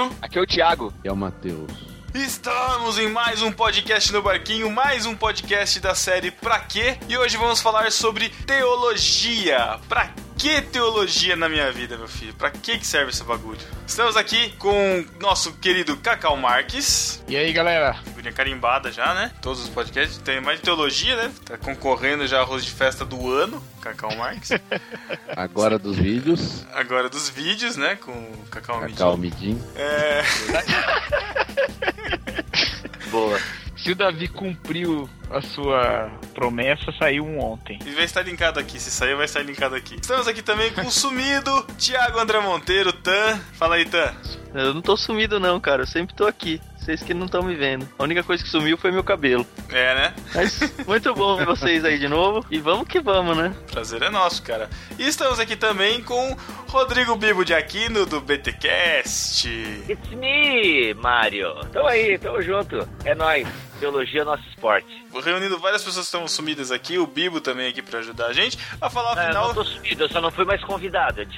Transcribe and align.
Aqui 0.00 0.08
é 0.08 0.08
o 0.08 0.08
Pedro. 0.08 0.16
Aqui 0.22 0.38
é 0.38 0.40
o 0.40 0.46
Thiago. 0.46 0.94
E 1.04 1.08
é 1.08 1.12
o 1.12 1.16
Matheus. 1.16 1.90
Estamos 2.14 2.98
em 2.98 3.08
mais 3.08 3.40
um 3.40 3.52
podcast 3.52 4.12
no 4.12 4.20
Barquinho, 4.20 4.68
mais 4.70 5.06
um 5.06 5.14
podcast 5.14 5.78
da 5.78 5.94
série 5.94 6.30
Pra 6.32 6.58
Quê? 6.58 6.98
E 7.08 7.16
hoje 7.16 7.36
vamos 7.36 7.60
falar 7.60 7.92
sobre 7.92 8.30
teologia. 8.30 9.78
Pra 9.88 10.08
que 10.40 10.62
teologia 10.62 11.36
na 11.36 11.50
minha 11.50 11.70
vida, 11.70 11.98
meu 11.98 12.08
filho? 12.08 12.32
Pra 12.32 12.50
que 12.50 12.78
que 12.78 12.86
serve 12.86 13.10
esse 13.10 13.22
bagulho? 13.22 13.60
Estamos 13.86 14.16
aqui 14.16 14.50
com 14.56 15.04
nosso 15.20 15.52
querido 15.52 15.98
Cacau 15.98 16.34
Marques. 16.34 17.22
E 17.28 17.36
aí, 17.36 17.52
galera? 17.52 17.92
Figurinha 18.04 18.32
carimbada 18.32 18.90
já, 18.90 19.12
né? 19.12 19.32
Todos 19.42 19.62
os 19.62 19.68
podcasts 19.68 20.16
tem 20.16 20.40
mais 20.40 20.58
de 20.58 20.64
teologia, 20.64 21.14
né? 21.14 21.30
Tá 21.44 21.58
concorrendo 21.58 22.26
já 22.26 22.40
arroz 22.40 22.64
de 22.64 22.70
festa 22.70 23.04
do 23.04 23.30
ano, 23.30 23.62
Cacau 23.82 24.16
Marques. 24.16 24.52
Agora 25.36 25.78
dos 25.78 25.98
vídeos. 25.98 26.64
Agora 26.72 27.10
dos 27.10 27.28
vídeos, 27.28 27.76
né? 27.76 27.96
Com 27.96 28.12
o 28.12 28.46
Cacau, 28.50 28.80
Cacau 28.80 29.18
Midinho. 29.18 29.56
Midin. 29.56 29.72
É... 29.76 30.22
Boa. 33.10 33.38
Se 33.82 33.92
o 33.92 33.96
Davi 33.96 34.28
cumpriu 34.28 35.08
a 35.30 35.40
sua 35.40 36.10
promessa, 36.34 36.92
saiu 36.98 37.24
um 37.24 37.40
ontem. 37.40 37.78
E 37.86 37.90
vai 37.92 38.04
estar 38.04 38.20
linkado 38.20 38.60
aqui, 38.60 38.78
se 38.78 38.90
sair 38.90 39.14
vai 39.14 39.24
estar 39.24 39.42
linkado 39.42 39.74
aqui. 39.74 39.94
Estamos 39.94 40.28
aqui 40.28 40.42
também 40.42 40.70
com 40.72 40.82
o 40.82 40.90
sumido 40.90 41.62
Thiago 41.78 42.18
André 42.18 42.40
Monteiro, 42.40 42.92
Tan. 42.92 43.38
Fala 43.54 43.76
aí, 43.76 43.86
Tan. 43.86 44.12
Eu 44.52 44.74
não 44.74 44.82
tô 44.82 44.98
sumido 44.98 45.40
não, 45.40 45.58
cara. 45.58 45.82
Eu 45.82 45.86
sempre 45.86 46.14
tô 46.14 46.26
aqui. 46.26 46.60
Vocês 46.90 47.04
que 47.04 47.14
não 47.14 47.26
estão 47.26 47.44
me 47.44 47.54
vendo. 47.54 47.88
A 47.96 48.02
única 48.02 48.24
coisa 48.24 48.42
que 48.42 48.48
sumiu 48.48 48.76
foi 48.76 48.90
meu 48.90 49.04
cabelo. 49.04 49.46
É, 49.68 49.94
né? 49.94 50.14
Mas 50.34 50.58
muito 50.84 51.14
bom 51.14 51.36
ver 51.36 51.46
vocês 51.46 51.84
aí 51.84 52.00
de 52.00 52.08
novo. 52.08 52.44
E 52.50 52.58
vamos 52.58 52.88
que 52.88 52.98
vamos, 52.98 53.36
né? 53.36 53.54
Prazer 53.70 54.02
é 54.02 54.10
nosso, 54.10 54.42
cara. 54.42 54.68
E 54.98 55.06
estamos 55.06 55.38
aqui 55.38 55.54
também 55.54 56.02
com 56.02 56.36
Rodrigo 56.66 57.14
Bibo 57.14 57.44
de 57.44 57.54
Aquino, 57.54 58.04
do 58.04 58.20
BTcast. 58.20 59.48
It's 59.88 60.10
me, 60.10 60.92
Mario. 60.94 61.54
Tamo 61.72 61.86
aí, 61.86 62.18
tamo 62.18 62.42
junto. 62.42 62.88
É 63.04 63.14
nóis. 63.14 63.46
Teologia 63.78 64.22
é 64.22 64.24
nosso 64.24 64.42
esporte. 64.48 65.06
Reunindo 65.22 65.58
várias 65.58 65.82
pessoas 65.82 66.06
que 66.08 66.14
estão 66.16 66.26
sumidas 66.28 66.70
aqui, 66.70 66.98
o 66.98 67.06
Bibo 67.06 67.40
também 67.40 67.68
aqui 67.68 67.82
pra 67.82 67.98
ajudar 67.98 68.26
a 68.26 68.32
gente 68.32 68.58
a 68.80 68.88
falar 68.88 69.18
É, 69.26 69.30
eu 69.30 69.34
não 69.34 69.52
tô 69.54 69.64
sumido, 69.64 70.04
eu 70.04 70.08
só 70.08 70.20
não 70.20 70.30
fui 70.30 70.44
mais 70.44 70.62
convidado. 70.64 71.20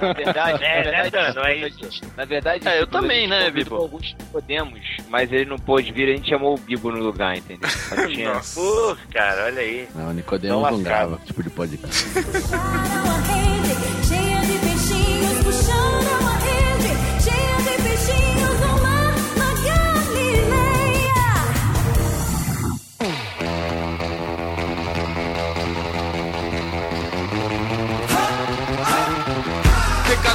Na 0.00 0.12
verdade, 0.12 0.64
é, 0.64 0.90
né, 0.90 1.10
Dan? 1.10 1.32
Não 1.34 1.44
é 1.44 1.56
isso. 1.56 2.00
Na 2.16 2.24
verdade, 2.24 2.66
É, 2.68 2.76
eu 2.80 2.86
tipo, 2.86 2.92
também, 3.00 3.26
né, 3.26 3.50
Bibo? 3.50 3.76
Alguns 3.76 4.14
podemos, 4.32 4.80
mas 5.08 5.32
ele 5.32 5.46
não 5.46 5.56
pôde 5.58 5.90
vir, 5.92 6.12
a 6.12 6.16
gente 6.16 6.28
chamou 6.28 6.54
o 6.54 6.58
Bibo 6.58 6.90
no 6.90 6.98
lugar, 7.02 7.36
entendeu? 7.36 7.68
Tinha- 8.08 8.34
Nossa. 8.34 8.60
Pô, 8.60 8.96
cara, 9.12 9.44
olha 9.46 9.60
aí. 9.62 9.88
Não, 9.94 10.10
o 10.10 10.12
Nicodemos 10.12 10.62
Não 10.62 10.70
não 10.70 10.82
grava 10.82 11.18
tipo 11.24 11.42
de 11.42 11.50
podcast. 11.50 12.04
Puxaram 12.10 13.10
a 13.10 13.18
rede, 13.20 14.06
cheia 14.06 14.40
de 14.40 14.58
peixinhos. 14.58 15.44
Puxaram 15.44 16.28
a 16.28 16.38
rede, 16.38 17.22
cheia 17.22 17.76
de 17.76 17.82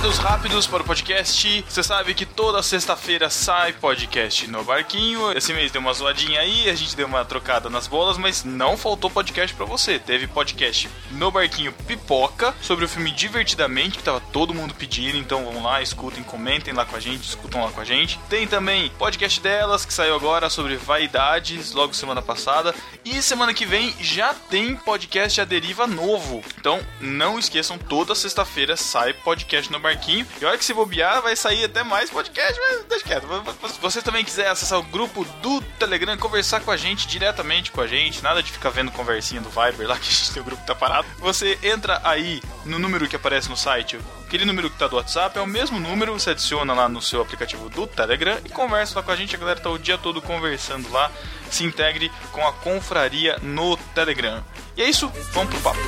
Recados 0.04 0.20
rápidos 0.20 0.68
para 0.68 0.84
o 0.84 0.86
podcast. 0.86 1.64
Você 1.66 1.82
sabe 1.82 2.14
que 2.14 2.26
toda 2.26 2.62
sexta-feira 2.62 3.30
sai 3.30 3.72
podcast 3.72 4.46
no 4.50 4.62
Barquinho. 4.62 5.32
Esse 5.32 5.54
mês 5.54 5.72
deu 5.72 5.80
uma 5.80 5.94
zoadinha 5.94 6.42
aí, 6.42 6.70
a 6.70 6.76
gente 6.76 6.94
deu 6.94 7.08
uma 7.08 7.24
trocada 7.24 7.70
nas 7.70 7.88
bolas, 7.88 8.18
mas 8.18 8.44
não 8.44 8.76
faltou 8.76 9.10
podcast 9.10 9.56
para 9.56 9.66
você. 9.66 9.98
Teve 9.98 10.28
podcast 10.28 10.90
no 11.12 11.32
Barquinho 11.32 11.72
Pipoca 11.88 12.54
sobre 12.62 12.84
o 12.84 12.90
filme 12.90 13.12
Divertidamente, 13.12 13.98
que 13.98 14.04
tava 14.04 14.20
todo 14.20 14.54
mundo 14.54 14.74
pedindo. 14.74 15.18
Então 15.18 15.46
vão 15.46 15.64
lá, 15.64 15.82
escutem, 15.82 16.22
comentem 16.22 16.74
lá 16.74 16.84
com 16.84 16.98
a 16.98 17.00
gente, 17.00 17.24
escutam 17.24 17.64
lá 17.64 17.72
com 17.72 17.80
a 17.80 17.86
gente. 17.86 18.20
Tem 18.30 18.46
também 18.46 18.90
podcast 19.00 19.40
delas, 19.40 19.86
que 19.86 19.94
saiu 19.94 20.16
agora 20.16 20.50
sobre 20.50 20.76
vaidades, 20.76 21.72
logo 21.72 21.94
semana 21.94 22.22
passada. 22.22 22.76
E 23.06 23.22
semana 23.22 23.54
que 23.54 23.66
vem 23.66 23.96
já 24.02 24.34
tem 24.34 24.76
podcast 24.76 25.40
A 25.40 25.46
Deriva 25.46 25.88
novo. 25.88 26.44
Então 26.60 26.82
não 27.00 27.40
esqueçam, 27.40 27.78
toda 27.78 28.14
sexta-feira 28.14 28.76
sai 28.76 29.14
podcast 29.14 29.72
no 29.72 29.80
Barquinho. 29.80 29.93
E 30.42 30.46
olha 30.46 30.58
que 30.58 30.66
se 30.66 30.74
bobear, 30.74 31.22
vai 31.22 31.36
sair 31.36 31.66
até 31.66 31.84
mais 31.84 32.10
podcast, 32.10 32.60
mas 32.60 32.86
deixa 32.86 33.06
quieto. 33.06 33.28
Se 33.70 33.80
você 33.80 34.02
também 34.02 34.26
quiser 34.26 34.48
acessar 34.48 34.80
o 34.80 34.84
grupo 34.84 35.26
do 35.42 35.62
Telegram, 35.80 36.18
conversar 36.18 36.62
com 36.62 36.72
a 36.72 36.78
gente 36.78 37.08
diretamente 37.08 37.72
com 37.72 37.82
a 37.82 37.88
gente, 37.88 38.24
nada 38.24 38.42
de 38.42 38.52
ficar 38.52 38.70
vendo 38.70 38.92
conversinha 38.92 39.42
do 39.42 39.50
Viber 39.50 39.88
lá 39.88 39.96
que 40.00 40.08
a 40.08 40.12
gente 40.12 40.32
tem 40.32 40.42
o 40.42 40.46
grupo 40.46 40.62
que 40.62 40.68
tá 40.68 40.76
parado. 40.76 41.08
Você 41.20 41.58
entra 41.64 42.02
aí 42.04 42.42
no 42.66 42.80
número 42.80 43.08
que 43.08 43.16
aparece 43.16 43.50
no 43.50 43.58
site. 43.58 44.00
Aquele 44.26 44.46
número 44.46 44.70
que 44.70 44.78
tá 44.78 44.88
do 44.88 44.96
WhatsApp 44.96 45.38
é 45.38 45.42
o 45.42 45.48
mesmo 45.48 45.80
número, 45.80 46.14
você 46.14 46.32
adiciona 46.32 46.74
lá 46.74 46.90
no 46.90 47.02
seu 47.02 47.22
aplicativo 47.22 47.70
do 47.70 47.86
Telegram 47.86 48.38
e 48.44 48.50
conversa 48.50 48.96
lá 48.96 49.04
com 49.04 49.12
a 49.12 49.16
gente. 49.16 49.36
A 49.36 49.40
galera 49.40 49.60
tá 49.60 49.70
o 49.70 49.78
dia 49.78 49.98
todo 49.98 50.22
conversando 50.22 50.92
lá. 50.92 51.12
Se 51.52 51.64
integre 51.64 52.12
com 52.32 52.46
a 52.48 52.52
confraria 52.52 53.38
no 53.42 53.78
Telegram. 53.94 54.44
E 54.76 54.82
é 54.82 54.90
isso, 54.90 55.12
vamos 55.34 55.54
pro 55.54 55.62
papo. 55.62 55.80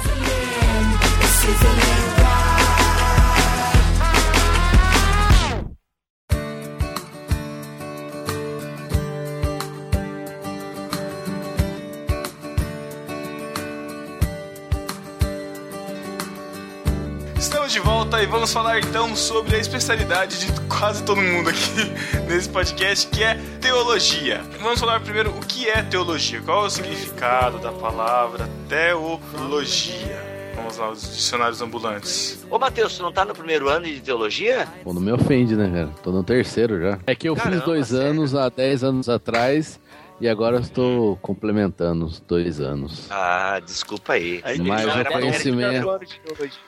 E 18.26 18.28
vamos 18.28 18.52
falar 18.52 18.80
então 18.80 19.16
sobre 19.16 19.56
a 19.56 19.60
especialidade 19.60 20.40
de 20.40 20.62
quase 20.62 21.04
todo 21.04 21.22
mundo 21.22 21.48
aqui 21.48 21.92
nesse 22.28 22.50
podcast, 22.50 23.08
que 23.08 23.24
é 23.24 23.36
teologia. 23.62 24.42
Vamos 24.60 24.80
falar 24.80 25.00
primeiro 25.00 25.30
o 25.30 25.40
que 25.42 25.70
é 25.70 25.84
teologia, 25.84 26.42
qual 26.42 26.64
é 26.64 26.66
o 26.66 26.70
significado 26.72 27.60
da 27.60 27.72
palavra 27.72 28.50
teologia. 28.68 30.24
Vamos 30.56 30.76
lá, 30.78 30.90
os 30.90 31.04
dicionários 31.16 31.62
ambulantes. 31.62 32.44
Ô, 32.50 32.58
Matheus, 32.58 32.98
tu 32.98 33.04
não 33.04 33.12
tá 33.12 33.24
no 33.24 33.36
primeiro 33.36 33.70
ano 33.70 33.86
de 33.86 34.02
teologia? 34.02 34.68
Pô, 34.84 34.92
não 34.92 35.02
me 35.02 35.12
ofende, 35.12 35.56
né, 35.56 35.70
cara? 35.70 35.90
Tô 36.02 36.12
no 36.12 36.24
terceiro 36.24 36.82
já. 36.82 36.98
É 37.06 37.14
que 37.14 37.30
eu 37.30 37.36
Caramba, 37.36 37.58
fiz 37.58 37.66
dois 37.66 37.88
sério? 37.90 38.08
anos 38.08 38.34
há 38.34 38.50
10 38.50 38.84
anos 38.84 39.08
atrás 39.08 39.80
e 40.20 40.28
agora 40.28 40.58
eu 40.58 40.62
estou 40.62 41.18
complementando 41.18 42.06
os 42.06 42.20
dois 42.22 42.60
anos. 42.62 43.08
Ah, 43.12 43.60
desculpa 43.66 44.14
aí. 44.14 44.42
Aí 44.44 44.60
Mas 44.60 44.86
o 44.86 45.06
conhecimento. 45.06 45.88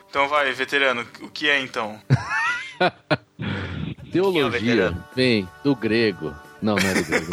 Então 0.09 0.27
vai, 0.27 0.51
veterano, 0.51 1.05
o 1.21 1.29
que 1.29 1.49
é 1.49 1.59
então? 1.61 1.99
Teologia 4.11 4.49
veterano? 4.49 5.03
vem 5.15 5.47
do 5.63 5.75
grego. 5.75 6.33
Não, 6.61 6.75
não 6.75 6.87
é 6.89 6.93
do 6.93 7.03
grego. 7.05 7.31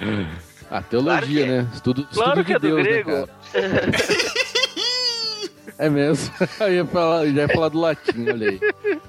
não. 0.00 0.28
ah, 0.70 0.82
teologia, 0.82 1.12
Claro 1.12 1.26
que 1.26 1.42
é. 1.42 1.46
né? 1.46 1.70
Estudo, 1.72 2.06
Claro 2.12 2.40
estudo 2.40 2.44
que 2.44 2.50
de 2.50 2.52
é 2.52 2.58
do 2.58 2.66
Deus, 2.68 2.82
grego. 2.82 3.10
Né, 3.10 3.26
cara? 3.26 3.36
é 5.78 5.88
mesmo. 5.90 6.34
Eu 6.60 6.74
ia 6.74 6.84
falar, 6.86 7.26
já 7.26 7.42
ia 7.42 7.48
falar 7.48 7.68
do 7.68 7.80
latim, 7.80 8.28
olha 8.28 8.50
aí. 8.50 8.60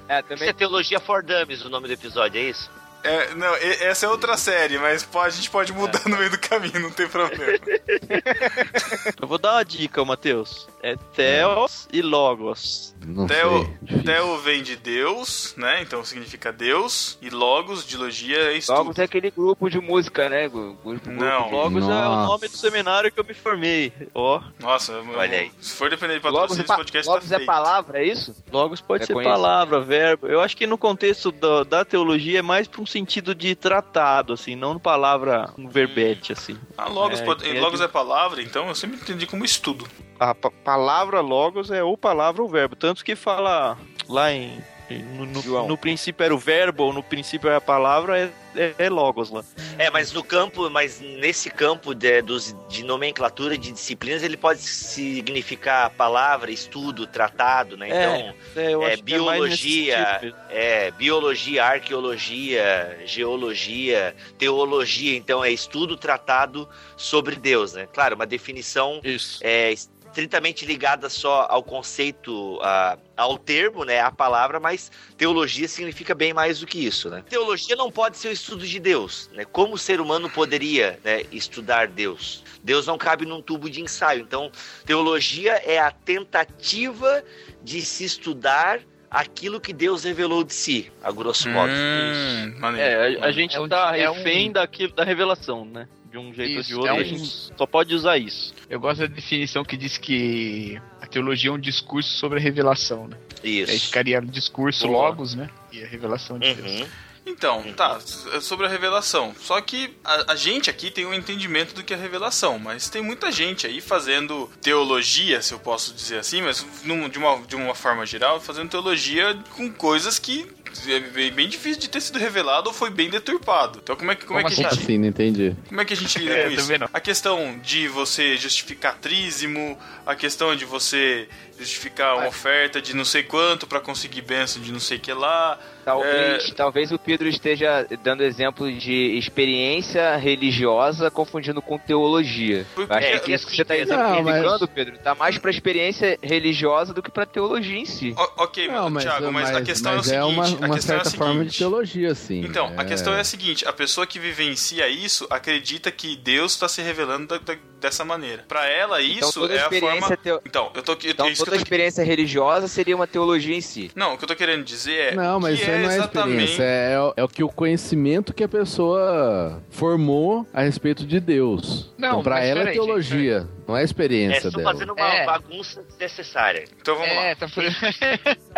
É, 0.08 0.18
Isso 0.20 0.28
também 0.28 0.48
é 0.48 0.52
Teologia 0.52 1.00
for 1.00 1.22
Dummies, 1.22 1.64
o 1.64 1.68
nome 1.68 1.86
do 1.88 1.92
episódio, 1.92 2.40
é 2.40 2.44
isso? 2.44 2.70
É, 3.04 3.34
não, 3.34 3.54
essa 3.54 4.06
é 4.06 4.08
outra 4.08 4.36
série, 4.36 4.76
mas 4.78 5.02
pode- 5.04 5.28
a 5.28 5.30
gente 5.30 5.50
pode 5.50 5.72
mudar 5.72 6.02
no 6.06 6.16
meio 6.16 6.30
do 6.30 6.38
caminho, 6.38 6.80
não 6.80 6.90
tem 6.90 7.08
problema. 7.08 7.58
Eu 9.20 9.26
vou 9.28 9.38
dar 9.38 9.54
uma 9.54 9.64
dica, 9.64 10.04
Matheus. 10.04 10.68
É 10.82 10.96
Theos 11.14 11.88
e 11.92 12.02
Logos. 12.02 12.94
Não 13.04 13.26
Teo, 13.26 13.68
sei. 13.88 13.98
Teo 14.02 14.38
vem 14.38 14.62
de 14.62 14.76
Deus, 14.76 15.54
né? 15.56 15.82
Então 15.82 16.04
significa 16.04 16.52
Deus. 16.52 17.18
E 17.20 17.30
Logos, 17.30 17.84
de 17.86 17.96
logia, 17.96 18.36
é 18.52 18.56
estudo. 18.56 18.78
Logos 18.78 18.98
é 18.98 19.04
aquele 19.04 19.30
grupo 19.30 19.68
de 19.68 19.80
música, 19.80 20.28
né? 20.28 20.48
Grupo- 20.48 21.10
Não. 21.10 21.50
Logos 21.50 21.82
é 21.82 21.86
o 21.86 21.88
Nossa. 21.88 22.26
nome 22.28 22.48
do 22.48 22.56
seminário 22.56 23.10
que 23.10 23.18
eu 23.18 23.24
me 23.24 23.34
formei. 23.34 23.92
Ó, 24.14 24.40
Nossa, 24.60 24.92
eu- 24.92 25.08
Olha 25.16 25.38
aí. 25.38 25.52
se 25.60 25.72
for 25.74 25.90
depender 25.90 26.20
de 26.20 26.24
Logos, 26.28 26.56
patrocínio, 26.56 26.60
é, 26.60 26.64
esse 26.64 26.68
pa- 26.68 26.76
podcast 26.76 27.08
Logos 27.08 27.28
tá 27.28 27.34
é 27.34 27.38
feio. 27.38 27.46
palavra, 27.46 27.98
é 28.00 28.04
isso? 28.04 28.36
Logos 28.52 28.80
pode 28.80 29.02
É 29.02 29.06
ser 29.06 29.12
conhecido. 29.14 29.34
palavra, 29.34 29.80
verbo. 29.80 30.26
Eu 30.28 30.40
acho 30.40 30.56
que 30.56 30.66
no 30.66 30.78
contexto 30.78 31.32
da, 31.32 31.64
da 31.64 31.84
teologia 31.84 32.38
é 32.38 32.42
mais 32.42 32.68
para 32.68 32.80
um 32.82 32.86
sentido 32.98 33.34
de 33.34 33.54
tratado, 33.54 34.32
assim, 34.32 34.56
não 34.56 34.78
palavra 34.78 35.50
um 35.56 35.68
verbete, 35.68 36.32
assim. 36.32 36.58
Ah, 36.76 36.88
Logos, 36.88 37.20
É, 37.20 37.24
pode- 37.24 37.48
é 37.48 37.60
Logos 37.60 37.78
de- 37.78 37.84
é 37.84 37.88
palavra, 37.88 38.42
então 38.42 38.66
eu 38.68 38.74
sempre 38.74 38.96
entendi 38.96 39.26
como 39.26 39.44
estudo. 39.44 39.86
A 40.18 40.34
pa- 40.34 40.50
palavra 40.64 41.20
logos 41.20 41.70
é 41.70 41.82
ou 41.82 41.96
palavra 41.96 42.42
ou 42.42 42.48
verbo. 42.48 42.74
Tanto 42.74 43.04
que 43.04 43.14
fala 43.14 43.78
lá 44.08 44.32
em. 44.32 44.60
No, 44.90 45.26
no- 45.26 45.42
João. 45.42 45.68
no 45.68 45.76
princípio 45.76 46.24
era 46.24 46.34
o 46.34 46.38
verbo, 46.38 46.84
ou 46.84 46.92
no 46.92 47.02
princípio 47.02 47.48
era 47.48 47.58
a 47.58 47.60
palavra, 47.60 48.18
é, 48.18 48.30
é, 48.56 48.74
é 48.78 48.88
logos 48.88 49.30
lá. 49.30 49.44
É, 49.76 49.90
mas 49.90 50.12
no 50.12 50.24
campo, 50.24 50.68
mas 50.70 51.00
nesse 51.00 51.50
campo 51.50 51.94
de, 51.94 52.22
dos, 52.22 52.56
de 52.68 52.82
nomenclatura 52.82 53.56
de 53.58 53.70
disciplinas, 53.70 54.22
ele 54.22 54.36
pode 54.36 54.60
significar 54.60 55.90
palavra, 55.90 56.50
estudo, 56.50 57.06
tratado, 57.06 57.76
né? 57.76 57.88
Então, 57.88 58.34
É, 58.56 58.72
eu 58.74 58.82
É, 58.82 58.86
é 58.86 58.88
mais 58.88 58.90
nesse 58.90 59.02
biologia, 59.02 60.34
é 60.50 60.90
biologia, 60.92 61.64
arqueologia, 61.64 62.98
geologia, 63.04 64.14
teologia, 64.38 65.16
então 65.16 65.44
é 65.44 65.50
estudo 65.50 65.96
tratado 65.96 66.68
sobre 66.96 67.36
Deus, 67.36 67.74
né? 67.74 67.86
Claro, 67.92 68.14
uma 68.14 68.26
definição 68.26 69.00
Isso. 69.04 69.38
é 69.42 69.74
estritamente 70.18 70.66
ligada 70.66 71.08
só 71.08 71.46
ao 71.48 71.62
conceito, 71.62 72.58
a- 72.60 72.98
ao 73.16 73.38
termo, 73.38 73.84
né, 73.84 74.00
à 74.00 74.10
palavra, 74.10 74.58
mas 74.58 74.90
teologia 75.16 75.68
significa 75.68 76.12
bem 76.14 76.32
mais 76.34 76.58
do 76.58 76.66
que 76.66 76.84
isso, 76.84 77.08
né? 77.08 77.22
Teologia 77.28 77.76
não 77.76 77.90
pode 77.90 78.16
ser 78.18 78.28
o 78.28 78.32
estudo 78.32 78.66
de 78.66 78.80
Deus, 78.80 79.30
né? 79.32 79.44
Como 79.44 79.74
o 79.74 79.78
ser 79.78 80.00
humano 80.00 80.28
poderia 80.28 80.98
né, 81.04 81.22
estudar 81.30 81.86
Deus? 81.86 82.42
Deus 82.64 82.86
não 82.86 82.98
cabe 82.98 83.24
num 83.24 83.40
tubo 83.40 83.70
de 83.70 83.80
ensaio. 83.80 84.20
Então, 84.22 84.50
teologia 84.84 85.52
é 85.64 85.78
a 85.78 85.92
tentativa 85.92 87.22
de 87.62 87.80
se 87.82 88.04
estudar 88.04 88.80
aquilo 89.10 89.60
que 89.60 89.72
Deus 89.72 90.02
revelou 90.04 90.42
de 90.44 90.52
si, 90.52 90.92
a 91.02 91.10
grosso 91.12 91.48
modo. 91.48 91.72
Hum. 91.72 92.76
É, 92.76 93.18
a, 93.22 93.26
a 93.26 93.30
gente 93.32 93.56
É 93.56 93.60
um- 93.60 93.68
tá 93.68 93.96
é 93.96 94.10
um- 94.10 94.14
refém 94.14 94.50
daqui, 94.52 94.88
da 94.92 95.04
revelação, 95.04 95.64
né? 95.64 95.88
De 96.10 96.16
um 96.18 96.32
jeito 96.32 96.60
Isso, 96.60 96.74
ou 96.74 96.82
de 96.84 96.88
outro, 96.88 96.88
é 96.88 96.92
um- 96.94 97.00
a 97.00 97.04
gente 97.04 97.52
só 97.56 97.66
pode 97.66 97.94
usar 97.94 98.16
isso. 98.18 98.54
Eu 98.70 98.80
gosto 98.80 99.00
da 99.00 99.06
definição 99.06 99.62
que 99.64 99.76
diz 99.76 99.98
que 99.98 100.80
a 101.00 101.06
teologia 101.06 101.50
é 101.50 101.52
um 101.52 101.58
discurso 101.58 102.10
sobre 102.16 102.38
a 102.38 102.42
revelação, 102.42 103.06
né? 103.08 103.16
Aí 103.44 103.60
Isso. 103.60 103.86
ficaria 103.86 104.20
discurso, 104.20 104.86
Boa. 104.86 105.08
logos, 105.08 105.34
né? 105.34 105.50
E 105.70 105.82
a 105.82 105.86
revelação 105.86 106.38
de 106.38 106.54
Deus. 106.54 106.80
Uhum. 106.80 106.86
Então, 107.26 107.62
tá, 107.74 107.96
s- 107.98 108.40
sobre 108.40 108.64
a 108.64 108.70
revelação. 108.70 109.34
Só 109.38 109.60
que 109.60 109.94
a, 110.02 110.32
a 110.32 110.34
gente 110.34 110.70
aqui 110.70 110.90
tem 110.90 111.04
um 111.04 111.12
entendimento 111.12 111.74
do 111.74 111.84
que 111.84 111.92
é 111.92 111.96
revelação, 111.96 112.58
mas 112.58 112.88
tem 112.88 113.02
muita 113.02 113.30
gente 113.30 113.66
aí 113.66 113.82
fazendo 113.82 114.48
teologia, 114.62 115.42
se 115.42 115.52
eu 115.52 115.58
posso 115.58 115.92
dizer 115.92 116.20
assim, 116.20 116.40
mas 116.40 116.64
num- 116.84 117.06
de, 117.06 117.18
uma, 117.18 117.38
de 117.46 117.54
uma 117.54 117.74
forma 117.74 118.06
geral, 118.06 118.40
fazendo 118.40 118.70
teologia 118.70 119.38
com 119.54 119.70
coisas 119.70 120.18
que 120.18 120.46
é 120.88 121.30
bem, 121.30 121.48
difícil 121.48 121.80
de 121.80 121.88
ter 121.88 122.00
sido 122.00 122.18
revelado 122.18 122.68
ou 122.68 122.74
foi 122.74 122.90
bem 122.90 123.08
deturpado. 123.10 123.80
Então 123.82 123.96
como 123.96 124.10
é 124.10 124.14
que, 124.14 124.24
como 124.24 124.38
Como 124.38 124.46
é 124.46 124.50
que 124.50 124.56
Como 124.56 124.66
a 124.66 124.70
gente... 124.70 124.82
assim? 124.82 124.98
Não 124.98 125.06
entendi. 125.08 125.54
Como 125.68 125.80
é 125.80 125.84
que 125.84 125.92
a 125.92 125.96
gente 125.96 126.18
lida 126.18 126.34
É, 126.34 126.44
com 126.44 126.50
isso? 126.50 126.72
A 126.92 127.00
questão 127.00 127.58
de 127.62 127.88
você 127.88 128.36
justificar 128.36 128.96
trízimo, 128.98 129.78
a 130.06 130.14
questão 130.14 130.54
de 130.54 130.64
você 130.64 131.28
justificar 131.58 132.16
uma 132.16 132.28
oferta 132.28 132.80
de 132.80 132.94
não 132.94 133.04
sei 133.04 133.22
quanto 133.22 133.66
pra 133.66 133.80
conseguir 133.80 134.22
bênção 134.22 134.62
de 134.62 134.72
não 134.72 134.80
sei 134.80 134.98
que 134.98 135.12
lá. 135.12 135.58
Talvez, 135.84 136.50
talvez 136.54 136.92
o 136.92 136.98
Pedro 136.98 137.26
esteja 137.28 137.86
dando 138.02 138.22
exemplo 138.22 138.70
de 138.70 139.16
experiência 139.16 140.16
religiosa 140.16 141.10
confundindo 141.10 141.62
com 141.62 141.78
teologia. 141.78 142.66
Porque- 142.74 142.92
acho 142.92 143.06
É, 143.06 143.18
que 143.18 143.32
isso 143.32 143.46
que 143.46 143.56
você 143.56 143.62
está 143.62 143.74
não, 143.74 143.80
exemplificando, 143.82 144.60
mas- 144.60 144.70
Pedro, 144.74 144.98
tá 144.98 145.14
mais 145.14 145.38
pra 145.38 145.50
experiência 145.50 146.18
religiosa 146.22 146.92
do 146.92 147.02
que 147.02 147.10
pra 147.10 147.24
teologia 147.24 147.78
em 147.78 147.86
si. 147.86 148.14
O- 148.16 148.42
ok, 148.44 148.68
Não, 148.68 148.90
mas, 148.90 149.04
Thiago, 149.04 149.32
mas, 149.32 149.48
a 149.48 149.52
mas- 149.54 149.64
questão 149.66 149.96
mas 149.96 150.10
é 150.12 150.16
é 150.16 150.22
o 150.24 150.28
seguinte. 150.28 150.34
uma, 150.36 150.44
a 150.64 150.66
uma 150.68 150.74
questão 150.76 150.96
é 150.96 151.00
a 151.00 151.04
certa 151.04 151.18
forma 151.18 151.32
de 151.44 151.50
seguinte. 151.52 151.58
teologia, 151.58 152.14
sim. 152.14 152.40
Então, 152.44 152.72
a 152.76 152.84
questão 152.84 153.14
é 153.14 153.20
a 153.20 153.24
seguinte: 153.24 153.66
a 153.66 153.72
pessoa 153.72 154.06
que 154.06 154.18
vivencia 154.18 154.86
isso 154.88 155.26
acredita 155.30 155.90
que 155.90 156.16
Deus 156.16 156.52
está 156.52 156.68
se 156.68 156.82
revelando 156.82 157.26
da- 157.28 157.38
da- 157.38 157.58
dessa 157.80 158.04
maneira. 158.04 158.44
Pra 158.48 158.66
ela, 158.68 159.02
Então 159.02 159.28
isso 159.28 159.40
toda 159.40 159.54
é 159.54 159.58
a 159.58 159.62
experiência 159.62 160.00
forma. 160.00 160.16
teo- 160.16 160.40
Então, 160.44 160.70
eu 160.74 160.82
tô. 160.82 160.92
Então 161.04 161.32
toda 161.34 161.50
tô... 161.52 161.56
experiência 161.56 162.04
religiosa 162.04 162.68
seria 162.68 162.94
uma 162.96 163.06
teologia 163.06 163.54
em 163.56 163.60
si. 163.60 163.90
Não, 163.94 164.14
o 164.14 164.18
que 164.18 164.24
eu 164.24 164.28
tô 164.28 164.36
querendo 164.36 164.64
dizer 164.64 165.12
é. 165.12 165.14
Não, 165.14 165.38
mas 165.40 165.56
que 165.56 165.62
isso 165.62 165.70
aí 165.70 165.82
não 165.82 165.90
é 165.90 165.98
experiência, 165.98 166.62
é, 166.62 166.94
é 167.16 167.24
o 167.24 167.28
que 167.28 167.42
o 167.44 167.48
conhecimento 167.48 168.32
que 168.34 168.42
a 168.44 168.48
pessoa 168.48 169.62
formou 169.70 170.46
a 170.52 170.62
respeito 170.62 171.06
de 171.06 171.20
Deus. 171.20 171.92
Não, 171.96 172.08
então, 172.08 172.22
pra 172.22 172.44
ela 172.44 172.62
é 172.62 172.72
teologia, 172.72 173.46
não 173.68 173.76
é 173.76 173.80
a 173.80 173.82
É, 173.82 173.84
experiência 173.84 174.48
estão 174.48 174.62
dela. 174.62 174.72
fazendo 174.72 174.92
uma 174.94 175.14
É. 175.14 175.26
bagunça 175.26 175.82
desnecessária. 175.82 176.64
Então 176.80 176.96
vamos 176.96 177.14
lá. 177.14 177.22
É, 177.24 177.34
tá 177.34 177.46
fazendo... 177.48 177.76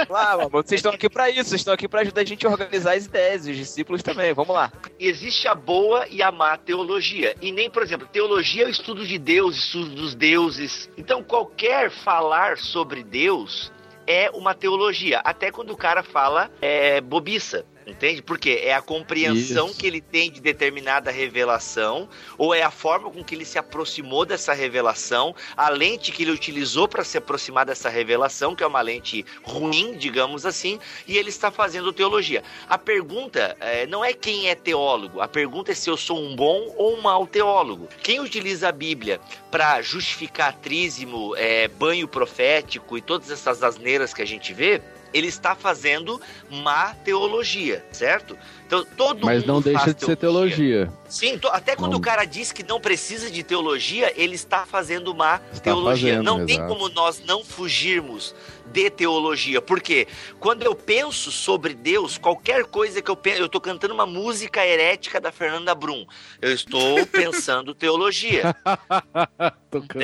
Ah, 0.09 0.37
mas 0.39 0.51
vocês 0.51 0.79
estão 0.79 0.93
aqui 0.93 1.11
pra 1.11 1.29
isso, 1.29 1.51
vocês 1.51 1.61
estão 1.61 1.75
aqui 1.75 1.89
pra 1.89 2.01
ajudar 2.03 2.21
a 2.23 2.25
gente 2.25 2.47
a 2.47 2.51
organizar 2.51 2.95
as 2.95 3.07
ideias, 3.07 3.47
e 3.47 3.51
os 3.51 3.57
discípulos 3.57 4.03
também. 4.03 4.33
Vamos 4.33 4.55
lá. 4.55 4.73
Existe 4.99 5.49
a 5.49 5.55
boa 5.55 6.07
e 6.09 6.23
a 6.23 6.31
má 6.31 6.57
teologia. 6.57 7.35
E 7.43 7.51
nem, 7.53 7.69
por 7.69 7.83
exemplo, 7.83 8.07
teologia 8.07 8.63
é 8.65 8.67
o 8.67 8.71
estudo 8.71 9.05
de 9.07 9.19
Deus, 9.19 9.57
estudo 9.57 9.91
dos 9.91 10.15
deuses. 10.15 10.89
Então, 10.97 11.23
qualquer 11.23 11.91
falar 11.91 12.57
sobre 12.57 13.03
Deus 13.03 13.73
é 14.07 14.31
uma 14.31 14.55
teologia. 14.55 15.21
Até 15.25 15.51
quando 15.51 15.71
o 15.73 15.77
cara 15.77 16.03
fala 16.03 16.51
é, 16.63 17.01
bobiça. 17.01 17.65
Entende? 17.91 18.23
Porque 18.23 18.61
é 18.63 18.73
a 18.73 18.81
compreensão 18.81 19.67
Isso. 19.67 19.77
que 19.77 19.87
ele 19.87 20.01
tem 20.01 20.31
de 20.31 20.41
determinada 20.41 21.11
revelação, 21.11 22.09
ou 22.39 22.55
é 22.55 22.63
a 22.63 22.71
forma 22.71 23.11
com 23.11 23.25
que 23.25 23.35
ele 23.35 23.45
se 23.45 23.59
aproximou 23.59 24.25
dessa 24.25 24.53
revelação, 24.53 25.35
a 25.57 25.69
lente 25.69 26.13
que 26.13 26.23
ele 26.23 26.31
utilizou 26.31 26.87
para 26.87 27.03
se 27.03 27.19
aproximar 27.19 27.67
dessa 27.67 27.89
revelação, 27.89 28.55
que 28.55 28.63
é 28.63 28.67
uma 28.67 28.81
lente 28.81 29.25
ruim, 29.43 29.97
digamos 29.97 30.47
assim, 30.47 30.79
e 31.07 31.19
ele 31.19 31.31
está 31.31 31.51
fazendo 31.51 31.93
teologia. 31.93 32.43
A 32.69 32.79
pergunta 32.79 33.57
eh, 33.61 33.87
não 33.87 34.05
é 34.05 34.13
quem 34.13 34.49
é 34.49 34.55
teólogo, 34.55 35.21
a 35.21 35.29
pergunta 35.29 35.73
é 35.73 35.75
se 35.75 35.91
eu 35.91 35.97
sou 35.97 36.19
um 36.19 36.37
bom 36.37 36.73
ou 36.77 36.97
um 36.97 37.01
mau 37.01 37.27
teólogo. 37.27 37.89
Quem 38.03 38.21
utiliza 38.21 38.69
a 38.69 38.73
Bíblia 38.73 39.21
para 39.51 39.83
justificar 39.83 40.55
trízimo, 40.55 41.35
eh, 41.37 41.69
banho 41.69 42.07
profético 42.07 42.97
e 42.97 43.03
todas 43.03 43.31
essas 43.31 43.63
asneiras 43.63 44.15
que 44.15 44.23
a 44.23 44.27
gente 44.27 44.55
vê, 44.55 44.81
ele 45.13 45.29
está 45.29 45.55
fazendo 45.55 46.21
má 46.51 46.95
teologia, 47.05 47.85
certo? 47.93 48.37
Então 48.71 48.85
todo 48.97 49.27
Mas 49.27 49.45
não 49.45 49.61
deixa 49.61 49.93
de 49.93 50.05
ser 50.05 50.15
teologia. 50.15 50.89
Sim, 51.09 51.37
to- 51.39 51.49
até 51.49 51.75
quando 51.75 51.91
Não. 51.91 51.99
o 51.99 52.01
cara 52.01 52.25
diz 52.25 52.53
que 52.53 52.63
não 52.63 52.81
precisa 52.81 53.29
de 53.29 53.43
teologia, 53.43 54.13
ele 54.17 54.37
está 54.37 54.65
fazendo 54.65 55.13
má 55.13 55.41
Está 55.53 55.65
teologia. 55.65 56.11
fazendo, 56.19 56.25
não 56.25 56.47
tem 56.47 56.55
exato. 56.55 56.73
como 56.73 56.89
nós 56.91 57.21
não 57.27 57.45
fugirmos 57.45 58.33
de 58.73 58.89
teologia, 58.89 59.61
porque 59.61 60.07
quando 60.39 60.63
eu 60.63 60.77
penso 60.77 61.33
sobre 61.33 61.75
Deus, 61.75 62.17
qualquer 62.17 62.63
coisa 62.67 63.03
que 63.03 63.11
eu 63.11 63.17
penso, 63.17 63.41
eu 63.41 63.47
estou 63.47 63.61
cantando 63.61 63.93
uma 63.93 64.07
música 64.07 64.65
herética 64.65 65.21
da 65.21 65.33
Fernanda 65.33 65.75
Brum, 65.75 66.07
eu 66.41 66.53
estou 66.53 67.05
pensando 67.11 67.75
teologia. 67.75 68.55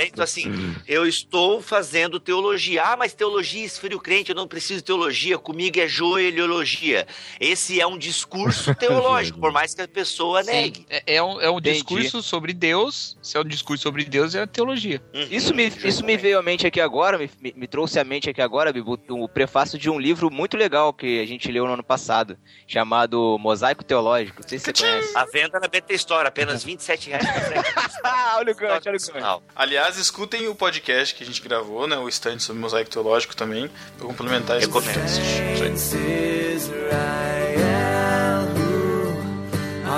Então 0.06 0.23
assim, 0.23 0.44
eu 0.87 1.04
estou 1.08 1.61
fazendo 1.61 2.20
teologia. 2.20 2.85
Ah, 2.85 2.96
mas 2.96 3.12
teologia 3.14 3.64
esfria 3.64 3.96
o 3.96 4.00
crente, 4.00 4.30
eu 4.30 4.37
não 4.37 4.46
preciso 4.46 4.78
de 4.78 4.85
teologia, 4.85 5.37
comigo 5.38 5.80
é 5.80 5.88
joelhologia. 5.88 7.04
Esse 7.40 7.80
é 7.80 7.87
um 7.87 7.99
discurso 7.99 8.55
teológico, 8.78 9.38
por 9.38 9.52
mais 9.52 9.75
que 9.75 9.82
a 9.82 9.88
pessoa 9.88 10.42
negue. 10.42 10.86
É, 10.90 11.16
é 11.16 11.22
um, 11.22 11.40
é 11.40 11.50
um 11.50 11.60
discurso 11.60 12.22
sobre 12.22 12.52
Deus. 12.52 13.16
Se 13.22 13.36
é 13.36 13.40
um 13.40 13.44
discurso 13.44 13.82
sobre 13.82 14.04
Deus, 14.04 14.34
é 14.34 14.42
a 14.42 14.46
teologia. 14.46 15.02
Uhum, 15.14 15.26
Isso 15.30 15.54
me, 15.54 15.66
isso 15.84 16.04
me 16.04 16.16
veio 16.16 16.38
à 16.38 16.42
mente 16.42 16.66
aqui 16.66 16.80
agora, 16.80 17.18
me, 17.18 17.30
me- 17.40 17.54
me 17.56 17.66
trouxe 17.66 17.98
à 17.98 18.04
mente 18.04 18.28
aqui 18.30 18.40
agora, 18.42 18.72
Bibu, 18.72 18.98
o 19.10 19.28
prefácio 19.28 19.78
de 19.78 19.88
um 19.90 19.98
livro 19.98 20.30
muito 20.30 20.56
legal 20.56 20.92
que 20.92 21.20
a 21.20 21.26
gente 21.26 21.50
leu 21.50 21.66
no 21.66 21.72
ano 21.75 21.82
passado, 21.82 22.38
chamado 22.66 23.36
Mosaico 23.38 23.84
Teológico. 23.84 24.40
Não 24.42 24.48
sei 24.48 24.58
se 24.58 24.64
você 24.66 24.72
conhece. 24.72 25.16
A 25.16 25.25
venda 25.26 25.58
na 25.60 25.68
BT 25.68 25.94
Store, 25.94 26.26
apenas 26.28 26.62
27 26.64 27.10
reais. 27.10 27.26
Olha 28.36 28.52
o 28.52 28.54
gancho, 28.56 28.88
olha 28.88 28.96
o 28.96 29.12
gancho. 29.12 29.42
Aliás, 29.54 29.96
escutem 29.98 30.48
o 30.48 30.54
podcast 30.54 31.14
que 31.14 31.22
a 31.22 31.26
gente 31.26 31.40
gravou, 31.42 31.86
né? 31.86 31.96
O 31.96 32.08
stand 32.08 32.38
sobre 32.38 32.60
mosaico 32.60 32.90
teológico 32.90 33.34
também, 33.34 33.68
pra 33.98 34.06
complementar 34.06 34.58
esse 34.58 34.68
podcast. 34.68 35.20
Isso 35.75 35.96
aí. 35.96 37.36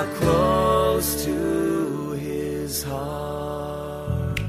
Close 0.07 1.25
to 1.25 2.15
his 2.15 2.83
heart. 2.83 4.39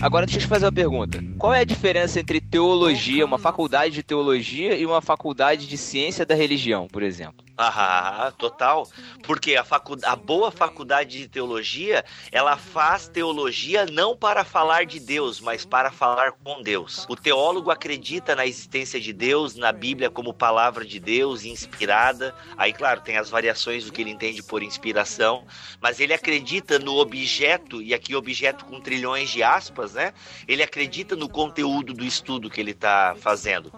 Agora 0.00 0.24
deixa 0.24 0.38
eu 0.38 0.42
te 0.42 0.48
fazer 0.48 0.64
uma 0.64 0.72
pergunta. 0.72 1.22
Qual 1.38 1.52
é 1.52 1.60
a 1.60 1.64
diferença 1.64 2.18
entre 2.18 2.40
teologia, 2.40 3.24
uma 3.24 3.38
faculdade 3.38 3.92
de 3.92 4.02
teologia 4.02 4.74
e 4.74 4.86
uma 4.86 5.02
faculdade 5.02 5.66
de 5.66 5.76
ciência 5.76 6.24
da 6.24 6.34
religião, 6.34 6.88
por 6.88 7.02
exemplo? 7.02 7.44
Ah, 7.62 8.32
total. 8.38 8.88
Porque 9.22 9.54
a, 9.54 9.62
facu... 9.62 9.96
a 10.02 10.16
boa 10.16 10.50
faculdade 10.50 11.18
de 11.18 11.28
teologia, 11.28 12.04
ela 12.32 12.56
faz 12.56 13.06
teologia 13.06 13.84
não 13.84 14.16
para 14.16 14.44
falar 14.44 14.86
de 14.86 14.98
Deus, 14.98 15.40
mas 15.40 15.64
para 15.64 15.90
falar 15.90 16.32
com 16.32 16.62
Deus. 16.62 17.06
O 17.08 17.14
teólogo 17.14 17.70
acredita 17.70 18.34
na 18.34 18.46
existência 18.46 18.98
de 18.98 19.12
Deus, 19.12 19.56
na 19.56 19.72
Bíblia 19.72 20.10
como 20.10 20.32
palavra 20.32 20.84
de 20.84 20.98
Deus, 20.98 21.44
inspirada. 21.44 22.34
Aí, 22.56 22.72
claro, 22.72 23.02
tem 23.02 23.18
as 23.18 23.28
variações 23.28 23.84
do 23.84 23.92
que 23.92 24.00
ele 24.00 24.10
entende 24.10 24.42
por 24.42 24.62
inspiração, 24.62 25.44
mas 25.80 26.00
ele 26.00 26.14
acredita 26.14 26.78
no 26.78 26.96
objeto, 26.96 27.82
e 27.82 27.92
aqui 27.92 28.14
objeto 28.14 28.64
com 28.64 28.80
trilhões 28.80 29.28
de 29.30 29.42
aspas, 29.42 29.94
né? 29.94 30.14
Ele 30.48 30.62
acredita 30.62 31.14
no 31.14 31.28
conteúdo 31.28 31.92
do 31.92 32.04
estudo 32.04 32.48
que 32.48 32.60
ele 32.60 32.70
está 32.70 33.14
fazendo. 33.20 33.70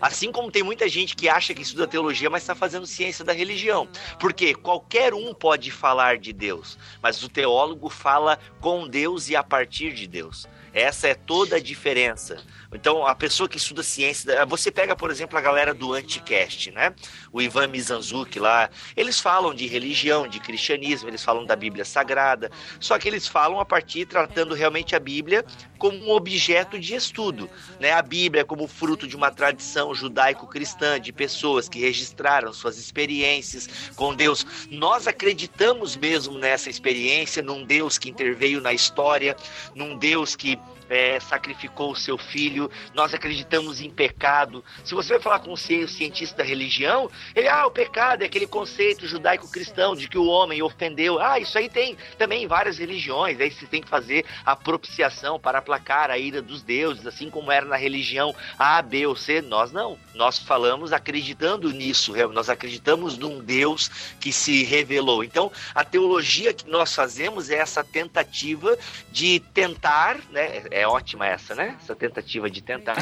Assim 0.00 0.30
como 0.30 0.50
tem 0.50 0.62
muita 0.62 0.88
gente 0.88 1.16
que 1.16 1.28
acha 1.28 1.54
que 1.54 1.62
estuda 1.62 1.86
teologia, 1.86 2.30
mas 2.30 2.42
está 2.42 2.54
fazendo 2.54 2.86
ciência 2.86 3.24
da 3.24 3.32
religião. 3.32 3.88
Porque 4.18 4.54
qualquer 4.54 5.14
um 5.14 5.34
pode 5.34 5.70
falar 5.70 6.18
de 6.18 6.32
Deus, 6.32 6.78
mas 7.02 7.22
o 7.22 7.28
teólogo 7.28 7.88
fala 7.88 8.38
com 8.60 8.88
Deus 8.88 9.28
e 9.28 9.36
a 9.36 9.42
partir 9.42 9.92
de 9.92 10.06
Deus. 10.06 10.46
Essa 10.72 11.08
é 11.08 11.14
toda 11.14 11.56
a 11.56 11.60
diferença. 11.60 12.38
Então, 12.72 13.06
a 13.06 13.14
pessoa 13.14 13.48
que 13.48 13.56
estuda 13.56 13.82
ciência, 13.82 14.44
você 14.44 14.70
pega, 14.70 14.94
por 14.94 15.10
exemplo, 15.10 15.38
a 15.38 15.40
galera 15.40 15.72
do 15.72 15.94
Anticast, 15.94 16.70
né? 16.70 16.94
O 17.32 17.40
Ivan 17.40 17.66
Mizanzuki 17.68 18.38
lá, 18.38 18.68
eles 18.94 19.18
falam 19.18 19.54
de 19.54 19.66
religião, 19.66 20.28
de 20.28 20.38
cristianismo, 20.38 21.08
eles 21.08 21.24
falam 21.24 21.46
da 21.46 21.56
Bíblia 21.56 21.84
Sagrada, 21.84 22.50
só 22.78 22.98
que 22.98 23.08
eles 23.08 23.26
falam 23.26 23.58
a 23.58 23.64
partir 23.64 24.04
tratando 24.04 24.54
realmente 24.54 24.94
a 24.94 25.00
Bíblia 25.00 25.44
como 25.78 25.96
um 25.96 26.10
objeto 26.10 26.78
de 26.78 26.94
estudo, 26.94 27.48
né? 27.80 27.92
A 27.92 28.02
Bíblia 28.02 28.44
como 28.44 28.66
fruto 28.66 29.06
de 29.06 29.16
uma 29.16 29.30
tradição 29.30 29.94
judaico-cristã 29.94 31.00
de 31.00 31.12
pessoas 31.12 31.68
que 31.68 31.80
registraram 31.80 32.52
suas 32.52 32.76
experiências 32.76 33.90
com 33.96 34.14
Deus. 34.14 34.46
Nós 34.70 35.06
acreditamos 35.06 35.96
mesmo 35.96 36.36
nessa 36.36 36.68
experiência, 36.68 37.42
num 37.42 37.64
Deus 37.64 37.96
que 37.96 38.10
interveio 38.10 38.60
na 38.60 38.74
história, 38.74 39.36
num 39.74 39.96
Deus 39.96 40.36
que 40.36 40.58
é, 40.88 41.20
sacrificou 41.20 41.92
o 41.92 41.96
seu 41.96 42.16
filho, 42.16 42.70
nós 42.94 43.14
acreditamos 43.14 43.80
em 43.80 43.90
pecado. 43.90 44.64
Se 44.84 44.94
você 44.94 45.14
vai 45.14 45.20
falar 45.22 45.40
com 45.40 45.54
ci- 45.56 45.86
cientista 45.88 46.38
da 46.38 46.44
religião, 46.44 47.10
ele, 47.34 47.48
ah, 47.48 47.66
o 47.66 47.70
pecado 47.70 48.22
é 48.22 48.26
aquele 48.26 48.46
conceito 48.46 49.06
judaico-cristão 49.06 49.94
de 49.94 50.08
que 50.08 50.18
o 50.18 50.26
homem 50.26 50.62
ofendeu. 50.62 51.18
Ah, 51.18 51.38
isso 51.38 51.58
aí 51.58 51.68
tem 51.68 51.96
também 52.16 52.44
em 52.44 52.46
várias 52.46 52.78
religiões, 52.78 53.40
aí 53.40 53.50
você 53.50 53.66
tem 53.66 53.82
que 53.82 53.88
fazer 53.88 54.24
a 54.44 54.54
propiciação 54.56 55.38
para 55.38 55.58
aplacar 55.58 56.10
a 56.10 56.18
ira 56.18 56.40
dos 56.40 56.62
deuses, 56.62 57.06
assim 57.06 57.30
como 57.30 57.50
era 57.52 57.66
na 57.66 57.76
religião 57.76 58.34
A, 58.58 58.80
B 58.82 59.06
ou 59.06 59.16
C. 59.16 59.40
Nós 59.40 59.72
não. 59.72 59.98
Nós 60.14 60.38
falamos 60.38 60.92
acreditando 60.92 61.70
nisso, 61.70 62.14
nós 62.32 62.48
acreditamos 62.48 63.16
num 63.16 63.40
Deus 63.40 63.88
que 64.20 64.32
se 64.32 64.64
revelou. 64.64 65.22
Então, 65.22 65.50
a 65.74 65.84
teologia 65.84 66.52
que 66.52 66.68
nós 66.68 66.94
fazemos 66.94 67.50
é 67.50 67.56
essa 67.56 67.84
tentativa 67.84 68.76
de 69.10 69.40
tentar, 69.52 70.18
né? 70.30 70.62
É 70.78 70.86
ótima 70.86 71.26
essa, 71.26 71.54
né? 71.54 71.76
Essa 71.82 71.94
tentativa 71.94 72.48
de 72.50 72.62
tentar. 72.62 72.96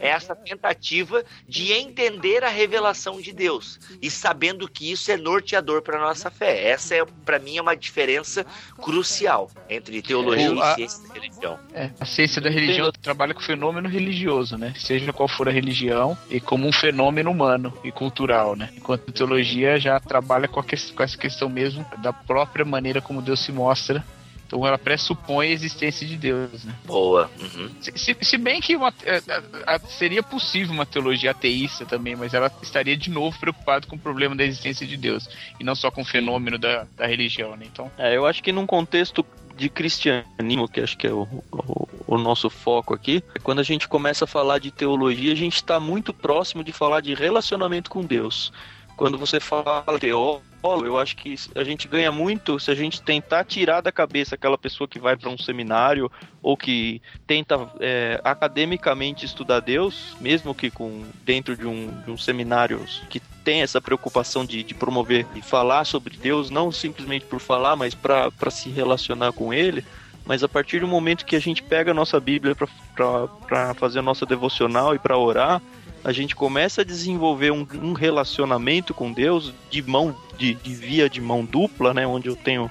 É 0.00 0.08
essa 0.08 0.34
tentativa 0.34 1.24
de 1.48 1.72
entender 1.72 2.42
a 2.44 2.48
revelação 2.48 3.20
de 3.20 3.32
Deus 3.32 3.78
e 4.02 4.10
sabendo 4.10 4.68
que 4.68 4.90
isso 4.90 5.10
é 5.10 5.16
norteador 5.16 5.82
para 5.82 5.98
nossa 6.00 6.30
fé. 6.30 6.68
Essa 6.68 6.96
é, 6.96 7.04
para 7.24 7.38
mim, 7.38 7.56
é 7.58 7.62
uma 7.62 7.76
diferença 7.76 8.44
crucial 8.80 9.50
entre 9.68 10.02
teologia 10.02 10.52
O- 10.52 10.60
a- 10.62 10.72
e 10.72 10.74
ciência 10.76 11.08
da 11.08 11.14
religião. 11.14 11.58
É, 11.74 11.90
a 12.00 12.04
ciência 12.04 12.40
da 12.42 12.50
religião 12.50 12.90
trabalha 13.02 13.34
com 13.34 13.40
o 13.40 13.44
fenômeno 13.44 13.88
religioso, 13.88 14.56
né? 14.56 14.74
Seja 14.76 15.12
qual 15.12 15.28
for 15.28 15.48
a 15.48 15.52
religião, 15.52 16.16
e 16.28 16.40
como 16.40 16.66
um 16.66 16.72
fenômeno 16.72 17.30
humano 17.30 17.72
e 17.84 17.92
cultural, 17.92 18.56
né? 18.56 18.70
Enquanto 18.76 19.08
a 19.08 19.12
teologia 19.12 19.78
já 19.78 19.98
trabalha 20.00 20.48
com, 20.48 20.60
a 20.60 20.64
que- 20.64 20.92
com 20.92 21.02
essa 21.02 21.16
questão 21.16 21.48
mesmo 21.48 21.86
da 21.98 22.12
própria 22.12 22.64
maneira 22.64 23.00
como 23.00 23.22
Deus 23.22 23.40
se 23.40 23.52
mostra. 23.52 24.04
Então 24.50 24.66
ela 24.66 24.76
pressupõe 24.76 25.46
a 25.46 25.50
existência 25.52 26.04
de 26.04 26.16
Deus, 26.16 26.64
né? 26.64 26.74
Boa. 26.84 27.30
Uhum. 27.40 27.70
Se, 27.80 27.92
se- 27.94 28.16
se 28.20 28.36
bem 28.36 28.60
que 28.60 28.74
uma- 28.74 28.92
é, 29.04 29.22
a- 29.64 29.76
a- 29.76 29.78
seria 29.78 30.24
possível 30.24 30.74
uma 30.74 30.84
teologia 30.84 31.30
ateísta 31.30 31.86
também, 31.86 32.16
mas 32.16 32.34
ela 32.34 32.50
estaria 32.60 32.96
de 32.96 33.10
novo 33.10 33.38
preocupada 33.38 33.86
com 33.86 33.94
o 33.94 33.98
problema 33.98 34.34
da 34.34 34.42
existência 34.42 34.84
de 34.84 34.96
Deus 34.96 35.28
e 35.60 35.62
não 35.62 35.76
só 35.76 35.88
com 35.88 36.02
o 36.02 36.04
fenômeno 36.04 36.58
da, 36.58 36.84
da 36.96 37.06
religião, 37.06 37.56
né? 37.56 37.64
Então, 37.72 37.88
É, 37.96 38.16
eu 38.16 38.26
acho 38.26 38.42
que 38.42 38.50
num 38.50 38.66
contexto 38.66 39.24
de 39.56 39.68
cristianismo, 39.68 40.66
que 40.68 40.80
acho 40.80 40.98
que 40.98 41.06
é 41.06 41.12
o, 41.12 41.28
o- 41.52 41.88
o 42.08 42.18
nosso 42.18 42.50
foco 42.50 42.92
aqui, 42.92 43.22
é 43.36 43.38
quando 43.38 43.60
a 43.60 43.62
gente 43.62 43.86
começa 43.86 44.24
a 44.24 44.26
falar 44.26 44.58
de 44.58 44.72
teologia, 44.72 45.32
a 45.32 45.36
gente 45.36 45.54
está 45.54 45.78
muito 45.78 46.12
próximo 46.12 46.64
de 46.64 46.72
falar 46.72 47.00
de 47.02 47.14
relacionamento 47.14 47.88
com 47.88 48.02
Deus. 48.04 48.52
Quando 48.96 49.16
você 49.16 49.38
fala 49.38 49.84
teólogo, 50.00 50.42
eu 50.62 50.98
acho 50.98 51.16
que 51.16 51.34
a 51.54 51.64
gente 51.64 51.88
ganha 51.88 52.12
muito 52.12 52.60
se 52.60 52.70
a 52.70 52.74
gente 52.74 53.00
tentar 53.00 53.44
tirar 53.44 53.80
da 53.80 53.90
cabeça 53.90 54.34
aquela 54.34 54.58
pessoa 54.58 54.86
que 54.86 54.98
vai 54.98 55.16
para 55.16 55.30
um 55.30 55.38
seminário 55.38 56.10
ou 56.42 56.56
que 56.56 57.00
tenta 57.26 57.68
é, 57.80 58.20
academicamente 58.22 59.24
estudar 59.24 59.60
Deus, 59.60 60.14
mesmo 60.20 60.54
que 60.54 60.70
com 60.70 61.04
dentro 61.24 61.56
de 61.56 61.66
um, 61.66 61.90
de 62.02 62.10
um 62.10 62.18
seminário 62.18 62.84
que 63.08 63.20
tem 63.42 63.62
essa 63.62 63.80
preocupação 63.80 64.44
de, 64.44 64.62
de 64.62 64.74
promover 64.74 65.26
e 65.34 65.40
falar 65.40 65.84
sobre 65.84 66.16
Deus, 66.16 66.50
não 66.50 66.70
simplesmente 66.70 67.24
por 67.24 67.40
falar, 67.40 67.74
mas 67.74 67.94
para 67.94 68.50
se 68.50 68.68
relacionar 68.68 69.32
com 69.32 69.52
Ele. 69.54 69.84
Mas 70.26 70.44
a 70.44 70.48
partir 70.48 70.80
do 70.80 70.86
momento 70.86 71.24
que 71.24 71.34
a 71.34 71.40
gente 71.40 71.62
pega 71.62 71.90
a 71.90 71.94
nossa 71.94 72.20
Bíblia 72.20 72.54
para 72.54 73.74
fazer 73.74 74.00
a 74.00 74.02
nossa 74.02 74.26
devocional 74.26 74.94
e 74.94 74.98
para 74.98 75.16
orar, 75.16 75.62
a 76.02 76.12
gente 76.12 76.34
começa 76.34 76.80
a 76.80 76.84
desenvolver 76.84 77.50
um, 77.50 77.66
um 77.82 77.92
relacionamento 77.92 78.94
com 78.94 79.12
Deus 79.12 79.52
de 79.70 79.82
mão 79.82 80.16
de, 80.38 80.54
de 80.54 80.74
via 80.74 81.08
de 81.08 81.20
mão 81.20 81.44
dupla, 81.44 81.92
né, 81.92 82.06
onde 82.06 82.28
eu 82.28 82.36
tenho 82.36 82.70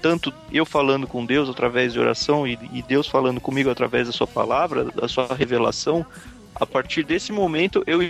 tanto 0.00 0.32
eu 0.50 0.64
falando 0.64 1.06
com 1.06 1.26
Deus 1.26 1.48
através 1.48 1.92
de 1.92 2.00
oração 2.00 2.46
e, 2.46 2.58
e 2.72 2.82
Deus 2.82 3.06
falando 3.06 3.40
comigo 3.40 3.68
através 3.68 4.06
da 4.06 4.12
sua 4.12 4.26
palavra, 4.26 4.84
da 4.84 5.06
sua 5.06 5.34
revelação. 5.34 6.06
A 6.54 6.64
partir 6.64 7.02
desse 7.02 7.32
momento 7.32 7.82
eu 7.86 8.02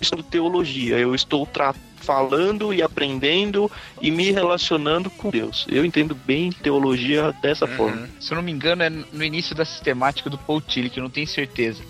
estudo 0.00 0.22
teologia, 0.22 0.98
eu 0.98 1.14
estou 1.14 1.46
falando 1.96 2.72
e 2.72 2.82
aprendendo 2.82 3.70
e 4.00 4.10
me 4.10 4.30
relacionando 4.30 5.10
com 5.10 5.30
Deus. 5.30 5.66
Eu 5.68 5.84
entendo 5.84 6.14
bem 6.14 6.50
teologia 6.50 7.32
dessa 7.42 7.66
forma. 7.66 8.08
se 8.20 8.32
eu 8.32 8.36
não 8.36 8.42
me 8.42 8.52
engano, 8.52 8.82
é 8.82 8.90
no 8.90 9.24
início 9.24 9.54
da 9.54 9.64
sistemática 9.64 10.30
do 10.30 10.38
Paul 10.38 10.60
Tillich, 10.60 10.96
eu 10.96 11.02
não 11.02 11.10
tenho 11.10 11.26
certeza. 11.26 11.82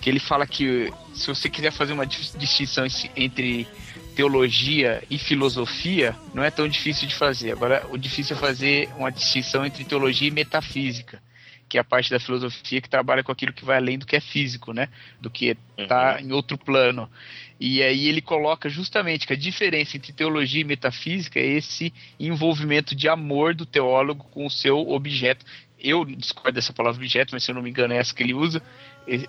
Que 0.00 0.10
ele 0.10 0.20
fala 0.20 0.46
que 0.46 0.92
se 1.16 1.26
você 1.26 1.48
quiser 1.48 1.72
fazer 1.72 1.92
uma 1.92 2.06
dis- 2.06 2.34
distinção 2.38 2.86
entre 3.16 3.66
teologia 4.14 5.02
e 5.10 5.18
filosofia, 5.18 6.14
não 6.32 6.42
é 6.42 6.50
tão 6.50 6.68
difícil 6.68 7.08
de 7.08 7.14
fazer. 7.14 7.52
Agora, 7.52 7.86
o 7.90 7.98
difícil 7.98 8.36
é 8.36 8.38
fazer 8.38 8.88
uma 8.96 9.10
distinção 9.10 9.64
entre 9.64 9.84
teologia 9.84 10.28
e 10.28 10.30
metafísica, 10.30 11.22
que 11.68 11.76
é 11.76 11.80
a 11.80 11.84
parte 11.84 12.10
da 12.10 12.20
filosofia 12.20 12.80
que 12.80 12.88
trabalha 12.88 13.22
com 13.22 13.32
aquilo 13.32 13.52
que 13.52 13.64
vai 13.64 13.76
além 13.76 13.98
do 13.98 14.06
que 14.06 14.16
é 14.16 14.20
físico, 14.20 14.72
né? 14.72 14.88
Do 15.20 15.28
que 15.28 15.56
está 15.76 16.20
em 16.20 16.32
outro 16.32 16.56
plano. 16.56 17.10
E 17.58 17.82
aí 17.82 18.06
ele 18.08 18.20
coloca 18.20 18.68
justamente 18.68 19.26
que 19.26 19.32
a 19.32 19.36
diferença 19.36 19.96
entre 19.96 20.12
teologia 20.12 20.60
e 20.60 20.64
metafísica 20.64 21.40
é 21.40 21.46
esse 21.46 21.92
envolvimento 22.20 22.94
de 22.94 23.08
amor 23.08 23.54
do 23.54 23.66
teólogo 23.66 24.24
com 24.30 24.46
o 24.46 24.50
seu 24.50 24.90
objeto. 24.90 25.44
Eu 25.78 26.04
discordo 26.04 26.52
dessa 26.52 26.72
palavra 26.72 26.98
objeto, 26.98 27.30
mas 27.32 27.44
se 27.44 27.50
eu 27.50 27.54
não 27.54 27.62
me 27.62 27.70
engano 27.70 27.92
é 27.92 27.98
essa 27.98 28.14
que 28.14 28.22
ele 28.22 28.34
usa. 28.34 28.62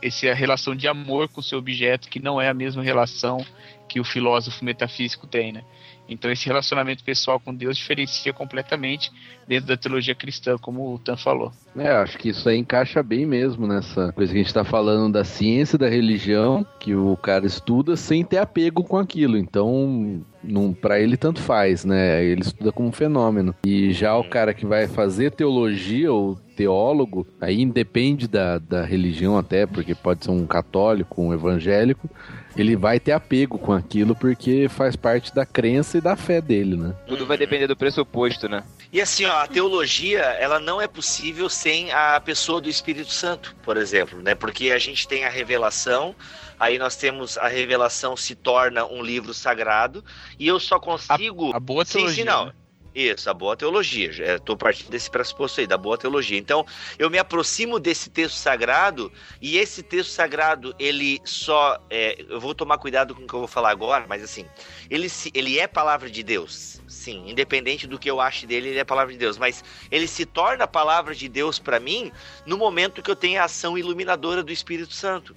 Essa 0.02 0.28
é 0.28 0.34
relação 0.34 0.76
de 0.76 0.88
amor 0.88 1.30
com 1.30 1.40
o 1.40 1.44
seu 1.44 1.60
objeto, 1.60 2.10
que 2.10 2.20
não 2.20 2.42
é 2.42 2.50
a 2.50 2.54
mesma 2.54 2.82
relação 2.82 3.46
que 3.88 4.00
o 4.00 4.04
filósofo 4.04 4.66
metafísico 4.66 5.28
tem, 5.28 5.52
né? 5.52 5.64
Então 6.10 6.32
esse 6.32 6.46
relacionamento 6.46 7.04
pessoal 7.04 7.40
com 7.40 7.54
Deus 7.54 7.78
diferencia 7.78 8.34
completamente 8.34 9.12
dentro 9.48 9.68
da 9.68 9.78
teologia 9.78 10.14
cristã, 10.14 10.58
como 10.58 10.94
o 10.94 11.00
Tan 11.00 11.16
falou. 11.16 11.52
É, 11.76 11.90
acho 11.90 12.18
que 12.18 12.30
isso 12.30 12.48
aí 12.50 12.58
encaixa 12.58 13.02
bem 13.02 13.26
mesmo 13.26 13.66
nessa 13.66 14.12
coisa 14.12 14.34
que 14.34 14.40
a 14.40 14.44
gente 14.44 14.54
tá 14.54 14.64
falando 14.64 15.14
da 15.14 15.24
ciência 15.24 15.78
da 15.78 15.88
religião, 15.88 16.66
que 16.80 16.94
o 16.94 17.16
cara 17.18 17.46
estuda 17.46 17.96
sem 17.96 18.24
ter 18.24 18.38
apego 18.38 18.84
com 18.84 18.98
aquilo. 18.98 19.38
Então, 19.38 20.22
não, 20.44 20.74
para 20.74 21.00
ele 21.00 21.16
tanto 21.16 21.42
faz, 21.42 21.86
né? 21.86 22.24
Ele 22.24 22.42
estuda 22.42 22.72
como 22.72 22.90
um 22.90 22.92
fenômeno. 22.92 23.56
E 23.66 23.92
já 23.94 24.16
o 24.18 24.24
cara 24.24 24.54
que 24.54 24.66
vai 24.66 24.88
fazer 24.88 25.32
teologia 25.32 26.12
ou 26.12 26.38
teólogo, 26.56 27.28
aí 27.40 27.62
independe 27.62 28.28
da, 28.28 28.58
da 28.58 28.84
religião 28.84 29.38
até, 29.38 29.68
porque 29.68 29.94
pode 29.94 30.26
ser 30.26 30.32
um 30.32 30.48
católico, 30.48 31.22
um 31.22 31.32
evangélico, 31.32 32.10
ele 32.58 32.76
vai 32.76 33.00
ter 33.00 33.12
apego 33.12 33.60
com 33.60 33.72
aquilo 33.72 34.16
porque 34.16 34.68
faz 34.68 34.96
parte 34.96 35.34
da 35.34 35.46
crença 35.46 36.00
e 36.00 36.02
da 36.02 36.16
fé 36.16 36.42
dele, 36.42 36.76
né? 36.76 36.96
Tudo 37.06 37.28
vai 37.28 37.38
depender 37.38 37.68
do 37.68 37.76
pressuposto, 37.76 38.50
né? 38.50 38.64
E 38.92 39.00
assim, 39.00 39.26
ó, 39.26 39.37
a 39.44 39.48
teologia, 39.48 40.20
ela 40.20 40.60
não 40.60 40.82
é 40.82 40.88
possível 40.88 41.50
sem 41.50 41.92
a 41.92 42.20
pessoa 42.20 42.60
do 42.62 42.70
Espírito 42.70 43.12
Santo, 43.12 43.56
por 43.64 43.78
exemplo, 43.78 44.22
né? 44.22 44.36
Porque 44.36 44.72
a 44.72 44.80
gente 44.80 45.08
tem 45.08 45.26
a 45.26 45.30
revelação, 45.30 46.16
aí 46.60 46.78
nós 46.78 46.96
temos 46.96 47.38
a 47.38 47.48
revelação 47.48 48.16
se 48.16 48.36
torna 48.36 48.86
um 48.86 49.02
livro 49.02 49.34
sagrado, 49.34 50.04
e 50.40 50.48
eu 50.48 50.60
só 50.60 50.80
consigo. 50.80 51.56
A 51.56 51.60
boa 51.60 51.86
Sim, 51.86 52.00
teologia. 52.00 52.24
sim, 52.24 52.30
não. 52.30 52.46
né? 52.48 52.54
Isso, 52.96 53.30
a 53.30 53.34
boa 53.34 53.56
teologia. 53.56 54.10
Estou 54.38 54.58
partindo 54.58 54.90
desse 54.90 55.08
pressuposto 55.08 55.62
aí, 55.62 55.68
da 55.68 55.78
boa 55.78 56.00
teologia. 56.00 56.36
Então, 56.36 56.66
eu 56.98 57.12
me 57.12 57.20
aproximo 57.20 57.80
desse 57.80 58.10
texto 58.10 58.34
sagrado, 58.38 59.12
e 59.40 59.60
esse 59.60 59.84
texto 59.84 60.10
sagrado, 60.10 60.74
ele 60.80 61.22
só. 61.24 61.80
é, 61.92 62.26
eu 62.28 62.40
vou 62.40 62.56
tomar 62.56 62.80
cuidado 62.80 63.14
com 63.14 63.22
o 63.22 63.28
que 63.28 63.34
eu 63.36 63.40
vou 63.40 63.48
falar 63.48 63.70
agora, 63.70 64.08
mas 64.10 64.24
assim, 64.24 64.48
ele, 64.90 65.08
ele 65.32 65.60
é 65.60 65.68
palavra 65.68 66.10
de 66.10 66.24
Deus. 66.24 66.77
Sim, 66.88 67.30
independente 67.30 67.86
do 67.86 68.00
que 68.00 68.10
eu 68.10 68.22
ache 68.22 68.48
dele, 68.48 68.70
ele 68.70 68.80
é 68.80 68.84
palavra 68.84 69.12
de 69.12 69.20
Deus. 69.20 69.38
Mas 69.38 69.64
ele 69.92 70.08
se 70.08 70.26
torna 70.26 70.66
palavra 70.66 71.14
de 71.14 71.28
Deus 71.28 71.60
para 71.60 71.80
mim 71.80 72.12
no 72.46 72.58
momento 72.58 73.02
que 73.02 73.12
eu 73.12 73.16
tenho 73.16 73.42
a 73.42 73.46
ação 73.46 73.78
iluminadora 73.78 74.42
do 74.42 74.52
Espírito 74.52 74.94
Santo. 74.94 75.36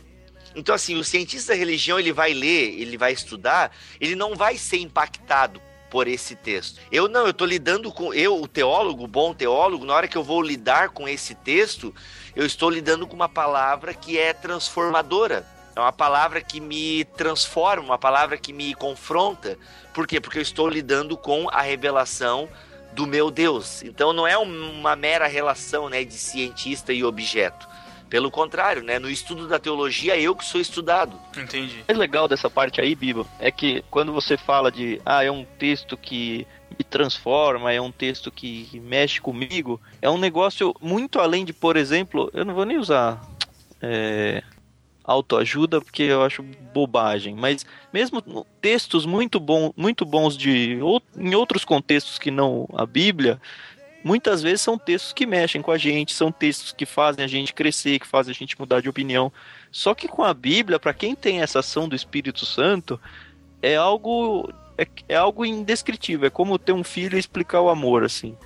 Então, 0.54 0.74
assim, 0.74 0.96
o 0.96 1.04
cientista 1.04 1.52
da 1.52 1.58
religião, 1.58 1.98
ele 1.98 2.12
vai 2.12 2.32
ler, 2.32 2.80
ele 2.80 2.96
vai 2.96 3.12
estudar, 3.12 3.74
ele 4.00 4.14
não 4.14 4.34
vai 4.34 4.56
ser 4.56 4.78
impactado 4.78 5.60
por 5.90 6.06
esse 6.06 6.36
texto. 6.36 6.80
Eu 6.90 7.08
não, 7.08 7.26
eu 7.26 7.34
tô 7.34 7.44
lidando 7.44 7.92
com 7.92 8.14
eu, 8.14 8.40
o 8.40 8.46
teólogo, 8.48 9.06
bom 9.06 9.34
teólogo, 9.34 9.84
na 9.84 9.94
hora 9.94 10.08
que 10.08 10.16
eu 10.16 10.22
vou 10.22 10.40
lidar 10.40 10.90
com 10.90 11.08
esse 11.08 11.34
texto, 11.34 11.92
eu 12.34 12.46
estou 12.46 12.70
lidando 12.70 13.06
com 13.06 13.14
uma 13.14 13.28
palavra 13.28 13.92
que 13.92 14.16
é 14.16 14.32
transformadora. 14.32 15.44
É 15.74 15.80
uma 15.80 15.92
palavra 15.92 16.40
que 16.40 16.60
me 16.60 17.04
transforma, 17.16 17.84
uma 17.84 17.98
palavra 17.98 18.36
que 18.36 18.52
me 18.52 18.74
confronta. 18.74 19.58
Por 19.94 20.06
quê? 20.06 20.20
Porque 20.20 20.38
eu 20.38 20.42
estou 20.42 20.68
lidando 20.68 21.16
com 21.16 21.48
a 21.50 21.62
revelação 21.62 22.48
do 22.92 23.06
meu 23.06 23.30
Deus. 23.30 23.82
Então 23.82 24.12
não 24.12 24.26
é 24.26 24.36
uma 24.36 24.96
mera 24.96 25.26
relação, 25.26 25.88
né, 25.88 26.04
de 26.04 26.14
cientista 26.14 26.92
e 26.92 27.04
objeto. 27.04 27.68
Pelo 28.08 28.28
contrário, 28.28 28.82
né? 28.82 28.98
No 28.98 29.08
estudo 29.08 29.46
da 29.46 29.56
teologia, 29.56 30.18
eu 30.18 30.34
que 30.34 30.44
sou 30.44 30.60
estudado. 30.60 31.16
Entendi. 31.36 31.76
O 31.82 31.84
mais 31.86 31.98
legal 31.98 32.26
dessa 32.26 32.50
parte 32.50 32.80
aí, 32.80 32.96
Bibo, 32.96 33.24
é 33.38 33.52
que 33.52 33.84
quando 33.88 34.12
você 34.12 34.36
fala 34.36 34.72
de, 34.72 35.00
ah, 35.06 35.22
é 35.22 35.30
um 35.30 35.44
texto 35.44 35.96
que 35.96 36.44
me 36.76 36.82
transforma, 36.82 37.72
é 37.72 37.80
um 37.80 37.92
texto 37.92 38.32
que 38.32 38.68
mexe 38.82 39.20
comigo, 39.20 39.80
é 40.02 40.10
um 40.10 40.18
negócio 40.18 40.74
muito 40.80 41.20
além 41.20 41.44
de, 41.44 41.52
por 41.52 41.76
exemplo, 41.76 42.28
eu 42.34 42.44
não 42.44 42.52
vou 42.52 42.64
nem 42.64 42.78
usar 42.78 43.20
é, 43.80 44.42
autoajuda 45.10 45.80
porque 45.80 46.04
eu 46.04 46.22
acho 46.22 46.42
bobagem, 46.72 47.34
mas 47.34 47.66
mesmo 47.92 48.46
textos 48.60 49.04
muito, 49.04 49.40
bom, 49.40 49.72
muito 49.76 50.04
bons 50.04 50.36
de 50.36 50.78
em 51.16 51.34
outros 51.34 51.64
contextos 51.64 52.18
que 52.18 52.30
não 52.30 52.68
a 52.74 52.86
Bíblia, 52.86 53.40
muitas 54.04 54.42
vezes 54.42 54.60
são 54.60 54.78
textos 54.78 55.12
que 55.12 55.26
mexem 55.26 55.60
com 55.60 55.72
a 55.72 55.78
gente, 55.78 56.14
são 56.14 56.30
textos 56.30 56.72
que 56.72 56.86
fazem 56.86 57.24
a 57.24 57.28
gente 57.28 57.52
crescer, 57.52 57.98
que 57.98 58.06
fazem 58.06 58.32
a 58.32 58.34
gente 58.34 58.58
mudar 58.58 58.80
de 58.80 58.88
opinião. 58.88 59.32
Só 59.70 59.94
que 59.94 60.08
com 60.08 60.22
a 60.22 60.32
Bíblia, 60.32 60.78
para 60.78 60.94
quem 60.94 61.14
tem 61.14 61.42
essa 61.42 61.58
ação 61.58 61.88
do 61.88 61.96
Espírito 61.96 62.46
Santo, 62.46 63.00
é 63.60 63.76
algo 63.76 64.52
é, 64.78 64.86
é 65.08 65.16
algo 65.16 65.44
indescritível, 65.44 66.26
é 66.26 66.30
como 66.30 66.58
ter 66.58 66.72
um 66.72 66.84
filho 66.84 67.16
e 67.16 67.20
explicar 67.20 67.60
o 67.60 67.68
amor 67.68 68.04
assim 68.04 68.36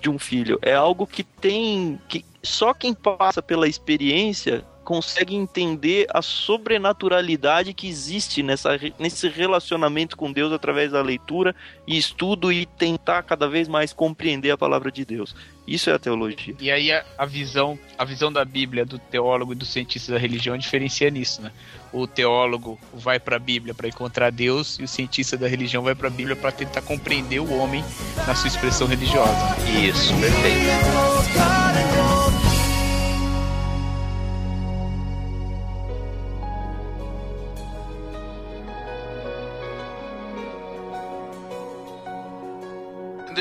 de 0.00 0.10
um 0.10 0.18
filho. 0.18 0.58
É 0.62 0.74
algo 0.74 1.06
que 1.06 1.22
tem 1.22 2.00
que 2.08 2.24
só 2.42 2.74
quem 2.74 2.92
passa 2.92 3.40
pela 3.40 3.68
experiência 3.68 4.64
consegue 4.84 5.34
entender 5.34 6.06
a 6.12 6.20
sobrenaturalidade 6.20 7.72
que 7.72 7.88
existe 7.88 8.42
nessa, 8.42 8.78
nesse 8.98 9.28
relacionamento 9.28 10.16
com 10.16 10.32
Deus 10.32 10.52
através 10.52 10.92
da 10.92 11.00
leitura 11.00 11.54
e 11.86 11.96
estudo 11.96 12.52
e 12.52 12.66
tentar 12.66 13.22
cada 13.22 13.48
vez 13.48 13.68
mais 13.68 13.92
compreender 13.92 14.50
a 14.50 14.58
palavra 14.58 14.90
de 14.90 15.04
Deus. 15.04 15.34
Isso 15.66 15.90
é 15.90 15.92
a 15.92 15.98
teologia. 15.98 16.54
E 16.60 16.70
aí 16.70 16.90
a, 16.90 17.04
a 17.16 17.24
visão, 17.24 17.78
a 17.96 18.04
visão 18.04 18.32
da 18.32 18.44
Bíblia 18.44 18.84
do 18.84 18.98
teólogo 18.98 19.52
e 19.52 19.56
do 19.56 19.64
cientista 19.64 20.12
da 20.12 20.18
religião 20.18 20.58
diferencia 20.58 21.08
nisso, 21.08 21.40
né? 21.40 21.52
O 21.92 22.06
teólogo 22.06 22.80
vai 22.92 23.20
para 23.20 23.36
a 23.36 23.38
Bíblia 23.38 23.72
para 23.72 23.86
encontrar 23.86 24.30
Deus 24.30 24.78
e 24.80 24.82
o 24.82 24.88
cientista 24.88 25.36
da 25.36 25.46
religião 25.46 25.82
vai 25.82 25.94
para 25.94 26.08
a 26.08 26.10
Bíblia 26.10 26.34
para 26.34 26.50
tentar 26.50 26.82
compreender 26.82 27.38
o 27.38 27.52
homem 27.58 27.84
na 28.26 28.34
sua 28.34 28.48
expressão 28.48 28.88
religiosa. 28.88 29.56
Isso, 29.80 30.12
perfeito. 30.18 31.71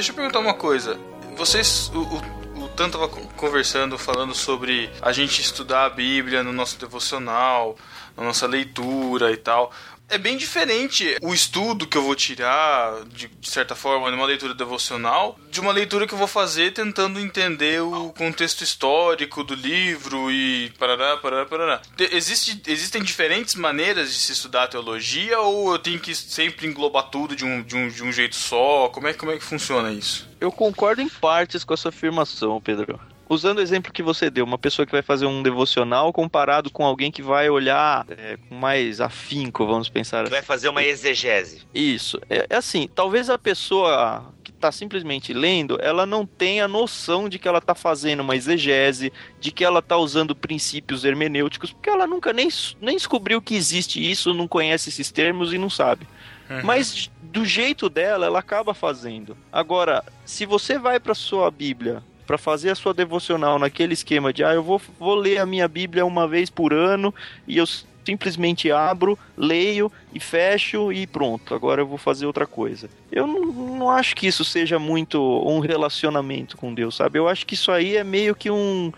Deixa 0.02 0.14
eu 0.14 0.16
perguntar 0.16 0.40
uma 0.40 0.56
coisa. 0.56 1.00
Vocês, 1.38 1.92
o, 1.94 2.00
o, 2.00 2.64
o 2.64 2.68
tava 2.70 3.08
con- 3.08 3.22
conversando, 3.38 4.00
falando 4.00 4.34
sobre 4.34 4.90
a 5.00 5.12
gente 5.12 5.40
estudar 5.40 5.86
a 5.86 5.90
Bíblia 5.92 6.42
no 6.42 6.52
nosso 6.52 6.80
devocional, 6.80 7.78
na 8.18 8.24
nossa 8.24 8.48
leitura 8.48 9.32
e 9.32 9.38
tal. 9.38 9.72
É 10.12 10.18
bem 10.18 10.36
diferente 10.36 11.16
o 11.22 11.34
estudo 11.34 11.88
que 11.88 11.98
eu 11.98 12.04
vou 12.04 12.14
tirar, 12.16 13.04
de, 13.06 13.28
de 13.30 13.50
certa 13.50 13.76
forma, 13.76 14.12
numa 14.12 14.26
leitura 14.26 14.54
devocional, 14.54 15.40
de 15.50 15.60
uma 15.62 15.72
leitura 15.72 16.06
que 16.06 16.14
eu 16.14 16.18
vou 16.18 16.28
fazer 16.28 16.74
tentando 16.74 17.20
entender 17.20 17.82
o 17.82 18.10
contexto 18.18 18.62
histórico 18.62 19.44
do 19.44 19.56
livro 19.56 20.30
e 20.30 20.70
parará, 20.78 21.16
parará, 21.18 21.46
parará. 21.46 21.82
Te- 21.96 22.10
Existe, 22.14 22.62
existem 22.68 23.02
diferentes 23.02 23.56
maneiras 23.56 24.12
de 24.12 24.20
se 24.20 24.34
estudar 24.34 24.68
teologia 24.68 25.40
ou 25.40 25.72
eu 25.72 25.80
tenho 25.80 26.00
que 26.00 26.14
sempre 26.14 26.68
englobar 26.68 27.04
tudo 27.10 27.36
de 27.36 27.46
um, 27.46 27.62
de 27.64 27.76
um, 27.76 27.88
de 27.88 28.04
um 28.04 28.12
jeito 28.12 28.36
só? 28.36 28.90
Como 28.90 29.08
é, 29.08 29.14
como 29.14 29.32
é 29.32 29.38
que 29.38 29.44
funciona 29.44 29.92
isso? 29.94 30.28
Eu 30.42 30.52
concordo 30.52 31.02
em 31.02 31.08
partes 31.08 31.64
com 31.64 31.74
a 31.74 31.78
sua 31.78 31.90
afirmação, 31.90 32.60
Pedro. 32.60 33.00
Usando 33.32 33.60
o 33.60 33.62
exemplo 33.62 33.94
que 33.94 34.04
você 34.04 34.30
deu, 34.30 34.44
uma 34.44 34.58
pessoa 34.58 34.86
que 34.86 34.92
vai 34.92 35.02
fazer 35.02 35.26
um 35.26 35.42
devocional 35.42 36.12
comparado 36.12 36.70
com 36.70 36.84
alguém 36.84 37.10
que 37.10 37.22
vai 37.22 37.50
olhar 37.50 38.06
é, 38.10 38.36
com 38.50 38.56
mais 38.56 39.00
afinco, 39.00 39.66
vamos 39.66 39.88
pensar 39.88 40.28
Vai 40.28 40.42
fazer 40.42 40.68
uma 40.68 40.84
exegese. 40.84 41.62
Isso. 41.74 42.20
É, 42.30 42.46
é 42.50 42.56
assim, 42.58 42.90
talvez 42.94 43.30
a 43.30 43.38
pessoa 43.38 44.34
que 44.44 44.52
está 44.52 44.70
simplesmente 44.70 45.32
lendo, 45.32 45.80
ela 45.82 46.06
não 46.06 46.26
tenha 46.26 46.68
noção 46.68 47.30
de 47.30 47.40
que 47.40 47.48
ela 47.48 47.60
está 47.60 47.74
fazendo 47.74 48.20
uma 48.20 48.36
exegese, 48.36 49.14
de 49.40 49.50
que 49.50 49.64
ela 49.64 49.80
está 49.80 49.96
usando 49.96 50.36
princípios 50.36 51.06
hermenêuticos, 51.06 51.72
porque 51.72 51.90
ela 51.90 52.06
nunca 52.06 52.34
nem, 52.34 52.50
nem 52.82 52.98
descobriu 52.98 53.42
que 53.42 53.56
existe 53.56 54.12
isso, 54.12 54.34
não 54.34 54.46
conhece 54.46 54.90
esses 54.90 55.10
termos 55.10 55.54
e 55.54 55.58
não 55.58 55.70
sabe. 55.70 56.06
Mas 56.66 57.10
do 57.22 57.46
jeito 57.46 57.88
dela, 57.88 58.26
ela 58.26 58.40
acaba 58.40 58.74
fazendo. 58.74 59.38
Agora, 59.50 60.04
se 60.26 60.46
você 60.46 60.78
vai 60.78 61.00
para 61.00 61.16
sua 61.16 61.50
Bíblia 61.50 62.04
para 62.32 62.38
fazer 62.38 62.70
a 62.70 62.76
sua 62.76 62.94
devocional 62.94 63.60
naquele 63.60 63.94
esquema 63.94 64.32
de 64.32 64.42
ah, 64.42 64.54
eu 64.54 64.64
vou, 64.64 64.82
vou 64.98 65.16
ler 65.16 65.38
a 65.40 65.46
minha 65.46 65.68
Bíblia 65.68 66.06
uma 66.06 66.26
vez 66.26 66.50
por 66.50 66.74
ano 66.74 67.14
e 67.46 67.58
eu 67.58 67.66
simplesmente 68.06 68.72
abro, 68.72 69.20
leio 69.36 69.92
e 70.14 70.20
fecho 70.20 70.94
e 70.94 71.06
pronto, 71.06 71.54
agora 71.54 71.82
eu 71.82 71.86
vou 71.86 71.98
fazer 71.98 72.26
outra 72.26 72.48
coisa. 72.48 72.90
Eu 73.12 73.28
não, 73.28 73.48
não 73.48 73.90
acho 73.90 74.16
que 74.16 74.26
isso 74.28 74.46
seja 74.46 74.80
muito 74.80 75.22
um 75.46 75.60
relacionamento 75.60 76.56
com 76.56 76.74
Deus, 76.74 76.96
sabe? 76.96 77.20
Eu 77.20 77.28
acho 77.28 77.46
que 77.46 77.54
isso 77.54 77.70
aí 77.70 77.98
é 77.98 78.04
meio 78.04 78.34
que 78.34 78.50
um 78.50 78.94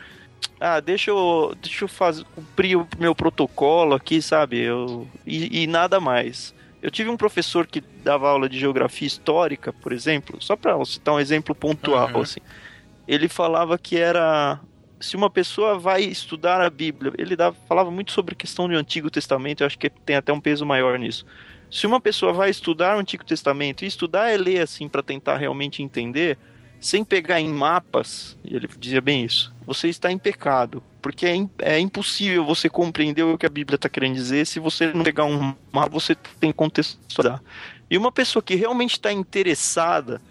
ah, 0.59 0.79
deixa 0.79 1.09
eu, 1.09 1.57
deixa 1.59 1.85
eu 1.85 1.87
fazer, 1.87 2.23
cumprir 2.35 2.77
o 2.77 2.87
meu 2.99 3.15
protocolo 3.15 3.95
aqui, 3.95 4.21
sabe? 4.21 4.59
Eu, 4.59 5.07
e, 5.25 5.63
e 5.63 5.65
nada 5.65 5.99
mais. 5.99 6.53
Eu 6.83 6.91
tive 6.91 7.09
um 7.09 7.17
professor 7.17 7.65
que 7.65 7.81
dava 8.03 8.29
aula 8.29 8.47
de 8.47 8.59
geografia 8.59 9.07
histórica, 9.07 9.73
por 9.73 9.91
exemplo, 9.91 10.37
só 10.39 10.55
para 10.55 10.85
citar 10.85 11.15
um 11.15 11.19
exemplo 11.19 11.55
pontual, 11.55 12.11
Uhum. 12.13 12.21
assim. 12.21 12.41
Ele 13.07 13.27
falava 13.27 13.77
que 13.77 13.97
era 13.97 14.59
se 15.03 15.17
uma 15.17 15.29
pessoa 15.29 15.77
vai 15.77 16.01
estudar 16.01 16.61
a 16.61 16.69
Bíblia, 16.69 17.11
ele 17.17 17.35
dava, 17.35 17.55
falava 17.67 17.91
muito 17.91 18.13
sobre 18.13 18.35
questão 18.35 18.69
do 18.69 18.75
Antigo 18.75 19.11
Testamento, 19.11 19.61
eu 19.61 19.67
acho 19.67 19.77
que 19.77 19.89
tem 19.89 20.15
até 20.15 20.31
um 20.31 20.39
peso 20.39 20.65
maior 20.65 20.97
nisso. 20.97 21.25
Se 21.69 21.85
uma 21.85 21.99
pessoa 21.99 22.31
vai 22.31 22.49
estudar 22.49 22.95
o 22.95 22.99
Antigo 22.99 23.25
Testamento 23.25 23.83
e 23.83 23.87
estudar 23.87 24.29
é 24.29 24.37
ler 24.37 24.61
assim 24.61 24.87
para 24.87 25.03
tentar 25.03 25.37
realmente 25.37 25.83
entender, 25.83 26.37
sem 26.79 27.03
pegar 27.03 27.41
em 27.41 27.49
mapas, 27.49 28.37
ele 28.45 28.67
dizia 28.77 29.01
bem 29.01 29.25
isso, 29.25 29.53
você 29.65 29.89
está 29.89 30.09
em 30.09 30.17
pecado, 30.17 30.81
porque 31.01 31.25
é, 31.25 31.35
é 31.59 31.79
impossível 31.79 32.45
você 32.45 32.69
compreender 32.69 33.23
o 33.23 33.37
que 33.37 33.45
a 33.45 33.49
Bíblia 33.49 33.75
está 33.75 33.89
querendo 33.89 34.15
dizer 34.15 34.45
se 34.47 34.57
você 34.57 34.93
não 34.93 35.03
pegar 35.03 35.25
um 35.25 35.53
mapa, 35.71 35.89
você 35.89 36.15
tem 36.39 36.51
que 36.51 36.57
contextualizar. 36.57 37.41
E 37.89 37.97
uma 37.97 38.11
pessoa 38.11 38.41
que 38.41 38.55
realmente 38.55 38.91
está 38.91 39.11
interessada 39.11 40.21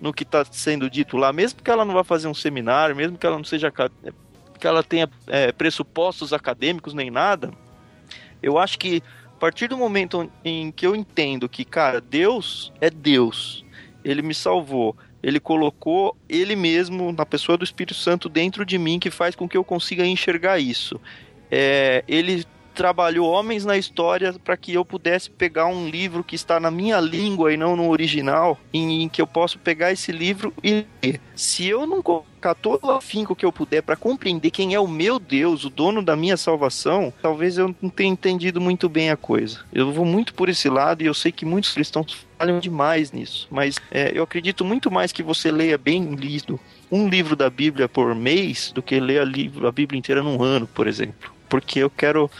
no 0.00 0.12
que 0.12 0.22
está 0.22 0.44
sendo 0.44 0.90
dito 0.90 1.16
lá, 1.16 1.32
mesmo 1.32 1.62
que 1.62 1.70
ela 1.70 1.84
não 1.84 1.94
vá 1.94 2.04
fazer 2.04 2.28
um 2.28 2.34
seminário, 2.34 2.94
mesmo 2.94 3.16
que 3.16 3.26
ela 3.26 3.36
não 3.36 3.44
seja 3.44 3.70
que 3.70 4.66
ela 4.66 4.82
tenha 4.82 5.08
é, 5.26 5.52
pressupostos 5.52 6.32
acadêmicos 6.32 6.94
nem 6.94 7.10
nada, 7.10 7.50
eu 8.42 8.58
acho 8.58 8.78
que 8.78 9.02
a 9.24 9.38
partir 9.38 9.68
do 9.68 9.76
momento 9.76 10.30
em 10.44 10.70
que 10.70 10.86
eu 10.86 10.96
entendo 10.96 11.48
que, 11.48 11.64
cara, 11.64 12.00
Deus 12.00 12.72
é 12.80 12.88
Deus, 12.88 13.64
ele 14.04 14.22
me 14.22 14.34
salvou, 14.34 14.96
ele 15.22 15.40
colocou 15.40 16.16
ele 16.28 16.54
mesmo, 16.54 17.12
na 17.12 17.26
pessoa 17.26 17.58
do 17.58 17.64
Espírito 17.64 17.94
Santo, 17.94 18.28
dentro 18.28 18.64
de 18.64 18.78
mim, 18.78 18.98
que 18.98 19.10
faz 19.10 19.34
com 19.34 19.48
que 19.48 19.56
eu 19.56 19.64
consiga 19.64 20.06
enxergar 20.06 20.58
isso. 20.58 21.00
É, 21.50 22.04
ele 22.06 22.46
trabalhou 22.76 23.26
homens 23.26 23.64
na 23.64 23.76
história 23.76 24.34
para 24.44 24.56
que 24.56 24.74
eu 24.74 24.84
pudesse 24.84 25.30
pegar 25.30 25.66
um 25.66 25.88
livro 25.88 26.22
que 26.22 26.36
está 26.36 26.60
na 26.60 26.70
minha 26.70 27.00
língua 27.00 27.52
e 27.52 27.56
não 27.56 27.74
no 27.74 27.88
original, 27.88 28.60
em, 28.72 29.02
em 29.02 29.08
que 29.08 29.20
eu 29.20 29.26
posso 29.26 29.58
pegar 29.58 29.90
esse 29.90 30.12
livro 30.12 30.52
e 30.62 30.84
ler. 31.02 31.20
Se 31.34 31.66
eu 31.66 31.86
não 31.86 32.02
colocar 32.02 32.54
todo 32.54 32.84
o 32.84 32.90
afinco 32.90 33.34
que 33.34 33.46
eu 33.46 33.50
puder 33.50 33.82
para 33.82 33.96
compreender 33.96 34.50
quem 34.50 34.74
é 34.74 34.78
o 34.78 34.86
meu 34.86 35.18
Deus, 35.18 35.64
o 35.64 35.70
dono 35.70 36.02
da 36.02 36.14
minha 36.14 36.36
salvação, 36.36 37.12
talvez 37.22 37.56
eu 37.56 37.74
não 37.80 37.88
tenha 37.88 38.12
entendido 38.12 38.60
muito 38.60 38.88
bem 38.90 39.10
a 39.10 39.16
coisa. 39.16 39.60
Eu 39.72 39.90
vou 39.90 40.04
muito 40.04 40.34
por 40.34 40.50
esse 40.50 40.68
lado 40.68 41.02
e 41.02 41.06
eu 41.06 41.14
sei 41.14 41.32
que 41.32 41.46
muitos 41.46 41.72
cristãos 41.72 42.26
falham 42.38 42.60
demais 42.60 43.10
nisso, 43.10 43.48
mas 43.50 43.76
é, 43.90 44.12
eu 44.14 44.22
acredito 44.22 44.64
muito 44.64 44.90
mais 44.90 45.12
que 45.12 45.22
você 45.22 45.50
leia 45.50 45.78
bem 45.78 46.14
lido 46.14 46.60
um 46.90 47.08
livro 47.08 47.34
da 47.34 47.48
Bíblia 47.48 47.88
por 47.88 48.14
mês 48.14 48.70
do 48.70 48.82
que 48.82 49.00
ler 49.00 49.22
a, 49.22 49.24
livro, 49.24 49.66
a 49.66 49.72
Bíblia 49.72 49.98
inteira 49.98 50.22
num 50.22 50.42
ano, 50.42 50.66
por 50.66 50.86
exemplo. 50.86 51.32
Porque 51.48 51.78
eu 51.78 51.90
quero 51.90 52.30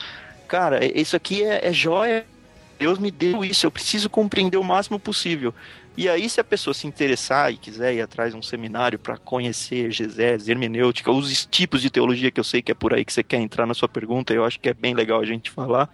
cara, 0.46 0.84
é- 0.84 0.92
isso 0.98 1.16
aqui 1.16 1.42
é, 1.42 1.68
é 1.68 1.72
joia. 1.72 2.24
Deus 2.78 2.98
me 2.98 3.10
deu 3.10 3.42
isso, 3.42 3.64
eu 3.66 3.70
preciso 3.70 4.10
compreender 4.10 4.58
o 4.58 4.64
máximo 4.64 4.98
possível. 4.98 5.54
E 5.96 6.10
aí, 6.10 6.28
se 6.28 6.38
a 6.38 6.44
pessoa 6.44 6.74
se 6.74 6.86
interessar 6.86 7.50
e 7.50 7.56
quiser 7.56 7.94
ir 7.94 8.02
atrás 8.02 8.32
de 8.32 8.38
um 8.38 8.42
seminário 8.42 8.98
para 8.98 9.16
conhecer 9.16 9.86
exegese, 9.86 10.50
hermenêutica, 10.50 11.10
os 11.10 11.46
tipos 11.46 11.80
de 11.80 11.88
teologia 11.88 12.30
que 12.30 12.38
eu 12.38 12.44
sei 12.44 12.60
que 12.60 12.70
é 12.70 12.74
por 12.74 12.92
aí 12.92 13.02
que 13.02 13.12
você 13.14 13.22
quer 13.22 13.38
entrar 13.38 13.64
na 13.64 13.72
sua 13.72 13.88
pergunta, 13.88 14.34
eu 14.34 14.44
acho 14.44 14.60
que 14.60 14.68
é 14.68 14.74
bem 14.74 14.92
legal 14.92 15.20
a 15.20 15.24
gente 15.24 15.50
falar. 15.50 15.88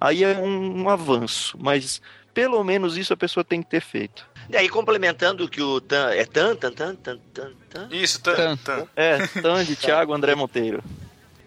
Aí 0.00 0.24
é 0.24 0.36
um, 0.36 0.82
um 0.82 0.88
avanço, 0.88 1.56
mas 1.60 2.02
pelo 2.34 2.64
menos 2.64 2.96
isso 2.96 3.12
a 3.12 3.16
pessoa 3.16 3.44
tem 3.44 3.62
que 3.62 3.70
ter 3.70 3.80
feito. 3.80 4.26
E 4.50 4.56
aí, 4.56 4.68
complementando 4.68 5.44
o 5.44 5.48
que 5.48 5.62
o 5.62 5.80
Tan. 5.80 6.10
É 6.10 6.24
Tan, 6.26 6.56
Tan, 6.56 6.72
Tan, 6.72 6.94
Tan, 6.96 7.18
Tan, 7.32 7.50
Tan? 7.70 7.88
Isso, 7.92 8.20
Tan, 8.20 8.34
Tan. 8.34 8.56
Tan. 8.56 8.86
É, 8.96 9.26
Tandy, 9.40 9.76
Thiago, 9.76 10.12
André 10.12 10.34
Monteiro. 10.34 10.82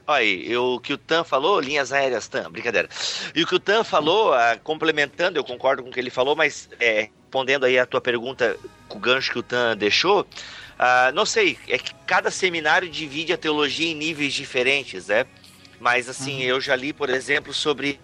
Olha 0.07 0.19
aí, 0.19 0.49
eu- 0.49 0.75
o 0.75 0.79
que 0.79 0.93
o 0.93 0.97
Tan 0.97 1.23
falou, 1.23 1.59
linhas 1.59 1.91
aéreas 1.91 2.27
Tan, 2.29 2.49
brincadeira. 2.49 2.87
E 3.35 3.43
o 3.43 3.47
que 3.47 3.55
o 3.55 3.59
Tan 3.59 3.83
falou, 3.83 4.33
ah, 4.33 4.57
complementando, 4.63 5.37
eu 5.37 5.43
concordo 5.43 5.83
com 5.83 5.89
o 5.89 5.91
que 5.91 5.99
ele 5.99 6.09
falou, 6.09 6.35
mas 6.35 6.69
é, 6.79 7.09
respondendo 7.23 7.65
aí 7.65 7.77
a 7.77 7.85
tua 7.85 7.99
pergunta 7.99 8.57
com 8.87 8.97
o 8.97 9.01
gancho 9.01 9.31
que 9.33 9.39
o 9.39 9.43
Tan 9.43 9.75
deixou, 9.75 10.25
ah, 10.79 11.11
não 11.13 11.25
sei, 11.25 11.57
é 11.67 11.77
que 11.77 11.91
cada 12.05 12.31
seminário 12.31 12.89
divide 12.89 13.33
a 13.33 13.37
teologia 13.37 13.91
em 13.91 13.95
níveis 13.95 14.33
diferentes, 14.33 15.07
né? 15.07 15.25
Mas 15.79 16.07
assim, 16.09 16.41
eu 16.41 16.59
já 16.61 16.75
li, 16.75 16.93
por 16.93 17.09
exemplo, 17.09 17.53
sobre 17.53 17.99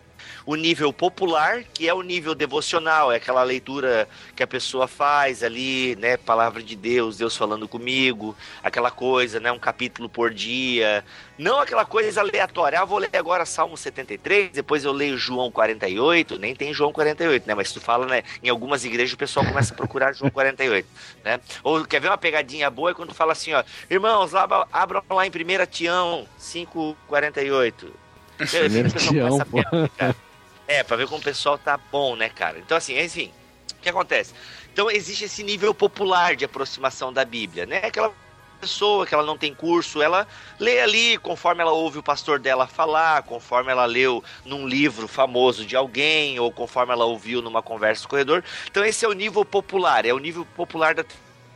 o 0.45 0.55
nível 0.55 0.91
popular, 0.91 1.63
que 1.73 1.87
é 1.87 1.93
o 1.93 2.01
nível 2.01 2.35
devocional, 2.35 3.11
é 3.11 3.15
aquela 3.15 3.43
leitura 3.43 4.07
que 4.35 4.43
a 4.43 4.47
pessoa 4.47 4.87
faz 4.87 5.41
ali, 5.43 5.95
né, 5.97 6.17
palavra 6.17 6.61
de 6.61 6.75
Deus, 6.75 7.17
Deus 7.17 7.35
falando 7.35 7.67
comigo, 7.67 8.35
aquela 8.61 8.91
coisa, 8.91 9.39
né, 9.39 9.51
um 9.51 9.59
capítulo 9.59 10.09
por 10.09 10.33
dia, 10.33 11.03
não 11.37 11.59
aquela 11.59 11.85
coisa 11.85 12.19
aleatória, 12.21 12.79
ah, 12.81 12.85
vou 12.85 12.97
ler 12.97 13.09
agora 13.13 13.45
Salmo 13.45 13.77
73, 13.77 14.51
depois 14.51 14.83
eu 14.83 14.91
leio 14.91 15.17
João 15.17 15.49
48, 15.49 16.37
nem 16.37 16.53
tem 16.55 16.73
João 16.73 16.91
48, 16.91 17.47
né, 17.47 17.55
mas 17.55 17.71
tu 17.71 17.79
fala, 17.79 18.05
né, 18.05 18.23
em 18.43 18.49
algumas 18.49 18.83
igrejas 18.83 19.13
o 19.13 19.17
pessoal 19.17 19.45
começa 19.45 19.73
a 19.73 19.77
procurar 19.77 20.13
João 20.13 20.29
48, 20.29 20.87
né, 21.23 21.39
ou 21.63 21.85
quer 21.85 22.01
ver 22.01 22.09
uma 22.09 22.17
pegadinha 22.17 22.69
boa? 22.69 22.91
É 22.91 22.93
quando 22.93 23.13
fala 23.13 23.31
assim, 23.31 23.53
ó, 23.53 23.63
irmãos, 23.89 24.35
abra- 24.35 24.67
abram 24.71 25.01
lá 25.09 25.25
em 25.25 25.29
1 25.29 25.65
Tião 25.71 26.27
5,48, 26.39 27.73
Primeiro 28.37 28.91
Tião, 28.91 29.37
pô. 29.39 29.61
piar, 29.97 30.15
é, 30.67 30.83
pra 30.83 30.97
ver 30.97 31.07
como 31.07 31.19
o 31.19 31.23
pessoal 31.23 31.57
tá 31.57 31.77
bom, 31.91 32.15
né, 32.15 32.29
cara? 32.29 32.59
Então, 32.59 32.77
assim, 32.77 32.99
enfim, 32.99 33.31
o 33.71 33.81
que 33.81 33.89
acontece? 33.89 34.33
Então, 34.71 34.89
existe 34.89 35.25
esse 35.25 35.43
nível 35.43 35.73
popular 35.73 36.35
de 36.35 36.45
aproximação 36.45 37.13
da 37.13 37.23
Bíblia, 37.23 37.65
né? 37.65 37.81
Aquela 37.83 38.11
pessoa 38.59 39.05
que 39.05 39.13
ela 39.13 39.25
não 39.25 39.37
tem 39.37 39.53
curso, 39.53 40.01
ela 40.01 40.25
lê 40.57 40.79
ali 40.79 41.17
conforme 41.17 41.61
ela 41.61 41.73
ouve 41.73 41.99
o 41.99 42.03
pastor 42.03 42.39
dela 42.39 42.65
falar, 42.65 43.23
conforme 43.23 43.71
ela 43.71 43.85
leu 43.85 44.23
num 44.45 44.65
livro 44.65 45.05
famoso 45.05 45.65
de 45.65 45.75
alguém, 45.75 46.39
ou 46.39 46.49
conforme 46.49 46.93
ela 46.93 47.03
ouviu 47.03 47.41
numa 47.41 47.61
conversa 47.61 48.03
no 48.03 48.09
corredor. 48.09 48.43
Então, 48.71 48.85
esse 48.85 49.03
é 49.03 49.07
o 49.07 49.13
nível 49.13 49.43
popular, 49.43 50.05
é 50.05 50.13
o 50.13 50.17
nível 50.17 50.45
popular 50.55 50.95
da 50.95 51.03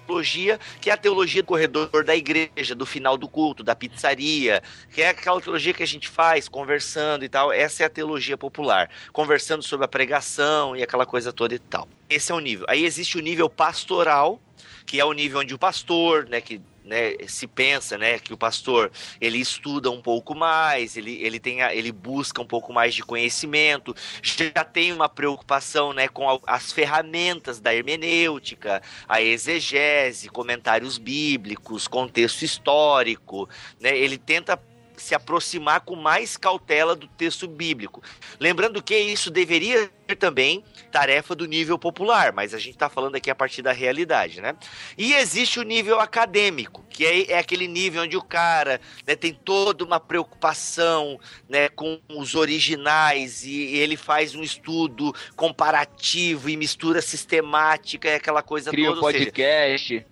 teologia, 0.07 0.59
que 0.79 0.89
é 0.89 0.93
a 0.93 0.97
teologia 0.97 1.43
do 1.43 1.45
corredor 1.45 2.03
da 2.03 2.15
igreja, 2.15 2.73
do 2.73 2.85
final 2.85 3.17
do 3.17 3.27
culto, 3.27 3.63
da 3.63 3.75
pizzaria, 3.75 4.63
que 4.91 5.01
é 5.01 5.09
aquela 5.09 5.41
teologia 5.41 5.73
que 5.73 5.83
a 5.83 5.87
gente 5.87 6.07
faz 6.07 6.47
conversando 6.47 7.25
e 7.25 7.29
tal. 7.29 7.51
Essa 7.51 7.83
é 7.83 7.85
a 7.85 7.89
teologia 7.89 8.37
popular, 8.37 8.89
conversando 9.11 9.61
sobre 9.61 9.85
a 9.85 9.87
pregação 9.87 10.75
e 10.75 10.81
aquela 10.81 11.05
coisa 11.05 11.33
toda 11.33 11.53
e 11.53 11.59
tal. 11.59 11.87
Esse 12.09 12.31
é 12.31 12.35
o 12.35 12.39
nível. 12.39 12.65
Aí 12.69 12.85
existe 12.85 13.17
o 13.17 13.21
nível 13.21 13.49
pastoral, 13.49 14.39
que 14.85 14.99
é 14.99 15.05
o 15.05 15.11
nível 15.11 15.41
onde 15.41 15.53
o 15.53 15.59
pastor, 15.59 16.27
né, 16.29 16.39
que 16.39 16.61
né, 16.87 17.13
se 17.27 17.45
pensa, 17.45 17.97
né, 17.97 18.17
que 18.17 18.33
o 18.33 18.37
pastor 18.37 18.91
ele 19.21 19.37
estuda 19.37 19.91
um 19.91 20.01
pouco 20.01 20.33
mais, 20.33 20.97
ele, 20.97 21.21
ele 21.21 21.39
tem 21.39 21.61
a- 21.61 21.75
ele 21.75 21.91
busca 21.91 22.41
um 22.41 22.45
pouco 22.45 22.73
mais 22.73 22.95
de 22.95 23.03
conhecimento, 23.03 23.93
já 24.23 24.63
tem 24.63 24.91
uma 24.93 25.09
preocupação, 25.09 25.93
né, 25.93 26.07
com 26.07 26.29
a- 26.29 26.39
as 26.47 26.71
ferramentas 26.71 27.59
da 27.59 27.73
hermenêutica, 27.75 28.81
a 29.07 29.21
exegese, 29.21 30.29
comentários 30.29 30.97
bíblicos, 30.97 31.87
contexto 31.87 32.43
histórico, 32.43 33.47
né, 33.79 33.95
ele 33.97 34.17
tenta 34.17 34.57
se 34.97 35.15
aproximar 35.15 35.81
com 35.81 35.95
mais 35.95 36.35
cautela 36.35 36.95
do 36.95 37.07
texto 37.07 37.47
bíblico. 37.47 38.01
Lembrando 38.39 38.81
que 38.81 38.97
isso 38.97 39.29
deveria 39.29 39.89
ser 40.07 40.15
também 40.15 40.63
tarefa 40.91 41.35
do 41.35 41.45
nível 41.45 41.77
popular, 41.77 42.33
mas 42.33 42.53
a 42.53 42.57
gente 42.57 42.73
está 42.73 42.89
falando 42.89 43.15
aqui 43.15 43.29
a 43.29 43.35
partir 43.35 43.61
da 43.61 43.71
realidade, 43.71 44.41
né? 44.41 44.55
E 44.97 45.13
existe 45.13 45.59
o 45.59 45.63
nível 45.63 45.99
acadêmico, 45.99 46.83
que 46.89 47.05
é, 47.05 47.31
é 47.31 47.37
aquele 47.37 47.67
nível 47.67 48.03
onde 48.03 48.17
o 48.17 48.21
cara 48.21 48.81
né, 49.05 49.15
tem 49.15 49.33
toda 49.33 49.83
uma 49.83 49.99
preocupação 49.99 51.19
né, 51.47 51.69
com 51.69 51.99
os 52.09 52.35
originais 52.35 53.43
e, 53.43 53.51
e 53.51 53.77
ele 53.77 53.95
faz 53.95 54.33
um 54.33 54.43
estudo 54.43 55.13
comparativo 55.35 56.49
e 56.49 56.57
mistura 56.57 57.01
sistemática 57.01 58.09
e 58.09 58.15
aquela 58.15 58.41
coisa 58.41 58.71
Cria 58.71 58.91
um 58.91 58.95
toda. 58.95 59.05
ou 59.05 59.11
seja, 59.11 59.25
podcast. 59.25 60.05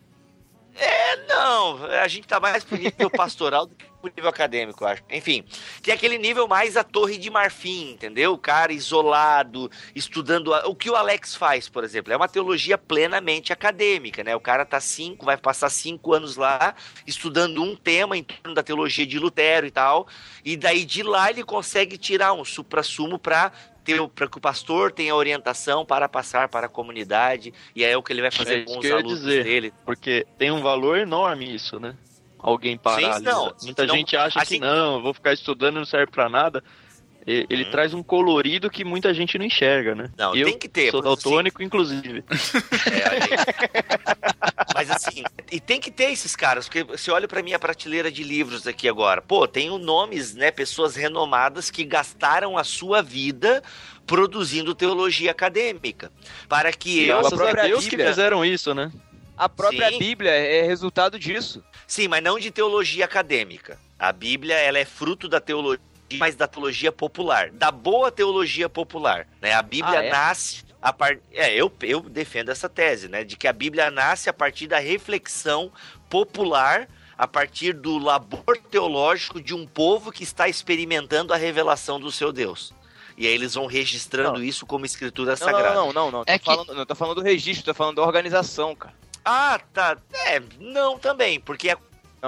É, 0.77 1.25
não, 1.27 1.85
a 1.85 2.07
gente 2.07 2.27
tá 2.27 2.39
mais 2.39 2.63
pro 2.63 2.77
nível 2.77 3.09
pastoral 3.09 3.65
do 3.65 3.75
que 3.75 3.85
pro 4.01 4.11
nível 4.15 4.29
acadêmico, 4.29 4.83
eu 4.83 4.87
acho. 4.87 5.03
Enfim, 5.09 5.43
que 5.81 5.89
é 5.89 5.93
aquele 5.93 6.17
nível 6.17 6.47
mais 6.47 6.77
a 6.77 6.83
torre 6.83 7.17
de 7.17 7.29
marfim, 7.29 7.91
entendeu? 7.93 8.33
O 8.33 8.37
cara 8.37 8.71
isolado, 8.71 9.69
estudando. 9.95 10.53
a- 10.53 10.67
O 10.67 10.75
que 10.75 10.89
o 10.89 10.95
Alex 10.95 11.33
faz, 11.35 11.67
por 11.69 11.83
exemplo, 11.83 12.13
é 12.13 12.15
uma 12.17 12.27
teologia 12.27 12.77
plenamente 12.77 13.51
acadêmica, 13.51 14.23
né? 14.23 14.35
O 14.35 14.39
cara 14.39 14.65
tá 14.65 14.79
cinco, 14.79 15.25
vai 15.25 15.37
passar 15.37 15.69
cinco 15.69 16.13
anos 16.13 16.35
lá, 16.35 16.75
estudando 17.07 17.63
um 17.63 17.75
tema 17.75 18.15
em 18.17 18.23
torno 18.23 18.53
da 18.53 18.61
teologia 18.61 19.05
de 19.07 19.17
Lutero 19.17 19.65
e 19.65 19.71
tal, 19.71 20.07
e 20.43 20.55
daí 20.55 20.85
de 20.85 21.01
lá 21.01 21.29
ele 21.31 21.43
consegue 21.43 21.97
tirar 21.97 22.33
um 22.33 22.45
supra-sumo 22.45 23.17
pra. 23.17 23.51
Para 24.15 24.27
que 24.27 24.37
o 24.37 24.41
pastor 24.41 24.91
tenha 24.91 25.13
orientação 25.15 25.85
para 25.85 26.09
passar 26.09 26.47
para 26.49 26.65
a 26.65 26.69
comunidade, 26.69 27.53
e 27.75 27.83
é 27.83 27.95
o 27.95 28.01
que 28.03 28.11
ele 28.11 28.21
vai 28.21 28.31
fazer 28.31 28.59
É 28.61 28.63
com 28.65 28.79
que 28.79 28.87
os 28.87 28.93
alunos 28.93 29.19
dizer. 29.19 29.43
dele. 29.43 29.73
Porque 29.85 30.25
tem 30.37 30.51
um 30.51 30.61
valor 30.61 30.97
enorme 30.97 31.53
isso, 31.53 31.79
né? 31.79 31.95
Alguém 32.39 32.77
parar 32.77 33.13
Sim, 33.17 33.23
não, 33.23 33.53
Muita 33.63 33.85
não- 33.87 33.95
gente 33.95 34.15
acha 34.15 34.39
assim- 34.39 34.55
que 34.55 34.61
não, 34.61 34.95
eu 34.95 35.01
vou 35.01 35.13
ficar 35.13 35.33
estudando 35.33 35.75
não 35.75 35.85
serve 35.85 36.11
pra 36.11 36.29
nada. 36.29 36.63
Ele 37.27 37.63
Uhum. 37.63 37.71
traz 37.71 37.91
um 37.91 38.03
colorido 38.03 38.69
que 38.69 38.83
muita 38.85 39.11
gente 39.11 39.35
não 39.39 39.45
enxerga, 39.45 39.95
né? 39.95 40.11
Não, 40.15 40.35
eu 40.35 40.45
tem 40.45 40.59
que 40.59 40.69
ter, 40.69 40.91
Sou 40.91 40.99
assim- 40.99 41.07
daltônico, 41.09 41.63
inclusive. 41.63 42.23
É, 42.85 43.09
aí. 43.09 43.19
Mas 44.73 44.89
assim, 44.91 45.23
e 45.51 45.59
tem 45.59 45.79
que 45.79 45.91
ter 45.91 46.11
esses 46.11 46.35
caras, 46.35 46.65
porque 46.67 46.83
você 46.83 47.11
olha 47.11 47.27
pra 47.27 47.41
minha 47.43 47.59
prateleira 47.59 48.11
de 48.11 48.23
livros 48.23 48.65
aqui 48.67 48.89
agora. 48.89 49.21
Pô, 49.21 49.47
tenho 49.47 49.77
nomes, 49.77 50.33
né, 50.33 50.51
pessoas 50.51 50.95
renomadas 50.95 51.69
que 51.69 51.83
gastaram 51.83 52.57
a 52.57 52.63
sua 52.63 53.01
vida 53.01 53.61
produzindo 54.05 54.75
teologia 54.75 55.31
acadêmica, 55.31 56.11
para 56.47 56.71
que 56.71 57.05
eu, 57.05 57.17
Graças 57.19 57.33
a 57.33 57.37
própria 57.37 57.63
Deus 57.63 57.83
que 57.85 57.91
Bíblia- 57.91 58.09
fizeram 58.09 58.45
isso, 58.45 58.73
né? 58.73 58.91
A 59.37 59.49
própria 59.49 59.89
Sim. 59.89 59.99
Bíblia 59.99 60.31
é 60.31 60.61
resultado 60.61 61.19
disso. 61.19 61.63
Sim, 61.87 62.07
mas 62.07 62.23
não 62.23 62.39
de 62.39 62.51
teologia 62.51 63.03
acadêmica. 63.05 63.77
A 63.99 64.11
Bíblia, 64.11 64.55
ela 64.55 64.79
é 64.79 64.85
fruto 64.85 65.27
da 65.27 65.41
teologia, 65.41 65.79
mas 66.17 66.35
da 66.35 66.47
teologia 66.47 66.91
popular, 66.91 67.49
da 67.51 67.69
boa 67.71 68.11
teologia 68.11 68.69
popular, 68.69 69.27
né? 69.41 69.53
A 69.53 69.61
Bíblia 69.61 69.99
Ah, 69.99 70.05
é? 70.05 70.09
nasce 70.09 70.63
a 70.85 70.93
par... 70.93 71.17
é, 71.33 71.51
eu, 71.55 71.71
eu 71.81 71.99
defendo 72.01 72.49
essa 72.49 72.69
tese, 72.69 73.07
né, 73.07 73.23
de 73.23 73.35
que 73.35 73.47
a 73.47 73.53
Bíblia 73.53 73.89
nasce 73.89 74.29
a 74.29 74.33
partir 74.33 74.67
da 74.67 74.77
reflexão 74.77 75.71
popular, 76.09 76.87
a 77.17 77.27
partir 77.27 77.73
do 77.73 77.97
labor 77.97 78.57
teológico 78.69 79.41
de 79.41 79.53
um 79.53 79.65
povo 79.65 80.11
que 80.11 80.23
está 80.23 80.47
experimentando 80.47 81.33
a 81.33 81.37
revelação 81.37 81.99
do 81.99 82.11
seu 82.11 82.31
Deus. 82.31 82.71
E 83.17 83.25
aí 83.25 83.33
eles 83.33 83.53
vão 83.55 83.65
registrando 83.65 84.37
Não. 84.39 84.43
isso 84.45 84.65
como 84.65 84.85
escritura 84.85 85.31
Não, 85.31 85.37
sagrada. 85.37 85.73
não, 85.73 85.87
não, 85.87 85.93
não, 85.93 86.11
não. 86.11 86.25
Tô, 86.25 86.31
É 86.31 86.37
que- 86.37 86.45
falando, 86.45 86.73
não 86.75 86.85
tô 86.85 86.93
falando 86.93 87.15
do 87.15 87.21
registro, 87.23 87.65
tô 87.65 87.73
falando 87.73 87.95
da 87.95 88.03
organização, 88.03 88.75
cara. 88.75 88.93
Ah, 89.23 89.59
tá. 89.73 89.97
É, 90.27 90.39
não 90.59 90.99
também, 90.99 91.39
porque 91.39 91.69
a 91.71 91.77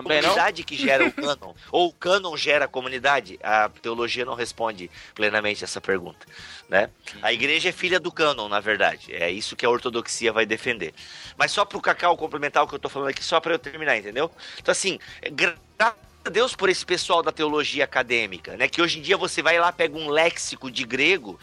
Também 0.04 0.22
não? 0.22 0.30
comunidade 0.30 0.64
que 0.64 0.76
gera 0.76 1.06
o 1.06 1.12
cânon, 1.12 1.54
ou 1.72 1.88
o 1.90 1.94
cânon 1.94 2.36
gera 2.38 2.66
a 2.66 2.68
comunidade, 2.68 3.40
a 3.44 3.70
teologia 3.70 4.26
não 4.26 4.36
responde 4.36 4.90
plenamente 5.16 5.64
essa 5.64 5.82
pergunta, 5.82 6.26
né? 6.70 6.90
A 7.22 7.34
igreja 7.34 7.70
é 7.70 7.72
filha 7.72 8.00
do 8.00 8.12
cânon, 8.12 8.48
na 8.48 8.60
verdade, 8.60 9.14
é 9.14 9.30
isso 9.30 9.56
que 9.56 9.66
a 9.66 9.70
ortodoxia 9.70 10.32
vai 10.32 10.46
defender. 10.46 10.94
Mas 11.38 11.52
só 11.52 11.66
pro 11.66 11.82
Cacau 11.82 12.18
complementar 12.18 12.64
o 12.64 12.68
que 12.68 12.76
eu 12.76 12.80
tô 12.80 12.90
falando 12.90 13.10
aqui, 13.10 13.24
só 13.24 13.40
para 13.40 13.54
eu 13.54 13.60
terminar, 13.60 13.98
entendeu? 13.98 14.32
Então 14.58 14.72
assim, 14.72 15.00
graças 15.32 15.98
a 16.26 16.30
Deus 16.30 16.56
por 16.56 16.70
esse 16.70 16.86
pessoal 16.86 17.24
da 17.24 17.32
teologia 17.32 17.84
acadêmica, 17.84 18.58
né? 18.58 18.68
Que 18.68 18.82
hoje 18.82 19.00
em 19.00 19.02
dia 19.02 19.18
você 19.18 19.42
vai 19.42 19.58
lá, 19.60 19.72
pega 19.72 19.98
um 19.98 20.10
léxico 20.10 20.70
de 20.70 20.84
grego, 20.84 21.40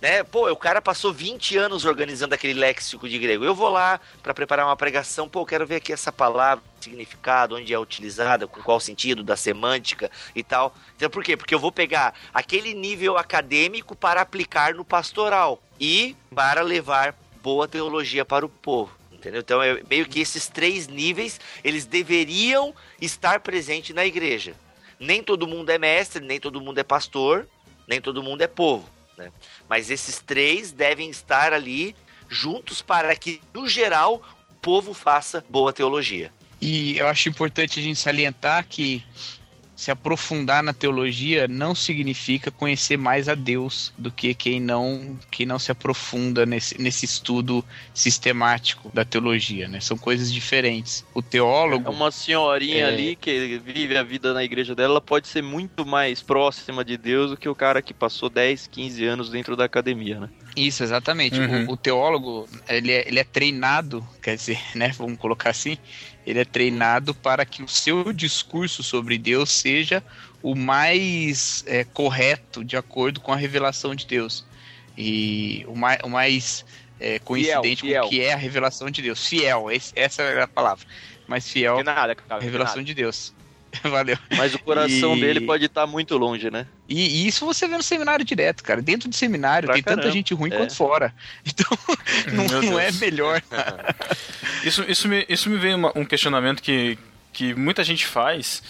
né? 0.00 0.22
Pô, 0.22 0.50
o 0.50 0.56
cara 0.56 0.80
passou 0.80 1.12
20 1.12 1.56
anos 1.56 1.84
organizando 1.84 2.34
aquele 2.34 2.54
léxico 2.54 3.08
de 3.08 3.18
grego. 3.18 3.44
Eu 3.44 3.54
vou 3.54 3.68
lá 3.68 4.00
para 4.22 4.34
preparar 4.34 4.66
uma 4.66 4.76
pregação, 4.76 5.28
pô, 5.28 5.44
quero 5.44 5.66
ver 5.66 5.76
aqui 5.76 5.92
essa 5.92 6.12
palavra, 6.12 6.64
significado, 6.80 7.56
onde 7.56 7.72
é 7.72 7.78
utilizada, 7.78 8.46
com 8.46 8.62
qual 8.62 8.80
sentido, 8.80 9.22
da 9.22 9.36
semântica 9.36 10.10
e 10.34 10.42
tal. 10.42 10.74
Então, 10.96 11.10
por 11.10 11.24
quê? 11.24 11.36
Porque 11.36 11.54
eu 11.54 11.58
vou 11.58 11.72
pegar 11.72 12.14
aquele 12.32 12.74
nível 12.74 13.16
acadêmico 13.16 13.96
para 13.96 14.20
aplicar 14.20 14.74
no 14.74 14.84
pastoral 14.84 15.62
e 15.80 16.16
para 16.34 16.62
levar 16.62 17.14
boa 17.42 17.66
teologia 17.66 18.24
para 18.24 18.46
o 18.46 18.48
povo. 18.48 18.96
Entendeu? 19.12 19.40
Então, 19.40 19.60
é 19.60 19.82
meio 19.90 20.06
que 20.06 20.20
esses 20.20 20.46
três 20.46 20.86
níveis, 20.86 21.40
eles 21.64 21.84
deveriam 21.84 22.72
estar 23.00 23.40
presentes 23.40 23.94
na 23.94 24.06
igreja. 24.06 24.54
Nem 25.00 25.22
todo 25.22 25.46
mundo 25.46 25.70
é 25.70 25.78
mestre, 25.78 26.24
nem 26.24 26.38
todo 26.38 26.60
mundo 26.60 26.78
é 26.78 26.84
pastor, 26.84 27.48
nem 27.86 28.00
todo 28.00 28.22
mundo 28.22 28.42
é 28.42 28.46
povo. 28.46 28.88
Né? 29.18 29.32
Mas 29.68 29.90
esses 29.90 30.20
três 30.20 30.72
devem 30.72 31.10
estar 31.10 31.52
ali 31.52 31.94
juntos 32.28 32.80
para 32.80 33.14
que, 33.16 33.40
no 33.52 33.68
geral, 33.68 34.22
o 34.50 34.54
povo 34.60 34.94
faça 34.94 35.44
boa 35.50 35.72
teologia. 35.72 36.32
E 36.60 36.96
eu 36.96 37.06
acho 37.06 37.28
importante 37.28 37.78
a 37.78 37.82
gente 37.82 37.98
salientar 37.98 38.66
que 38.66 39.04
se 39.78 39.92
aprofundar 39.92 40.60
na 40.60 40.72
teologia 40.72 41.46
não 41.46 41.72
significa 41.72 42.50
conhecer 42.50 42.96
mais 42.96 43.28
a 43.28 43.36
Deus 43.36 43.92
do 43.96 44.10
que 44.10 44.34
quem 44.34 44.60
não, 44.60 45.16
quem 45.30 45.46
não 45.46 45.56
se 45.56 45.70
aprofunda 45.70 46.44
nesse, 46.44 46.82
nesse 46.82 47.04
estudo 47.04 47.64
sistemático 47.94 48.90
da 48.92 49.04
teologia, 49.04 49.68
né? 49.68 49.78
São 49.78 49.96
coisas 49.96 50.32
diferentes. 50.32 51.04
O 51.14 51.20
É 51.20 51.22
teólogo, 51.22 51.88
uma 51.92 52.10
senhorinha 52.10 52.86
É. 52.86 52.88
ali 52.88 53.14
que 53.14 53.60
vive 53.64 53.96
a 53.96 54.02
vida 54.02 54.34
na 54.34 54.42
igreja 54.42 54.74
dela, 54.74 54.94
ela 54.94 55.00
pode 55.00 55.28
ser 55.28 55.44
muito 55.44 55.86
mais 55.86 56.20
próxima 56.20 56.84
de 56.84 56.96
Deus 56.96 57.30
do 57.30 57.36
que 57.36 57.48
o 57.48 57.54
cara 57.54 57.80
que 57.80 57.94
passou 57.94 58.28
10, 58.28 58.66
15 58.66 59.04
anos 59.04 59.30
dentro 59.30 59.54
da 59.54 59.64
academia, 59.64 60.18
né? 60.18 60.28
Isso, 60.56 60.82
exatamente. 60.82 61.38
Uhum. 61.38 61.66
O, 61.68 61.72
o 61.74 61.76
teólogo, 61.76 62.48
ele 62.68 62.90
é, 62.90 63.06
ele 63.06 63.20
é 63.20 63.24
treinado, 63.24 64.04
quer 64.20 64.34
dizer, 64.34 64.58
né, 64.74 64.92
vamos 64.98 65.18
colocar 65.18 65.50
assim, 65.50 65.78
ele 66.28 66.40
é 66.40 66.44
treinado 66.44 67.14
para 67.14 67.44
que 67.46 67.62
o 67.62 67.68
seu 67.68 68.12
discurso 68.12 68.82
sobre 68.82 69.16
Deus 69.16 69.50
seja 69.50 70.02
o 70.42 70.54
mais 70.54 71.64
é, 71.66 71.84
correto, 71.84 72.62
de 72.62 72.76
acordo 72.76 73.18
com 73.20 73.32
a 73.32 73.36
revelação 73.36 73.94
de 73.94 74.06
Deus. 74.06 74.44
E 74.96 75.64
o 75.66 75.74
mais, 75.74 75.98
o 76.04 76.08
mais 76.08 76.64
é, 77.00 77.18
coincidente 77.18 77.82
fiel. 77.82 78.02
com 78.02 78.06
o 78.08 78.10
que 78.10 78.20
é 78.20 78.32
a 78.32 78.36
revelação 78.36 78.90
de 78.90 79.00
Deus. 79.00 79.26
Fiel, 79.26 79.70
esse- 79.70 79.92
essa 79.96 80.22
é 80.22 80.42
a 80.42 80.48
palavra. 80.48 80.84
Mais 81.26 81.48
fiel 81.48 81.76
De 81.78 81.82
nada, 81.84 82.14
cara. 82.14 82.40
de 82.40 82.44
revelação 82.46 82.82
de 82.82 82.92
Deus. 82.94 83.32
Valeu. 83.84 84.16
Mas 84.36 84.54
o 84.54 84.58
coração 84.58 85.16
E- 85.16 85.20
dele 85.20 85.40
pode 85.42 85.64
estar 85.66 85.86
muito 85.86 86.16
longe, 86.16 86.50
né? 86.50 86.66
E, 86.88 87.24
e 87.24 87.26
isso 87.26 87.44
você 87.44 87.68
vê 87.68 87.76
no 87.76 87.82
seminário 87.82 88.24
direto, 88.24 88.62
cara. 88.64 88.80
Dentro 88.80 89.08
do 89.08 89.14
seminário 89.14 89.66
Pra 89.66 89.74
tem 89.74 89.82
tanta 89.82 89.96
caramba, 89.96 90.14
gente 90.14 90.32
ruim 90.34 90.52
é. 90.52 90.56
quanto 90.56 90.74
fora. 90.74 91.14
Então, 91.44 91.78
não, 92.32 92.44
Meu 92.48 92.62
não 92.62 92.80
é 92.80 92.90
melhor. 92.92 93.42
Isso, 94.64 94.84
isso, 94.88 95.08
me, 95.08 95.24
isso 95.28 95.48
me 95.48 95.56
veio 95.56 95.76
uma- 95.76 95.92
um 95.96 96.04
questionamento 96.04 96.60
que, 96.62 96.98
que 97.32 97.54
muita 97.54 97.84
gente 97.84 98.04
faz 98.06 98.62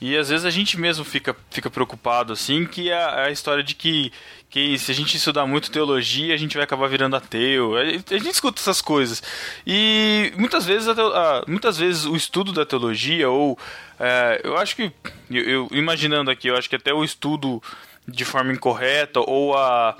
e 0.00 0.16
às 0.16 0.28
vezes 0.30 0.44
a 0.44 0.50
gente 0.50 0.78
mesmo 0.78 1.04
fica, 1.04 1.34
fica 1.50 1.70
preocupado 1.70 2.32
assim, 2.32 2.64
que 2.66 2.90
é 2.90 2.94
a, 2.94 3.24
a 3.24 3.30
história 3.30 3.62
de 3.62 3.74
que, 3.74 4.12
que 4.48 4.78
se 4.78 4.90
a 4.90 4.94
gente 4.94 5.16
estudar 5.16 5.44
muito 5.46 5.70
teologia, 5.70 6.32
a 6.34 6.36
gente 6.36 6.54
vai 6.56 6.64
acabar 6.64 6.88
virando 6.88 7.16
ateu. 7.16 7.76
A, 7.76 7.84
gente 7.84 8.28
escuta 8.30 8.60
essas 8.60 8.80
coisas. 8.80 9.22
E 9.66 10.32
muitas 10.36 10.64
vezes, 10.64 10.88
a 10.88 11.44
muitas 11.46 11.76
vezes 11.76 12.04
o 12.06 12.16
estudo 12.16 12.52
da 12.52 12.64
teologia, 12.64 13.28
ou 13.28 13.58
é, 13.98 14.40
eu 14.44 14.56
acho 14.56 14.76
que, 14.76 14.92
eu, 15.30 15.42
eu- 15.42 15.68
imaginando 15.72 16.30
aqui, 16.30 16.48
eu 16.48 16.56
acho 16.56 16.68
que 16.70 16.76
até 16.76 16.92
o 16.94 17.04
estudo 17.04 17.62
de 18.06 18.24
forma 18.24 18.52
incorreta 18.52 19.20
ou 19.20 19.56
a- 19.56 19.96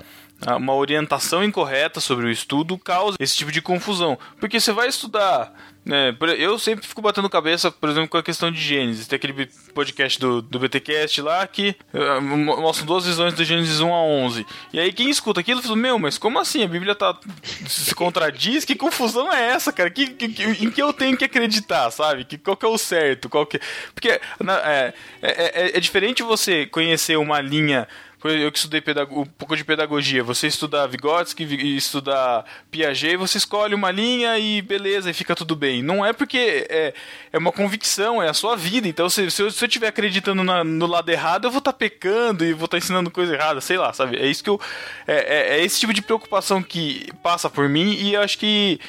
uma 0.57 0.73
orientação 0.75 1.43
incorreta 1.43 1.99
sobre 1.99 2.25
o 2.25 2.31
estudo 2.31 2.77
causa 2.77 3.17
esse 3.19 3.35
tipo 3.35 3.51
de 3.51 3.61
confusão. 3.61 4.17
Porque 4.39 4.59
você 4.59 4.71
vai 4.71 4.87
estudar. 4.87 5.51
Né, 5.83 6.13
eu 6.37 6.59
sempre 6.59 6.85
fico 6.85 7.01
batendo 7.01 7.29
cabeça, 7.29 7.71
por 7.71 7.87
exemplo, 7.87 8.09
com 8.09 8.17
a 8.17 8.23
questão 8.23 8.51
de 8.51 8.59
Gênesis. 8.59 9.07
Tem 9.07 9.15
aquele 9.15 9.45
podcast 9.73 10.19
do, 10.19 10.41
do 10.41 10.59
BTcast 10.59 11.21
lá 11.21 11.47
que 11.47 11.77
eh, 11.93 12.19
mo- 12.19 12.57
mostra 12.57 12.85
duas 12.85 13.05
visões 13.05 13.33
do 13.33 13.41
Gênesis 13.45 13.79
1 13.79 13.93
a 13.93 14.01
11. 14.03 14.45
E 14.73 14.81
aí 14.81 14.91
quem 14.91 15.09
escuta 15.09 15.39
aquilo 15.39 15.61
fala: 15.61 15.77
Meu, 15.77 15.97
mas 15.97 16.17
como 16.17 16.39
assim? 16.39 16.61
A 16.61 16.67
Bíblia 16.67 16.93
tá, 16.93 17.17
se 17.65 17.95
contradiz? 17.95 18.65
Que 18.65 18.75
confusão 18.75 19.31
é 19.33 19.47
essa, 19.51 19.71
cara? 19.71 19.89
Que, 19.89 20.07
que- 20.07 20.27
que- 20.27 20.43
em 20.65 20.69
que 20.69 20.81
eu 20.83 20.91
tenho 20.91 21.15
que 21.15 21.23
acreditar, 21.23 21.89
sabe? 21.89 22.25
Que, 22.25 22.37
qual 22.37 22.57
que 22.57 22.65
é 22.65 22.69
o 22.69 22.77
certo? 22.77 23.29
Qual 23.29 23.45
que... 23.45 23.57
Porque 23.95 24.19
na- 24.43 24.59
é, 24.69 24.93
é, 25.21 25.61
é- 25.69 25.77
é 25.77 25.79
diferente 25.79 26.21
você 26.21 26.65
conhecer 26.65 27.17
uma 27.17 27.39
linha. 27.39 27.87
Exemplo, 28.23 28.31
Eu 28.43 28.51
que 28.51 28.57
estudei 28.57 28.81
um 29.11 29.25
pouco 29.25 29.55
de 29.55 29.63
pedagogia, 29.63 30.23
você 30.23 30.47
estudar 30.47 30.87
Vygotsky 30.87 31.43
e 31.43 31.77
estudar 31.77 32.45
Piaget, 32.71 33.15
você 33.15 33.37
escolhe 33.37 33.75
uma 33.75 33.91
linha 33.91 34.37
e 34.39 34.61
beleza, 34.61 35.09
e 35.09 35.13
fica 35.13 35.35
tudo 35.35 35.55
bem. 35.55 35.83
Não 35.83 36.03
é 36.05 36.11
porque 36.13 36.65
é, 36.69 36.93
é 37.31 37.37
uma 37.37 37.51
convicção, 37.51 38.21
é 38.21 38.27
a 38.29 38.33
sua 38.33 38.55
vida. 38.55 38.87
Então, 38.87 39.09
se, 39.09 39.29
se 39.29 39.41
eu 39.43 39.47
estiver 39.47 39.87
acreditando 39.87 40.43
na- 40.43 40.63
no 40.63 40.87
lado 40.87 41.09
errado, 41.09 41.45
eu 41.45 41.51
vou 41.51 41.59
estar 41.59 41.73
pecando 41.73 42.43
e 42.43 42.53
vou 42.53 42.65
estar 42.65 42.77
ensinando 42.77 43.11
coisa 43.11 43.33
errada, 43.33 43.61
sei 43.61 43.77
lá, 43.77 43.93
sabe? 43.93 44.17
É 44.17 44.25
isso 44.25 44.43
que 44.43 44.49
eu. 44.49 44.59
É, 45.05 45.15
é- 45.55 45.59
é 45.59 45.63
esse 45.63 45.79
tipo 45.79 45.93
de 45.93 46.01
preocupação 46.01 46.61
que 46.63 47.09
passa 47.21 47.49
por 47.49 47.69
mim 47.69 47.93
e 47.93 48.13
eu 48.15 48.21
acho 48.21 48.37
que 48.39 48.79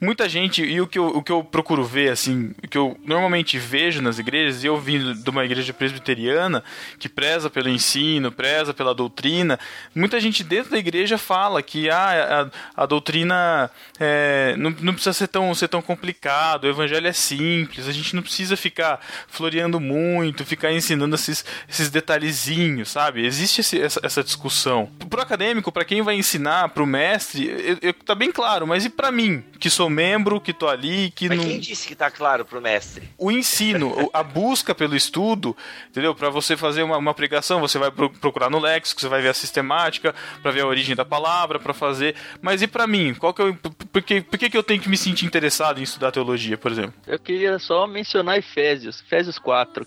muita 0.00 0.28
gente, 0.28 0.62
e 0.62 0.80
o 0.80 0.86
que, 0.86 0.98
eu, 0.98 1.06
o 1.08 1.22
que 1.22 1.32
eu 1.32 1.42
procuro 1.42 1.84
ver, 1.84 2.10
assim, 2.10 2.52
o 2.62 2.68
que 2.68 2.76
eu 2.76 2.98
normalmente 3.04 3.58
vejo 3.58 4.02
nas 4.02 4.18
igrejas, 4.18 4.62
e 4.62 4.66
eu 4.66 4.78
vim 4.78 5.14
de 5.14 5.30
uma 5.30 5.44
igreja 5.44 5.72
presbiteriana 5.72 6.62
que 6.98 7.08
preza 7.08 7.48
pelo 7.48 7.68
ensino, 7.68 8.30
preza 8.30 8.74
pela 8.74 8.94
doutrina, 8.94 9.58
muita 9.94 10.20
gente 10.20 10.44
dentro 10.44 10.70
da 10.72 10.78
igreja 10.78 11.16
fala 11.16 11.62
que 11.62 11.88
ah, 11.90 12.50
a, 12.76 12.82
a 12.82 12.86
doutrina 12.86 13.70
é, 13.98 14.54
não, 14.58 14.74
não 14.80 14.92
precisa 14.92 15.12
ser 15.12 15.28
tão, 15.28 15.54
ser 15.54 15.68
tão 15.68 15.80
complicado, 15.80 16.64
o 16.64 16.68
evangelho 16.68 17.06
é 17.06 17.12
simples, 17.12 17.88
a 17.88 17.92
gente 17.92 18.14
não 18.14 18.22
precisa 18.22 18.56
ficar 18.56 19.00
floreando 19.28 19.80
muito, 19.80 20.44
ficar 20.44 20.72
ensinando 20.72 21.14
esses, 21.14 21.44
esses 21.68 21.88
detalhezinhos, 21.90 22.90
sabe? 22.90 23.24
Existe 23.24 23.60
esse- 23.60 23.80
essa, 23.80 24.00
essa 24.02 24.22
discussão. 24.22 24.90
Pro 25.08 25.20
acadêmico, 25.22 25.72
para 25.72 25.84
quem 25.84 26.02
vai 26.02 26.16
ensinar, 26.16 26.68
pro 26.70 26.86
mestre, 26.86 27.46
eu, 27.48 27.78
eu- 27.82 27.94
tá 27.94 28.14
bem 28.14 28.30
claro, 28.30 28.66
mas 28.66 28.84
e 28.84 28.90
para 28.90 29.10
mim, 29.10 29.42
que 29.58 29.70
sou 29.70 29.85
membro, 29.90 30.40
que 30.40 30.52
tô 30.52 30.68
ali, 30.68 31.10
que 31.10 31.28
Mas 31.28 31.38
não 31.38 31.44
quem 31.44 31.58
disse 31.60 31.86
que 31.88 31.94
tá 31.94 32.10
claro 32.10 32.44
pro 32.44 32.60
mestre? 32.60 33.08
o 33.18 33.30
ensino, 33.32 34.10
a 34.12 34.22
busca 34.22 34.74
pelo 34.74 34.94
estudo, 34.96 35.56
entendeu? 35.88 36.14
Para 36.14 36.30
você 36.30 36.56
fazer 36.56 36.82
uma, 36.82 36.96
uma 36.96 37.14
pregação, 37.14 37.60
você 37.60 37.78
vai 37.78 37.90
pro- 37.90 38.10
procurar 38.10 38.50
no 38.50 38.58
léxico, 38.58 39.00
você 39.00 39.08
vai 39.08 39.22
ver 39.22 39.28
a 39.28 39.34
sistemática, 39.34 40.14
para 40.42 40.50
ver 40.50 40.60
a 40.62 40.66
origem 40.66 40.94
da 40.96 41.04
palavra, 41.04 41.58
para 41.58 41.72
fazer. 41.74 42.14
Mas 42.40 42.62
e 42.62 42.66
para 42.66 42.86
mim? 42.86 43.14
Qual 43.14 43.32
que 43.34 43.42
é 43.42 43.44
o, 43.46 43.54
por, 43.56 44.02
que, 44.02 44.20
por 44.20 44.38
que, 44.38 44.50
que 44.50 44.56
eu 44.56 44.62
tenho 44.62 44.80
que 44.80 44.88
me 44.88 44.96
sentir 44.96 45.26
interessado 45.26 45.78
em 45.80 45.82
estudar 45.82 46.10
teologia, 46.12 46.56
por 46.58 46.70
exemplo? 46.72 46.94
Eu 47.06 47.18
queria 47.18 47.58
só 47.58 47.86
mencionar 47.86 48.38
Efésios, 48.38 49.00
Efésios 49.00 49.38
4, 49.38 49.86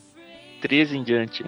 13 0.61 0.97
em 0.97 1.03
diante. 1.03 1.45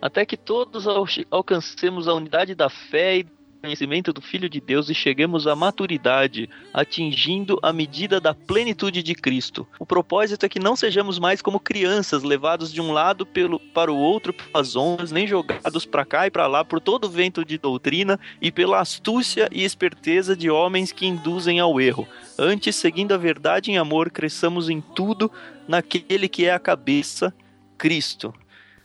Até 0.00 0.26
que 0.26 0.36
todos 0.36 0.86
al- 0.88 1.06
alcancemos 1.30 2.08
a 2.08 2.14
unidade 2.14 2.54
da 2.54 2.68
fé 2.68 3.18
e 3.18 3.26
conhecimento 3.62 4.12
do 4.12 4.20
Filho 4.20 4.48
de 4.48 4.60
Deus 4.60 4.90
e 4.90 4.94
cheguemos 4.94 5.46
à 5.46 5.54
maturidade, 5.54 6.50
atingindo 6.74 7.60
a 7.62 7.72
medida 7.72 8.20
da 8.20 8.34
plenitude 8.34 9.04
de 9.04 9.14
Cristo. 9.14 9.66
O 9.78 9.86
propósito 9.86 10.44
é 10.44 10.48
que 10.48 10.58
não 10.58 10.74
sejamos 10.74 11.16
mais 11.20 11.40
como 11.40 11.60
crianças, 11.60 12.24
levados 12.24 12.72
de 12.72 12.80
um 12.80 12.90
lado 12.90 13.24
pelo, 13.24 13.60
para 13.60 13.92
o 13.92 13.96
outro 13.96 14.32
pelas 14.32 14.74
ondas, 14.74 15.12
nem 15.12 15.28
jogados 15.28 15.86
para 15.86 16.04
cá 16.04 16.26
e 16.26 16.30
para 16.30 16.48
lá 16.48 16.64
por 16.64 16.80
todo 16.80 17.08
vento 17.08 17.44
de 17.44 17.56
doutrina 17.56 18.18
e 18.40 18.50
pela 18.50 18.80
astúcia 18.80 19.48
e 19.52 19.62
esperteza 19.62 20.34
de 20.34 20.50
homens 20.50 20.90
que 20.90 21.06
induzem 21.06 21.60
ao 21.60 21.80
erro. 21.80 22.08
Antes, 22.36 22.74
seguindo 22.74 23.14
a 23.14 23.16
verdade 23.16 23.70
em 23.70 23.78
amor, 23.78 24.10
cresçamos 24.10 24.68
em 24.68 24.80
tudo 24.80 25.30
naquele 25.68 26.28
que 26.28 26.46
é 26.46 26.52
a 26.52 26.58
cabeça, 26.58 27.32
Cristo. 27.78 28.34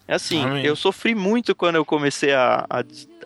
É 0.07 0.15
assim, 0.15 0.41
Amém. 0.41 0.65
eu 0.65 0.75
sofri 0.75 1.13
muito 1.13 1.53
quando 1.53 1.75
eu 1.75 1.83
comecei 1.83 2.33
a, 2.33 2.65
a, 2.69 2.83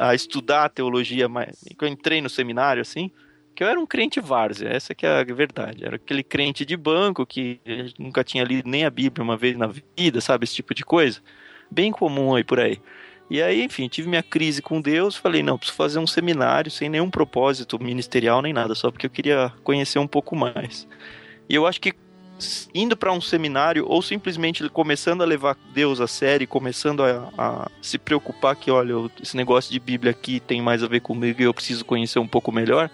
a 0.10 0.16
estudar 0.16 0.70
teologia, 0.70 1.30
mas 1.30 1.64
que 1.78 1.86
eu 1.86 1.88
entrei 1.88 2.22
no 2.22 2.30
seminário, 2.30 2.82
assim, 2.82 3.12
que 3.54 3.64
eu 3.64 3.68
era 3.68 3.80
um 3.80 3.86
crente 3.86 4.20
várzea, 4.20 4.70
essa 4.70 4.96
que 4.96 5.06
é 5.06 5.20
a 5.20 5.24
verdade. 5.24 5.86
Era 5.86 5.98
aquele 5.98 6.24
crente 6.24 6.66
de 6.66 6.76
banco 6.76 7.26
que 7.26 7.60
nunca 8.00 8.24
tinha 8.24 8.44
lido 8.44 8.68
nem 8.68 8.84
a 8.84 8.90
Bíblia 8.90 9.24
uma 9.24 9.38
vez 9.38 9.56
na 9.56 9.70
vida, 9.96 10.20
sabe, 10.22 10.46
esse 10.46 10.56
tipo 10.56 10.74
de 10.74 10.84
coisa. 10.84 11.20
Bem 11.70 11.92
comum 11.92 12.34
aí 12.34 12.44
por 12.44 12.60
aí. 12.60 12.82
E 13.30 13.42
aí, 13.42 13.64
enfim, 13.64 13.88
tive 13.88 14.10
minha 14.10 14.24
crise 14.24 14.62
com 14.62 14.82
Deus, 14.82 15.16
falei, 15.16 15.42
não, 15.42 15.58
preciso 15.58 15.78
fazer 15.78 16.00
um 16.00 16.08
seminário 16.08 16.70
sem 16.70 16.90
nenhum 16.90 17.10
propósito 17.10 17.82
ministerial 17.82 18.42
nem 18.42 18.52
nada, 18.52 18.76
só 18.76 18.92
porque 18.92 19.06
eu 19.06 19.10
queria 19.10 19.54
conhecer 19.64 20.00
um 20.00 20.08
pouco 20.08 20.36
mais. 20.36 20.88
E 21.48 21.56
eu 21.56 21.66
acho 21.66 21.80
que 21.80 21.94
indo 22.74 22.96
para 22.96 23.12
um 23.12 23.22
seminário 23.22 23.86
ou 23.88 24.02
simplesmente 24.02 24.68
começando 24.70 25.22
a 25.22 25.26
levar 25.26 25.58
Deus 25.74 26.00
a 26.00 26.08
sério, 26.08 26.48
começando 26.48 27.04
a, 27.04 27.30
a 27.38 27.72
se 27.82 27.98
preocupar 27.98 28.56
que, 28.56 28.72
olha, 28.72 28.94
esse 29.22 29.36
negócio 29.36 29.72
de 29.72 29.80
Bíblia 29.80 30.12
aqui 30.12 30.40
tem 30.40 30.62
mais 30.62 30.84
a 30.84 30.88
ver 30.88 31.02
comigo 31.02 31.42
e 31.42 31.46
eu 31.46 31.54
preciso 31.54 31.86
conhecer 31.86 32.20
um 32.20 32.28
pouco 32.28 32.52
melhor. 32.52 32.90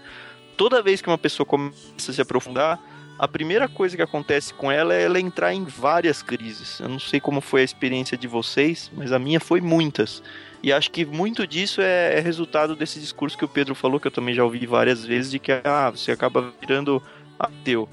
Toda 0.56 0.82
vez 0.82 1.02
que 1.02 1.08
uma 1.08 1.18
pessoa 1.18 1.46
começa 1.46 1.76
a 2.12 2.14
se 2.14 2.22
aprofundar, 2.22 2.80
a 3.20 3.28
primeira 3.28 3.68
coisa 3.68 3.96
que 3.96 4.02
acontece 4.02 4.54
com 4.54 4.72
ela 4.72 4.94
é 4.94 5.04
ela 5.04 5.20
entrar 5.20 5.54
em 5.54 5.64
várias 5.64 6.22
crises. 6.22 6.80
Eu 6.80 6.88
não 6.88 7.00
sei 7.00 7.20
como 7.20 7.42
foi 7.42 7.62
a 7.62 7.64
experiência 7.64 8.16
de 8.16 8.28
vocês, 8.28 8.92
mas 8.96 9.12
a 9.12 9.18
minha 9.18 9.40
foi 9.40 9.60
muitas. 9.60 10.22
E 10.62 10.72
acho 10.72 10.92
que 10.92 11.04
muito 11.04 11.48
disso 11.48 11.82
é, 11.82 12.18
é 12.18 12.20
resultado 12.20 12.76
desse 12.76 13.00
discurso 13.00 13.38
que 13.38 13.46
o 13.46 13.48
Pedro 13.48 13.74
falou, 13.74 14.00
que 14.00 14.08
eu 14.08 14.12
também 14.12 14.36
já 14.36 14.44
ouvi 14.44 14.66
várias 14.66 15.04
vezes, 15.04 15.32
de 15.32 15.40
que 15.40 15.52
ah, 15.64 15.90
você 15.90 16.12
acaba 16.12 16.54
virando 16.60 17.02
ateu. 17.40 17.90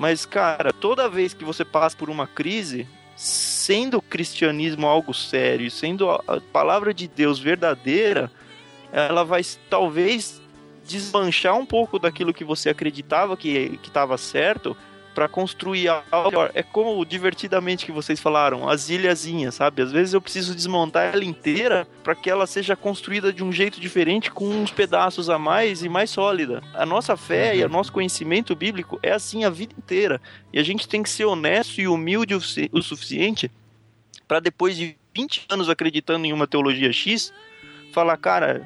Mas, 0.00 0.24
cara, 0.24 0.72
toda 0.72 1.10
vez 1.10 1.34
que 1.34 1.44
você 1.44 1.62
passa 1.62 1.94
por 1.94 2.08
uma 2.08 2.26
crise, 2.26 2.88
sendo 3.14 3.98
o 3.98 4.02
cristianismo 4.02 4.86
algo 4.86 5.12
sério, 5.12 5.70
sendo 5.70 6.10
a 6.10 6.40
palavra 6.50 6.94
de 6.94 7.06
Deus 7.06 7.38
verdadeira, 7.38 8.32
ela 8.90 9.26
vai 9.26 9.42
talvez 9.68 10.40
desmanchar 10.88 11.54
um 11.54 11.66
pouco 11.66 11.98
daquilo 11.98 12.32
que 12.32 12.42
você 12.42 12.70
acreditava 12.70 13.36
que 13.36 13.78
estava 13.84 14.16
certo 14.16 14.74
para 15.14 15.28
construir 15.28 15.88
algo 15.88 16.30
melhor. 16.30 16.50
É 16.54 16.62
como 16.62 17.04
divertidamente 17.04 17.84
que 17.84 17.92
vocês 17.92 18.20
falaram, 18.20 18.68
as 18.68 18.88
ilhazinhas, 18.88 19.56
sabe? 19.56 19.82
Às 19.82 19.92
vezes 19.92 20.14
eu 20.14 20.20
preciso 20.20 20.54
desmontar 20.54 21.12
ela 21.14 21.24
inteira 21.24 21.86
para 22.02 22.14
que 22.14 22.30
ela 22.30 22.46
seja 22.46 22.76
construída 22.76 23.32
de 23.32 23.42
um 23.42 23.52
jeito 23.52 23.80
diferente, 23.80 24.30
com 24.30 24.48
uns 24.48 24.70
pedaços 24.70 25.28
a 25.28 25.38
mais 25.38 25.82
e 25.82 25.88
mais 25.88 26.10
sólida. 26.10 26.62
A 26.74 26.86
nossa 26.86 27.16
fé 27.16 27.56
e 27.56 27.64
o 27.64 27.68
nosso 27.68 27.92
conhecimento 27.92 28.54
bíblico 28.54 28.98
é 29.02 29.12
assim 29.12 29.44
a 29.44 29.50
vida 29.50 29.74
inteira. 29.76 30.20
E 30.52 30.58
a 30.58 30.62
gente 30.62 30.88
tem 30.88 31.02
que 31.02 31.10
ser 31.10 31.24
honesto 31.24 31.80
e 31.80 31.88
humilde 31.88 32.34
o 32.34 32.82
suficiente 32.82 33.50
para 34.26 34.40
depois 34.40 34.76
de 34.76 34.96
20 35.14 35.46
anos 35.48 35.68
acreditando 35.68 36.24
em 36.24 36.32
uma 36.32 36.46
teologia 36.46 36.92
X, 36.92 37.32
falar, 37.92 38.16
cara, 38.16 38.64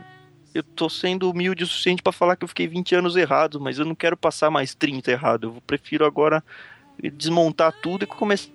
eu 0.54 0.62
tô 0.62 0.88
sendo 0.88 1.28
humilde 1.28 1.64
o 1.64 1.66
suficiente 1.66 2.02
para 2.02 2.12
falar 2.12 2.36
que 2.36 2.44
eu 2.44 2.48
fiquei 2.48 2.68
20 2.68 2.94
anos 2.94 3.16
errado, 3.16 3.60
mas 3.60 3.78
eu 3.78 3.84
não 3.84 3.94
quero 3.94 4.16
passar 4.16 4.50
mais 4.50 4.74
30 4.74 5.10
errado. 5.10 5.48
Eu 5.48 5.62
prefiro 5.66 6.06
agora 6.06 6.42
desmontar 7.12 7.72
tudo 7.82 8.04
e 8.04 8.06
começar 8.06 8.52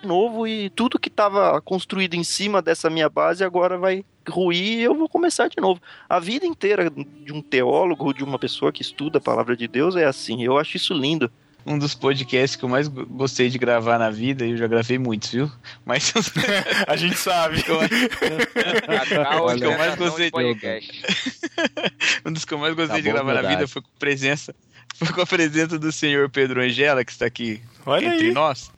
de 0.00 0.06
novo 0.06 0.46
e 0.46 0.68
tudo 0.68 0.98
que 0.98 1.08
estava 1.08 1.58
construído 1.62 2.12
em 2.14 2.22
cima 2.22 2.60
dessa 2.60 2.90
minha 2.90 3.08
base 3.08 3.42
agora 3.42 3.78
vai 3.78 4.04
ruir 4.28 4.80
e 4.80 4.82
eu 4.82 4.94
vou 4.94 5.08
começar 5.08 5.48
de 5.48 5.58
novo. 5.58 5.80
A 6.06 6.20
vida 6.20 6.44
inteira 6.44 6.90
de 6.90 7.32
um 7.32 7.40
teólogo 7.40 8.04
ou 8.04 8.12
de 8.12 8.22
uma 8.22 8.38
pessoa 8.38 8.70
que 8.70 8.82
estuda 8.82 9.16
a 9.16 9.22
palavra 9.22 9.56
de 9.56 9.66
Deus 9.66 9.96
é 9.96 10.04
assim. 10.04 10.42
Eu 10.42 10.58
acho 10.58 10.76
isso 10.76 10.92
lindo. 10.92 11.32
Um 11.68 11.78
dos 11.78 11.94
podcasts 11.94 12.56
que 12.56 12.64
eu 12.64 12.68
mais 12.68 12.88
go- 12.88 13.04
gostei 13.06 13.50
de 13.50 13.58
gravar 13.58 13.98
na 13.98 14.08
vida, 14.10 14.46
e 14.46 14.52
eu 14.52 14.56
já 14.56 14.66
gravei 14.66 14.98
muitos, 14.98 15.30
viu? 15.30 15.52
Mas 15.84 16.12
A 16.88 16.96
gente 16.96 17.16
sabe. 17.16 17.62
Cacau, 17.62 19.44
Olha, 19.46 19.58
que 19.58 19.64
eu 19.66 19.76
mais 19.78 19.94
gostei 19.96 20.30
um 22.24 22.32
dos 22.32 22.44
que 22.44 22.54
eu 22.54 22.58
mais 22.58 22.74
gostei 22.74 22.96
Tá 22.96 23.00
de 23.02 23.08
bom, 23.08 23.14
gravar 23.14 23.28
na 23.34 23.40
verdade. 23.40 23.56
vida 23.56 23.68
foi 23.68 23.82
com 23.82 23.88
a 23.88 23.98
presença, 23.98 24.54
foi 24.94 25.08
com 25.12 25.20
a 25.20 25.26
presença 25.26 25.78
do 25.78 25.92
senhor 25.92 26.28
Pedro 26.30 26.60
Angela, 26.62 27.04
que 27.04 27.12
está 27.12 27.26
aqui 27.26 27.60
Olha 27.84 28.06
entre 28.06 28.28
aí. 28.28 28.32
nós. 28.32 28.70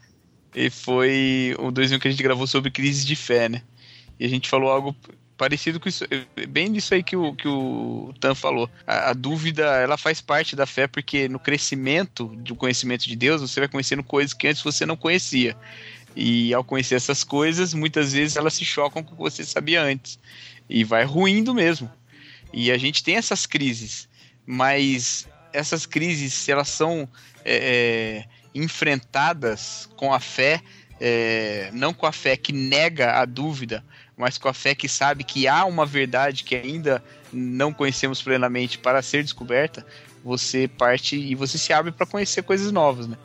E 0.54 0.68
foi 0.68 1.54
um 1.60 1.70
dois 1.70 1.96
que 1.96 2.08
a 2.08 2.10
gente 2.10 2.22
gravou 2.22 2.46
sobre 2.46 2.70
crise 2.70 3.06
de 3.06 3.14
fé, 3.14 3.48
né? 3.48 3.62
E 4.18 4.26
a 4.26 4.28
gente 4.28 4.48
falou 4.48 4.68
algo 4.70 4.96
parecido 5.40 5.80
com 5.80 5.88
isso, 5.88 6.04
bem 6.50 6.70
disso 6.70 6.92
aí 6.92 7.02
que 7.02 7.16
o, 7.16 7.34
que 7.34 7.48
o 7.48 8.12
Tan 8.20 8.34
falou. 8.34 8.68
A, 8.86 9.08
a 9.08 9.12
dúvida, 9.14 9.64
ela 9.64 9.96
faz 9.96 10.20
parte 10.20 10.54
da 10.54 10.66
fé, 10.66 10.86
porque 10.86 11.30
no 11.30 11.38
crescimento 11.38 12.26
do 12.26 12.54
conhecimento 12.54 13.08
de 13.08 13.16
Deus, 13.16 13.40
você 13.40 13.58
vai 13.58 13.68
conhecendo 13.70 14.04
coisas 14.04 14.34
que 14.34 14.46
antes 14.46 14.62
você 14.62 14.84
não 14.84 14.98
conhecia. 14.98 15.56
E 16.14 16.52
ao 16.52 16.62
conhecer 16.62 16.96
essas 16.96 17.24
coisas, 17.24 17.72
muitas 17.72 18.12
vezes 18.12 18.36
elas 18.36 18.52
se 18.52 18.66
chocam 18.66 19.02
com 19.02 19.14
o 19.14 19.16
que 19.16 19.22
você 19.22 19.42
sabia 19.42 19.82
antes. 19.82 20.18
E 20.68 20.84
vai 20.84 21.04
ruindo 21.04 21.54
mesmo. 21.54 21.90
E 22.52 22.70
a 22.70 22.76
gente 22.76 23.02
tem 23.02 23.16
essas 23.16 23.46
crises, 23.46 24.10
mas 24.44 25.26
essas 25.54 25.86
crises, 25.86 26.34
se 26.34 26.52
elas 26.52 26.68
são 26.68 27.08
é, 27.46 27.54
é, 27.54 28.24
enfrentadas 28.54 29.88
com 29.96 30.12
a 30.12 30.20
fé, 30.20 30.60
é, 31.00 31.70
não 31.72 31.94
com 31.94 32.04
a 32.04 32.12
fé 32.12 32.36
que 32.36 32.52
nega 32.52 33.18
a 33.18 33.24
dúvida, 33.24 33.82
mas 34.20 34.36
com 34.36 34.48
a 34.48 34.52
fé 34.52 34.74
que 34.74 34.88
sabe 34.88 35.24
que 35.24 35.48
há 35.48 35.64
uma 35.64 35.86
verdade 35.86 36.44
que 36.44 36.54
ainda 36.54 37.02
não 37.32 37.72
conhecemos 37.72 38.22
plenamente 38.22 38.78
para 38.78 39.00
ser 39.00 39.22
descoberta, 39.22 39.84
você 40.22 40.68
parte 40.68 41.16
e 41.16 41.34
você 41.34 41.56
se 41.56 41.72
abre 41.72 41.90
para 41.90 42.06
conhecer 42.06 42.42
coisas 42.42 42.70
novas, 42.70 43.08
né? 43.08 43.16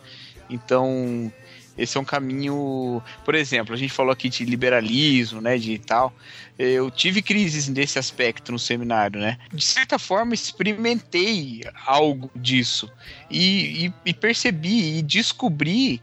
Então, 0.50 1.32
esse 1.78 1.98
é 1.98 2.00
um 2.00 2.06
caminho, 2.06 3.04
por 3.26 3.36
exemplo, 3.36 3.74
a 3.74 3.78
gente 3.78 3.92
falou 3.92 4.14
aqui 4.14 4.30
de 4.30 4.46
liberalismo, 4.46 5.42
né, 5.42 5.58
de 5.58 5.78
tal. 5.78 6.14
Eu 6.58 6.90
tive 6.90 7.22
crises 7.22 7.68
nesse 7.68 8.00
aspecto 8.00 8.54
no 8.54 8.60
seminário, 8.60 9.20
né? 9.20 9.38
De 9.52 9.66
certa 9.66 10.00
forma, 10.00 10.34
experimentei 10.34 11.64
algo 11.86 12.32
disso 12.34 12.90
e, 13.30 13.88
e, 13.88 13.94
e 14.06 14.14
percebi 14.14 15.00
e 15.00 15.02
descobri 15.02 16.02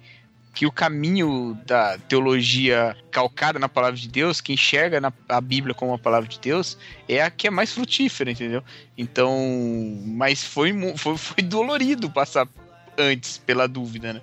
que 0.53 0.67
o 0.67 0.73
caminho 0.73 1.59
da 1.67 1.97
teologia 1.99 2.97
calcada 3.11 3.59
na 3.59 3.69
palavra 3.69 3.99
de 3.99 4.09
Deus, 4.09 4.41
que 4.41 4.53
enxerga 4.53 5.01
na, 5.01 5.13
a 5.29 5.41
Bíblia 5.41 5.75
como 5.75 5.95
a 5.95 5.99
palavra 5.99 6.29
de 6.29 6.39
Deus, 6.39 6.77
é 7.09 7.23
a 7.23 7.31
que 7.31 7.47
é 7.47 7.51
mais 7.51 7.73
frutífera, 7.73 8.31
entendeu? 8.31 8.63
Então, 8.97 9.33
mas 10.05 10.45
foi, 10.45 10.73
foi, 10.97 11.17
foi 11.17 11.43
dolorido 11.43 12.11
passar 12.11 12.47
antes 12.99 13.39
pela 13.39 13.67
dúvida, 13.67 14.13
né? 14.13 14.23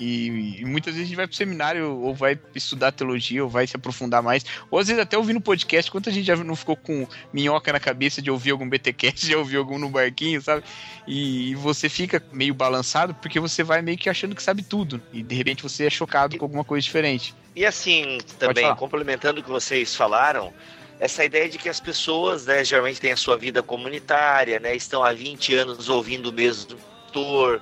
E, 0.00 0.60
e 0.60 0.64
muitas 0.64 0.94
vezes 0.94 1.06
a 1.06 1.08
gente 1.08 1.16
vai 1.16 1.26
pro 1.26 1.36
seminário 1.36 1.98
ou 2.00 2.14
vai 2.14 2.38
estudar 2.54 2.90
teologia 2.90 3.44
ou 3.44 3.50
vai 3.50 3.66
se 3.66 3.76
aprofundar 3.76 4.22
mais, 4.22 4.44
ou 4.70 4.78
às 4.78 4.88
vezes 4.88 5.00
até 5.00 5.18
ouvindo 5.18 5.40
podcast, 5.42 5.90
quanta 5.90 6.10
gente 6.10 6.24
já 6.24 6.34
não 6.36 6.56
ficou 6.56 6.74
com 6.74 7.06
minhoca 7.32 7.70
na 7.70 7.78
cabeça 7.78 8.22
de 8.22 8.30
ouvir 8.30 8.52
algum 8.52 8.66
BTcast, 8.66 9.26
de 9.28 9.36
ouvir 9.36 9.58
algum 9.58 9.78
no 9.78 9.90
barquinho, 9.90 10.40
sabe? 10.40 10.64
E 11.06 11.54
você 11.56 11.90
fica 11.90 12.22
meio 12.32 12.54
balançado 12.54 13.14
porque 13.14 13.38
você 13.38 13.62
vai 13.62 13.82
meio 13.82 13.98
que 13.98 14.08
achando 14.08 14.34
que 14.34 14.42
sabe 14.42 14.62
tudo 14.62 15.02
e 15.12 15.22
de 15.22 15.34
repente 15.34 15.62
você 15.62 15.86
é 15.86 15.90
chocado 15.90 16.38
com 16.38 16.44
alguma 16.46 16.64
coisa 16.64 16.82
diferente. 16.82 17.34
E 17.54 17.66
assim, 17.66 18.18
também, 18.38 18.74
complementando 18.76 19.40
o 19.40 19.42
que 19.42 19.50
vocês 19.50 19.94
falaram, 19.94 20.52
essa 20.98 21.24
ideia 21.24 21.48
de 21.48 21.58
que 21.58 21.68
as 21.68 21.80
pessoas, 21.80 22.46
né, 22.46 22.64
geralmente 22.64 23.00
têm 23.00 23.12
a 23.12 23.16
sua 23.16 23.36
vida 23.36 23.62
comunitária, 23.62 24.58
né, 24.60 24.74
estão 24.74 25.02
há 25.02 25.12
20 25.12 25.54
anos 25.56 25.88
ouvindo 25.88 26.30
o 26.30 26.32
mesmo 26.32 26.78
autor, 27.06 27.60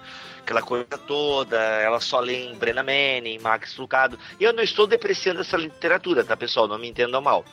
aquela 0.49 0.63
coisa 0.63 0.87
toda, 1.07 1.59
elas 1.59 2.05
só 2.05 2.21
leem 2.21 2.55
Brenna 2.55 2.83
Manning, 2.83 3.39
Max 3.39 3.77
Lucado, 3.77 4.19
e 4.41 4.45
eu 4.45 4.53
não 4.55 4.63
estou 4.63 4.87
depreciando 4.87 5.43
essa 5.43 5.59
literatura, 5.59 6.25
tá, 6.25 6.35
pessoal? 6.37 6.67
Não 6.67 6.79
me 6.79 6.89
entendam 6.89 7.21
mal. 7.21 7.45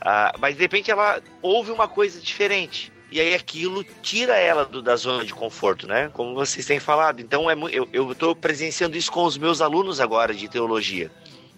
Ah, 0.00 0.32
mas 0.40 0.56
de 0.56 0.62
repente 0.62 0.90
ela 0.90 1.20
ouve 1.40 1.70
uma 1.70 1.86
coisa 1.86 2.20
diferente. 2.20 2.92
E 3.12 3.20
aí 3.20 3.34
aquilo 3.34 3.84
tira 4.02 4.36
ela 4.36 4.64
do- 4.64 4.82
da 4.82 4.96
zona 4.96 5.24
de 5.24 5.32
conforto, 5.34 5.86
né? 5.86 6.10
Como 6.12 6.34
vocês 6.34 6.64
têm 6.66 6.80
falado. 6.80 7.20
Então 7.20 7.48
é, 7.50 7.54
eu, 7.92 8.14
tô 8.14 8.34
presenciando 8.34 8.96
isso 8.96 9.10
com 9.12 9.24
os 9.24 9.36
meus 9.38 9.60
alunos 9.60 10.00
agora 10.00 10.34
de 10.34 10.48
teologia. 10.48 11.10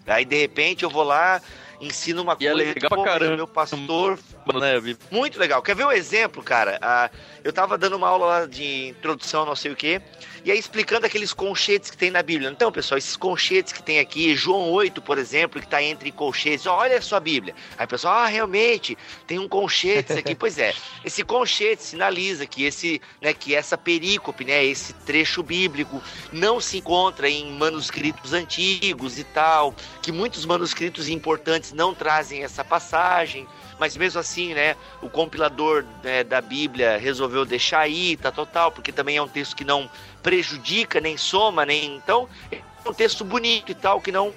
Aí 0.07 0.25
de 0.25 0.37
repente 0.37 0.83
eu 0.83 0.91
vou 0.91 1.05
lá, 1.05 1.41
ensino 1.81 2.23
uma 2.23 2.37
E 2.41 2.47
é 2.47 2.53
coisa, 2.53 2.73
legal 2.75 2.89
pra 2.89 2.97
pô, 2.97 3.05
mas 3.05 3.11
o 3.11 3.19
caramba. 3.19 3.37
meu 3.37 3.47
pastor 3.47 4.19
Né, 4.55 4.97
muito 5.11 5.39
legal. 5.39 5.63
Quer 5.63 5.77
ver 5.77 5.87
um 5.87 5.93
exemplo, 5.93 6.43
cara? 6.43 6.79
Ah, 6.83 7.11
eu 7.45 7.53
tava 7.53 7.77
dando 7.79 7.97
uma 7.97 8.09
aula 8.09 8.27
lá 8.27 8.47
de 8.47 8.89
introdução, 8.89 9.45
não 9.45 9.55
sei 9.55 9.73
o 9.73 9.77
quê, 9.77 10.01
e 10.45 10.51
aí 10.51 10.59
explicando 10.59 11.07
aqueles 11.07 11.33
colchetes 11.33 11.91
que 11.91 11.97
tem 11.97 12.11
na 12.11 12.23
Bíblia. 12.23 12.51
Então, 12.51 12.73
pessoal, 12.73 12.99
esses 12.99 13.17
colchetes 13.17 13.73
que 13.73 13.83
tem 13.83 13.99
aqui, 13.99 14.35
João 14.35 14.71
8, 14.71 15.01
por 15.01 15.19
exemplo, 15.19 15.61
que 15.61 15.67
tá 15.67 15.83
entre 15.83 16.11
colchetes, 16.11 16.67
olha 16.67 16.99
a 16.99 17.03
sua 17.03 17.21
Bíblia. 17.21 17.55
Aí 17.79 17.85
o 17.85 17.89
pessoal, 17.89 18.15
ah, 18.15 18.27
realmente, 18.27 18.99
tem 19.27 19.39
um 19.39 19.49
colchete 19.49 20.13
aqui. 20.15 20.35
pois 20.37 20.59
é, 20.59 20.75
esse 21.05 21.23
colchete 21.23 21.83
sinaliza 21.83 22.47
que 22.47 22.65
esse, 22.65 23.01
né, 23.21 23.33
que 23.33 23.55
essa 23.55 23.79
perícope, 23.79 24.45
né, 24.45 24.65
esse 24.65 24.93
trecho 24.93 25.43
bíblico 25.43 26.03
não 26.33 26.61
se 26.61 26.79
encontra 26.79 27.29
em 27.29 27.53
manuscritos 27.53 28.33
antigos 28.33 29.19
e 29.19 29.25
tal, 29.25 29.75
que 30.01 30.11
muitos 30.11 30.45
manuscritos 30.45 31.09
importantes 31.09 31.73
não 31.73 31.95
trazem 31.95 32.43
essa 32.43 32.65
passagem 32.65 33.47
mas 33.83 33.97
mesmo 33.97 34.21
assim, 34.21 34.55
né, 34.55 34.77
o 35.01 35.11
compilador 35.11 35.85
né, 36.05 36.23
da 36.23 36.41
Bíblia 36.41 36.99
resolveu 36.99 37.45
deixar 37.45 37.81
aí, 37.81 38.17
tá 38.17 38.31
total, 38.31 38.71
porque 38.71 38.93
também 38.93 39.17
é 39.17 39.23
um 39.23 39.27
texto 39.27 39.57
que 39.57 39.65
não 39.65 39.91
prejudica, 40.23 41.01
nem 41.01 41.17
soma, 41.17 41.67
nem. 41.67 41.97
Então, 41.97 42.29
é 42.51 42.61
um 42.89 42.95
texto 42.95 43.25
bonito 43.25 43.73
e 43.73 43.75
tal, 43.75 44.01
que 44.01 44.13
não. 44.13 44.33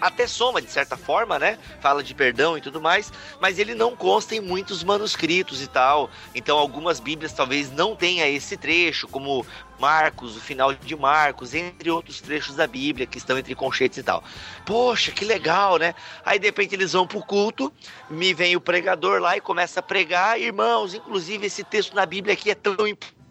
Até 0.00 0.26
soma, 0.26 0.60
de 0.60 0.68
certa 0.68 0.96
forma, 0.96 1.38
né? 1.38 1.56
Fala 1.80 2.02
de 2.02 2.12
perdão 2.12 2.58
e 2.58 2.60
tudo 2.60 2.80
mais, 2.80 3.12
mas 3.40 3.60
ele 3.60 3.72
não 3.72 3.94
consta 3.94 4.34
em 4.34 4.40
muitos 4.40 4.82
manuscritos 4.82 5.62
e 5.62 5.68
tal. 5.68 6.10
Então, 6.34 6.58
algumas 6.58 6.98
Bíblias 6.98 7.32
talvez 7.32 7.70
não 7.70 7.94
tenha 7.94 8.28
esse 8.28 8.56
trecho, 8.56 9.06
como 9.06 9.46
Marcos, 9.78 10.36
o 10.36 10.40
final 10.40 10.74
de 10.74 10.96
Marcos, 10.96 11.54
entre 11.54 11.88
outros 11.88 12.20
trechos 12.20 12.56
da 12.56 12.66
Bíblia 12.66 13.06
que 13.06 13.16
estão 13.16 13.38
entre 13.38 13.54
conchetes 13.54 13.98
e 13.98 14.02
tal. 14.02 14.24
Poxa, 14.66 15.12
que 15.12 15.24
legal, 15.24 15.76
né? 15.76 15.94
Aí 16.24 16.36
de 16.36 16.46
repente 16.46 16.74
eles 16.74 16.94
vão 16.94 17.06
pro 17.06 17.20
culto, 17.20 17.72
me 18.10 18.34
vem 18.34 18.56
o 18.56 18.60
pregador 18.60 19.20
lá 19.20 19.36
e 19.36 19.40
começa 19.40 19.78
a 19.78 19.82
pregar, 19.84 20.40
irmãos, 20.40 20.94
inclusive 20.94 21.46
esse 21.46 21.62
texto 21.62 21.94
na 21.94 22.04
Bíblia 22.04 22.34
aqui 22.34 22.50
é 22.50 22.56
tão 22.56 22.88
importante, 22.88 23.21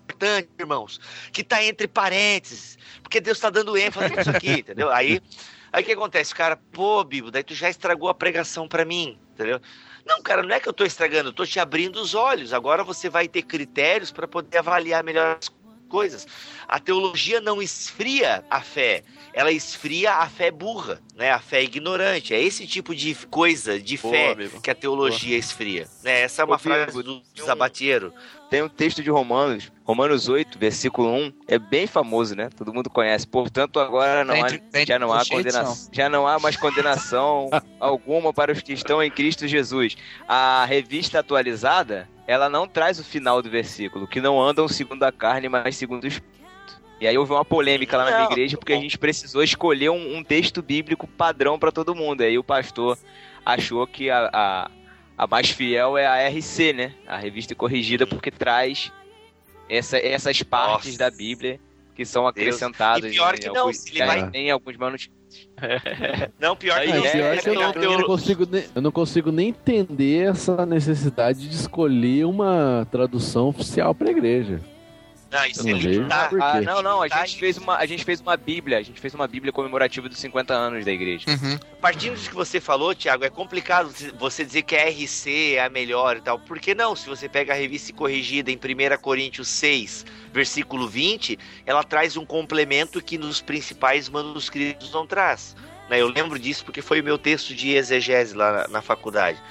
irmãos, 0.60 1.00
que 1.32 1.44
tá 1.44 1.64
entre 1.64 1.88
parênteses, 1.88 2.78
porque 3.02 3.20
Deus 3.20 3.40
tá 3.40 3.50
dando 3.50 3.78
ênfase 3.78 4.16
nisso 4.16 4.30
aqui, 4.30 4.52
entendeu? 4.60 4.90
Aí, 4.92 5.22
aí 5.72 5.84
o 5.84 5.86
que 5.86 5.92
acontece, 5.92 6.34
cara? 6.34 6.58
Pô, 6.72 7.04
Bíblia, 7.04 7.32
daí 7.32 7.44
tu 7.44 7.54
já 7.56 7.70
estragou 7.70 8.10
a 8.10 8.14
pregação 8.14 8.68
pra 8.68 8.86
mim, 8.86 9.18
entendeu? 9.34 9.60
Não, 10.06 10.22
cara, 10.22 10.42
não 10.42 10.56
é 10.56 10.60
que 10.60 10.68
eu 10.68 10.74
tô 10.74 10.84
estragando, 10.84 11.30
eu 11.30 11.34
tô 11.34 11.46
te 11.46 11.60
abrindo 11.60 11.98
os 12.02 12.16
olhos. 12.16 12.54
Agora 12.54 12.84
você 12.84 13.08
vai 13.08 13.28
ter 13.28 13.44
critérios 13.44 14.12
para 14.12 14.28
poder 14.28 14.58
avaliar 14.58 15.04
melhor 15.04 15.38
as 15.40 15.48
coisas. 15.88 16.26
A 16.68 16.80
teologia 16.80 17.40
não 17.40 17.62
esfria 17.62 18.44
a 18.50 18.62
fé, 18.62 19.04
ela 19.34 19.52
esfria 19.52 20.14
a 20.14 20.28
fé 20.28 20.50
burra, 20.50 21.00
né? 21.16 21.32
A 21.32 21.38
fé 21.40 21.62
ignorante. 21.62 22.34
É 22.34 22.42
esse 22.42 22.66
tipo 22.66 22.96
de 22.96 23.14
coisa, 23.30 23.80
de 23.80 23.98
Boa, 23.98 24.12
fé, 24.14 24.32
amigo. 24.32 24.60
que 24.62 24.72
a 24.72 24.76
teologia 24.76 25.38
esfria. 25.38 25.88
Né? 26.02 26.22
Essa 26.22 26.42
é 26.42 26.46
uma 26.46 26.56
Ô, 26.56 26.60
frase 26.60 26.86
Bibo, 26.88 27.04
do 27.04 27.14
um- 27.18 27.24
Zabatiero. 27.46 28.12
Tem 28.52 28.62
um 28.62 28.68
texto 28.68 29.02
de 29.02 29.10
Romanos, 29.10 29.72
Romanos 29.86 30.28
8, 30.28 30.60
versículo 30.60 31.10
1, 31.10 31.34
é 31.48 31.58
bem 31.58 31.88
famoso, 31.88 32.36
né? 32.36 32.50
Todo 32.54 32.74
mundo 32.74 32.90
conhece. 32.90 33.26
Portanto, 33.26 33.80
agora 33.80 34.26
não 34.26 34.36
há, 34.36 34.86
já 34.86 35.00
não 35.00 35.14
há 35.14 35.26
condenação, 35.26 35.90
já 35.90 36.10
não 36.10 36.28
há 36.28 36.38
mais 36.38 36.58
condenação 36.58 37.50
alguma 37.80 38.34
para 38.34 38.52
os 38.52 38.62
que 38.62 38.74
estão 38.74 39.02
em 39.02 39.10
Cristo 39.10 39.48
Jesus. 39.48 39.96
A 40.28 40.66
revista 40.66 41.20
atualizada, 41.20 42.10
ela 42.28 42.50
não 42.50 42.67
traz 42.67 43.00
o 43.00 43.06
final 43.06 43.42
do 43.42 43.50
versículo, 43.50 44.06
que 44.06 44.19
não 44.19 44.42
andam 44.42 44.67
segundo 44.67 45.04
a 45.04 45.13
carne, 45.13 45.48
mas 45.48 45.78
segundo 45.78 46.04
o 46.04 46.08
Espírito. 46.08 46.42
E 47.00 47.08
aí 47.08 47.17
houve 47.17 47.32
uma 47.32 47.46
polêmica 47.46 47.96
lá 47.96 48.04
na 48.04 48.17
minha 48.17 48.32
igreja 48.32 48.58
porque 48.58 48.73
a 48.73 48.82
gente 48.82 48.98
precisou 48.98 49.42
escolher 49.42 49.92
um, 49.92 50.17
um 50.17 50.21
texto 50.25 50.62
bíblico 50.62 51.08
padrão 51.08 51.58
para 51.58 51.71
todo 51.71 51.96
mundo. 51.96 52.19
Aí 52.19 52.38
o 52.38 52.44
pastor 52.44 52.98
achou 53.46 53.88
que 53.88 54.10
a, 54.10 54.30
a, 54.34 54.71
a 55.18 55.28
mais 55.28 55.50
fiel 55.50 55.98
é 55.98 56.06
a 56.08 56.28
RC, 56.30 56.74
né? 56.74 56.94
A 57.08 57.18
revista 57.18 57.54
corrigida, 57.56 58.06
porque 58.08 58.32
traz 58.32 58.92
essa, 59.70 59.98
essas 59.98 60.42
partes 60.44 60.98
Nossa. 60.98 60.98
da 60.98 61.12
Bíblia 61.16 61.60
que 61.96 62.06
são 62.06 62.26
acrescentadas. 62.28 63.12
E 63.12 63.16
pior 63.16 63.36
em 63.36 63.38
que 63.38 63.48
não, 63.50 63.58
alguns- 63.62 63.78
se 63.78 63.90
ele 63.92 64.06
vai- 64.06 64.30
Em 64.34 64.50
alguns 64.52 64.78
manuscritos. 64.78 65.22
Não, 66.40 66.58
pior 66.58 66.82
que 66.82 66.90
É, 66.90 66.96
não. 66.96 67.02
pior 67.04 67.14
é, 67.16 67.36
é 67.36 67.38
que 67.38 67.50
eu, 67.50 67.54
não- 67.54 67.72
eu 67.72 67.98
não 68.00 68.06
consigo 68.06 68.46
nem, 68.52 68.66
eu 68.76 68.82
não 68.82 68.92
consigo 68.92 69.32
nem 69.32 69.48
entender 69.50 70.30
essa 70.30 70.66
necessidade 70.66 71.48
de 71.48 71.56
escolher 71.56 72.26
uma 72.26 72.86
tradução 72.92 73.48
oficial 73.48 73.96
para 73.96 74.10
a 74.10 74.12
igreja. 74.12 74.60
Não, 75.32 75.46
isso 75.46 75.62
Eu 75.62 75.69
é 75.69 75.71
não 75.71 75.79
vejo. 75.79 76.08
Ah, 76.42 76.62
não, 76.62 76.82
não, 76.82 77.02
a 77.02 77.08
gente 77.08 77.40
fez 77.40 77.58
uma, 77.58 77.77
a 77.77 77.86
gente 77.86 78.04
fez 78.04 78.19
uma 78.19 78.36
bíblia, 78.36 78.77
a 78.77 78.82
gente 78.82 79.00
fez 79.00 79.13
uma 79.13 79.27
bíblia 79.27 79.54
comemorativa 79.54 80.10
dos 80.10 80.19
50 80.19 80.54
anos 80.54 80.84
da 80.84 80.92
igreja. 80.92 81.25
Uhum. 81.29 81.58
Partindo 81.79 82.21
do 82.21 82.29
que 82.29 82.36
você 82.36 82.60
falou, 82.60 82.94
Thiago, 82.94 83.23
é 83.23 83.29
complicado 83.29 83.94
você 84.19 84.44
dizer 84.44 84.63
que 84.63 84.75
a 84.75 84.90
RC 84.90 85.56
é 85.56 85.63
a 85.63 85.69
melhor 85.69 86.17
e 86.17 86.21
tal. 86.21 86.38
Por 86.38 86.60
que 86.60 86.75
não? 86.75 86.98
Se 86.98 87.08
você 87.08 87.29
pega 87.29 87.54
a 87.54 87.56
revista 87.56 87.94
corrigida 87.94 88.52
em 88.52 88.58
1 88.58 89.02
Coríntios 89.02 89.48
6, 89.48 90.06
versículo 90.34 90.90
20, 90.90 91.40
ela 91.65 91.84
traz 91.84 92.17
um 92.17 92.25
complemento 92.25 93.02
que 93.02 93.17
nos 93.17 93.42
principais 93.42 94.10
manuscritos 94.10 94.92
não 94.92 95.08
traz. 95.08 95.56
né? 95.90 96.02
Eu 96.02 96.10
lembro 96.10 96.38
disso 96.38 96.65
porque 96.65 96.82
foi 96.82 97.00
o 97.00 97.04
meu 97.04 97.17
texto 97.17 97.56
de 97.56 97.73
exegese 97.73 98.36
lá 98.36 98.52
na, 98.52 98.67
na 98.67 98.82
faculdade. 98.82 99.42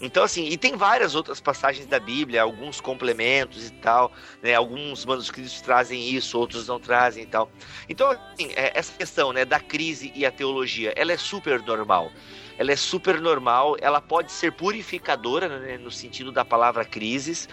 Então, 0.00 0.22
assim, 0.22 0.46
e 0.48 0.56
tem 0.56 0.76
várias 0.76 1.14
outras 1.14 1.40
passagens 1.40 1.86
da 1.86 1.98
Bíblia, 1.98 2.42
alguns 2.42 2.80
complementos 2.80 3.66
e 3.66 3.72
tal, 3.72 4.12
né? 4.42 4.54
Alguns 4.54 5.04
manuscritos 5.04 5.60
trazem 5.60 6.08
isso, 6.10 6.38
outros 6.38 6.68
não 6.68 6.78
trazem 6.78 7.24
e 7.24 7.26
tal. 7.26 7.50
Então, 7.88 8.10
assim, 8.10 8.50
é, 8.54 8.78
essa 8.78 8.92
questão, 8.96 9.32
né, 9.32 9.44
da 9.44 9.58
crise 9.58 10.12
e 10.14 10.24
a 10.24 10.30
teologia, 10.30 10.92
ela 10.96 11.12
é 11.12 11.16
super 11.16 11.60
normal. 11.62 12.12
Ela 12.56 12.72
é 12.72 12.76
super 12.76 13.20
normal, 13.20 13.76
ela 13.80 14.00
pode 14.00 14.32
ser 14.32 14.52
purificadora, 14.52 15.60
né, 15.60 15.78
no 15.78 15.90
sentido 15.90 16.32
da 16.32 16.44
palavra 16.44 16.84
crises. 16.84 17.48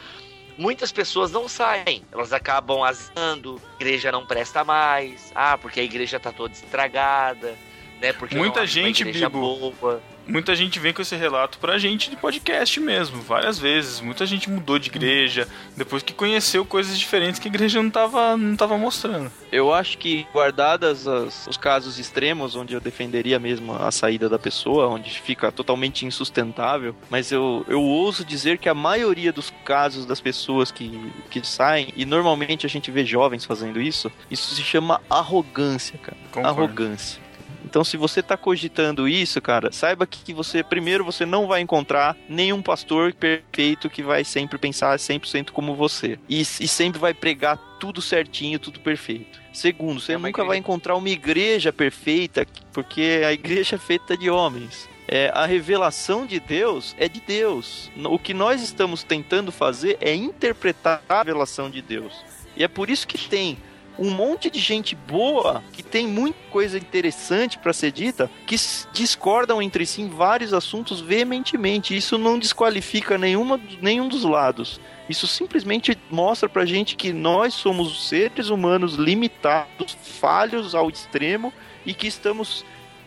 Muitas 0.58 0.92
pessoas 0.92 1.32
não 1.32 1.50
saem, 1.50 2.04
elas 2.12 2.32
acabam 2.32 2.82
azando, 2.82 3.62
a 3.74 3.76
igreja 3.76 4.12
não 4.12 4.26
presta 4.26 4.64
mais, 4.64 5.32
ah, 5.36 5.58
porque 5.58 5.80
a 5.80 5.84
igreja 5.84 6.20
tá 6.20 6.32
toda 6.32 6.54
estragada, 6.54 7.58
né? 8.02 8.14
Porque 8.14 8.36
Muita 8.36 8.66
gente, 8.66 9.02
igreja 9.02 9.30
Bibo. 9.30 9.74
boa. 9.76 10.02
Muita 10.28 10.56
gente 10.56 10.80
vem 10.80 10.92
com 10.94 11.02
esse 11.02 11.16
relato 11.16 11.58
pra 11.60 11.78
gente 11.78 12.10
de 12.10 12.16
podcast 12.16 12.80
mesmo, 12.80 13.22
várias 13.22 13.60
vezes. 13.60 14.00
Muita 14.02 14.26
gente 14.26 14.50
mudou 14.50 14.80
de 14.80 14.90
igreja 14.90 15.48
depois 15.78 16.02
que 16.02 16.14
conheceu 16.14 16.66
coisas 16.66 16.98
diferentes 16.98 17.40
que 17.40 17.48
a 17.48 17.52
igreja 17.52 17.82
não 17.82 17.90
tava, 17.90 18.36
não 18.36 18.56
tava 18.56 18.78
mostrando. 18.78 19.32
Eu 19.52 19.74
acho 19.74 19.98
que, 19.98 20.26
guardadas 20.34 21.08
as- 21.08 21.48
os 21.48 21.58
casos 21.58 22.00
extremos, 22.00 22.56
onde 22.56 22.74
eu 22.74 22.82
defenderia 22.82 23.38
mesmo 23.40 23.74
a 23.76 23.92
saída 23.92 24.28
da 24.28 24.40
pessoa, 24.40 24.88
onde 24.88 25.10
fica 25.20 25.52
totalmente 25.52 26.06
insustentável, 26.06 26.96
mas 27.10 27.32
eu, 27.32 27.64
eu 27.68 27.82
ouso 27.82 28.26
dizer 28.26 28.58
que 28.58 28.68
a 28.68 28.74
maioria 28.74 29.32
dos 29.32 29.54
casos 29.64 30.06
das 30.06 30.20
pessoas 30.20 30.72
que, 30.72 31.12
que 31.30 31.46
saem, 31.46 31.94
e 31.96 32.04
normalmente 32.06 32.66
a 32.66 32.70
gente 32.70 32.90
vê 32.92 33.06
jovens 33.06 33.46
fazendo 33.46 33.80
isso, 33.80 34.12
isso 34.30 34.54
se 34.56 34.62
chama 34.64 35.00
arrogância, 35.10 35.98
cara. 36.00 36.18
Concordo. 36.32 36.50
Arrogância. 36.62 37.25
Então, 37.66 37.84
se 37.84 37.98
você 37.98 38.22
tá 38.22 38.38
cogitando 38.38 39.08
isso, 39.08 39.42
cara, 39.42 39.72
saiba 39.72 40.06
que 40.06 40.32
você, 40.34 40.64
primeiro, 40.64 41.04
você 41.04 41.26
não 41.26 41.48
vai 41.48 41.62
encontrar 41.62 42.16
nenhum 42.30 42.62
pastor 42.62 43.12
perfeito 43.14 43.90
que 43.90 44.04
vai 44.04 44.24
sempre 44.24 44.58
pensar 44.58 44.96
100% 44.98 45.50
como 45.52 45.76
você. 45.76 46.20
E, 46.30 46.42
e 46.42 46.46
sempre 46.68 47.00
vai 47.00 47.14
pregar 47.14 47.58
tudo 47.80 48.02
certinho, 48.02 48.60
tudo 48.60 48.80
perfeito. 48.80 49.42
Segundo, 49.52 50.00
você 50.00 50.14
É 50.14 50.16
nunca 50.18 50.30
igreja- 50.30 50.48
vai 50.48 50.58
encontrar 50.58 50.96
uma 50.96 51.10
igreja 51.10 51.74
perfeita, 51.74 52.46
porque 52.72 53.22
a 53.26 53.34
igreja 53.34 53.76
é 53.76 53.80
feita 53.80 54.16
de 54.16 54.30
homens. 54.30 54.88
É, 55.08 55.32
a 55.34 55.46
revelação 55.46 56.26
de 56.26 56.40
Deus 56.40 56.96
é 56.98 57.08
de 57.08 57.20
Deus. 57.22 57.92
O 58.06 58.18
que 58.18 58.34
nós 58.34 58.62
estamos 58.62 59.04
tentando 59.04 59.52
fazer 59.52 59.98
é 60.02 60.14
interpretar 60.16 61.04
a 61.10 61.18
revelação 61.20 61.70
de 61.70 61.82
Deus. 61.82 62.14
E 62.56 62.64
é 62.64 62.68
por 62.68 62.90
isso 62.90 63.08
que 63.08 63.18
tem 63.18 63.58
um 63.98 64.12
monte 64.12 64.50
de 64.50 64.60
gente 64.60 64.96
boa 64.96 65.64
que 65.72 65.84
tem 65.84 66.08
muita 66.08 66.38
coisa 66.50 66.78
interessante 66.78 67.58
para 67.58 67.74
ser 67.74 67.92
dita 67.92 68.30
que 68.46 68.56
discordam 68.92 69.62
entre 69.62 69.86
si 69.86 70.02
em 70.02 70.10
vários 70.10 70.54
assuntos 70.54 71.02
veementemente. 71.02 71.96
Isso 71.96 72.18
não 72.18 72.40
desqualifica 72.40 73.18
nenhuma, 73.18 73.60
nenhum 73.82 74.08
dos 74.08 74.24
lados. 74.24 74.80
Isso 75.08 75.28
simplesmente 75.28 75.98
mostra 76.10 76.50
pra 76.50 76.66
gente 76.66 76.96
que 76.96 77.14
nós 77.14 77.54
somos 77.54 78.08
seres 78.10 78.50
humanos 78.50 78.96
limitados, 78.96 79.96
falhos 80.20 80.74
ao 80.74 80.90
extremo 80.90 81.54
e 81.86 81.94
que 81.94 82.08
estamos 82.08 82.66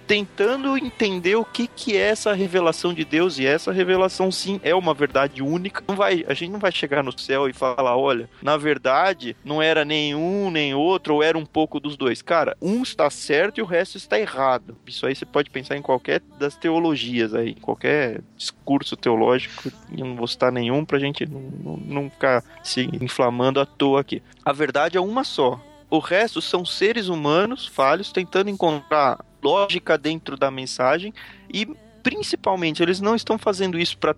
tentando 0.08 0.78
entender 0.78 1.36
o 1.36 1.44
que, 1.44 1.66
que 1.66 1.94
é 1.94 2.00
essa 2.00 2.32
revelação 2.32 2.94
de 2.94 3.04
Deus 3.04 3.38
e 3.38 3.44
essa 3.44 3.70
revelação 3.70 4.32
sim 4.32 4.58
é 4.64 4.74
uma 4.74 4.94
verdade 4.94 5.42
única. 5.42 5.84
Não 5.86 5.94
vai, 5.94 6.24
a 6.26 6.32
gente 6.32 6.50
não 6.50 6.58
vai 6.58 6.72
chegar 6.72 7.04
no 7.04 7.16
céu 7.16 7.46
e 7.46 7.52
falar, 7.52 7.94
olha, 7.94 8.28
na 8.40 8.56
verdade 8.56 9.36
não 9.44 9.60
era 9.60 9.84
nenhum 9.84 10.50
nem 10.50 10.74
outro 10.74 11.16
ou 11.16 11.22
era 11.22 11.36
um 11.36 11.44
pouco 11.44 11.78
dos 11.78 11.94
dois. 11.94 12.22
Cara, 12.22 12.56
um 12.60 12.82
está 12.82 13.10
certo 13.10 13.58
e 13.58 13.62
o 13.62 13.66
resto 13.66 13.98
está 13.98 14.18
errado. 14.18 14.78
Isso 14.86 15.04
aí 15.04 15.14
você 15.14 15.26
pode 15.26 15.50
pensar 15.50 15.76
em 15.76 15.82
qualquer 15.82 16.22
das 16.38 16.56
teologias 16.56 17.34
aí, 17.34 17.54
qualquer 17.56 18.22
discurso 18.34 18.96
teológico. 18.96 19.70
Eu 19.92 20.06
não 20.06 20.16
vou 20.16 20.26
citar 20.26 20.50
nenhum 20.50 20.86
pra 20.86 20.98
gente 20.98 21.26
não, 21.26 21.40
não, 21.40 21.76
não 21.76 22.10
ficar 22.10 22.42
se 22.64 22.88
inflamando 22.98 23.60
à 23.60 23.66
toa 23.66 24.00
aqui. 24.00 24.22
A 24.42 24.54
verdade 24.54 24.96
é 24.96 25.00
uma 25.00 25.22
só. 25.22 25.60
O 25.90 25.98
resto 25.98 26.42
são 26.42 26.64
seres 26.64 27.08
humanos 27.08 27.66
falhos 27.66 28.12
tentando 28.12 28.50
encontrar 28.50 29.18
lógica 29.42 29.96
dentro 29.96 30.36
da 30.36 30.50
mensagem 30.50 31.14
e 31.52 31.66
principalmente 32.02 32.82
eles 32.82 33.00
não 33.00 33.14
estão 33.14 33.38
fazendo 33.38 33.78
isso 33.78 33.96
para 33.96 34.14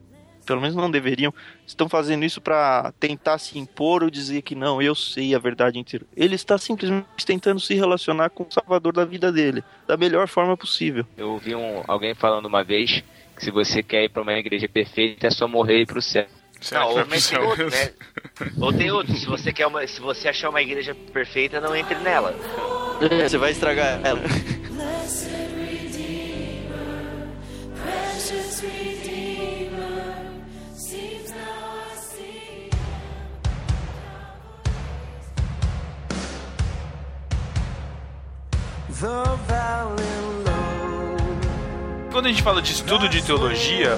pelo 0.46 0.60
menos 0.60 0.74
não 0.74 0.90
deveriam, 0.90 1.32
estão 1.64 1.88
fazendo 1.88 2.24
isso 2.24 2.40
para 2.40 2.92
tentar 2.98 3.38
se 3.38 3.56
impor 3.56 4.02
ou 4.02 4.10
dizer 4.10 4.42
que 4.42 4.56
não, 4.56 4.82
eu 4.82 4.96
sei 4.96 5.32
a 5.32 5.38
verdade 5.38 5.78
inteira. 5.78 6.04
Ele 6.16 6.34
está 6.34 6.58
simplesmente 6.58 7.24
tentando 7.24 7.60
se 7.60 7.74
relacionar 7.74 8.30
com 8.30 8.42
o 8.42 8.50
salvador 8.50 8.92
da 8.92 9.04
vida 9.04 9.30
dele, 9.30 9.62
da 9.86 9.96
melhor 9.96 10.26
forma 10.26 10.56
possível. 10.56 11.06
Eu 11.16 11.30
ouvi 11.30 11.54
um, 11.54 11.84
alguém 11.86 12.14
falando 12.14 12.46
uma 12.46 12.64
vez 12.64 13.04
que 13.36 13.44
se 13.44 13.50
você 13.50 13.80
quer 13.80 14.04
ir 14.04 14.08
pra 14.08 14.22
uma 14.22 14.32
igreja 14.32 14.68
perfeita 14.68 15.28
é 15.28 15.30
só 15.30 15.46
morrer 15.46 15.78
e 15.78 15.82
ir 15.82 15.86
pro 15.86 16.02
céu. 16.02 16.26
Será 16.61 16.80
Não, 16.80 16.88
ou 16.90 17.06
tem 17.06 17.38
outro, 17.38 17.70
né? 17.70 17.90
Ou 18.61 18.72
tem 18.72 18.90
outro, 18.90 19.16
se 19.16 19.26
você 19.26 19.52
quer 19.52 19.66
uma, 19.66 19.86
se 19.86 20.00
você 20.00 20.28
achar 20.28 20.50
uma 20.50 20.61
igreja 20.61 20.94
perfeita, 20.94 21.61
não 21.61 21.74
entre 21.74 21.94
nela. 21.96 22.34
Você 23.22 23.38
vai 23.38 23.52
estragar 23.52 24.00
ela. 24.04 24.20
Blessed 24.20 25.30
Redeemer, 25.56 27.00
Quando 42.11 42.26
a 42.26 42.28
gente 42.28 42.42
fala 42.42 42.61
de 42.61 42.72
estudo 42.72 43.08
de 43.08 43.22
teologia, 43.24 43.96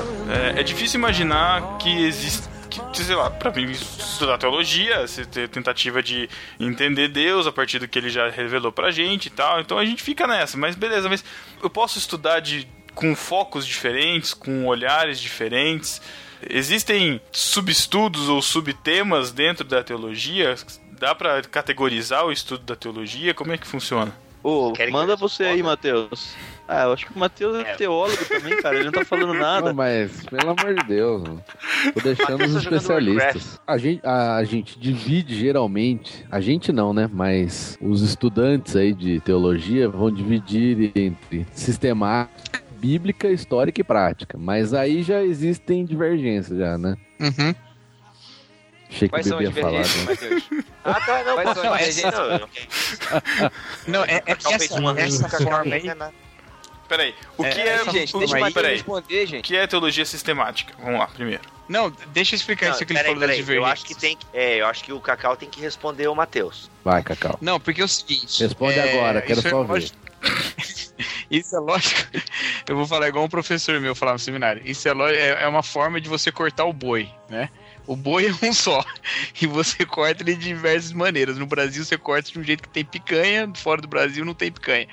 é, 0.55 0.61
é 0.61 0.63
difícil 0.63 0.99
imaginar 0.99 1.79
que 1.79 1.89
existe. 2.05 2.47
Que, 2.69 3.03
sei 3.03 3.15
lá, 3.15 3.31
pra 3.31 3.51
mim, 3.51 3.71
estudar 3.71 4.39
teologia, 4.39 5.05
ter 5.31 5.49
tentativa 5.49 6.03
de 6.03 6.29
entender 6.61 7.09
Deus 7.09 7.47
a 7.47 7.53
partir 7.53 7.79
do 7.79 7.89
que 7.89 7.99
ele 7.99 8.09
já 8.09 8.29
revelou 8.31 8.71
pra 8.71 8.91
gente 8.91 9.27
e 9.27 9.31
tal. 9.31 9.61
Então 9.61 9.79
a 9.79 9.85
gente 9.85 10.03
fica 10.03 10.27
nessa, 10.27 10.57
mas 10.57 10.75
beleza, 10.75 11.09
mas 11.09 11.25
eu 11.63 11.69
posso 11.69 11.99
estudar 11.99 12.41
de, 12.41 12.67
com 12.95 13.15
focos 13.15 13.67
diferentes, 13.67 14.33
com 14.33 14.67
olhares 14.67 15.19
diferentes. 15.19 16.01
Existem 16.49 17.21
subestudos 17.31 18.29
ou 18.29 18.41
subtemas 18.41 19.33
dentro 19.33 19.65
da 19.65 19.83
teologia? 19.83 20.55
Dá 20.99 21.15
pra 21.15 21.43
categorizar 21.43 22.25
o 22.25 22.33
estudo 22.33 22.65
da 22.65 22.77
teologia? 22.77 23.35
Como 23.35 23.53
é 23.53 23.59
que 23.59 23.67
funciona? 23.67 24.15
Ô, 24.43 24.73
que 24.73 24.87
manda 24.89 25.15
você 25.15 25.45
aí? 25.45 25.63
Matheus. 25.63 26.35
Ah, 26.75 26.85
eu 26.85 26.93
acho 26.95 27.05
que 27.07 27.13
o 27.15 27.19
Matheus 27.19 27.55
é 27.57 27.71
É. 27.73 27.75
teólogo 27.75 28.25
também, 28.25 28.57
cara. 28.63 28.77
Ele 28.77 28.85
não 28.87 28.93
tá 28.93 29.05
falando 29.05 29.35
nada. 29.39 29.67
Não, 29.69 29.75
mas, 29.75 30.25
pelo 30.25 30.51
amor 30.51 30.75
de 30.75 30.85
Deus, 30.87 31.23
mano. 31.23 31.45
Tô 31.93 32.01
deixando 32.01 32.31
Matheus 32.39 32.55
os 32.55 32.65
tá 32.65 32.71
especialistas. 32.71 33.61
A 33.67 33.77
gente, 33.77 34.01
a, 34.07 34.37
a 34.37 34.45
gente 34.45 34.79
divide 34.79 35.39
geralmente, 35.39 36.25
a 36.31 36.41
gente 36.41 36.73
não, 36.73 36.95
né? 36.95 37.11
Mas 37.13 37.77
os 37.81 38.01
estudantes 38.01 38.75
aí 38.75 38.95
de 38.95 39.21
teologia 39.21 39.87
vão 39.87 40.11
dividir 40.11 40.93
entre 40.95 41.47
sistemática, 41.53 42.63
bíblica, 42.79 43.29
histórica 43.29 43.81
e 43.83 43.85
prática. 43.85 44.39
Mas 44.39 44.73
aí 44.73 45.03
já 45.03 45.23
existem 45.23 45.85
divergências 45.85 46.59
já, 46.59 46.79
né? 46.79 46.97
Uhum. 47.21 47.55
Achei 48.89 49.09
que 49.09 49.15
Quais 49.15 49.27
são 49.27 49.39
as 49.39 49.49
divergências, 49.49 50.05
né? 50.05 50.11
Matheus? 50.11 50.51
Ah, 50.85 50.99
tá, 50.99 51.23
não, 51.23 51.35
Quais 51.35 51.57
são 51.59 51.73
as 51.73 52.03
não, 52.03 54.01
não 54.01 54.05
é, 54.05 54.21
é 54.27 54.35
que 54.35 54.53
essa, 54.53 54.81
uma 54.81 55.01
essa 55.01 55.29
forma 55.29 55.77
aí. 55.77 55.85
nada. 55.85 56.13
Peraí, 56.97 57.15
o 57.39 57.45
É, 57.45 57.51
que 57.51 57.61
é. 57.61 57.69
essa- 57.69 57.91
Gente, 57.91 58.15
o, 58.15 58.19
deixa 58.19 58.37
o 58.37 58.41
Matheus 58.41 58.67
responder, 58.67 59.23
o 59.25 59.27
gente. 59.27 59.43
que 59.43 59.57
é 59.57 59.67
teologia 59.67 60.05
sistemática? 60.05 60.75
Vamos 60.79 60.99
lá, 61.01 61.07
primeiro. 61.07 61.43
Não, 61.67 61.91
deixa 62.09 62.35
eu 62.35 62.37
explicar 62.37 62.67
Não, 62.67 62.73
isso 62.75 62.85
que 62.85 62.93
ele 62.93 62.99
peraí, 62.99 63.15
falou 63.15 63.21
das 63.21 63.29
peraí, 63.29 63.39
eu 63.41 63.45
divergências. 63.47 63.73
acho 63.73 63.85
que 63.87 63.95
tem 63.95 64.17
que, 64.17 64.27
é, 64.35 64.61
eu 64.61 64.67
acho 64.67 64.85
que 64.85 64.93
o 64.93 65.01
Cacau 65.01 65.35
tem 65.37 65.49
que 65.49 65.59
responder 65.61 66.07
o 66.09 66.15
Matheus. 66.15 66.71
Vai, 66.85 67.03
Cacau. 67.03 67.39
Não, 67.41 67.59
porque 67.59 67.81
é 67.81 67.85
o 67.85 67.89
seguinte. 67.89 68.43
Responde 68.43 68.79
é, 68.79 68.93
agora, 68.93 69.23
quero 69.23 69.39
isso 69.39 69.49
é 69.49 69.51
só 69.51 69.63
ver. 69.63 69.69
lógico- 69.73 69.97
Isso 71.31 71.57
é 71.57 71.61
lógico. 71.61 72.03
Eu 72.69 72.77
vou 72.77 72.87
falar 72.87 73.09
igual 73.09 73.25
um 73.25 73.29
professor 73.29 73.81
meu 73.81 73.95
falava 73.95 74.17
no 74.17 74.19
seminário. 74.19 74.61
Isso 74.67 74.87
é, 74.87 74.93
lógico, 74.93 75.19
é 75.19 75.45
é 75.45 75.49
uma 75.49 75.63
forma 75.63 75.99
de 75.99 76.07
você 76.09 76.31
cortar 76.31 76.65
o 76.67 76.73
boi, 76.75 77.09
né? 77.31 77.49
O 77.87 77.97
boi 77.97 78.27
é 78.27 78.47
um 78.47 78.53
só. 78.53 78.85
E 79.41 79.47
você 79.47 79.85
corta 79.85 80.23
ele 80.23 80.37
de 80.37 80.45
diversas 80.45 80.93
maneiras. 80.93 81.39
No 81.39 81.47
Brasil 81.47 81.85
você 81.85 81.99
corta 81.99 82.31
de 82.31 82.39
um 82.39 82.45
jeito 82.45 82.63
que 82.63 82.69
tem 82.69 82.85
picanha, 82.85 83.51
fora 83.55 83.81
do 83.81 83.89
Brasil 83.89 84.25
não 84.25 84.35
tem 84.35 84.53
picanha. 84.53 84.87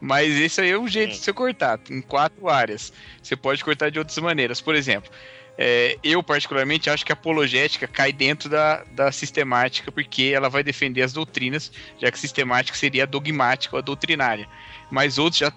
Mas 0.00 0.38
esse 0.38 0.60
aí 0.60 0.70
é 0.70 0.78
um 0.78 0.86
jeito 0.86 1.12
de 1.12 1.18
você 1.18 1.32
cortar, 1.32 1.80
em 1.90 2.00
quatro 2.00 2.48
áreas. 2.48 2.92
Você 3.22 3.34
pode 3.34 3.64
cortar 3.64 3.90
de 3.90 3.98
outras 3.98 4.18
maneiras. 4.18 4.60
Por 4.60 4.74
exemplo, 4.74 5.10
É, 5.58 5.96
eu, 6.04 6.22
particularmente, 6.22 6.90
acho 6.90 7.02
que 7.02 7.12
a 7.12 7.14
apologética 7.14 7.88
cai 7.88 8.12
dentro 8.12 8.46
da, 8.46 8.84
da 8.92 9.10
sistemática, 9.10 9.90
porque 9.90 10.30
ela 10.34 10.50
vai 10.50 10.62
defender 10.62 11.00
as 11.00 11.14
doutrinas, 11.14 11.72
já 11.98 12.10
que 12.10 12.18
sistemática 12.18 12.76
seria 12.76 13.04
a 13.04 13.06
dogmática 13.06 13.74
ou 13.74 13.78
a 13.78 13.82
doutrinária. 13.82 14.46
Mas 14.90 15.16
outros 15.16 15.38
já 15.38 15.50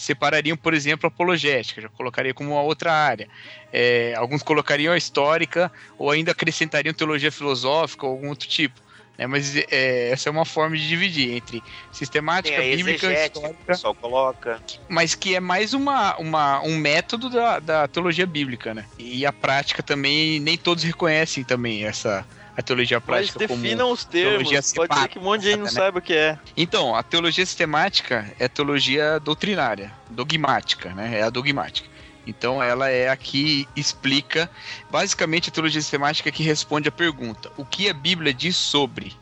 separariam, 0.00 0.56
por 0.56 0.72
exemplo, 0.72 1.06
a 1.06 1.08
apologética, 1.08 1.82
já 1.82 1.88
colocaria 1.90 2.32
como 2.32 2.52
uma 2.52 2.62
outra 2.62 2.92
área. 2.92 3.28
É, 3.70 4.14
alguns 4.16 4.42
colocariam 4.42 4.94
a 4.94 4.96
histórica, 4.96 5.70
ou 5.98 6.10
ainda 6.10 6.32
acrescentariam 6.32 6.94
teologia 6.94 7.30
filosófica 7.30 8.06
ou 8.06 8.12
algum 8.12 8.30
outro 8.30 8.48
tipo. 8.48 8.80
né? 9.18 9.26
mas 9.26 9.54
é, 9.54 10.10
essa 10.10 10.30
é 10.30 10.32
uma 10.32 10.46
forma 10.46 10.74
de 10.76 10.88
dividir 10.88 11.34
entre 11.34 11.60
Tem 11.60 11.62
sistemática, 11.92 12.56
a 12.56 12.60
bíblica, 12.60 13.12
histórica 13.12 13.54
pessoal 13.66 13.94
coloca. 13.94 14.58
mas 14.88 15.14
que 15.14 15.34
é 15.34 15.40
mais 15.40 15.74
uma, 15.74 16.16
uma, 16.16 16.62
um 16.62 16.78
método 16.78 17.28
da, 17.28 17.58
da 17.58 17.86
teologia 17.86 18.26
bíblica, 18.26 18.72
né? 18.72 18.86
E 18.98 19.26
a 19.26 19.32
prática 19.32 19.82
também, 19.82 20.40
nem 20.40 20.56
todos 20.56 20.82
reconhecem 20.82 21.44
também 21.44 21.84
essa 21.84 22.26
a 22.60 22.62
teologia 22.62 22.98
Mas 22.98 23.04
prática 23.06 23.46
como... 23.46 23.62
definam 23.62 23.90
os 23.90 24.04
teologia 24.04 24.62
termos. 24.62 24.72
Pode 24.72 25.00
ser 25.00 25.08
que 25.08 25.18
um 25.18 25.22
monte 25.22 25.42
de 25.42 25.46
gente 25.48 25.58
não 25.58 25.64
né? 25.64 25.70
saiba 25.70 25.98
o 25.98 26.02
que 26.02 26.14
é. 26.14 26.38
Então, 26.56 26.94
a 26.94 27.02
teologia 27.02 27.44
sistemática 27.44 28.30
é 28.38 28.48
teologia 28.48 29.18
doutrinária, 29.18 29.92
dogmática, 30.08 30.94
né? 30.94 31.18
É 31.18 31.22
a 31.22 31.30
dogmática. 31.30 31.88
Então, 32.26 32.62
ela 32.62 32.88
é 32.88 33.08
a 33.08 33.16
que 33.16 33.66
explica, 33.74 34.48
basicamente, 34.90 35.48
a 35.48 35.52
teologia 35.52 35.80
sistemática 35.80 36.28
é 36.28 36.32
que 36.32 36.42
responde 36.42 36.88
a 36.88 36.92
pergunta: 36.92 37.50
o 37.56 37.64
que 37.64 37.88
a 37.88 37.94
Bíblia 37.94 38.32
diz 38.32 38.56
sobre? 38.56 39.12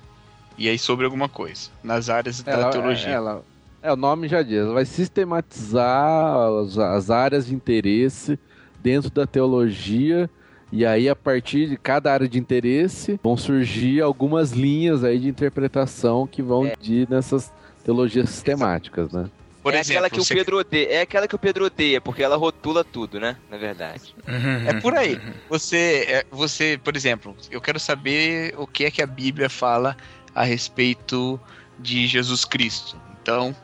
E 0.57 0.69
aí, 0.69 0.79
sobre 0.79 1.05
alguma 1.05 1.29
coisa, 1.29 1.71
nas 1.83 2.11
áreas 2.11 2.43
da 2.43 2.53
Ela, 2.53 2.71
teologia. 2.71 3.09
ela- 3.11 3.45
é, 3.81 3.93
o 3.93 3.97
nome 3.97 4.27
já 4.27 4.43
diz, 4.43 4.59
ela 4.59 4.75
vai 4.75 4.85
sistematizar 4.85 6.37
as, 6.65 6.77
as 6.77 7.11
áreas 7.11 7.47
de 7.47 7.55
interesse 7.55 8.37
dentro 8.83 9.11
da 9.11 9.25
teologia 9.27 10.29
e 10.71 10.85
aí 10.85 11.09
a 11.09 11.17
partir 11.17 11.69
de 11.69 11.77
cada 11.77 12.13
área 12.13 12.29
de 12.29 12.39
interesse 12.39 13.19
vão 13.23 13.37
surgir 13.37 14.01
algumas 14.03 14.53
linhas 14.53 15.03
aí 15.03 15.19
de 15.19 15.29
interpretação 15.29 16.27
que 16.27 16.43
vão 16.43 16.71
de 16.81 17.07
nessas 17.09 17.53
teologias 17.85 18.29
sistemáticas, 18.31 19.11
né? 19.13 19.31
Por 19.63 19.75
é 19.75 19.81
exemplo, 19.81 20.05
aquela 20.05 20.11
que 20.11 20.21
o 20.21 20.37
Pedro 20.37 20.59
odeia, 20.59 20.89
é 20.89 21.01
aquela 21.03 21.29
que 21.29 21.35
o 21.35 21.39
Pedro 21.39 21.65
odeia, 21.67 22.01
porque 22.01 22.23
ela 22.23 22.37
rotula 22.37 22.85
tudo, 22.85 23.19
né? 23.19 23.37
Na 23.51 23.57
verdade. 23.57 24.15
É 24.67 24.81
por 24.81 24.95
aí. 24.95 25.21
Você, 25.49 26.07
é, 26.09 26.27
você, 26.31 26.81
por 26.83 26.97
exemplo, 26.97 27.37
eu 27.51 27.61
quero 27.61 27.79
saber 27.79 28.55
o 28.57 28.67
que 28.67 28.85
é 28.85 28.91
que 28.91 29.03
a 29.03 29.07
Bíblia 29.07 29.51
fala 29.51 29.97
a 30.35 30.45
respeito 30.45 31.39
de 31.79 32.07
Jesus 32.07 32.45
Cristo. 32.45 32.97
Então, 33.21 33.55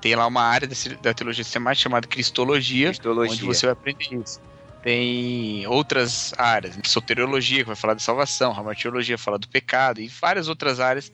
tem 0.00 0.16
lá 0.16 0.26
uma 0.26 0.42
área 0.42 0.66
da, 0.66 0.74
da 1.00 1.14
teologia 1.14 1.44
sistemática 1.44 1.82
chamada 1.82 2.08
Cristologia, 2.08 2.88
Cristologia. 2.88 3.34
onde 3.34 3.44
você 3.44 3.66
vai 3.66 3.72
aprender 3.72 4.08
isso. 4.10 4.40
Tem 4.82 5.66
outras 5.66 6.34
áreas, 6.36 6.76
soteriologia, 6.84 7.60
que 7.60 7.68
vai 7.68 7.76
falar 7.76 7.94
de 7.94 8.02
salvação, 8.02 8.52
ramartiologia, 8.52 9.16
fala 9.16 9.38
do 9.38 9.48
pecado, 9.48 10.00
e 10.00 10.08
várias 10.08 10.48
outras 10.48 10.80
áreas 10.80 11.12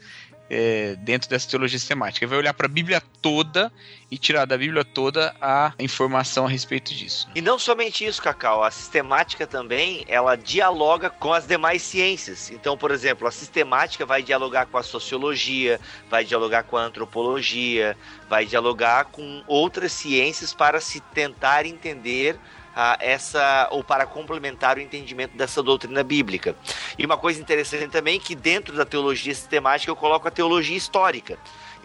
é, 0.50 0.96
dentro 0.96 1.28
dessa 1.28 1.48
teologia 1.48 1.78
sistemática. 1.78 2.26
Vai 2.26 2.38
olhar 2.38 2.54
para 2.54 2.66
a 2.66 2.70
Bíblia 2.70 3.02
toda 3.20 3.70
e 4.10 4.16
tirar 4.16 4.46
da 4.46 4.56
Bíblia 4.56 4.84
toda 4.84 5.34
a 5.40 5.72
informação 5.78 6.46
a 6.46 6.48
respeito 6.48 6.94
disso. 6.94 7.28
E 7.34 7.42
não 7.42 7.58
somente 7.58 8.04
isso, 8.04 8.22
Cacau, 8.22 8.64
a 8.64 8.70
sistemática 8.70 9.46
também, 9.46 10.04
ela 10.08 10.36
dialoga 10.36 11.10
com 11.10 11.32
as 11.32 11.46
demais 11.46 11.82
ciências. 11.82 12.50
Então, 12.50 12.76
por 12.76 12.90
exemplo, 12.90 13.28
a 13.28 13.30
sistemática 13.30 14.06
vai 14.06 14.22
dialogar 14.22 14.66
com 14.66 14.78
a 14.78 14.82
sociologia, 14.82 15.78
vai 16.08 16.24
dialogar 16.24 16.62
com 16.62 16.76
a 16.76 16.82
antropologia, 16.82 17.96
vai 18.28 18.46
dialogar 18.46 19.06
com 19.06 19.42
outras 19.46 19.92
ciências 19.92 20.54
para 20.54 20.80
se 20.80 21.00
tentar 21.00 21.66
entender 21.66 22.38
ah, 22.80 22.96
essa 23.00 23.66
ou 23.72 23.82
para 23.82 24.06
complementar 24.06 24.76
o 24.76 24.80
entendimento 24.80 25.36
dessa 25.36 25.60
doutrina 25.60 26.04
bíblica. 26.04 26.54
E 26.96 27.04
uma 27.04 27.16
coisa 27.16 27.40
interessante 27.40 27.88
também 27.88 28.18
é 28.18 28.20
que 28.20 28.36
dentro 28.36 28.76
da 28.76 28.86
teologia 28.86 29.34
sistemática 29.34 29.90
eu 29.90 29.96
coloco 29.96 30.28
a 30.28 30.30
teologia 30.30 30.76
histórica. 30.76 31.36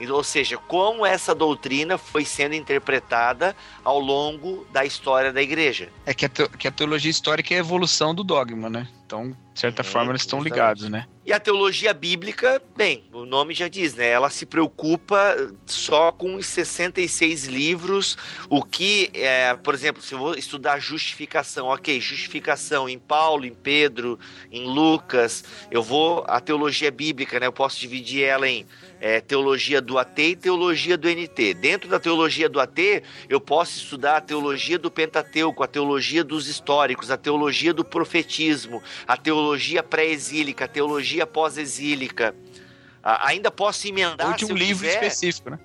Ou 0.07 0.23
seja, 0.23 0.55
como 0.57 1.03
essa 1.03 1.33
doutrina 1.33 1.97
foi 1.97 2.23
sendo 2.25 2.53
interpretada 2.53 3.55
ao 3.83 3.99
longo 3.99 4.67
da 4.71 4.85
história 4.85 5.33
da 5.33 5.41
igreja. 5.41 5.89
É 6.05 6.13
que 6.13 6.25
a, 6.25 6.29
que 6.29 6.67
a 6.67 6.71
teologia 6.71 7.09
histórica 7.09 7.55
é 7.55 7.57
a 7.57 7.59
evolução 7.61 8.13
do 8.13 8.23
dogma, 8.23 8.69
né? 8.69 8.87
Então, 9.13 9.37
de 9.53 9.59
certa 9.59 9.83
Uhum, 9.83 9.83
forma, 9.83 10.11
eles 10.11 10.23
estão 10.23 10.41
ligados, 10.41 10.89
né? 10.89 11.05
E 11.25 11.31
a 11.31 11.39
teologia 11.39 11.93
bíblica, 11.93 12.61
bem, 12.75 13.05
o 13.13 13.25
nome 13.25 13.53
já 13.53 13.69
diz, 13.69 13.95
né? 13.95 14.09
Ela 14.09 14.29
se 14.29 14.45
preocupa 14.45 15.37
só 15.65 16.11
com 16.11 16.35
os 16.35 16.45
66 16.47 17.45
livros, 17.45 18.17
o 18.49 18.61
que, 18.61 19.09
é, 19.13 19.55
por 19.55 19.73
exemplo, 19.73 20.01
se 20.01 20.13
eu 20.13 20.19
vou 20.19 20.35
estudar 20.35 20.79
justificação, 20.79 21.67
ok, 21.67 22.01
justificação 22.01 22.89
em 22.89 22.99
Paulo, 22.99 23.45
em 23.45 23.53
Pedro, 23.53 24.19
em 24.51 24.65
Lucas, 24.65 25.45
eu 25.71 25.81
vou, 25.81 26.25
a 26.27 26.41
teologia 26.41 26.91
bíblica, 26.91 27.39
né? 27.39 27.47
Eu 27.47 27.53
posso 27.53 27.79
dividir 27.79 28.23
ela 28.23 28.49
em 28.49 28.65
é, 28.99 29.21
teologia 29.21 29.81
do 29.81 29.97
AT 29.97 30.17
e 30.19 30.35
teologia 30.35 30.97
do 30.97 31.07
NT. 31.09 31.53
Dentro 31.53 31.89
da 31.89 31.99
teologia 31.99 32.49
do 32.49 32.59
AT, 32.59 33.03
eu 33.29 33.39
posso 33.39 33.77
estudar 33.77 34.17
a 34.17 34.21
teologia 34.21 34.79
do 34.79 34.91
Pentateuco, 34.91 35.63
a 35.63 35.67
teologia 35.67 36.23
dos 36.23 36.47
históricos, 36.47 37.11
a 37.11 37.17
teologia 37.17 37.73
do 37.73 37.85
profetismo, 37.85 38.81
a 39.07 39.17
teologia 39.17 39.83
pré-exílica, 39.83 40.65
a 40.65 40.67
teologia 40.67 41.25
pós-exílica. 41.27 42.35
Ainda 43.03 43.51
posso 43.51 43.87
emendar 43.87 44.27
Ou 44.29 44.33
de 44.33 44.45
se 44.45 44.51
um 44.51 44.55
livro 44.55 44.85
quiser, 44.85 45.03
específico, 45.03 45.49
né? 45.49 45.59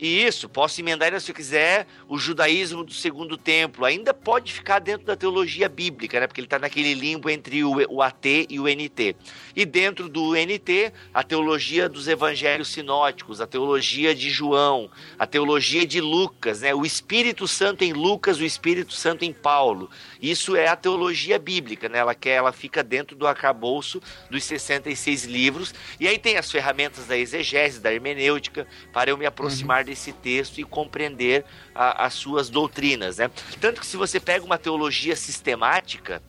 Isso, 0.00 0.48
posso 0.48 0.80
emendar 0.80 1.18
se 1.20 1.30
eu 1.30 1.34
quiser 1.34 1.86
o 2.08 2.18
judaísmo 2.18 2.82
do 2.82 2.92
segundo 2.92 3.36
templo. 3.36 3.84
Ainda 3.84 4.14
pode 4.14 4.52
ficar 4.52 4.78
dentro 4.78 5.06
da 5.06 5.14
teologia 5.14 5.68
bíblica, 5.68 6.18
né? 6.18 6.26
Porque 6.26 6.40
ele 6.40 6.46
está 6.46 6.58
naquele 6.58 6.94
limbo 6.94 7.28
entre 7.28 7.62
o, 7.62 7.72
o 7.88 8.00
AT 8.02 8.46
e 8.48 8.58
o 8.58 8.64
NT. 8.64 9.14
E 9.54 9.66
dentro 9.66 10.08
do 10.08 10.32
NT, 10.32 10.92
a 11.12 11.22
teologia 11.22 11.88
dos 11.88 12.08
evangelhos 12.08 12.68
sinóticos, 12.68 13.40
a 13.40 13.46
teologia 13.46 14.14
de 14.14 14.30
João, 14.30 14.90
a 15.18 15.26
teologia 15.26 15.86
de 15.86 16.00
Lucas, 16.00 16.62
né? 16.62 16.74
O 16.74 16.86
Espírito 16.86 17.46
Santo 17.46 17.84
em 17.84 17.92
Lucas, 17.92 18.38
o 18.38 18.44
Espírito 18.44 18.94
Santo 18.94 19.24
em 19.24 19.32
Paulo. 19.32 19.90
Isso 20.22 20.56
é 20.56 20.68
a 20.68 20.76
teologia 20.76 21.38
bíblica, 21.38 21.88
né? 21.88 21.98
Ela, 21.98 22.14
quer, 22.14 22.36
ela 22.36 22.52
fica 22.52 22.82
dentro 22.82 23.14
do 23.14 23.26
arcabouço 23.26 24.00
dos 24.30 24.44
66 24.44 25.24
livros. 25.24 25.74
E 25.98 26.08
aí 26.08 26.18
tem 26.18 26.36
as 26.38 26.50
ferramentas 26.50 27.06
da 27.06 27.18
exegese, 27.18 27.80
da 27.80 27.92
hermenêutica, 27.92 28.66
para 28.92 29.10
eu 29.10 29.18
me 29.18 29.26
aproximar 29.26 29.84
desse 29.90 30.12
texto 30.12 30.58
e 30.58 30.64
compreender 30.64 31.44
a- 31.74 32.06
as 32.06 32.14
suas 32.14 32.48
doutrinas, 32.48 33.18
né? 33.18 33.28
Tanto 33.60 33.80
que 33.80 33.86
se 33.86 33.96
você 33.96 34.20
pega 34.20 34.44
uma 34.44 34.56
teologia 34.56 35.16
sistemática, 35.16 36.22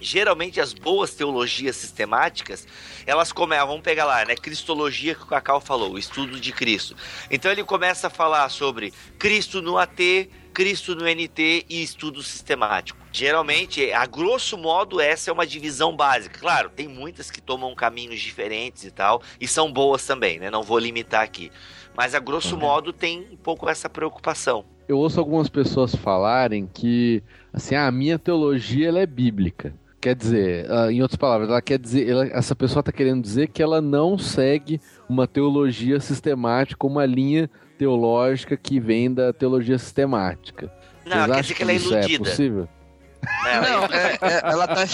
geralmente 0.00 0.60
as 0.60 0.72
boas 0.72 1.14
teologias 1.14 1.76
sistemáticas, 1.76 2.66
elas 3.06 3.32
começam, 3.32 3.66
vamos 3.66 3.82
pegar 3.82 4.06
lá, 4.06 4.24
né, 4.24 4.34
Cristologia 4.34 5.14
que 5.14 5.22
o 5.22 5.26
Cacau 5.26 5.60
falou, 5.60 5.92
o 5.92 5.98
estudo 5.98 6.40
de 6.40 6.52
Cristo. 6.52 6.96
Então 7.30 7.50
ele 7.50 7.64
começa 7.64 8.06
a 8.06 8.10
falar 8.10 8.48
sobre 8.48 8.92
Cristo 9.18 9.60
no 9.60 9.76
AT, 9.76 10.30
Cristo 10.54 10.94
no 10.94 11.06
NT 11.06 11.66
e 11.68 11.82
estudo 11.82 12.22
sistemático. 12.22 12.98
Geralmente, 13.12 13.92
a 13.92 14.06
grosso 14.06 14.56
modo, 14.56 15.00
essa 15.02 15.28
é 15.28 15.32
uma 15.32 15.46
divisão 15.46 15.94
básica. 15.94 16.38
Claro, 16.38 16.70
tem 16.70 16.88
muitas 16.88 17.30
que 17.30 17.42
tomam 17.42 17.74
caminhos 17.74 18.20
diferentes 18.20 18.84
e 18.84 18.90
tal, 18.90 19.22
e 19.38 19.46
são 19.46 19.70
boas 19.70 20.06
também, 20.06 20.38
né? 20.38 20.50
Não 20.50 20.62
vou 20.62 20.78
limitar 20.78 21.22
aqui. 21.22 21.52
Mas 21.96 22.14
a 22.14 22.20
grosso 22.20 22.56
modo 22.56 22.92
tem 22.92 23.26
um 23.32 23.36
pouco 23.36 23.68
essa 23.68 23.88
preocupação. 23.88 24.64
Eu 24.88 24.98
ouço 24.98 25.18
algumas 25.18 25.48
pessoas 25.48 25.94
falarem 25.94 26.68
que, 26.72 27.22
assim, 27.52 27.74
ah, 27.74 27.86
a 27.86 27.90
minha 27.92 28.18
teologia 28.18 28.88
ela 28.88 29.00
é 29.00 29.06
bíblica. 29.06 29.74
Quer 30.00 30.14
dizer, 30.14 30.70
ah, 30.70 30.92
em 30.92 31.02
outras 31.02 31.16
palavras, 31.16 31.48
ela 31.48 31.60
quer 31.62 31.78
dizer, 31.78 32.08
ela- 32.08 32.26
essa 32.26 32.54
pessoa 32.54 32.80
está 32.80 32.92
querendo 32.92 33.22
dizer 33.22 33.48
que 33.48 33.62
ela 33.62 33.80
não 33.80 34.16
segue 34.18 34.80
uma 35.08 35.26
teologia 35.26 35.98
sistemática, 35.98 36.86
uma 36.86 37.04
linha 37.04 37.50
teológica 37.78 38.56
que 38.56 38.78
vem 38.78 39.12
da 39.12 39.32
teologia 39.32 39.78
sistemática. 39.78 40.72
Não, 41.04 41.16
Vocês 41.16 41.26
quer 41.34 41.40
dizer 41.42 41.54
que 41.54 41.62
ela 41.62 41.72
é 41.72 41.74
isso 41.76 41.94
é 41.94 41.98
iludida. 42.00 42.24
possível? 42.24 42.68
Né? 43.44 43.60
Não, 43.60 43.84
é- 43.84 44.18
é- 44.20 44.40
ela, 44.44 44.66
tá, 44.68 44.84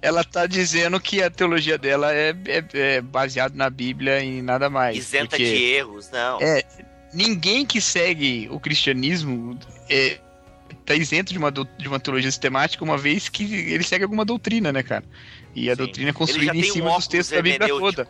ela 0.00 0.24
tá 0.24 0.46
dizendo 0.46 1.00
que 1.00 1.22
a 1.22 1.30
teologia 1.30 1.78
dela 1.78 2.14
é, 2.14 2.34
é, 2.46 2.64
é 2.72 3.00
baseada 3.00 3.54
na 3.56 3.70
Bíblia 3.70 4.22
e 4.22 4.42
nada 4.42 4.68
mais. 4.70 4.96
Isenta 4.96 5.36
de 5.36 5.44
erros, 5.44 6.10
não. 6.10 6.38
É, 6.40 6.62
ninguém 7.12 7.64
que 7.64 7.80
segue 7.80 8.48
o 8.50 8.60
cristianismo 8.60 9.58
é, 9.90 10.18
tá 10.84 10.94
isento 10.94 11.32
de 11.32 11.38
uma, 11.38 11.50
de 11.50 11.88
uma 11.88 12.00
teologia 12.00 12.30
sistemática, 12.30 12.82
uma 12.84 12.96
vez 12.96 13.28
que 13.28 13.44
ele 13.72 13.84
segue 13.84 14.04
alguma 14.04 14.24
doutrina, 14.24 14.72
né, 14.72 14.82
cara? 14.82 15.04
E 15.54 15.68
a 15.68 15.72
Sim. 15.72 15.78
doutrina 15.78 16.10
é 16.10 16.12
construída 16.12 16.56
em 16.56 16.60
tem 16.60 16.70
um 16.70 16.74
cima 16.74 16.94
dos 16.94 17.06
textos 17.06 17.36
da 17.36 17.42
Bíblia 17.42 17.68
toda. 17.68 18.08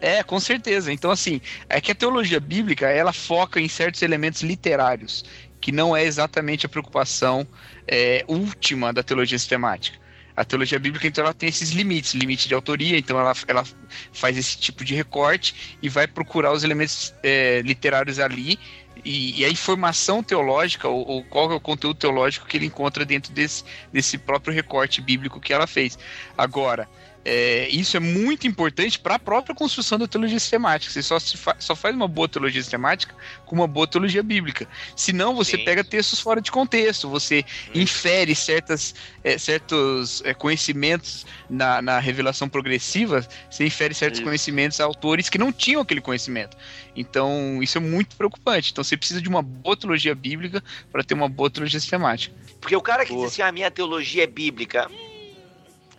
É, 0.00 0.22
com 0.22 0.40
certeza. 0.40 0.90
Então, 0.92 1.10
assim, 1.10 1.40
é 1.68 1.80
que 1.80 1.92
a 1.92 1.94
teologia 1.94 2.40
bíblica, 2.40 2.88
ela 2.88 3.12
foca 3.12 3.60
em 3.60 3.68
certos 3.68 4.00
elementos 4.00 4.40
literários, 4.42 5.24
que 5.60 5.72
não 5.72 5.96
é 5.96 6.04
exatamente 6.04 6.66
a 6.66 6.68
preocupação 6.68 7.46
é, 7.86 8.24
última 8.26 8.92
da 8.92 9.02
teologia 9.02 9.38
sistemática. 9.38 9.98
A 10.36 10.44
teologia 10.44 10.78
bíblica, 10.78 11.06
então, 11.06 11.22
ela 11.22 11.34
tem 11.34 11.48
esses 11.48 11.70
limites, 11.70 12.14
limite 12.14 12.48
de 12.48 12.54
autoria, 12.54 12.96
então 12.96 13.18
ela, 13.18 13.34
ela 13.46 13.64
faz 14.12 14.38
esse 14.38 14.56
tipo 14.56 14.84
de 14.84 14.94
recorte 14.94 15.76
e 15.82 15.88
vai 15.88 16.06
procurar 16.06 16.52
os 16.52 16.64
elementos 16.64 17.14
é, 17.22 17.60
literários 17.60 18.18
ali 18.18 18.58
e, 19.04 19.40
e 19.40 19.44
a 19.44 19.48
informação 19.48 20.22
teológica, 20.22 20.88
ou, 20.88 21.06
ou 21.06 21.24
qual 21.24 21.50
é 21.50 21.54
o 21.54 21.60
conteúdo 21.60 21.98
teológico 21.98 22.46
que 22.46 22.56
ele 22.56 22.66
encontra 22.66 23.04
dentro 23.04 23.32
desse, 23.32 23.64
desse 23.92 24.18
próprio 24.18 24.54
recorte 24.54 25.00
bíblico 25.00 25.40
que 25.40 25.52
ela 25.52 25.66
fez. 25.66 25.98
Agora, 26.36 26.88
é, 27.24 27.68
isso 27.68 27.96
é 27.96 28.00
muito 28.00 28.46
importante 28.46 28.98
para 28.98 29.16
a 29.16 29.18
própria 29.18 29.54
construção 29.54 29.98
da 29.98 30.08
teologia 30.08 30.38
sistemática. 30.38 30.92
Você 30.92 31.02
só, 31.02 31.18
se 31.18 31.36
fa- 31.36 31.56
só 31.58 31.76
faz 31.76 31.94
uma 31.94 32.08
boa 32.08 32.28
teologia 32.28 32.62
sistemática 32.62 33.14
com 33.44 33.54
uma 33.54 33.66
boa 33.66 33.86
teologia 33.86 34.22
bíblica. 34.22 34.66
Senão 34.96 35.34
você 35.34 35.56
Sim. 35.58 35.64
pega 35.64 35.84
textos 35.84 36.20
fora 36.20 36.40
de 36.40 36.50
contexto, 36.50 37.08
você 37.08 37.44
infere 37.74 38.34
certas, 38.34 38.94
é, 39.22 39.36
certos 39.36 40.22
é, 40.24 40.32
conhecimentos 40.32 41.26
na, 41.48 41.82
na 41.82 41.98
revelação 41.98 42.48
progressiva, 42.48 43.26
você 43.50 43.66
infere 43.66 43.94
certos 43.94 44.20
Isso. 44.20 44.26
conhecimentos 44.26 44.80
a 44.80 44.84
autores 44.84 45.28
que 45.28 45.38
não 45.38 45.52
tinham 45.52 45.82
aquele 45.82 46.00
conhecimento. 46.00 46.56
Então, 46.96 47.62
isso 47.62 47.76
é 47.78 47.80
muito 47.80 48.16
preocupante. 48.16 48.70
Então, 48.72 48.82
você 48.82 48.96
precisa 48.96 49.20
de 49.20 49.28
uma 49.28 49.42
boa 49.42 49.76
teologia 49.76 50.14
bíblica 50.14 50.62
para 50.90 51.04
ter 51.04 51.14
uma 51.14 51.28
boa 51.28 51.50
teologia 51.50 51.78
sistemática. 51.78 52.34
Porque 52.60 52.76
o 52.76 52.80
cara 52.80 53.04
que 53.04 53.12
Boa. 53.12 53.24
diz 53.24 53.32
assim, 53.32 53.42
a 53.42 53.52
minha 53.52 53.70
teologia 53.70 54.24
é 54.24 54.26
bíblica. 54.26 54.88
hum, 54.90 55.09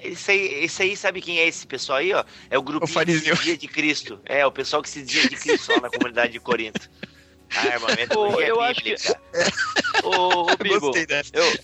Esse 0.04 0.32
aí, 0.32 0.64
esse 0.66 0.82
aí, 0.84 0.98
sabe 0.98 1.22
quem 1.22 1.40
é 1.40 1.48
esse 1.48 1.66
pessoal 1.68 2.00
aí, 2.00 2.12
ó? 2.14 2.24
É 2.50 2.58
o 2.58 2.62
grupo 2.64 2.88
que 2.88 2.94
se 2.94 3.06
dizia 3.06 3.58
de 3.58 3.68
Cristo. 3.68 4.20
É, 4.26 4.46
o 4.46 4.52
pessoal 4.52 4.82
que 4.82 4.90
se 4.90 5.02
dizia 5.04 5.30
de 5.30 5.36
Cristo 5.36 5.72
lá 5.74 5.82
na 5.82 5.90
comunidade 5.90 6.34
de 6.34 6.40
Corinto. 6.40 6.90
Ah, 7.56 7.68
irmão, 7.68 7.90
minha 7.94 8.08
teologia 8.08 8.48
eu 8.48 8.64
é 8.64 8.72
acho 8.72 8.82
que- 8.82 8.96
bíblica. 8.96 9.22
Ô, 10.04 10.52
ô 10.52 10.58
Bibo, 10.58 10.92
dessa. 11.06 11.32
eu, 11.34 11.60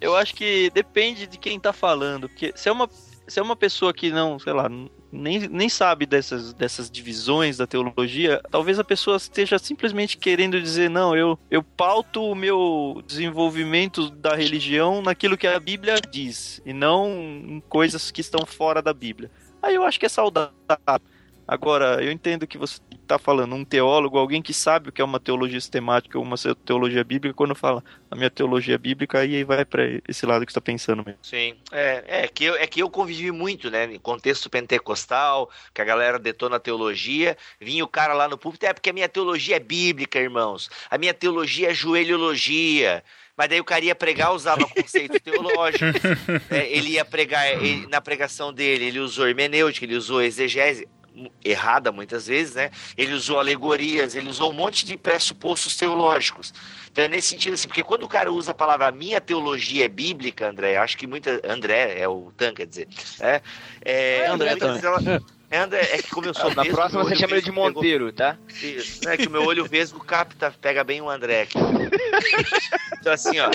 eu 0.00 0.16
acho 0.16 0.34
que 0.34 0.70
depende 0.70 1.26
de 1.26 1.36
quem 1.38 1.58
tá 1.60 1.72
falando. 1.72 2.28
Porque 2.28 2.52
se 2.54 2.68
é 2.68 2.72
uma, 2.72 2.88
se 3.26 3.38
é 3.38 3.42
uma 3.42 3.56
pessoa 3.56 3.92
que 3.92 4.10
não, 4.10 4.38
sei 4.38 4.52
lá, 4.52 4.68
nem, 5.10 5.48
nem 5.48 5.68
sabe 5.68 6.06
dessas, 6.06 6.52
dessas 6.52 6.90
divisões 6.90 7.56
da 7.56 7.66
teologia, 7.66 8.40
talvez 8.50 8.78
a 8.78 8.84
pessoa 8.84 9.16
esteja 9.16 9.58
simplesmente 9.58 10.16
querendo 10.16 10.60
dizer, 10.60 10.90
não, 10.90 11.16
eu, 11.16 11.38
eu 11.50 11.62
pauto 11.62 12.22
o 12.22 12.34
meu 12.34 13.02
desenvolvimento 13.06 14.10
da 14.10 14.34
religião 14.34 15.00
naquilo 15.00 15.36
que 15.36 15.46
a 15.46 15.58
Bíblia 15.58 15.96
diz, 16.10 16.60
e 16.64 16.72
não 16.72 17.08
em 17.10 17.62
coisas 17.68 18.10
que 18.10 18.20
estão 18.20 18.44
fora 18.44 18.82
da 18.82 18.92
Bíblia. 18.92 19.30
Aí 19.62 19.74
eu 19.74 19.84
acho 19.84 19.98
que 19.98 20.06
é 20.06 20.10
saudável. 20.10 20.52
Agora, 21.46 22.02
eu 22.02 22.10
entendo 22.10 22.46
que 22.46 22.56
você 22.56 22.80
está 23.02 23.18
falando, 23.18 23.54
um 23.54 23.64
teólogo, 23.64 24.16
alguém 24.18 24.40
que 24.40 24.54
sabe 24.54 24.88
o 24.88 24.92
que 24.92 25.02
é 25.02 25.04
uma 25.04 25.20
teologia 25.20 25.60
sistemática 25.60 26.18
ou 26.18 26.24
uma 26.24 26.36
teologia 26.64 27.04
bíblica, 27.04 27.34
quando 27.34 27.54
fala 27.54 27.84
a 28.10 28.16
minha 28.16 28.30
teologia 28.30 28.78
bíblica, 28.78 29.18
aí 29.18 29.44
vai 29.44 29.64
para 29.64 29.82
esse 30.08 30.24
lado 30.24 30.46
que 30.46 30.52
você 30.52 30.58
está 30.58 30.60
pensando 30.60 31.04
mesmo. 31.04 31.18
Sim, 31.22 31.54
é, 31.70 32.04
é, 32.06 32.28
que 32.28 32.44
eu, 32.44 32.54
é 32.56 32.66
que 32.66 32.80
eu 32.82 32.88
convivi 32.88 33.30
muito, 33.30 33.70
né? 33.70 33.84
Em 33.84 33.98
contexto 33.98 34.48
pentecostal, 34.48 35.50
que 35.74 35.82
a 35.82 35.84
galera 35.84 36.18
detona 36.18 36.56
a 36.56 36.60
teologia. 36.60 37.36
Vinha 37.60 37.84
o 37.84 37.88
cara 37.88 38.14
lá 38.14 38.26
no 38.26 38.38
púlpito, 38.38 38.64
é 38.64 38.72
porque 38.72 38.90
a 38.90 38.94
minha 38.94 39.08
teologia 39.08 39.56
é 39.56 39.60
bíblica, 39.60 40.18
irmãos. 40.18 40.70
A 40.90 40.96
minha 40.96 41.12
teologia 41.12 41.70
é 41.70 41.74
joelhologia. 41.74 43.04
Mas 43.36 43.48
daí 43.48 43.60
o 43.60 43.64
cara 43.64 43.84
ia 43.84 43.94
pregar, 43.96 44.32
usava 44.32 44.66
conceitos 44.68 45.18
teológicos. 45.24 46.00
É, 46.48 46.68
ele 46.70 46.90
ia 46.90 47.04
pregar, 47.04 47.46
ele- 47.48 47.86
na 47.88 48.00
pregação 48.00 48.52
dele, 48.52 48.84
ele 48.86 49.00
usou 49.00 49.26
hermenêutica, 49.26 49.84
ele 49.84 49.96
usou 49.96 50.22
exegese, 50.22 50.86
errada 51.44 51.92
muitas 51.92 52.26
vezes, 52.26 52.54
né? 52.54 52.70
Ele 52.96 53.12
usou 53.12 53.38
alegorias, 53.38 54.14
ele 54.14 54.28
usou 54.28 54.50
um 54.50 54.54
monte 54.54 54.84
de 54.84 54.96
pressupostos 54.96 55.76
teológicos. 55.76 56.52
Então 56.90 57.04
é 57.04 57.08
nesse 57.08 57.28
sentido 57.28 57.54
assim, 57.54 57.68
porque 57.68 57.82
quando 57.82 58.04
o 58.04 58.08
cara 58.08 58.32
usa 58.32 58.50
a 58.52 58.54
palavra 58.54 58.90
minha 58.92 59.20
teologia 59.20 59.84
é 59.84 59.88
bíblica, 59.88 60.48
André, 60.48 60.76
acho 60.76 60.96
que 60.96 61.06
muita. 61.06 61.40
André 61.44 61.98
é 61.98 62.08
o 62.08 62.32
Tan, 62.36 62.54
quer 62.54 62.66
dizer. 62.66 62.88
É, 63.20 63.42
é, 63.84 64.16
É, 64.18 64.26
André 64.26 64.56
vezes 64.56 64.84
ela- 64.84 65.22
é, 65.50 65.58
André, 65.58 65.82
é 65.92 65.98
que 65.98 66.10
como 66.10 66.26
eu 66.26 66.34
sou 66.34 66.50
Na 66.54 66.62
vesgo, 66.62 66.74
próxima 66.76 67.04
você 67.04 67.14
chama 67.16 67.34
ele 67.34 67.42
de 67.42 67.50
vesgo 67.50 67.60
pegou- 67.62 67.82
Monteiro, 67.84 68.12
tá? 68.12 68.38
isso, 68.62 69.08
é 69.08 69.16
que 69.16 69.28
o 69.28 69.30
meu 69.30 69.42
olho 69.44 69.64
vesgo 69.66 70.00
capta, 70.04 70.50
pega 70.50 70.82
bem 70.84 71.00
o 71.00 71.08
André 71.10 71.42
aqui. 71.42 71.58
Então, 73.00 73.12
assim, 73.12 73.38
ó, 73.38 73.50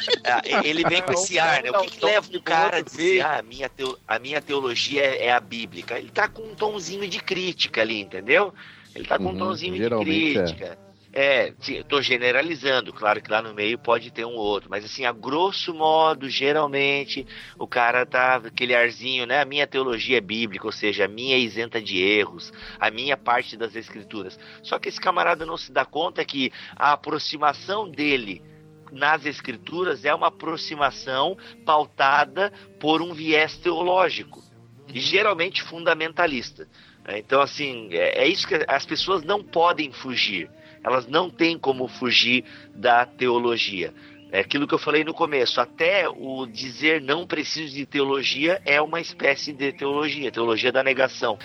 ele 0.45 0.83
vem 0.85 1.01
com 1.01 1.11
esse 1.11 1.39
ar, 1.39 1.63
né? 1.63 1.71
O 1.71 1.73
que, 1.81 1.89
que 1.89 2.05
leva 2.05 2.27
o 2.37 2.41
cara 2.41 2.77
a 2.77 2.81
dizer, 2.81 3.21
ah, 3.21 3.39
a 3.39 3.41
minha, 3.41 3.67
teo- 3.67 3.97
a 4.07 4.19
minha 4.19 4.39
teologia 4.41 5.03
é, 5.03 5.25
é 5.25 5.31
a 5.31 5.39
bíblica? 5.39 5.97
Ele 5.97 6.09
tá 6.11 6.27
com 6.27 6.43
um 6.43 6.55
tomzinho 6.55 7.07
de 7.07 7.19
crítica 7.19 7.81
ali, 7.81 7.99
entendeu? 7.99 8.53
Ele 8.93 9.05
tá 9.05 9.17
com 9.17 9.29
um 9.29 9.31
Uhum, 9.33 9.37
tomzinho 9.39 9.73
de 9.73 9.79
geralmente 9.79 10.63
é. 10.63 10.77
É, 11.11 11.51
eu 11.67 11.83
tô 11.83 12.03
generalizando, 12.03 12.93
claro 12.93 13.19
que 13.19 13.31
lá 13.31 13.41
no 13.41 13.51
meio 13.51 13.79
pode 13.79 14.11
ter 14.11 14.25
um 14.25 14.35
outro, 14.35 14.69
mas 14.69 14.85
assim, 14.85 15.05
a 15.05 15.11
grosso 15.11 15.73
modo, 15.73 16.29
geralmente, 16.29 17.25
o 17.57 17.67
cara 17.67 18.05
tá 18.05 18.35
aquele 18.35 18.75
arzinho, 18.75 19.25
né? 19.25 19.41
A 19.41 19.45
minha 19.45 19.65
teologia 19.65 20.19
é 20.19 20.21
bíblica, 20.21 20.67
ou 20.67 20.71
seja, 20.71 21.05
a 21.05 21.07
minha 21.07 21.35
é 21.35 21.39
isenta 21.39 21.81
de 21.81 21.97
erros, 21.99 22.53
a 22.79 22.91
minha 22.91 23.17
parte 23.17 23.57
das 23.57 23.75
escrituras. 23.75 24.39
Só 24.61 24.77
que 24.77 24.87
esse 24.87 25.01
camarada 25.01 25.47
não 25.47 25.57
se 25.57 25.71
dá 25.71 25.83
conta 25.83 26.23
que 26.23 26.51
a 26.75 26.93
aproximação 26.93 27.89
dele 27.89 28.43
nas 28.91 29.25
escrituras 29.25 30.05
é 30.05 30.13
uma 30.13 30.27
aproximação 30.27 31.35
pautada 31.65 32.53
por 32.79 33.01
um 33.01 33.13
viés 33.13 33.57
teológico 33.57 34.43
e 34.87 34.99
geralmente 34.99 35.63
fundamentalista. 35.63 36.67
Então, 37.07 37.41
assim, 37.41 37.89
é, 37.91 38.23
é 38.23 38.27
isso 38.27 38.47
que 38.47 38.63
as 38.67 38.85
pessoas 38.85 39.23
não 39.23 39.43
podem 39.43 39.91
fugir. 39.91 40.49
Elas 40.83 41.07
não 41.07 41.29
têm 41.29 41.57
como 41.57 41.87
fugir 41.87 42.43
da 42.75 43.05
teologia. 43.05 43.93
É 44.31 44.41
aquilo 44.41 44.67
que 44.67 44.73
eu 44.75 44.77
falei 44.77 45.03
no 45.03 45.11
começo. 45.11 45.59
Até 45.59 46.07
o 46.07 46.45
dizer 46.45 47.01
não 47.01 47.25
preciso 47.25 47.73
de 47.73 47.83
teologia 47.83 48.61
é 48.63 48.79
uma 48.79 49.01
espécie 49.01 49.51
de 49.51 49.71
teologia, 49.73 50.31
teologia 50.31 50.71
da 50.71 50.83
negação. 50.83 51.35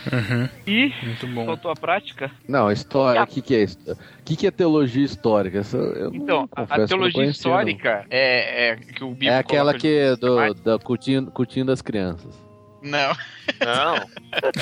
E 0.67 0.93
Muito 1.03 1.27
bom. 1.29 1.47
faltou 1.47 1.71
a 1.71 1.75
prática? 1.75 2.31
Não, 2.47 2.71
história. 2.71 3.23
O 3.23 3.27
que, 3.27 3.41
que 3.41 3.55
é 3.55 3.63
isso? 3.63 3.79
O 3.91 3.97
que, 4.23 4.37
que 4.37 4.47
é 4.47 4.51
teologia 4.51 5.03
histórica? 5.03 5.63
Eu 5.73 6.11
não 6.11 6.15
Então, 6.15 6.49
a- 6.53 6.61
confesso 6.61 6.83
a 6.83 6.87
teologia 6.89 7.13
conhecia, 7.15 7.31
histórica 7.31 8.05
é, 8.11 8.69
é 8.73 8.77
que 8.77 9.03
o. 9.03 9.09
Bíblia 9.13 9.31
É 9.33 9.39
aquela 9.39 9.73
que 9.73 9.89
é 9.89 10.15
do, 10.17 10.53
da 10.53 10.79
curtindo, 10.79 11.31
curtindo 11.31 11.73
as 11.73 11.81
crianças. 11.81 12.44
Não. 12.85 13.17
Não, 13.65 14.09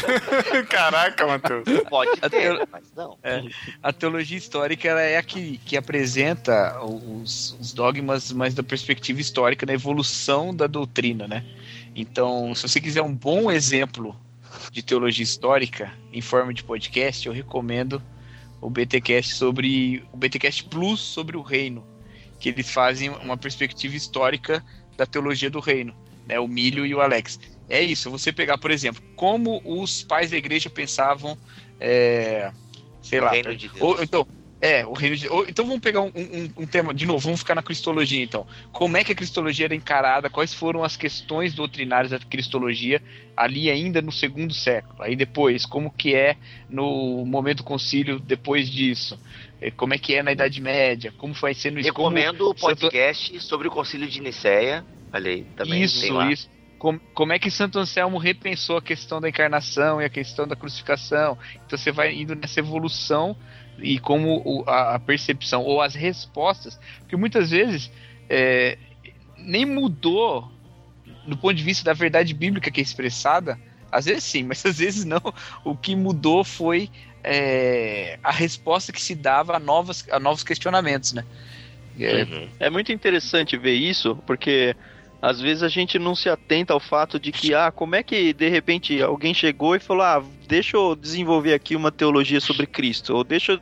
Caraca, 0.69 1.27
Matheus. 1.27 1.65
pode 1.89 2.11
A 2.23 2.31
ter, 2.31 2.57
teo- 2.57 2.69
mas 2.71 2.85
não. 2.97 3.19
A 3.83 3.93
teologia 3.93 4.39
histórica 4.39 4.89
ela 4.89 5.01
é 5.01 5.17
a 5.17 5.23
que, 5.23 5.59
que 5.59 5.77
apresenta 5.77 6.81
os, 6.85 7.57
os 7.61 7.73
dogmas, 7.73 8.33
mas 8.33 8.55
da 8.55 8.63
perspectiva 8.63 9.21
histórica, 9.21 9.67
da 9.67 9.73
evolução 9.73 10.55
da 10.55 10.67
doutrina, 10.67 11.27
né? 11.27 11.45
Então, 11.95 12.55
se 12.55 12.63
você 12.69 12.81
quiser 12.81 13.03
um 13.03 13.15
bom 13.15 13.51
exemplo 13.51 14.17
de 14.71 14.83
teologia 14.83 15.25
histórica 15.25 15.93
em 16.13 16.21
forma 16.21 16.55
de 16.55 16.63
podcast, 16.65 17.27
eu 17.27 17.33
recomendo 17.33 18.03
o 18.61 18.71
BTcast 18.71 19.35
sobre 19.35 20.05
o 20.13 20.17
BTcast 20.17 20.65
Plus 20.65 21.01
sobre 21.01 21.37
o 21.37 21.43
reino, 21.43 21.85
que 22.39 22.49
eles 22.49 22.71
fazem 22.71 23.11
uma 23.11 23.37
perspectiva 23.37 23.97
histórica 23.97 24.65
da 24.97 25.05
teologia 25.07 25.51
do 25.51 25.61
reino, 25.61 25.95
né? 26.27 26.39
O 26.39 26.47
Milho 26.49 26.87
e 26.87 26.95
o 26.95 27.01
Alex. 27.01 27.39
É 27.73 27.83
isso. 27.83 28.11
Você 28.11 28.31
pegar, 28.31 28.59
por 28.59 28.71
exemplo, 28.71 29.03
como 29.17 29.63
os 29.65 30.03
pais 30.03 30.31
da 30.31 30.37
igreja 30.37 30.69
pensavam, 30.69 31.39
é, 31.81 32.53
sei 33.01 33.19
O 33.19 33.25
lá, 33.25 33.31
reino 33.31 33.57
de 33.57 33.69
Deus. 33.69 33.81
ou, 33.81 34.03
então, 34.03 34.27
é, 34.61 34.85
o 34.85 34.93
reino 34.93 35.17
de 35.17 35.27
ou- 35.29 35.47
Então 35.49 35.65
vamos 35.65 35.81
pegar 35.81 36.03
um, 36.03 36.13
um- 36.15 36.51
um 36.59 36.67
tema, 36.67 36.93
de 36.93 37.07
novo, 37.07 37.19
vamos 37.21 37.41
ficar 37.41 37.55
na 37.55 37.63
cristologia 37.63 38.23
então. 38.23 38.47
Como 38.73 38.97
é 38.99 39.03
que 39.03 39.13
a 39.13 39.15
cristologia 39.15 39.65
era 39.65 39.75
encarada? 39.75 40.29
Quais 40.29 40.53
foram 40.53 40.85
as 40.85 40.97
questões 40.99 41.55
doutrinárias 41.55 42.11
da 42.11 42.19
cristologia 42.19 43.01
ali 43.35 43.71
ainda 43.71 44.03
no 44.03 44.13
segundo 44.13 44.53
século? 44.53 45.03
Aí 45.03 45.17
depois, 45.17 45.65
como 45.65 45.91
que 45.91 46.15
é 46.15 46.37
no 46.69 47.25
momento 47.25 47.59
do 47.59 47.65
concílio 47.65 48.19
depois 48.21 48.69
disso? 48.71 49.19
Eh, 49.63 49.71
Como 49.71 49.95
é 49.95 49.99
que 49.99 50.15
é 50.15 50.23
na 50.23 50.33
Idade 50.33 50.61
Média? 50.61 51.11
Como 51.17 51.33
vai 51.33 51.55
ser 51.55 51.71
no 51.73 51.77
como- 51.81 52.11
Recomendo 52.11 52.51
o 52.51 52.55
podcast 52.55 53.41
sobre 53.41 53.67
o 53.67 53.71
Concílio 53.71 54.07
de 54.09 54.21
Nicéia. 54.21 54.85
Olha 55.13 55.31
aí, 55.31 55.45
também 55.57 55.73
tem 55.75 55.83
Isso, 55.85 56.13
lá. 56.13 56.31
isso. 56.31 56.51
Como, 56.83 57.01
como 57.15 57.33
é 57.33 57.39
que 57.39 57.49
Santo 57.49 57.79
Anselmo 57.79 58.19
repensou 58.19 58.77
a 58.77 58.83
questão 58.83 59.21
da 59.21 59.29
encarnação 59.29 60.03
e 60.03 60.05
a 60.05 60.11
questão 60.11 60.49
da 60.49 60.57
crucificação? 60.57 61.39
Então 61.65 61.79
você 61.79 61.93
vai 61.93 62.13
indo 62.13 62.35
nessa 62.35 62.59
evolução 62.59 63.37
e 63.79 64.01
como 64.01 64.43
o- 64.45 64.65
a, 64.69 64.97
a 64.97 64.99
percepção 64.99 65.63
ou 65.63 65.81
as 65.81 65.95
respostas, 65.95 66.77
porque 66.99 67.15
muitas 67.15 67.51
vezes 67.53 67.89
é, 68.29 68.77
nem 69.39 69.65
mudou 69.65 70.51
do 71.25 71.37
ponto 71.37 71.55
de 71.55 71.63
vista 71.63 71.85
da 71.85 71.93
verdade 71.93 72.35
bíblica 72.35 72.69
que 72.69 72.81
é 72.81 72.83
expressada, 72.83 73.57
às 73.93 74.07
vezes 74.07 74.25
sim, 74.25 74.43
mas 74.51 74.67
às 74.67 74.79
vezes 74.79 75.05
não. 75.05 75.23
O 75.65 75.77
que 75.77 75.95
mudou 75.95 76.43
foi 76.43 76.91
é, 77.23 78.19
a 78.25 78.33
resposta 78.33 78.93
que 78.93 79.01
se 79.01 79.15
dava 79.15 79.53
a, 79.53 79.57
a 79.59 80.19
novos 80.19 80.43
questionamentos, 80.43 81.13
né? 81.13 81.25
É, 82.01 82.25
Uhum. 82.25 82.51
É 82.59 82.71
muito 82.71 82.91
interessante 82.91 83.57
ver 83.57 83.75
isso, 83.75 84.17
porque 84.27 84.75
às 85.23 85.41
vezes 85.41 85.63
a 85.63 85.69
gente 85.69 86.01
não 86.01 86.17
se 86.17 86.29
atenta 86.29 86.75
ao 86.75 86.81
fato 86.81 87.21
de 87.21 87.31
que, 87.31 87.55
ah, 87.55 87.71
como 87.71 87.95
é 87.95 88.03
que 88.03 88.33
de 88.33 88.49
repente 88.49 89.01
alguém 89.01 89.33
chegou 89.33 89.77
e 89.77 89.79
falou, 89.79 90.03
ah, 90.03 90.21
deixa 90.49 90.77
eu 90.77 90.97
desenvolver 90.97 91.55
aqui 91.55 91.77
uma 91.77 91.93
teologia 91.93 92.41
sobre 92.41 92.67
Cristo, 92.67 93.15
ou 93.15 93.23
deixa 93.23 93.53
eu... 93.53 93.61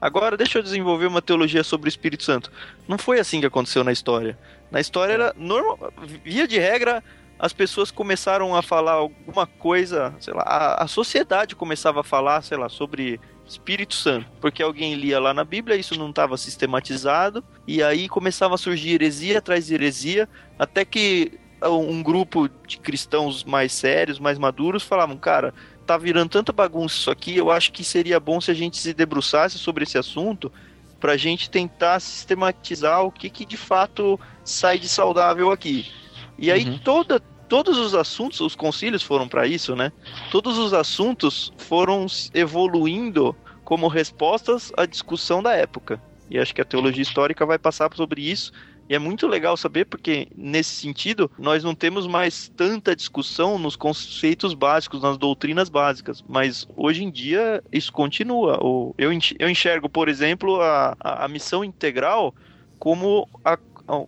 Agora 0.00 0.36
deixa 0.36 0.58
eu 0.58 0.62
desenvolver 0.62 1.06
uma 1.06 1.22
teologia 1.22 1.62
sobre 1.62 1.86
o 1.86 1.88
Espírito 1.88 2.24
Santo. 2.24 2.50
Não 2.88 2.98
foi 2.98 3.20
assim 3.20 3.40
que 3.40 3.46
aconteceu 3.46 3.84
na 3.84 3.92
história. 3.92 4.38
Na 4.70 4.80
história 4.80 5.12
era 5.12 5.34
normal, 5.36 5.92
via 6.24 6.46
de 6.46 6.58
regra, 6.58 7.02
as 7.38 7.52
pessoas 7.52 7.90
começaram 7.90 8.54
a 8.54 8.62
falar 8.62 8.92
alguma 8.92 9.46
coisa, 9.46 10.14
sei 10.20 10.32
lá, 10.32 10.42
a, 10.42 10.84
a 10.84 10.86
sociedade 10.86 11.56
começava 11.56 12.00
a 12.00 12.04
falar, 12.04 12.42
sei 12.42 12.56
lá, 12.56 12.68
sobre 12.68 13.20
Espírito 13.46 13.94
Santo, 13.94 14.26
porque 14.40 14.62
alguém 14.62 14.94
lia 14.94 15.20
lá 15.20 15.34
na 15.34 15.44
Bíblia, 15.44 15.76
isso 15.76 15.98
não 15.98 16.10
estava 16.10 16.36
sistematizado, 16.36 17.44
e 17.66 17.82
aí 17.82 18.08
começava 18.08 18.54
a 18.54 18.58
surgir 18.58 18.94
heresia 18.94 19.38
atrás 19.38 19.66
de 19.66 19.74
heresia, 19.74 20.28
até 20.58 20.84
que 20.84 21.38
um 21.62 22.02
grupo 22.02 22.48
de 22.66 22.78
cristãos 22.78 23.44
mais 23.44 23.72
sérios, 23.72 24.18
mais 24.18 24.38
maduros, 24.38 24.82
falavam, 24.82 25.16
cara, 25.16 25.54
tá 25.86 25.96
virando 25.96 26.30
tanta 26.30 26.52
bagunça 26.52 26.96
isso 26.96 27.10
aqui, 27.10 27.36
eu 27.36 27.50
acho 27.50 27.72
que 27.72 27.84
seria 27.84 28.18
bom 28.18 28.40
se 28.40 28.50
a 28.50 28.54
gente 28.54 28.78
se 28.78 28.92
debruçasse 28.94 29.58
sobre 29.58 29.84
esse 29.84 29.98
assunto 29.98 30.50
pra 30.98 31.16
gente 31.16 31.50
tentar 31.50 32.00
sistematizar 32.00 33.04
o 33.04 33.12
que, 33.12 33.28
que 33.28 33.44
de 33.44 33.56
fato 33.56 34.18
sai 34.44 34.78
de 34.78 34.88
saudável 34.88 35.50
aqui. 35.50 35.90
E 36.38 36.50
aí 36.50 36.64
Uhum. 36.64 36.78
toda, 36.78 37.20
todos 37.52 37.76
os 37.76 37.94
assuntos, 37.94 38.40
os 38.40 38.56
concílios 38.56 39.02
foram 39.02 39.28
para 39.28 39.46
isso, 39.46 39.76
né? 39.76 39.92
Todos 40.30 40.56
os 40.56 40.72
assuntos 40.72 41.52
foram 41.58 42.06
evoluindo 42.32 43.36
como 43.62 43.88
respostas 43.88 44.72
à 44.74 44.86
discussão 44.86 45.42
da 45.42 45.52
época. 45.52 46.02
E 46.30 46.38
acho 46.38 46.54
que 46.54 46.62
a 46.62 46.64
teologia 46.64 47.02
histórica 47.02 47.44
vai 47.44 47.58
passar 47.58 47.90
sobre 47.94 48.22
isso. 48.22 48.52
E 48.88 48.94
é 48.94 48.98
muito 48.98 49.26
legal 49.26 49.54
saber 49.54 49.84
porque, 49.84 50.28
nesse 50.34 50.70
sentido, 50.70 51.30
nós 51.38 51.62
não 51.62 51.74
temos 51.74 52.06
mais 52.06 52.50
tanta 52.56 52.96
discussão 52.96 53.58
nos 53.58 53.76
conceitos 53.76 54.54
básicos, 54.54 55.02
nas 55.02 55.18
doutrinas 55.18 55.68
básicas. 55.68 56.24
Mas 56.26 56.66
hoje 56.74 57.04
em 57.04 57.10
dia 57.10 57.62
isso 57.70 57.92
continua. 57.92 58.58
Eu 58.96 59.12
enx- 59.12 59.34
eu 59.38 59.50
enxergo, 59.50 59.90
por 59.90 60.08
exemplo, 60.08 60.58
a, 60.62 60.96
a, 60.98 61.28
missão 61.28 61.62
integral 61.62 62.34
como 62.78 63.28
a- 63.44 63.58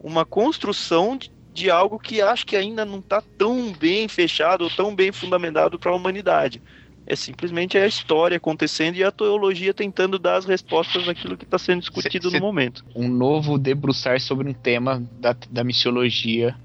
uma 0.03 0.25
construção 0.25 1.19
de, 1.55 1.71
algo 1.71 1.99
que 1.99 2.21
acho 2.21 2.45
que 2.45 2.57
ainda 2.57 2.85
não 2.85 2.99
está 2.99 3.23
tão 3.39 3.73
bem 3.73 4.09
fechado, 4.09 4.69
tão 4.71 4.95
bem 4.95 5.13
fundamentado 5.13 5.79
para 5.79 5.93
a 5.93 5.95
humanidade. 5.95 6.61
É 7.07 7.15
simplesmente 7.15 7.77
a 7.79 7.87
história 7.87 8.39
acontecendo 8.39 8.97
e 8.97 9.05
a 9.05 9.13
teologia 9.13 9.73
tentando 9.73 10.19
dar 10.19 10.37
as 10.37 10.47
respostas 10.47 11.07
àquilo 11.09 11.37
que 11.37 11.45
está 11.45 11.59
sendo 11.59 11.81
discutido 11.81 12.31
Cê- 12.31 12.41
no 12.41 12.47
momento. 12.47 12.85
Um 12.97 13.09
novo 13.09 13.57
debruçar 13.59 14.21
sobre 14.21 14.49
um 14.49 14.55
tema 14.55 15.01
da, 15.21 15.37
da 15.51 15.63
missiologia, 15.63 16.57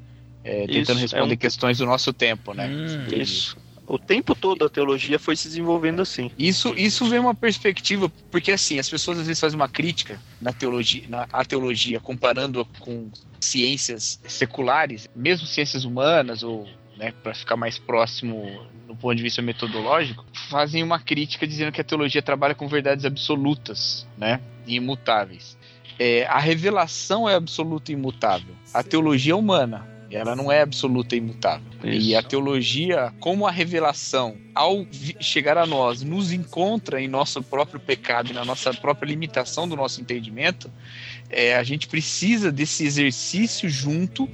é, 0.43 0.63
Isso, 0.63 0.73
tentando 0.73 0.97
é 0.97 1.01
responder 1.01 1.33
um- 1.33 1.37
questões 1.37 1.77
do 1.77 1.85
nosso 1.85 2.11
tempo, 2.13 2.53
né? 2.53 2.67
Entendi. 2.67 3.21
Isso. 3.21 3.57
O 3.89 3.97
tempo 3.97 4.35
todo 4.35 4.63
a 4.63 4.69
teologia 4.69 5.17
foi 5.17 5.35
se 5.35 5.47
desenvolvendo 5.47 6.03
assim. 6.03 6.29
Isso, 6.37 6.75
isso 6.77 7.09
vem 7.09 7.19
uma 7.19 7.33
perspectiva, 7.33 8.07
porque 8.29 8.51
assim, 8.51 8.77
as 8.77 8.87
pessoas 8.87 9.17
às 9.17 9.25
vezes 9.25 9.41
fazem 9.41 9.59
uma 9.59 9.67
crítica 9.67 10.21
na 10.39 10.53
teologia, 10.53 11.03
na 11.09 11.27
a 11.33 11.43
teologia, 11.43 11.99
comparando 11.99 12.65
com 12.79 13.09
ciências 13.41 14.19
seculares, 14.27 15.09
mesmo 15.15 15.47
ciências 15.47 15.85
humanas 15.85 16.43
ou 16.43 16.67
né, 16.95 17.11
para 17.23 17.33
ficar 17.33 17.55
mais 17.55 17.79
próximo 17.79 18.67
do 18.85 18.95
ponto 18.95 19.15
de 19.15 19.23
vista 19.23 19.41
metodológico, 19.41 20.23
fazem 20.49 20.83
uma 20.83 20.99
crítica 20.99 21.47
dizendo 21.47 21.71
que 21.71 21.81
a 21.81 21.83
teologia 21.83 22.21
trabalha 22.21 22.53
com 22.53 22.67
verdades 22.67 23.05
absolutas, 23.05 24.07
né, 24.17 24.39
e 24.67 24.75
imutáveis. 24.75 25.57
É, 25.97 26.25
a 26.27 26.39
revelação 26.39 27.27
é 27.27 27.35
absoluta 27.35 27.91
e 27.91 27.95
imutável. 27.95 28.55
A 28.73 28.83
teologia 28.83 29.33
é 29.33 29.35
humana, 29.35 29.87
ela 30.11 30.35
não 30.35 30.51
é 30.51 30.61
absoluta 30.61 31.15
e 31.15 31.19
imutável. 31.19 31.67
E 31.83 32.15
a 32.15 32.23
teologia, 32.23 33.13
como 33.19 33.45
a 33.45 33.51
revelação, 33.51 34.37
ao 34.55 34.85
chegar 35.19 35.57
a 35.57 35.65
nós, 35.65 36.01
nos 36.01 36.31
encontra 36.31 37.01
em 37.01 37.07
nosso 37.07 37.41
próprio 37.43 37.79
pecado 37.79 38.31
e 38.31 38.33
na 38.33 38.43
nossa 38.43 38.73
própria 38.73 39.07
limitação 39.07 39.67
do 39.67 39.75
nosso 39.75 40.01
entendimento, 40.01 40.71
é, 41.29 41.55
a 41.55 41.63
gente 41.63 41.87
precisa 41.87 42.51
desse 42.51 42.85
exercício 42.85 43.69
junto 43.69 44.27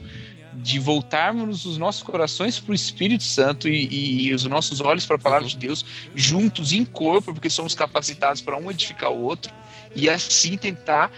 de 0.55 0.80
voltarmos 0.80 1.65
os 1.65 1.78
nossos 1.78 2.01
corações 2.01 2.59
para 2.59 2.71
o 2.71 2.76
Espírito 2.76 3.23
Santo 3.23 3.67
e, 3.67 4.28
e 4.28 4.34
os 4.34 4.45
nossos 4.45 4.80
olhos 4.80 5.05
para 5.05 5.17
a 5.17 5.19
palavra 5.19 5.47
de 5.47 5.57
Deus, 5.57 5.86
juntos 6.15 6.71
em 6.71 6.86
corpo, 6.86 7.34
porque 7.34 7.49
somos 7.49 7.76
capacitados 7.76 8.41
para 8.41 8.57
um 8.57 8.71
edificar 8.71 9.11
o 9.11 9.21
outro, 9.21 9.53
e 9.95 10.09
assim 10.09 10.57
tentar 10.57 11.11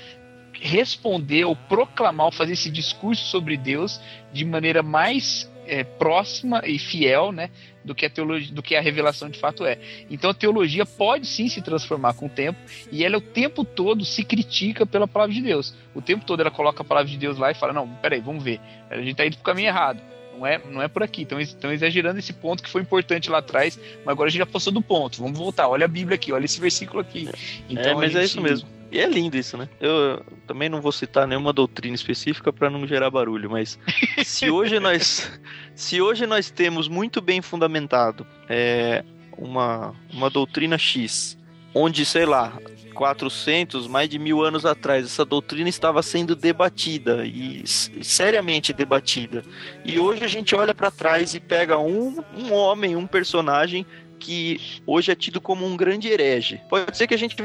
responder 0.60 1.46
ou 1.46 1.56
proclamar 1.56 2.28
ou 2.28 2.32
fazer 2.32 2.54
esse 2.54 2.70
discurso 2.70 3.26
sobre 3.26 3.58
Deus 3.58 4.00
de 4.34 4.44
maneira 4.46 4.82
mais 4.84 5.50
é, 5.66 5.84
próxima 5.84 6.62
e 6.66 6.80
fiel, 6.80 7.32
né, 7.32 7.50
do 7.84 7.94
que 7.94 8.06
a 8.06 8.10
teologia, 8.10 8.54
do 8.54 8.64
que 8.64 8.76
a 8.76 8.82
revelação 8.82 9.30
de 9.30 9.38
fato 9.40 9.66
é. 9.66 9.78
Então 10.10 10.30
a 10.30 10.34
teologia 10.34 10.86
pode 10.86 11.26
sim 11.28 11.48
se 11.50 11.62
transformar 11.62 12.14
com 12.14 12.26
o 12.28 12.30
tempo 12.30 12.58
e 12.92 13.04
ela 13.04 13.18
o 13.18 13.22
tempo 13.22 13.64
todo 13.66 14.04
se 14.06 14.24
critica 14.24 14.86
pela 14.86 15.08
palavra 15.08 15.34
de 15.36 15.42
Deus. 15.42 15.74
O 15.94 16.02
tempo 16.02 16.26
todo 16.26 16.40
ela 16.42 16.52
coloca 16.52 16.82
a 16.82 16.86
palavra 16.86 17.10
de 17.10 17.18
Deus 17.18 17.38
lá 17.38 17.52
e 17.52 17.54
fala: 17.54 17.74
"Não, 17.74 17.88
peraí, 17.88 18.22
vamos 18.22 18.44
ver. 18.44 18.60
A 18.90 18.98
gente 18.98 19.16
tá 19.16 19.26
indo 19.26 19.36
pro 19.36 19.44
caminho 19.44 19.68
errado. 19.68 20.00
Não 20.38 20.46
é, 20.46 20.62
não 20.70 20.82
é 20.84 20.88
por 20.88 21.02
aqui. 21.02 21.24
Então 21.24 21.40
estão 21.42 21.72
exagerando 21.72 22.20
esse 22.20 22.32
ponto 22.32 22.62
que 22.62 22.70
foi 22.70 22.82
importante 22.82 23.30
lá 23.30 23.40
atrás, 23.40 23.78
mas 24.06 24.08
agora 24.10 24.28
a 24.28 24.32
gente 24.32 24.40
já 24.40 24.46
passou 24.46 24.72
do 24.72 24.82
ponto. 24.82 25.20
Vamos 25.20 25.38
voltar. 25.38 25.68
Olha 25.68 25.86
a 25.86 25.88
Bíblia 25.88 26.16
aqui, 26.16 26.32
olha 26.32 26.46
esse 26.46 26.62
versículo 26.62 27.00
aqui. 27.02 27.28
Então, 27.68 27.92
é, 27.92 27.96
mas 27.96 28.16
é 28.16 28.22
gente- 28.22 28.30
isso 28.30 28.42
mesmo. 28.42 28.77
E 28.92 29.00
é 29.00 29.08
lindo 29.08 29.38
isso, 29.38 29.58
né? 29.58 29.68
Eu 29.80 30.24
também 30.46 30.70
não 30.70 30.82
vou 30.82 30.92
citar 30.92 31.28
nenhuma 31.28 31.52
doutrina 31.52 31.96
específica 31.96 32.54
para 32.54 32.70
não 32.70 32.88
gerar 32.88 33.10
barulho, 33.10 33.50
mas 33.50 33.78
se 34.24 34.50
hoje 34.50 34.80
nós 34.80 35.30
se 35.76 36.02
hoje 36.02 36.26
nós 36.26 36.50
temos 36.50 36.88
muito 36.88 37.22
bem 37.22 37.42
fundamentado 37.42 38.26
é, 38.50 39.04
uma, 39.38 39.94
uma 40.12 40.30
doutrina 40.30 40.78
X, 40.78 41.38
onde, 41.74 42.04
sei 42.06 42.26
lá, 42.26 42.58
400, 42.94 43.88
mais 43.88 44.10
de 44.10 44.18
mil 44.18 44.44
anos 44.44 44.66
atrás, 44.66 45.06
essa 45.06 45.24
doutrina 45.24 45.70
estava 45.70 46.02
sendo 46.02 46.36
debatida 46.36 47.24
e 47.26 47.62
seriamente 47.68 48.74
debatida. 48.74 49.44
E 49.86 50.00
hoje 50.00 50.24
a 50.24 50.28
gente 50.28 50.56
olha 50.56 50.74
para 50.74 50.90
trás 50.90 51.36
e 51.36 51.40
pega 51.40 51.78
um, 51.78 52.24
um 52.36 52.52
homem, 52.52 52.96
um 52.96 53.06
personagem 53.06 53.86
que 54.20 54.82
hoje 54.88 55.12
é 55.12 55.16
tido 55.16 55.40
como 55.40 55.64
um 55.64 55.78
grande 55.78 56.08
herege. 56.08 56.60
Pode 56.68 56.98
ser 56.98 57.06
que 57.06 57.14
a 57.14 57.18
gente 57.18 57.36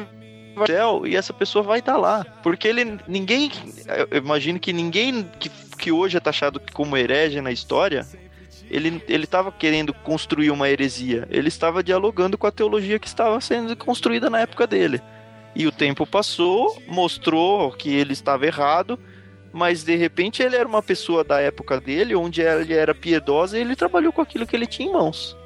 vai 0.54 1.10
e 1.10 1.16
essa 1.16 1.32
pessoa 1.32 1.62
vai 1.62 1.78
estar 1.78 1.96
lá. 1.96 2.24
Porque 2.42 2.68
ele 2.68 2.98
ninguém. 3.06 3.50
Eu 4.10 4.18
imagino 4.18 4.58
que 4.58 4.72
ninguém 4.72 5.28
que, 5.38 5.50
que 5.78 5.92
hoje 5.92 6.16
é 6.16 6.20
taxado 6.20 6.60
como 6.72 6.96
herege 6.96 7.40
na 7.40 7.52
história. 7.52 8.06
Ele 8.70 9.02
estava 9.08 9.52
querendo 9.52 9.92
construir 9.92 10.50
uma 10.50 10.68
heresia. 10.68 11.28
Ele 11.30 11.48
estava 11.48 11.82
dialogando 11.82 12.38
com 12.38 12.46
a 12.46 12.50
teologia 12.50 12.98
que 12.98 13.06
estava 13.06 13.38
sendo 13.40 13.76
construída 13.76 14.30
na 14.30 14.40
época 14.40 14.66
dele. 14.66 15.02
E 15.54 15.66
o 15.66 15.72
tempo 15.72 16.06
passou, 16.06 16.82
mostrou 16.88 17.70
que 17.72 17.94
ele 17.94 18.14
estava 18.14 18.46
errado, 18.46 18.98
mas 19.52 19.84
de 19.84 19.94
repente 19.94 20.42
ele 20.42 20.56
era 20.56 20.66
uma 20.66 20.82
pessoa 20.82 21.22
da 21.22 21.40
época 21.40 21.78
dele, 21.78 22.14
onde 22.14 22.40
ele 22.40 22.72
era 22.72 22.94
piedosa 22.94 23.58
e 23.58 23.60
ele 23.60 23.76
trabalhou 23.76 24.12
com 24.12 24.22
aquilo 24.22 24.46
que 24.46 24.56
ele 24.56 24.66
tinha 24.66 24.88
em 24.88 24.92
mãos. 24.92 25.36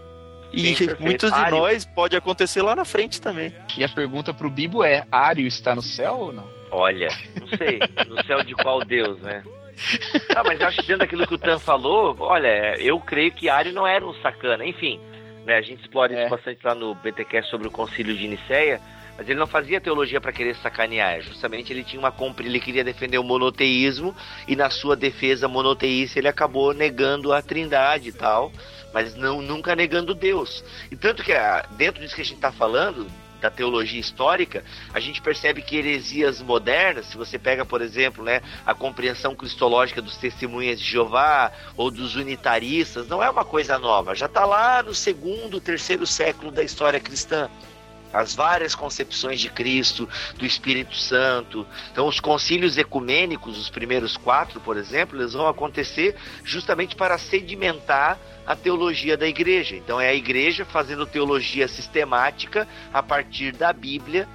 E 0.53 0.75
Sim, 0.75 0.89
muitos 1.01 1.31
de 1.33 1.39
Ário. 1.39 1.59
nós 1.59 1.85
pode 1.85 2.17
acontecer 2.17 2.63
lá 2.63 2.75
na 2.75 2.85
frente 2.85 3.21
também. 3.21 3.53
E 3.77 3.85
a 3.85 3.89
pergunta 3.89 4.33
pro 4.33 4.49
Bibo 4.49 4.83
é: 4.85 5.05
Ário 5.11 5.47
está 5.47 5.75
no 5.75 5.83
céu 5.83 6.15
ou 6.15 6.33
não? 6.33 6.49
Olha, 6.71 7.09
não 7.41 7.47
sei, 7.49 7.79
no 8.09 8.25
céu 8.25 8.43
de 8.43 8.55
qual 8.55 8.85
Deus, 8.85 9.21
né? 9.21 9.43
Ah, 10.35 10.43
mas 10.45 10.59
eu 10.61 10.67
acho 10.67 10.77
que 10.79 10.87
dentro 10.87 11.01
daquilo 11.01 11.27
que 11.27 11.35
o 11.35 11.39
Tan 11.39 11.59
falou, 11.59 12.17
olha, 12.21 12.77
eu 12.81 12.99
creio 12.99 13.31
que 13.31 13.49
Ario 13.49 13.73
não 13.73 13.87
era 13.87 14.05
um 14.07 14.15
sacana, 14.23 14.65
enfim, 14.65 14.99
né, 15.45 15.57
a 15.57 15.61
gente 15.63 15.83
explora 15.83 16.15
É. 16.15 16.21
isso 16.23 16.31
bastante 16.31 16.61
lá 16.65 16.75
no 16.75 16.95
BTcast 16.95 17.51
sobre 17.51 17.69
o 17.69 17.71
concílio 17.71 18.17
de 18.17 18.27
Nicéia, 18.27 18.81
mas 19.19 19.29
ele 19.29 19.39
não 19.39 19.47
fazia 19.47 19.81
teologia 19.81 20.21
para 20.21 20.33
querer 20.33 20.57
sacanear, 20.57 21.21
justamente 21.21 21.73
ele 21.73 21.85
tinha 21.85 22.01
uma 22.01 22.11
compra, 22.11 22.45
ele 22.47 22.59
queria 22.59 22.83
defender 22.83 23.19
o 23.19 23.23
monoteísmo 23.25 24.15
e 24.49 24.57
na 24.57 24.71
sua 24.71 24.97
defesa 24.97 25.47
monoteísta 25.47 26.19
ele 26.19 26.29
acabou 26.29 26.73
negando 26.73 27.33
a 27.33 27.41
trindade 27.43 28.09
e 28.09 28.13
tal, 28.13 28.51
mas 28.97 29.15
não, 29.15 29.43
nunca 29.43 29.77
negando 29.77 30.15
Deus. 30.15 30.65
E 30.91 30.97
tanto 30.97 31.23
que 31.23 31.31
ah, 31.31 31.67
dentro 31.73 32.01
disso 32.01 32.15
que 32.15 32.23
a 32.23 32.25
gente 32.25 32.37
está 32.37 32.51
falando, 32.51 33.07
da 33.43 33.51
teologia 33.51 34.01
histórica, 34.01 34.65
a 34.95 34.99
gente 34.99 35.21
percebe 35.21 35.61
que 35.61 35.77
heresias 35.77 36.41
modernas, 36.41 37.05
se 37.05 37.15
você 37.15 37.39
pega, 37.39 37.63
por 37.63 37.83
exemplo, 37.83 38.25
né, 38.25 38.41
a 38.65 38.73
compreensão 38.73 39.37
cristológica 39.37 40.01
dos 40.01 40.17
testemunhas 40.17 40.81
de 40.81 40.87
Jeová 40.87 41.53
ou 41.77 41.91
dos 41.91 42.17
unitaristas, 42.17 43.07
não 43.07 43.23
é 43.23 43.29
uma 43.29 43.45
coisa 43.45 43.79
nova, 43.79 44.15
já 44.15 44.25
está 44.25 44.47
lá 44.47 44.83
no 44.83 44.95
segundo, 44.95 45.61
terceiro 45.61 46.07
século 46.07 46.51
da 46.51 46.63
história 46.63 46.99
cristã. 46.99 47.51
As 48.15 48.35
várias 48.35 48.75
concepções 48.75 49.41
de 49.41 49.51
Cristo, 49.51 50.09
do 50.39 50.47
Espírito 50.47 50.97
Santo. 50.97 51.67
Então, 51.93 52.07
os 52.07 52.19
concílios 52.19 52.79
ecumênicos, 52.79 53.59
os 53.59 53.69
primeiros 53.69 54.17
quatro, 54.17 54.59
por 54.59 54.79
exemplo, 54.79 55.21
eles 55.21 55.35
vão 55.35 55.47
acontecer 55.47 56.17
justamente 56.43 56.97
para 56.97 57.19
sedimentar 57.19 58.19
a 58.47 58.55
teologia 58.55 59.17
da 59.17 59.27
igreja. 59.27 59.77
Então, 59.77 60.01
é 60.01 60.09
a 60.09 60.15
igreja 60.15 60.65
fazendo 60.65 61.07
teologia 61.07 61.67
sistemática 61.67 62.67
a 62.93 63.03
partir 63.03 63.53
da 63.53 63.73
Bíblia, 63.73 64.29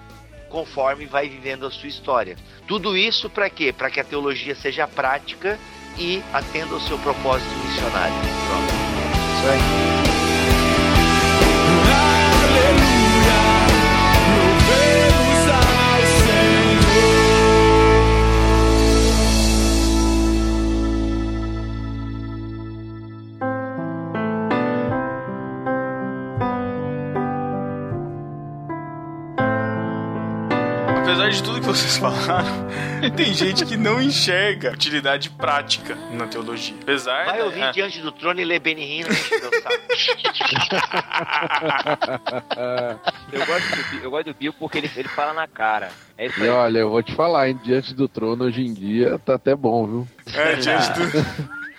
conforme 0.50 1.06
vai 1.06 1.30
vivendo 1.30 1.66
a 1.66 1.72
sua 1.72 1.88
história. 1.88 2.36
Tudo 2.68 2.98
isso 2.98 3.30
para 3.30 3.50
quê? 3.50 3.72
Para 3.72 3.90
que 3.90 4.00
a 4.00 4.04
teologia 4.04 4.54
seja 4.54 4.88
prática 4.88 5.58
e 5.98 6.22
atenda 6.34 6.74
ao 6.74 6.82
seu 6.82 6.98
propósito 7.00 7.56
missionário. 7.66 8.14
Pronto. 8.48 8.74
Isso 9.38 9.48
aí. 9.50 10.11
Vocês 31.62 31.96
falaram, 31.98 32.68
tem 33.16 33.34
gente 33.34 33.66
que 33.66 33.78
não 33.78 34.02
enxerga 34.02 34.72
utilidade 34.74 35.30
prática 35.30 35.96
na 36.12 36.28
teologia. 36.28 36.76
Apesar 36.82 37.26
Vai 37.26 37.42
ouvir 37.42 37.62
é. 37.62 37.72
diante 37.72 38.02
do 38.02 38.12
trono 38.12 38.42
e 38.42 38.46
ler 38.46 38.60
saco. 39.62 39.78
Eu 43.32 43.46
gosto 43.46 43.76
do, 43.76 44.04
eu 44.04 44.12
gosto 44.12 44.26
do 44.26 44.34
Bill 44.34 44.54
porque 44.54 44.78
ele, 44.78 44.92
ele 44.96 45.08
fala 45.08 45.32
na 45.34 45.48
cara. 45.48 45.90
É 46.18 46.28
E 46.28 46.50
olha, 46.50 46.80
eu 46.80 46.90
vou 46.90 47.02
te 47.02 47.16
falar, 47.16 47.48
hein, 47.48 47.58
diante 47.64 47.94
do 47.94 48.10
trono 48.10 48.44
hoje 48.44 48.62
em 48.62 48.74
dia 48.74 49.18
tá 49.20 49.36
até 49.36 49.56
bom, 49.56 49.88
viu? 49.88 50.08
É, 50.34 50.56
diante 50.56 50.90
do... 50.92 51.02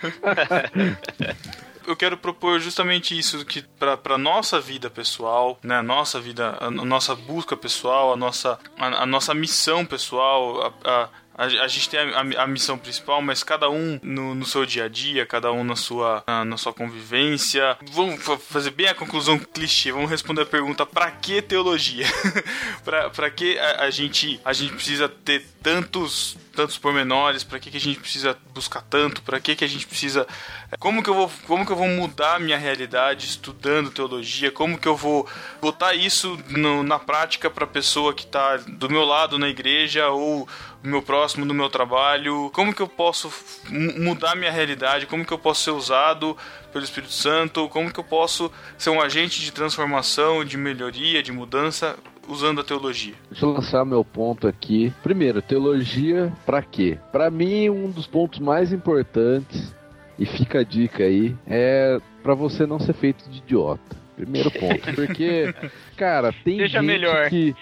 Eu 1.93 1.97
quero 1.97 2.17
propor 2.17 2.59
justamente 2.59 3.15
isso 3.15 3.45
que 3.45 3.61
para 3.61 4.17
nossa 4.17 4.59
vida 4.59 4.89
pessoal, 4.89 5.59
né, 5.61 5.79
nossa 5.83 6.19
vida, 6.19 6.57
a, 6.59 6.65
a 6.65 6.71
nossa 6.71 7.15
busca 7.15 7.55
pessoal, 7.55 8.11
a 8.11 8.15
nossa 8.15 8.57
a, 8.79 9.03
a 9.03 9.05
nossa 9.05 9.31
missão 9.35 9.85
pessoal, 9.85 10.73
a, 10.83 10.89
a, 10.89 11.09
a, 11.35 11.45
a 11.45 11.67
gente 11.67 11.89
tem 11.89 11.99
a, 11.99 12.19
a- 12.21 12.43
a 12.43 12.47
missão 12.47 12.77
principal, 12.77 13.21
mas 13.21 13.43
cada 13.43 13.69
um 13.69 13.99
no, 14.03 14.35
no 14.35 14.45
seu 14.45 14.65
dia 14.65 14.85
a 14.85 14.87
dia, 14.87 15.25
cada 15.25 15.51
um 15.51 15.63
na 15.63 15.75
sua 15.75 16.23
na, 16.27 16.45
na 16.45 16.57
sua 16.57 16.73
convivência. 16.73 17.77
Vamos 17.91 18.21
fa- 18.23 18.37
fazer 18.37 18.71
bem 18.71 18.87
a 18.87 18.95
conclusão 18.95 19.37
clichê. 19.39 19.91
Vamos 19.91 20.09
responder 20.09 20.41
a 20.41 20.45
pergunta: 20.45 20.85
para 20.85 21.09
que 21.11 21.41
teologia? 21.41 22.05
para 22.83 23.29
que 23.29 23.57
a, 23.59 23.89
gente 23.89 24.39
a 24.43 24.53
gente 24.53 24.73
precisa 24.73 25.07
ter 25.09 25.45
tantos 25.61 26.37
tantos 26.55 26.77
pormenores? 26.77 27.43
Para 27.43 27.59
que, 27.59 27.71
que 27.71 27.77
a 27.77 27.79
gente 27.79 27.99
precisa 27.99 28.37
buscar 28.53 28.81
tanto? 28.83 29.21
Para 29.23 29.39
que, 29.39 29.55
que 29.55 29.65
a 29.65 29.67
gente 29.67 29.87
precisa 29.87 30.27
como 30.79 31.01
que 31.01 31.09
eu 31.09 31.15
vou 31.15 31.31
como 31.47 31.65
que 31.65 31.71
eu 31.71 31.75
vou 31.75 31.87
mudar 31.87 32.35
a 32.35 32.39
minha 32.39 32.57
realidade 32.57 33.25
estudando 33.25 33.89
teologia? 33.89 34.51
Como 34.51 34.77
que 34.77 34.87
eu 34.87 34.95
vou 34.95 35.27
botar 35.61 35.93
isso 35.95 36.39
no- 36.49 36.83
na 36.83 36.99
prática 36.99 37.49
para 37.49 37.65
pessoa 37.65 38.13
que 38.13 38.25
tá 38.27 38.57
do 38.57 38.89
meu 38.89 39.03
lado 39.03 39.39
na 39.39 39.49
igreja 39.49 40.09
ou 40.09 40.47
do 40.83 40.89
meu 40.89 41.01
próximo 41.01 41.45
no 41.45 41.53
meu 41.53 41.69
trabalho? 41.69 42.51
Como 42.53 42.73
que 42.73 42.81
eu 42.81 42.87
posso 42.87 43.31
mu- 43.69 43.99
mudar 43.99 44.35
minha 44.35 44.51
realidade? 44.51 45.05
Como 45.05 45.25
que 45.25 45.31
eu 45.33 45.39
posso 45.39 45.61
ser 45.63 45.71
usado 45.71 46.37
pelo 46.71 46.83
Espírito 46.83 47.13
Santo? 47.13 47.69
Como 47.69 47.91
que 47.91 47.99
eu 47.99 48.03
posso 48.03 48.51
ser 48.77 48.89
um 48.89 49.01
agente 49.01 49.39
de 49.41 49.51
transformação, 49.51 50.43
de 50.43 50.57
melhoria, 50.57 51.23
de 51.23 51.31
mudança 51.31 51.95
usando 52.27 52.61
a 52.61 52.63
teologia? 52.63 53.13
Deixa 53.31 53.45
eu 53.45 53.51
lançar 53.51 53.85
meu 53.85 54.03
ponto 54.03 54.47
aqui. 54.47 54.93
Primeiro, 55.01 55.41
teologia 55.41 56.31
pra 56.45 56.61
quê? 56.61 56.97
Pra 57.11 57.31
mim, 57.31 57.69
um 57.69 57.89
dos 57.89 58.05
pontos 58.05 58.39
mais 58.39 58.71
importantes, 58.73 59.73
e 60.19 60.25
fica 60.25 60.59
a 60.59 60.63
dica 60.63 61.03
aí, 61.03 61.35
é 61.47 61.99
pra 62.21 62.33
você 62.35 62.65
não 62.65 62.79
ser 62.79 62.93
feito 62.93 63.27
de 63.29 63.39
idiota. 63.39 64.03
Primeiro 64.15 64.51
ponto. 64.51 64.79
Porque, 64.93 65.53
cara, 65.97 66.31
tem 66.43 66.57
Seja 66.59 66.79
gente 66.79 66.85
melhor. 66.87 67.29
que. 67.29 67.55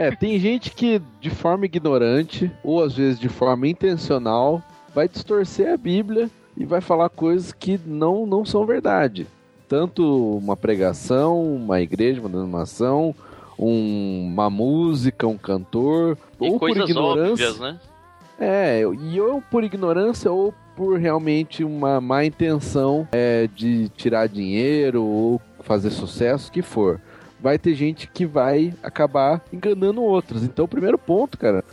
É, 0.00 0.12
tem 0.12 0.38
gente 0.38 0.70
que 0.70 1.02
de 1.20 1.28
forma 1.28 1.64
ignorante, 1.66 2.48
ou 2.62 2.84
às 2.84 2.94
vezes 2.94 3.18
de 3.18 3.28
forma 3.28 3.66
intencional, 3.66 4.62
vai 4.94 5.08
distorcer 5.08 5.72
a 5.72 5.76
Bíblia 5.76 6.30
e 6.56 6.64
vai 6.64 6.80
falar 6.80 7.08
coisas 7.08 7.50
que 7.52 7.80
não, 7.84 8.24
não 8.24 8.44
são 8.44 8.64
verdade. 8.64 9.26
Tanto 9.68 10.36
uma 10.38 10.56
pregação, 10.56 11.42
uma 11.56 11.80
igreja, 11.80 12.20
uma 12.20 12.28
denominação, 12.28 13.12
um- 13.58 14.28
uma 14.32 14.48
música, 14.48 15.26
um 15.26 15.36
cantor, 15.36 16.16
E 16.40 16.48
ou 16.48 16.60
por 16.60 16.70
ignorância. 16.70 17.32
óbvias, 17.50 17.58
né? 17.58 17.76
É, 18.38 18.82
e 19.12 19.20
ou 19.20 19.42
por 19.50 19.64
ignorância 19.64 20.30
ou 20.30 20.54
por 20.76 20.96
realmente 20.96 21.64
uma 21.64 22.00
má 22.00 22.24
intenção 22.24 23.08
é, 23.10 23.48
de 23.52 23.88
tirar 23.96 24.28
dinheiro 24.28 25.02
ou 25.02 25.40
fazer 25.64 25.90
sucesso, 25.90 26.52
que 26.52 26.62
for. 26.62 27.00
Vai 27.40 27.58
ter 27.58 27.74
gente 27.74 28.08
que 28.08 28.26
vai 28.26 28.74
acabar 28.82 29.42
enganando 29.52 30.02
outros. 30.02 30.42
Então, 30.42 30.64
o 30.64 30.68
primeiro 30.68 30.98
ponto, 30.98 31.38
cara, 31.38 31.64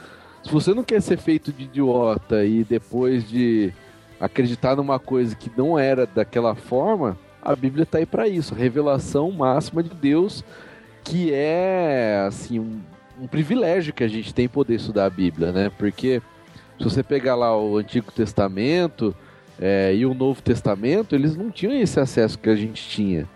se 0.43 0.51
você 0.51 0.74
não 0.74 0.84
quer 0.84 1.01
ser 1.01 1.18
feito 1.18 1.51
de 1.51 1.63
idiota 1.63 2.45
e 2.45 2.63
depois 2.63 3.28
de 3.28 3.74
acreditar 4.20 4.76
numa 4.76 4.99
coisa 4.99 5.36
que 5.36 5.51
não 5.57 5.78
era 5.78 6.05
daquela 6.05 6.55
forma, 6.55 7.18
a 7.41 7.55
Bíblia 7.55 7.86
tá 7.86 7.97
aí 7.97 8.05
para 8.05 8.28
isso, 8.28 8.55
revelação 8.55 9.32
máxima 9.32 9.84
de 9.84 9.89
Deus, 9.89 10.43
que 11.03 11.32
é 11.32 12.26
assim 12.28 12.59
um, 12.59 12.80
um 13.22 13.28
privilégio 13.28 13.93
que 13.93 14.03
a 14.03 14.07
gente 14.07 14.34
tem 14.34 14.47
poder 14.47 14.76
estudar 14.76 15.05
a 15.05 15.09
Bíblia, 15.09 15.51
né? 15.51 15.72
Porque 15.78 16.22
se 16.78 16.84
você 16.84 17.03
pegar 17.03 17.36
lá 17.36 17.57
o 17.57 17.78
Antigo 17.78 18.11
Testamento 18.11 19.16
é, 19.59 19.93
e 19.95 20.05
o 20.05 20.13
Novo 20.13 20.41
Testamento, 20.41 21.16
eles 21.16 21.36
não 21.36 21.49
tinham 21.49 21.74
esse 21.74 21.99
acesso 21.99 22.38
que 22.38 22.49
a 22.49 22.55
gente 22.55 22.88
tinha, 22.89 23.28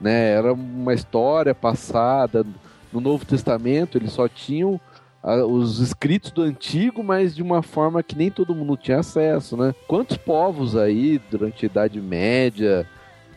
né? 0.00 0.30
Era 0.32 0.52
uma 0.52 0.94
história 0.94 1.54
passada. 1.54 2.44
No 2.92 3.00
Novo 3.00 3.24
Testamento 3.24 3.98
eles 3.98 4.12
só 4.12 4.28
tinham 4.28 4.80
ah, 5.22 5.44
os 5.44 5.80
escritos 5.80 6.30
do 6.30 6.42
Antigo, 6.42 7.02
mas 7.02 7.34
de 7.34 7.42
uma 7.42 7.62
forma 7.62 8.02
que 8.02 8.16
nem 8.16 8.30
todo 8.30 8.54
mundo 8.54 8.76
tinha 8.76 9.00
acesso, 9.00 9.56
né? 9.56 9.74
Quantos 9.86 10.16
povos 10.16 10.76
aí 10.76 11.20
durante 11.30 11.64
a 11.64 11.68
Idade 11.68 12.00
Média 12.00 12.86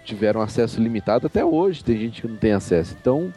tiveram 0.05 0.41
acesso 0.41 0.81
limitado 0.81 1.27
até 1.27 1.43
hoje? 1.43 1.83
Tem 1.83 1.97
gente 1.97 2.21
que 2.21 2.27
não 2.27 2.37
tem 2.37 2.51
acesso. 2.51 2.95
Então, 2.99 3.33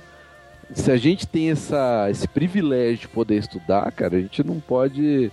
se 0.72 0.90
a 0.90 0.96
gente 0.96 1.26
tem 1.26 1.50
essa, 1.50 2.08
esse 2.10 2.28
privilégio 2.28 3.02
de 3.02 3.08
poder 3.08 3.36
estudar, 3.36 3.90
cara, 3.92 4.16
a 4.16 4.20
gente 4.20 4.42
não 4.44 4.60
pode 4.60 5.32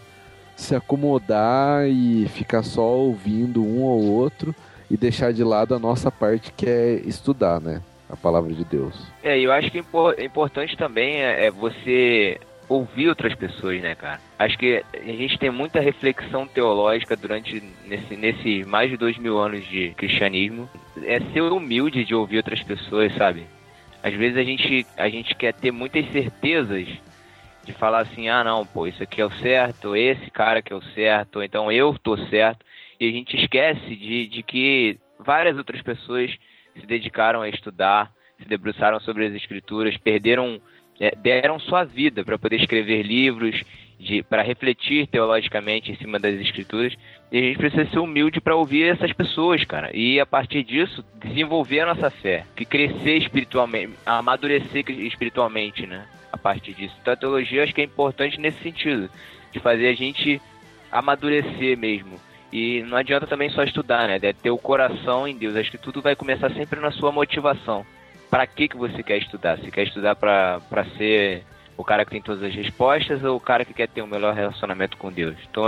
se 0.61 0.75
acomodar 0.75 1.87
e 1.87 2.27
ficar 2.29 2.63
só 2.63 2.81
ouvindo 2.83 3.63
um 3.63 3.81
ou 3.81 4.03
outro 4.03 4.53
e 4.89 4.97
deixar 4.97 5.33
de 5.33 5.43
lado 5.43 5.73
a 5.73 5.79
nossa 5.79 6.11
parte 6.11 6.51
que 6.51 6.67
é 6.69 6.93
estudar, 7.05 7.59
né? 7.59 7.81
A 8.09 8.15
palavra 8.15 8.53
de 8.53 8.63
Deus. 8.65 8.93
É, 9.23 9.39
eu 9.39 9.51
acho 9.51 9.71
que 9.71 9.79
impo- 9.79 10.11
é 10.17 10.25
importante 10.25 10.75
também 10.75 11.15
é, 11.15 11.45
é 11.45 11.51
você 11.51 12.37
ouvir 12.67 13.07
outras 13.09 13.33
pessoas, 13.35 13.81
né, 13.81 13.95
cara? 13.95 14.19
Acho 14.37 14.57
que 14.57 14.83
a 14.93 14.97
gente 15.13 15.37
tem 15.39 15.49
muita 15.49 15.79
reflexão 15.79 16.45
teológica 16.45 17.15
durante 17.15 17.61
nesse 17.87 18.63
mais 18.65 18.89
de 18.89 18.97
dois 18.97 19.17
mil 19.17 19.37
anos 19.39 19.65
de 19.67 19.89
cristianismo. 19.95 20.69
É 21.03 21.19
ser 21.33 21.41
humilde 21.41 22.03
de 22.05 22.13
ouvir 22.13 22.37
outras 22.37 22.61
pessoas, 22.61 23.13
sabe? 23.15 23.45
Às 24.03 24.13
vezes 24.13 24.37
a 24.37 24.43
gente, 24.43 24.85
a 24.97 25.09
gente 25.09 25.35
quer 25.35 25.53
ter 25.53 25.71
muitas 25.71 26.09
certezas 26.11 26.87
de 27.63 27.73
falar 27.73 27.99
assim, 27.99 28.29
ah 28.29 28.43
não, 28.43 28.65
pô, 28.65 28.87
isso 28.87 29.01
aqui 29.03 29.21
é 29.21 29.25
o 29.25 29.31
certo, 29.31 29.95
esse 29.95 30.29
cara 30.31 30.61
que 30.61 30.73
é 30.73 30.75
o 30.75 30.81
certo, 30.81 31.43
então 31.43 31.71
eu 31.71 31.97
tô 31.97 32.17
certo. 32.27 32.65
E 32.99 33.07
a 33.07 33.11
gente 33.11 33.35
esquece 33.35 33.95
de, 33.95 34.27
de 34.27 34.43
que 34.43 34.97
várias 35.19 35.57
outras 35.57 35.81
pessoas 35.81 36.31
se 36.79 36.85
dedicaram 36.85 37.41
a 37.41 37.49
estudar, 37.49 38.11
se 38.39 38.47
debruçaram 38.47 38.99
sobre 38.99 39.25
as 39.25 39.33
escrituras, 39.33 39.97
perderam, 39.97 40.61
é, 40.99 41.15
deram 41.15 41.59
sua 41.59 41.83
vida 41.83 42.23
para 42.23 42.37
poder 42.37 42.57
escrever 42.57 43.03
livros, 43.03 43.63
para 44.27 44.41
refletir 44.41 45.07
teologicamente 45.07 45.91
em 45.91 45.95
cima 45.95 46.17
das 46.17 46.39
escrituras. 46.39 46.95
E 47.31 47.37
a 47.37 47.41
gente 47.41 47.57
precisa 47.57 47.85
ser 47.85 47.99
humilde 47.99 48.41
para 48.41 48.55
ouvir 48.55 48.83
essas 48.85 49.13
pessoas, 49.13 49.63
cara. 49.63 49.95
E 49.95 50.19
a 50.19 50.25
partir 50.25 50.63
disso, 50.63 51.05
desenvolver 51.23 51.81
a 51.81 51.93
nossa 51.93 52.09
fé, 52.09 52.45
que 52.55 52.65
crescer 52.65 53.17
espiritualmente, 53.17 53.93
amadurecer 54.05 54.89
espiritualmente, 54.89 55.85
né? 55.85 56.05
A 56.31 56.37
partir 56.37 56.73
disso. 56.73 56.95
Então 57.01 57.13
a 57.13 57.17
teologia 57.17 57.63
acho 57.63 57.73
que 57.73 57.81
é 57.81 57.83
importante 57.83 58.39
nesse 58.39 58.61
sentido, 58.63 59.09
de 59.51 59.59
fazer 59.59 59.87
a 59.89 59.93
gente 59.93 60.41
amadurecer 60.91 61.77
mesmo. 61.77 62.19
E 62.51 62.83
não 62.83 62.97
adianta 62.97 63.25
também 63.25 63.49
só 63.49 63.63
estudar, 63.63 64.07
né? 64.07 64.19
Deve 64.19 64.39
ter 64.39 64.49
o 64.49 64.57
coração 64.57 65.27
em 65.27 65.35
Deus. 65.35 65.55
Acho 65.55 65.71
que 65.71 65.77
tudo 65.77 66.01
vai 66.01 66.15
começar 66.15 66.51
sempre 66.51 66.79
na 66.79 66.91
sua 66.91 67.11
motivação. 67.11 67.85
Para 68.29 68.45
que 68.45 68.67
que 68.67 68.77
você 68.77 69.01
quer 69.01 69.17
estudar? 69.17 69.57
Você 69.57 69.71
quer 69.71 69.83
estudar 69.83 70.15
para 70.15 70.85
ser 70.97 71.43
o 71.77 71.83
cara 71.83 72.03
que 72.05 72.11
tem 72.11 72.21
todas 72.21 72.43
as 72.43 72.53
respostas 72.53 73.23
ou 73.23 73.37
o 73.37 73.39
cara 73.39 73.63
que 73.63 73.73
quer 73.73 73.87
ter 73.87 74.01
um 74.01 74.07
melhor 74.07 74.33
relacionamento 74.33 74.97
com 74.97 75.11
Deus? 75.11 75.35
Então, 75.49 75.65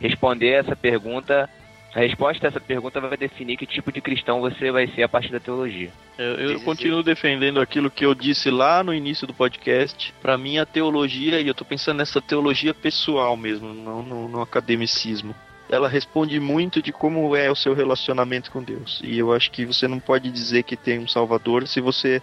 responder 0.00 0.50
essa 0.50 0.74
pergunta, 0.74 1.48
a 1.94 2.00
resposta 2.00 2.46
a 2.46 2.48
essa 2.48 2.60
pergunta 2.60 3.00
vai 3.00 3.16
definir 3.16 3.56
que 3.56 3.66
tipo 3.66 3.92
de 3.92 4.00
cristão 4.00 4.40
você 4.40 4.72
vai 4.72 4.88
ser 4.88 5.04
a 5.04 5.08
partir 5.08 5.30
da 5.30 5.38
teologia. 5.38 5.92
Eu, 6.18 6.50
eu 6.50 6.60
continuo 6.60 7.04
defendendo 7.04 7.60
aquilo 7.60 7.88
que 7.88 8.04
eu 8.04 8.16
disse 8.16 8.50
lá 8.50 8.82
no 8.82 8.92
início 8.92 9.28
do 9.28 9.32
podcast. 9.32 10.12
Pra 10.20 10.36
mim, 10.36 10.58
a 10.58 10.66
teologia, 10.66 11.40
e 11.40 11.46
eu 11.46 11.54
tô 11.54 11.64
pensando 11.64 11.98
nessa 11.98 12.20
teologia 12.20 12.74
pessoal 12.74 13.36
mesmo, 13.36 13.72
não 13.72 14.02
no, 14.02 14.28
no 14.28 14.40
academicismo. 14.40 15.34
Ela 15.70 15.88
responde 15.88 16.40
muito 16.40 16.82
de 16.82 16.92
como 16.92 17.34
é 17.36 17.48
o 17.48 17.56
seu 17.56 17.74
relacionamento 17.74 18.50
com 18.50 18.60
Deus. 18.60 19.00
E 19.04 19.16
eu 19.16 19.32
acho 19.32 19.52
que 19.52 19.64
você 19.64 19.86
não 19.86 20.00
pode 20.00 20.30
dizer 20.32 20.64
que 20.64 20.76
tem 20.76 20.98
um 20.98 21.06
Salvador 21.06 21.66
se 21.68 21.80
você 21.80 22.20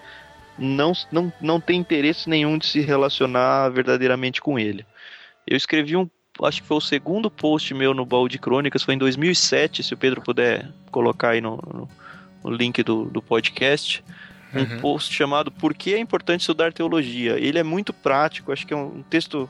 não, 0.59 0.91
não, 1.09 1.32
não 1.39 1.61
tem 1.61 1.80
interesse 1.80 2.30
nenhum 2.30 2.57
de 2.57 2.65
se 2.65 2.82
relacionar 2.82 3.69
verdadeiramente 3.69 4.41
com 4.41 4.59
Ele. 4.59 4.86
Eu 5.47 5.55
escrevi 5.55 5.95
um, 5.95 6.09
acho 6.46 6.62
que 6.62 6.68
foi 6.68 6.78
o 6.78 6.82
segundo 6.82 7.30
post 7.30 7.74
meu 7.74 7.94
no 7.94 8.06
Baú 8.06 8.28
de 8.28 8.39
Crônicas, 8.39 8.84
foi 8.84 8.96
em 8.96 8.98
2007, 8.98 9.84
se 9.84 9.94
o 9.94 9.98
Pedro 9.98 10.22
puder 10.22 10.72
colocar 10.92 11.30
aí 11.30 11.42
no, 11.42 11.58
no, 11.58 11.89
no 12.44 12.52
link 12.52 12.82
do, 12.84 13.06
do 13.06 13.22
podcast 13.22 14.04
um 14.54 14.60
Uhum. 14.60 14.80
post 14.80 15.14
chamado 15.14 15.52
Por 15.52 15.74
que 15.74 15.94
é 15.94 16.00
importante 16.00 16.42
estudar 16.42 16.74
teologia? 16.74 17.39
Ele 17.39 17.58
é 17.58 17.64
muito 17.64 17.94
prático, 17.94 18.52
acho 18.52 18.68
que 18.68 18.74
é 18.74 18.78
um 18.78 19.02
texto. 19.04 19.50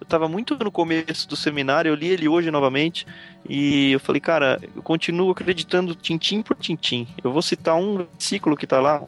Eu 0.00 0.04
estava 0.04 0.28
muito 0.28 0.56
no 0.56 0.72
começo 0.72 1.28
do 1.28 1.36
seminário, 1.36 1.90
eu 1.90 1.94
li 1.94 2.08
ele 2.08 2.26
hoje 2.26 2.50
novamente 2.50 3.06
e 3.48 3.92
eu 3.92 4.00
falei, 4.00 4.20
cara, 4.20 4.58
eu 4.74 4.82
continuo 4.82 5.30
acreditando 5.30 5.94
tintim 5.94 6.42
por 6.42 6.56
tintim. 6.56 7.06
Eu 7.22 7.30
vou 7.30 7.42
citar 7.42 7.76
um 7.76 7.98
versículo 7.98 8.56
que 8.56 8.64
está 8.64 8.80
lá, 8.80 9.04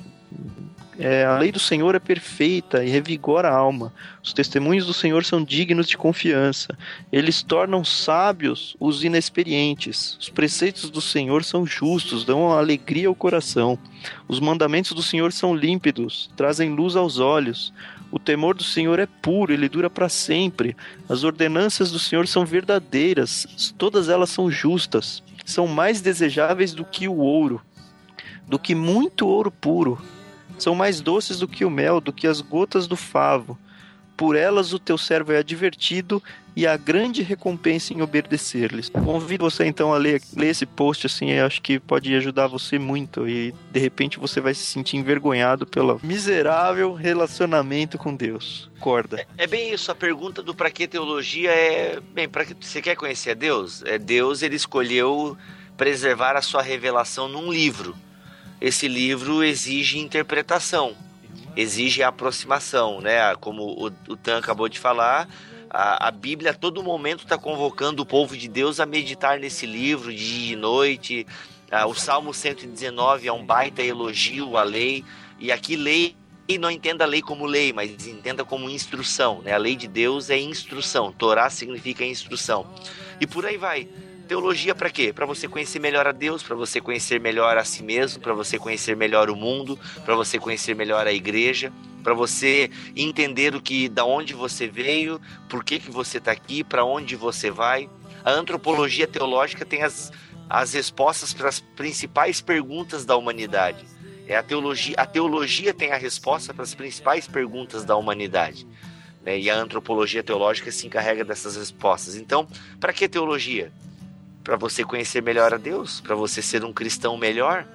É, 0.98 1.24
a 1.24 1.38
lei 1.38 1.50
do 1.50 1.58
Senhor 1.58 1.94
é 1.94 1.98
perfeita 1.98 2.84
e 2.84 2.88
revigora 2.90 3.48
a 3.48 3.56
alma. 3.56 3.92
Os 4.22 4.32
testemunhos 4.32 4.86
do 4.86 4.92
Senhor 4.92 5.24
são 5.24 5.42
dignos 5.42 5.88
de 5.88 5.96
confiança. 5.96 6.76
Eles 7.10 7.42
tornam 7.42 7.82
sábios 7.82 8.76
os 8.78 9.02
inexperientes. 9.02 10.16
Os 10.20 10.28
preceitos 10.28 10.90
do 10.90 11.00
Senhor 11.00 11.44
são 11.44 11.66
justos, 11.66 12.24
dão 12.24 12.52
alegria 12.52 13.08
ao 13.08 13.14
coração. 13.14 13.78
Os 14.28 14.38
mandamentos 14.38 14.92
do 14.92 15.02
Senhor 15.02 15.32
são 15.32 15.54
límpidos, 15.54 16.30
trazem 16.36 16.70
luz 16.74 16.94
aos 16.94 17.18
olhos. 17.18 17.72
O 18.10 18.18
temor 18.18 18.54
do 18.54 18.62
Senhor 18.62 18.98
é 18.98 19.06
puro, 19.06 19.54
ele 19.54 19.70
dura 19.70 19.88
para 19.88 20.10
sempre. 20.10 20.76
As 21.08 21.24
ordenanças 21.24 21.90
do 21.90 21.98
Senhor 21.98 22.28
são 22.28 22.44
verdadeiras, 22.44 23.72
todas 23.78 24.10
elas 24.10 24.28
são 24.28 24.50
justas. 24.50 25.22
São 25.46 25.66
mais 25.66 26.02
desejáveis 26.02 26.74
do 26.74 26.84
que 26.84 27.08
o 27.08 27.16
ouro, 27.16 27.62
do 28.46 28.58
que 28.58 28.74
muito 28.74 29.26
ouro 29.26 29.50
puro. 29.50 29.98
São 30.62 30.76
mais 30.76 31.00
doces 31.00 31.40
do 31.40 31.48
que 31.48 31.64
o 31.64 31.70
mel, 31.70 32.00
do 32.00 32.12
que 32.12 32.24
as 32.24 32.40
gotas 32.40 32.86
do 32.86 32.94
favo. 32.94 33.58
Por 34.16 34.36
elas 34.36 34.72
o 34.72 34.78
teu 34.78 34.96
servo 34.96 35.32
é 35.32 35.38
advertido 35.38 36.22
e 36.54 36.68
há 36.68 36.76
grande 36.76 37.20
recompensa 37.20 37.92
em 37.92 38.00
obedecer-lhes. 38.00 38.88
Convido 38.88 39.50
você 39.50 39.64
então 39.64 39.92
a 39.92 39.96
ler, 39.96 40.22
ler 40.36 40.50
esse 40.50 40.64
post 40.64 41.06
assim, 41.06 41.32
eu 41.32 41.46
acho 41.46 41.60
que 41.60 41.80
pode 41.80 42.14
ajudar 42.14 42.46
você 42.46 42.78
muito 42.78 43.28
e 43.28 43.52
de 43.72 43.80
repente 43.80 44.20
você 44.20 44.40
vai 44.40 44.54
se 44.54 44.64
sentir 44.64 44.98
envergonhado 44.98 45.66
pelo 45.66 45.98
miserável 46.00 46.92
relacionamento 46.94 47.98
com 47.98 48.14
Deus. 48.14 48.70
Corda. 48.78 49.26
É 49.36 49.48
bem 49.48 49.74
isso, 49.74 49.90
a 49.90 49.96
pergunta 49.96 50.44
do 50.44 50.54
pra 50.54 50.70
que 50.70 50.86
teologia 50.86 51.50
é, 51.50 51.98
bem, 52.14 52.28
para 52.28 52.44
que 52.44 52.54
você 52.54 52.80
quer 52.80 52.94
conhecer 52.94 53.32
a 53.32 53.34
Deus? 53.34 53.82
É 53.82 53.98
Deus, 53.98 54.42
ele 54.42 54.54
escolheu 54.54 55.36
preservar 55.76 56.36
a 56.36 56.40
sua 56.40 56.62
revelação 56.62 57.26
num 57.26 57.50
livro. 57.50 57.96
Esse 58.62 58.86
livro 58.86 59.42
exige 59.42 59.98
interpretação, 59.98 60.94
exige 61.56 62.00
aproximação, 62.00 63.00
né? 63.00 63.34
Como 63.40 63.64
o, 63.64 63.86
o 63.86 64.16
Tan 64.16 64.38
acabou 64.38 64.68
de 64.68 64.78
falar, 64.78 65.28
a, 65.68 66.06
a 66.06 66.10
Bíblia 66.12 66.52
a 66.52 66.54
todo 66.54 66.80
momento 66.80 67.24
está 67.24 67.36
convocando 67.36 68.04
o 68.04 68.06
povo 68.06 68.36
de 68.36 68.46
Deus 68.46 68.78
a 68.78 68.86
meditar 68.86 69.40
nesse 69.40 69.66
livro 69.66 70.14
dia 70.14 70.52
e 70.52 70.54
noite. 70.54 71.26
Ah, 71.72 71.88
o 71.88 71.94
Salmo 71.94 72.32
119 72.32 73.26
é 73.26 73.32
um 73.32 73.44
baita 73.44 73.82
elogio 73.82 74.56
à 74.56 74.62
lei, 74.62 75.04
e 75.40 75.50
aqui 75.50 75.74
lei 75.74 76.14
e 76.46 76.56
não 76.56 76.70
entenda 76.70 77.02
a 77.02 77.06
lei 77.06 77.20
como 77.20 77.46
lei, 77.46 77.72
mas 77.72 78.06
entenda 78.06 78.44
como 78.44 78.70
instrução. 78.70 79.42
Né? 79.42 79.54
A 79.54 79.58
lei 79.58 79.74
de 79.74 79.88
Deus 79.88 80.30
é 80.30 80.38
instrução. 80.38 81.10
Torá 81.10 81.50
significa 81.50 82.04
instrução. 82.04 82.64
E 83.20 83.26
por 83.26 83.44
aí 83.44 83.56
vai. 83.56 83.88
Teologia 84.32 84.74
para 84.74 84.88
quê? 84.88 85.12
Para 85.12 85.26
você 85.26 85.46
conhecer 85.46 85.78
melhor 85.78 86.06
a 86.06 86.10
Deus, 86.10 86.42
para 86.42 86.56
você 86.56 86.80
conhecer 86.80 87.20
melhor 87.20 87.58
a 87.58 87.64
si 87.64 87.82
mesmo, 87.82 88.18
para 88.18 88.32
você 88.32 88.58
conhecer 88.58 88.96
melhor 88.96 89.28
o 89.28 89.36
mundo, 89.36 89.78
para 90.06 90.14
você 90.14 90.38
conhecer 90.38 90.74
melhor 90.74 91.06
a 91.06 91.12
igreja, 91.12 91.70
para 92.02 92.14
você 92.14 92.70
entender 92.96 93.54
o 93.54 93.60
que, 93.60 93.90
da 93.90 94.06
onde 94.06 94.32
você 94.32 94.66
veio, 94.66 95.20
por 95.50 95.62
que 95.62 95.78
que 95.78 95.90
você 95.90 96.16
está 96.16 96.32
aqui, 96.32 96.64
para 96.64 96.82
onde 96.82 97.14
você 97.14 97.50
vai. 97.50 97.90
A 98.24 98.30
antropologia 98.30 99.06
teológica 99.06 99.66
tem 99.66 99.82
as, 99.82 100.10
as 100.48 100.72
respostas 100.72 101.34
para 101.34 101.50
as 101.50 101.60
principais 101.60 102.40
perguntas 102.40 103.04
da 103.04 103.14
humanidade. 103.14 103.84
É 104.26 104.34
a 104.34 104.42
teologia, 104.42 104.94
a 104.96 105.04
teologia 105.04 105.74
tem 105.74 105.92
a 105.92 105.98
resposta 105.98 106.54
para 106.54 106.62
as 106.62 106.74
principais 106.74 107.28
perguntas 107.28 107.84
da 107.84 107.96
humanidade. 107.96 108.66
né? 109.22 109.38
E 109.38 109.50
a 109.50 109.56
antropologia 109.56 110.22
teológica 110.22 110.72
se 110.72 110.86
encarrega 110.86 111.22
dessas 111.22 111.54
respostas. 111.54 112.16
Então, 112.16 112.48
para 112.80 112.94
que 112.94 113.06
teologia? 113.06 113.70
Para 114.42 114.56
você 114.56 114.84
conhecer 114.84 115.22
melhor 115.22 115.54
a 115.54 115.56
Deus, 115.56 116.00
para 116.00 116.14
você 116.14 116.42
ser 116.42 116.64
um 116.64 116.72
cristão 116.72 117.16
melhor, 117.16 117.66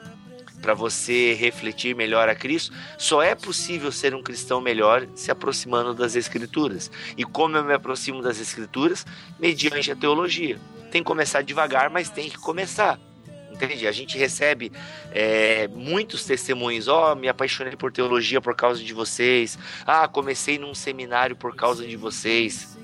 para 0.62 0.74
você 0.74 1.34
refletir 1.34 1.96
melhor 1.96 2.28
a 2.30 2.36
Cristo. 2.36 2.76
Só 2.98 3.22
é 3.22 3.36
possível 3.36 3.92
ser 3.92 4.14
um 4.14 4.24
cristão 4.24 4.60
melhor 4.60 5.08
se 5.16 5.32
aproximando 5.32 5.94
das 5.94 6.16
Escrituras. 6.16 6.92
E 7.16 7.24
como 7.24 7.58
eu 7.58 7.64
me 7.64 7.74
aproximo 7.74 8.22
das 8.22 8.40
Escrituras? 8.40 9.06
Mediante 9.40 9.92
a 9.92 9.96
teologia. 9.96 10.60
Tem 10.92 11.02
que 11.02 11.08
começar 11.08 11.42
devagar, 11.42 11.90
mas 11.90 12.10
tem 12.10 12.30
que 12.30 12.38
começar. 12.38 13.00
Entende? 13.52 13.88
A 13.88 13.92
gente 13.92 14.18
recebe 14.18 14.72
é, 15.12 15.68
muitos 15.70 16.26
testemunhos. 16.26 16.88
Ó, 16.88 17.12
oh, 17.12 17.16
me 17.16 17.28
apaixonei 17.28 17.76
por 17.76 17.92
teologia 17.92 18.40
por 18.40 18.56
causa 18.56 18.84
de 18.84 18.94
vocês. 18.94 19.58
Ah, 19.86 20.08
comecei 20.08 20.60
num 20.60 20.76
seminário 20.76 21.36
por 21.36 21.56
causa 21.56 21.86
de 21.86 21.96
vocês. 21.96 22.77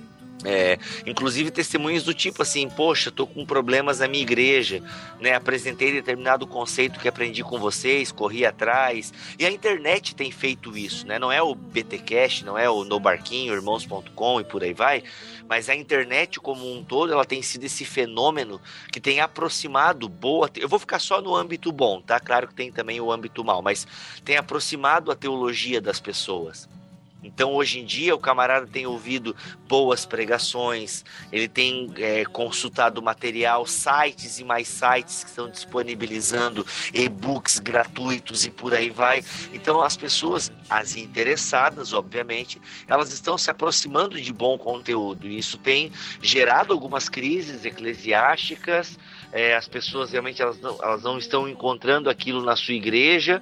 É, 0.46 0.78
inclusive 1.06 1.52
testemunhos 1.52 2.04
do 2.04 2.14
tipo 2.14 2.42
assim, 2.42 2.70
poxa, 2.70 3.12
tô 3.12 3.26
com 3.26 3.46
problemas 3.46 4.00
na 4.00 4.08
minha 4.08 4.24
igreja, 4.24 4.82
né? 5.20 5.34
Apresentei 5.34 5.92
determinado 5.92 6.46
conceito 6.46 7.00
que 7.00 7.08
aprendi 7.08 7.44
com 7.44 7.60
vocês, 7.60 8.12
corri 8.12 8.46
atrás. 8.46 9.14
E 9.40 9.46
a 9.46 9.52
internet 9.52 10.16
tem 10.16 10.32
feito 10.32 10.78
isso, 10.78 11.08
né? 11.08 11.18
Não 11.18 11.32
é 11.32 11.42
o 11.42 11.56
BTcast, 11.56 12.46
não 12.46 12.58
é 12.58 12.70
o 12.70 12.84
No 12.84 13.00
Barquinho, 13.00 13.54
irmãos.com 13.54 14.42
e 14.42 14.44
por 14.44 14.64
aí 14.64 14.74
vai, 14.74 15.04
mas 15.48 15.70
a 15.70 15.76
internet 15.76 16.40
como 16.40 16.72
um 16.72 16.84
todo, 16.84 17.14
ela 17.14 17.26
tem 17.26 17.42
sido 17.42 17.64
esse 17.64 17.86
fenômeno 17.86 18.60
que 18.92 19.00
tem 19.00 19.20
aproximado 19.20 20.08
boa. 20.10 20.50
Eu 20.56 20.68
vou 20.70 20.80
ficar 20.80 21.00
só 21.00 21.22
no 21.22 21.36
âmbito 21.36 21.72
bom, 21.72 22.02
tá? 22.02 22.20
Claro 22.20 22.48
que 22.48 22.54
tem 22.54 22.72
também 22.72 23.00
o 23.00 23.12
âmbito 23.12 23.44
mal, 23.44 23.62
mas 23.62 23.88
tem 24.24 24.38
aproximado 24.38 25.12
a 25.12 25.16
teologia 25.16 25.80
das 25.80 26.00
pessoas. 26.00 26.68
Então, 27.24 27.54
hoje 27.54 27.80
em 27.80 27.86
dia, 27.86 28.14
o 28.14 28.20
camarada 28.20 28.68
tem 28.68 28.86
ouvido 28.86 29.36
boas 29.68 30.06
pregações, 30.06 31.06
ele 31.32 31.48
tem 31.48 31.92
é, 31.98 32.26
consultado 32.26 33.02
material, 33.02 33.66
sites 33.66 34.40
e 34.40 34.44
mais 34.44 34.68
sites 34.68 35.24
que 35.24 35.30
estão 35.30 35.50
disponibilizando 35.50 36.66
e-books 36.94 37.60
gratuitos 37.60 38.46
e 38.46 38.52
por 38.52 38.74
aí 38.74 38.90
vai. 38.90 39.24
Então, 39.54 39.82
as 39.82 39.96
pessoas, 39.96 40.52
as 40.70 40.96
interessadas, 40.96 41.94
obviamente, 41.94 42.62
elas 42.88 43.12
estão 43.14 43.38
se 43.38 43.50
aproximando 43.50 44.20
de 44.20 44.34
bom 44.34 44.58
conteúdo. 44.58 45.28
E 45.28 45.38
isso 45.38 45.58
tem 45.58 45.92
gerado 46.22 46.74
algumas 46.74 47.08
crises 47.08 47.64
eclesiásticas. 47.66 49.00
É, 49.32 49.56
as 49.56 49.68
pessoas 49.68 50.12
realmente 50.12 50.42
elas 50.42 50.60
não, 50.60 50.78
elas 50.84 51.02
não 51.02 51.18
estão 51.18 51.48
encontrando 51.48 52.10
aquilo 52.10 52.44
na 52.44 52.56
sua 52.56 52.74
igreja 52.74 53.42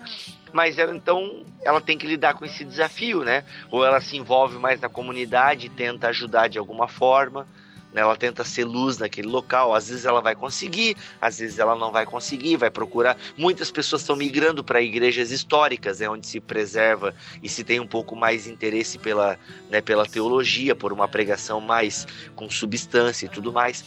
mas 0.54 0.78
ela 0.78 0.96
então 0.96 1.44
ela 1.64 1.80
tem 1.80 1.98
que 1.98 2.08
lidar 2.08 2.34
com 2.34 2.46
esse 2.46 2.64
desafio, 2.64 3.24
né? 3.24 3.44
Ou 3.70 3.86
ela 3.86 4.02
se 4.02 4.18
envolve 4.18 4.58
mais 4.58 4.80
na 4.80 4.90
comunidade, 4.90 5.70
tenta 5.70 6.08
ajudar 6.08 6.48
de 6.48 6.58
alguma 6.58 6.88
forma, 6.88 7.48
né? 7.94 8.02
ela 8.02 8.16
tenta 8.16 8.44
ser 8.44 8.66
luz 8.66 8.98
naquele 8.98 9.28
local. 9.28 9.74
Às 9.74 9.90
vezes 9.90 10.06
ela 10.06 10.22
vai 10.22 10.36
conseguir, 10.36 10.96
às 11.20 11.40
vezes 11.40 11.60
ela 11.60 11.76
não 11.76 11.92
vai 11.92 12.06
conseguir, 12.06 12.58
vai 12.58 12.70
procurar. 12.70 13.18
Muitas 13.38 13.70
pessoas 13.70 14.02
estão 14.02 14.16
migrando 14.16 14.64
para 14.64 14.82
igrejas 14.82 15.32
históricas, 15.32 16.00
né? 16.00 16.10
onde 16.10 16.26
se 16.26 16.40
preserva 16.40 17.14
e 17.42 17.50
se 17.50 17.64
tem 17.64 17.80
um 17.80 17.88
pouco 17.88 18.16
mais 18.16 18.48
interesse 18.48 18.98
pela, 18.98 19.38
né, 19.70 19.82
pela 19.82 20.06
teologia, 20.06 20.76
por 20.76 20.92
uma 20.94 21.08
pregação 21.08 21.62
mais 21.62 22.08
com 22.36 22.50
substância 22.50 23.26
e 23.26 23.30
tudo 23.30 23.52
mais. 23.52 23.84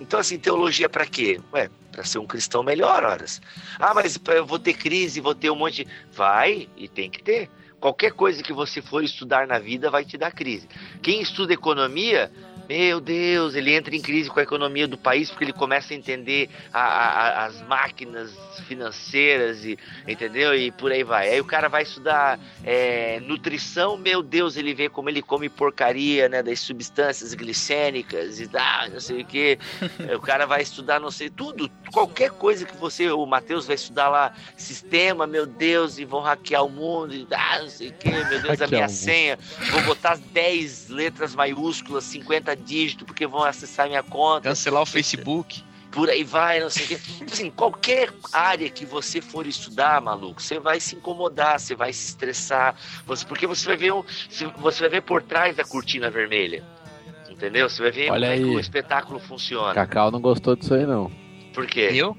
Então, 0.00 0.18
assim, 0.18 0.38
teologia 0.38 0.88
para 0.88 1.04
quê? 1.04 1.38
Ué, 1.52 1.68
para 2.00 2.06
ser 2.06 2.18
um 2.18 2.26
cristão 2.26 2.62
melhor, 2.62 3.04
horas. 3.04 3.42
Ah, 3.78 3.92
mas 3.92 4.18
eu 4.28 4.46
vou 4.46 4.58
ter 4.58 4.72
crise, 4.72 5.20
vou 5.20 5.34
ter 5.34 5.50
um 5.50 5.56
monte. 5.56 5.86
Vai 6.10 6.66
e 6.76 6.88
tem 6.88 7.10
que 7.10 7.22
ter. 7.22 7.50
Qualquer 7.78 8.12
coisa 8.12 8.42
que 8.42 8.52
você 8.52 8.80
for 8.80 9.04
estudar 9.04 9.46
na 9.46 9.58
vida 9.58 9.90
vai 9.90 10.04
te 10.04 10.16
dar 10.16 10.32
crise. 10.32 10.66
Quem 11.02 11.20
estuda 11.20 11.52
economia, 11.52 12.32
meu 12.70 13.00
Deus, 13.00 13.56
ele 13.56 13.74
entra 13.74 13.96
em 13.96 14.00
crise 14.00 14.30
com 14.30 14.38
a 14.38 14.44
economia 14.44 14.86
do 14.86 14.96
país 14.96 15.28
porque 15.28 15.42
ele 15.42 15.52
começa 15.52 15.92
a 15.92 15.96
entender 15.96 16.48
a, 16.72 16.80
a, 16.80 17.46
as 17.46 17.60
máquinas 17.62 18.30
financeiras 18.68 19.64
e 19.64 19.76
entendeu 20.06 20.54
e 20.54 20.70
por 20.70 20.92
aí 20.92 21.02
vai. 21.02 21.30
Aí 21.30 21.40
o 21.40 21.44
cara 21.44 21.68
vai 21.68 21.82
estudar 21.82 22.38
é, 22.62 23.18
nutrição, 23.26 23.96
meu 23.96 24.22
Deus, 24.22 24.56
ele 24.56 24.72
vê 24.72 24.88
como 24.88 25.10
ele 25.10 25.20
come 25.20 25.48
porcaria, 25.48 26.28
né, 26.28 26.44
das 26.44 26.60
substâncias 26.60 27.34
glicênicas 27.34 28.38
e 28.38 28.46
dá, 28.46 28.88
não 28.88 29.00
sei 29.00 29.22
o 29.22 29.24
que. 29.24 29.58
o 30.14 30.20
cara 30.20 30.46
vai 30.46 30.62
estudar, 30.62 31.00
não 31.00 31.10
sei 31.10 31.28
tudo, 31.28 31.68
qualquer 31.92 32.30
coisa 32.30 32.64
que 32.64 32.76
você, 32.76 33.10
o 33.10 33.26
Matheus 33.26 33.66
vai 33.66 33.74
estudar 33.74 34.08
lá 34.08 34.32
sistema, 34.56 35.26
meu 35.26 35.44
Deus, 35.44 35.98
e 35.98 36.04
vão 36.04 36.20
hackear 36.20 36.64
o 36.64 36.70
mundo 36.70 37.16
e 37.16 37.26
ah, 37.32 37.58
não 37.62 37.68
sei 37.68 37.88
o 37.88 37.92
que, 37.94 38.08
meu 38.08 38.42
Deus, 38.42 38.60
a 38.60 38.68
minha 38.68 38.88
senha, 38.88 39.36
vou 39.72 39.82
botar 39.82 40.16
10 40.16 40.88
letras 40.90 41.34
maiúsculas, 41.34 42.04
50 42.04 42.59
dígitos 42.60 43.06
porque 43.06 43.26
vão 43.26 43.42
acessar 43.42 43.88
minha 43.88 44.02
conta 44.02 44.48
Cancelar 44.48 44.82
o 44.82 44.86
Facebook. 44.86 45.62
por 45.90 46.08
aí 46.08 46.22
vai, 46.22 46.60
não 46.60 46.70
sei 46.70 46.84
o 46.84 46.88
quê. 46.88 46.98
Assim, 47.30 47.50
qualquer 47.50 48.12
área 48.32 48.68
que 48.70 48.84
você 48.86 49.20
for 49.20 49.46
estudar, 49.46 50.00
maluco, 50.00 50.40
você 50.40 50.58
vai 50.60 50.78
se 50.78 50.94
incomodar, 50.94 51.58
você 51.58 51.74
vai 51.74 51.92
se 51.92 52.08
estressar, 52.08 52.76
você, 53.06 53.24
porque 53.26 53.46
você 53.46 53.66
vai 53.66 53.76
ver 53.76 53.92
um, 53.92 54.04
você 54.58 54.80
vai 54.80 54.88
ver 54.90 55.02
por 55.02 55.22
trás 55.22 55.56
da 55.56 55.64
cortina 55.64 56.08
vermelha. 56.10 56.62
Entendeu? 57.28 57.68
Você 57.68 57.80
vai 57.82 57.90
ver 57.90 58.10
Olha 58.10 58.28
como 58.28 58.40
é 58.40 58.44
que 58.44 58.50
aí. 58.50 58.56
o 58.56 58.60
espetáculo 58.60 59.18
funciona. 59.18 59.72
Cacau 59.74 60.10
não 60.10 60.20
gostou 60.20 60.54
disso 60.54 60.74
aí, 60.74 60.84
não. 60.86 61.10
Por 61.54 61.66
quê? 61.66 61.88
Eu? 61.92 62.16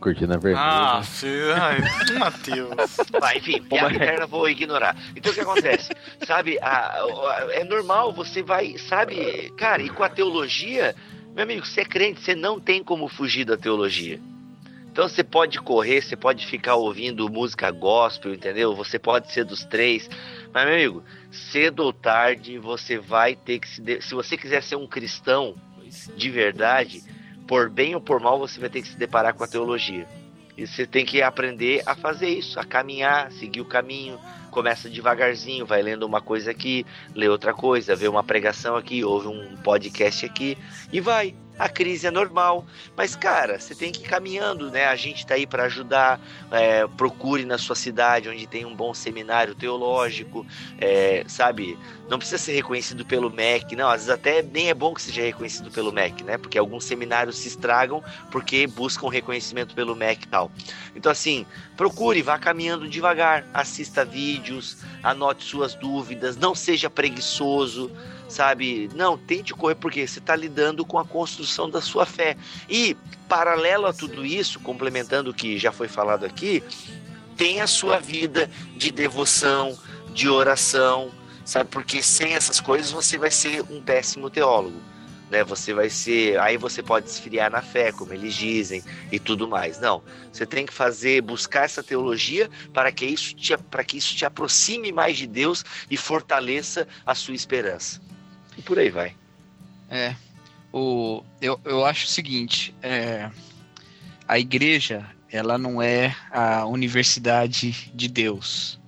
Cortina 0.00 0.36
vermelha. 0.38 0.60
Ah, 0.60 1.02
filho, 1.02 1.54
ai, 1.54 1.80
Matheus. 2.18 2.76
Vai, 3.18 3.38
enfim, 3.38 3.62
piada 3.62 3.94
interna 3.94 4.26
vou 4.26 4.48
ignorar. 4.48 4.96
Então 5.14 5.30
o 5.30 5.34
que 5.34 5.40
acontece? 5.40 5.92
sabe, 6.26 6.58
a- 6.60 7.02
a- 7.02 7.46
é 7.52 7.64
normal, 7.64 8.12
você 8.12 8.42
vai, 8.42 8.76
sabe, 8.78 9.50
cara, 9.56 9.82
e 9.82 9.88
com 9.88 10.02
a 10.02 10.08
teologia, 10.08 10.94
meu 11.34 11.44
amigo, 11.44 11.64
você 11.64 11.82
é 11.82 11.84
crente, 11.84 12.20
você 12.20 12.34
não 12.34 12.58
tem 12.58 12.82
como 12.82 13.08
fugir 13.08 13.44
da 13.44 13.56
teologia. 13.56 14.20
Então 14.92 15.08
você 15.08 15.22
pode 15.22 15.60
correr, 15.60 16.02
você 16.02 16.16
pode 16.16 16.44
ficar 16.46 16.74
ouvindo 16.74 17.28
música 17.30 17.70
gospel, 17.70 18.34
entendeu? 18.34 18.74
Você 18.74 18.98
pode 18.98 19.32
ser 19.32 19.44
dos 19.44 19.64
três. 19.64 20.10
Mas, 20.52 20.64
meu 20.64 20.74
amigo, 20.74 21.04
cedo 21.30 21.84
ou 21.84 21.92
tarde 21.92 22.58
você 22.58 22.98
vai 22.98 23.36
ter 23.36 23.60
que 23.60 23.68
se. 23.68 23.80
de- 23.80 24.02
Se 24.02 24.14
você 24.14 24.36
quiser 24.36 24.62
ser 24.64 24.74
um 24.74 24.88
cristão 24.88 25.54
de 26.16 26.28
verdade, 26.28 27.02
por 27.50 27.68
bem 27.68 27.96
ou 27.96 28.00
por 28.00 28.20
mal, 28.20 28.38
você 28.38 28.60
vai 28.60 28.70
ter 28.70 28.80
que 28.80 28.86
se 28.86 28.96
deparar 28.96 29.34
com 29.34 29.42
a 29.42 29.48
teologia. 29.48 30.06
E 30.56 30.64
você 30.64 30.86
tem 30.86 31.04
que 31.04 31.20
aprender 31.20 31.82
a 31.84 31.96
fazer 31.96 32.28
isso, 32.28 32.60
a 32.60 32.64
caminhar, 32.64 33.32
seguir 33.32 33.60
o 33.60 33.64
caminho. 33.64 34.20
Começa 34.52 34.88
devagarzinho, 34.88 35.66
vai 35.66 35.82
lendo 35.82 36.04
uma 36.04 36.20
coisa 36.20 36.52
aqui, 36.52 36.86
lê 37.12 37.28
outra 37.28 37.52
coisa, 37.52 37.96
vê 37.96 38.06
uma 38.06 38.22
pregação 38.22 38.76
aqui, 38.76 39.02
ouve 39.02 39.26
um 39.26 39.56
podcast 39.64 40.24
aqui 40.24 40.56
e 40.92 41.00
vai. 41.00 41.34
A 41.60 41.68
crise 41.68 42.06
é 42.06 42.10
normal, 42.10 42.64
mas 42.96 43.14
cara, 43.14 43.60
você 43.60 43.74
tem 43.74 43.92
que 43.92 44.00
ir 44.00 44.08
caminhando, 44.08 44.70
né? 44.70 44.86
A 44.86 44.96
gente 44.96 45.26
tá 45.26 45.34
aí 45.34 45.46
para 45.46 45.64
ajudar. 45.64 46.18
é, 46.50 46.86
procure 46.96 47.44
na 47.44 47.58
sua 47.58 47.76
cidade 47.76 48.30
onde 48.30 48.46
tem 48.46 48.64
um 48.64 48.74
bom 48.74 48.94
seminário 48.94 49.54
teológico, 49.54 50.46
é, 50.78 51.22
sabe? 51.28 51.78
Não 52.08 52.16
precisa 52.16 52.38
ser 52.38 52.52
reconhecido 52.52 53.04
pelo 53.04 53.28
MEC, 53.28 53.76
não. 53.76 53.90
Às 53.90 54.06
vezes 54.06 54.08
até 54.08 54.40
nem 54.40 54.70
é 54.70 54.74
bom 54.74 54.94
que 54.94 55.02
seja 55.02 55.20
reconhecido 55.20 55.70
pelo 55.70 55.92
MEC, 55.92 56.24
né? 56.24 56.38
Porque 56.38 56.56
alguns 56.56 56.84
seminários 56.84 57.36
se 57.36 57.48
estragam 57.48 58.02
porque 58.30 58.66
buscam 58.66 59.10
reconhecimento 59.10 59.74
pelo 59.74 59.94
MEC 59.94 60.24
e 60.24 60.28
tal. 60.28 60.50
Então, 60.96 61.12
assim, 61.12 61.44
procure, 61.76 62.22
vá 62.22 62.38
caminhando 62.38 62.88
devagar, 62.88 63.44
assista 63.52 64.02
vídeos, 64.02 64.78
anote 65.02 65.44
suas 65.44 65.74
dúvidas, 65.74 66.38
não 66.38 66.54
seja 66.54 66.88
preguiçoso, 66.88 67.90
sabe? 68.30 68.88
Não, 68.94 69.18
tente 69.18 69.52
correr, 69.52 69.74
porque 69.74 70.06
você 70.06 70.20
está 70.20 70.34
lidando 70.36 70.84
com 70.84 70.98
a 70.98 71.04
construção 71.04 71.68
da 71.68 71.80
sua 71.80 72.06
fé. 72.06 72.36
E, 72.68 72.96
paralelo 73.28 73.86
a 73.86 73.92
tudo 73.92 74.24
isso, 74.24 74.60
complementando 74.60 75.30
o 75.30 75.34
que 75.34 75.58
já 75.58 75.72
foi 75.72 75.88
falado 75.88 76.24
aqui, 76.24 76.62
tem 77.36 77.60
a 77.60 77.66
sua 77.66 77.98
vida 77.98 78.50
de 78.76 78.90
devoção, 78.90 79.76
de 80.14 80.28
oração, 80.28 81.10
sabe? 81.44 81.68
Porque 81.70 82.02
sem 82.02 82.34
essas 82.34 82.60
coisas 82.60 82.90
você 82.90 83.18
vai 83.18 83.30
ser 83.30 83.62
um 83.70 83.80
péssimo 83.82 84.30
teólogo. 84.30 84.76
Né, 85.30 85.44
você 85.44 85.72
vai 85.72 85.88
ser. 85.88 86.40
Aí 86.40 86.56
você 86.56 86.82
pode 86.82 87.08
esfriar 87.08 87.52
na 87.52 87.62
fé, 87.62 87.92
como 87.92 88.12
eles 88.12 88.34
dizem, 88.34 88.82
e 89.12 89.18
tudo 89.20 89.46
mais. 89.46 89.78
Não. 89.78 90.02
Você 90.32 90.44
tem 90.44 90.66
que 90.66 90.72
fazer, 90.72 91.22
buscar 91.22 91.66
essa 91.66 91.84
teologia 91.84 92.50
para 92.74 92.90
que 92.90 93.06
isso 93.06 93.32
te, 93.36 93.56
para 93.56 93.84
que 93.84 93.96
isso 93.96 94.16
te 94.16 94.24
aproxime 94.24 94.90
mais 94.90 95.16
de 95.16 95.28
Deus 95.28 95.64
e 95.88 95.96
fortaleça 95.96 96.86
a 97.06 97.14
sua 97.14 97.34
esperança. 97.34 98.00
E 98.56 98.62
por 98.62 98.78
aí 98.78 98.90
vai. 98.90 99.14
É. 99.88 100.14
O, 100.72 101.24
eu, 101.40 101.60
eu 101.64 101.84
acho 101.84 102.06
o 102.06 102.08
seguinte, 102.08 102.74
é, 102.82 103.30
a 104.26 104.38
igreja, 104.38 105.04
ela 105.30 105.58
não 105.58 105.82
é 105.82 106.14
a 106.30 106.64
universidade 106.66 107.90
de 107.94 108.08
Deus. 108.08 108.78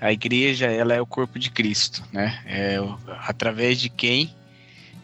A 0.00 0.12
igreja, 0.12 0.66
ela 0.66 0.94
é 0.94 1.00
o 1.00 1.06
corpo 1.06 1.38
de 1.38 1.50
Cristo, 1.50 2.04
né? 2.12 2.42
É 2.46 2.76
através 3.20 3.80
de 3.80 3.88
quem 3.88 4.32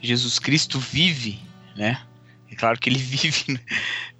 Jesus 0.00 0.38
Cristo 0.38 0.78
vive, 0.78 1.40
né? 1.74 2.00
É 2.50 2.54
claro 2.54 2.78
que 2.78 2.90
ele 2.90 2.98
vive 3.00 3.58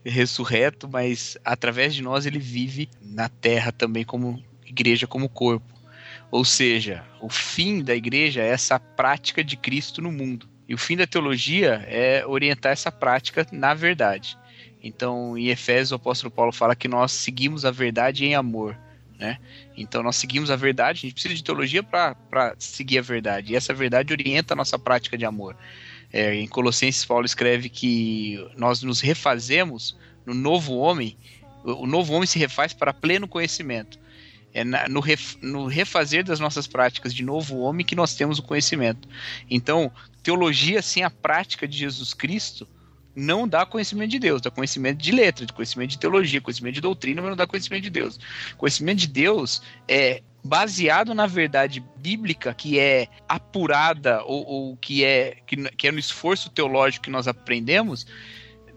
ressurreto, 0.05 0.89
mas 0.89 1.37
através 1.45 1.95
de 1.95 2.03
nós 2.03 2.27
ele 2.27 2.39
vive 2.39 2.89
na 3.03 3.29
terra 3.29 3.71
também 3.71 4.05
como 4.05 4.43
igreja, 4.67 5.07
como 5.07 5.29
corpo. 5.29 5.74
Ou 6.35 6.45
seja, 6.45 7.05
o 7.21 7.29
fim 7.29 7.81
da 7.81 7.95
igreja 7.95 8.43
é 8.43 8.49
essa 8.49 8.77
prática 8.81 9.45
de 9.45 9.57
Cristo 9.57 10.03
no 10.03 10.11
mundo. 10.11 10.49
E 10.69 10.75
o 10.75 10.79
fim 10.79 10.97
da 10.97 11.07
teologia 11.07 11.87
é 11.87 12.27
orientar 12.27 12.73
essa 12.73 12.91
prática 12.91 13.47
na 13.53 13.73
verdade. 13.73 14.37
Então, 14.83 15.39
em 15.39 15.47
Efésios, 15.47 15.93
o 15.93 15.95
apóstolo 15.95 16.33
Paulo 16.33 16.51
fala 16.51 16.75
que 16.75 16.89
nós 16.89 17.13
seguimos 17.13 17.65
a 17.65 17.71
verdade 17.71 18.25
em 18.25 18.35
amor. 18.35 18.77
Né? 19.17 19.39
Então, 19.77 20.03
nós 20.03 20.17
seguimos 20.17 20.51
a 20.51 20.57
verdade, 20.57 20.99
a 20.99 21.03
gente 21.03 21.13
precisa 21.13 21.37
de 21.37 21.45
teologia 21.45 21.85
para 21.85 22.57
seguir 22.59 22.99
a 22.99 23.03
verdade. 23.03 23.53
E 23.53 23.57
essa 23.57 23.73
verdade 23.73 24.13
orienta 24.13 24.55
a 24.55 24.57
nossa 24.57 24.77
prática 24.77 25.17
de 25.17 25.25
amor. 25.25 25.57
É, 26.13 26.35
em 26.35 26.49
Colossenses, 26.49 27.05
Paulo 27.05 27.25
escreve 27.25 27.69
que 27.69 28.45
nós 28.57 28.83
nos 28.83 29.01
refazemos 29.01 29.97
no 30.27 30.35
novo 30.35 30.75
homem, 30.79 31.17
o 31.63 31.87
novo 31.87 32.13
homem 32.13 32.27
se 32.27 32.41
refaz 32.41 32.73
para 32.73 32.93
pleno 32.93 33.29
conhecimento. 33.29 34.03
É 34.55 34.63
na- 34.63 34.89
no, 34.89 35.01
ref- 35.01 35.37
no 35.43 35.67
refazer 35.67 36.25
das 36.25 36.39
nossas 36.39 36.67
práticas 36.69 37.13
de 37.13 37.25
novo 37.25 37.59
homem 37.59 37.85
que 37.85 37.97
nós 37.97 38.15
temos 38.15 38.39
o 38.39 38.43
conhecimento. 38.43 39.09
Então, 39.51 39.91
teologia 40.23 40.81
sem 40.81 41.03
a 41.03 41.11
prática 41.11 41.67
de 41.67 41.77
Jesus 41.77 42.15
Cristo 42.15 42.67
não 43.17 43.47
dá 43.47 43.67
conhecimento 43.67 44.11
de 44.11 44.19
Deus, 44.19 44.41
dá 44.41 44.51
conhecimento 44.51 44.99
de 45.03 45.13
letra, 45.13 45.45
de 45.45 45.53
conhecimento 45.53 45.91
de 45.91 45.99
teologia, 45.99 46.41
conhecimento 46.41 46.75
de 46.75 46.81
doutrina, 46.81 47.21
mas 47.21 47.31
não 47.31 47.37
dá 47.37 47.47
conhecimento 47.47 47.83
de 47.83 47.91
Deus. 47.91 48.19
Conhecimento 48.57 48.99
de 49.01 49.09
Deus 49.09 49.61
é 49.89 50.23
baseado 50.45 51.15
na 51.15 51.27
verdade 51.27 51.83
bíblica 51.97 52.53
que 52.53 52.79
é 52.79 53.09
apurada 53.29 54.23
ou, 54.25 54.45
ou 54.47 54.77
que, 54.77 55.03
é, 55.05 55.39
que, 55.47 55.57
que 55.71 55.89
é 55.89 55.93
no 55.93 55.99
esforço 55.99 56.51
teológico 56.51 57.05
que 57.05 57.11
nós 57.11 57.27
aprendemos, 57.27 58.07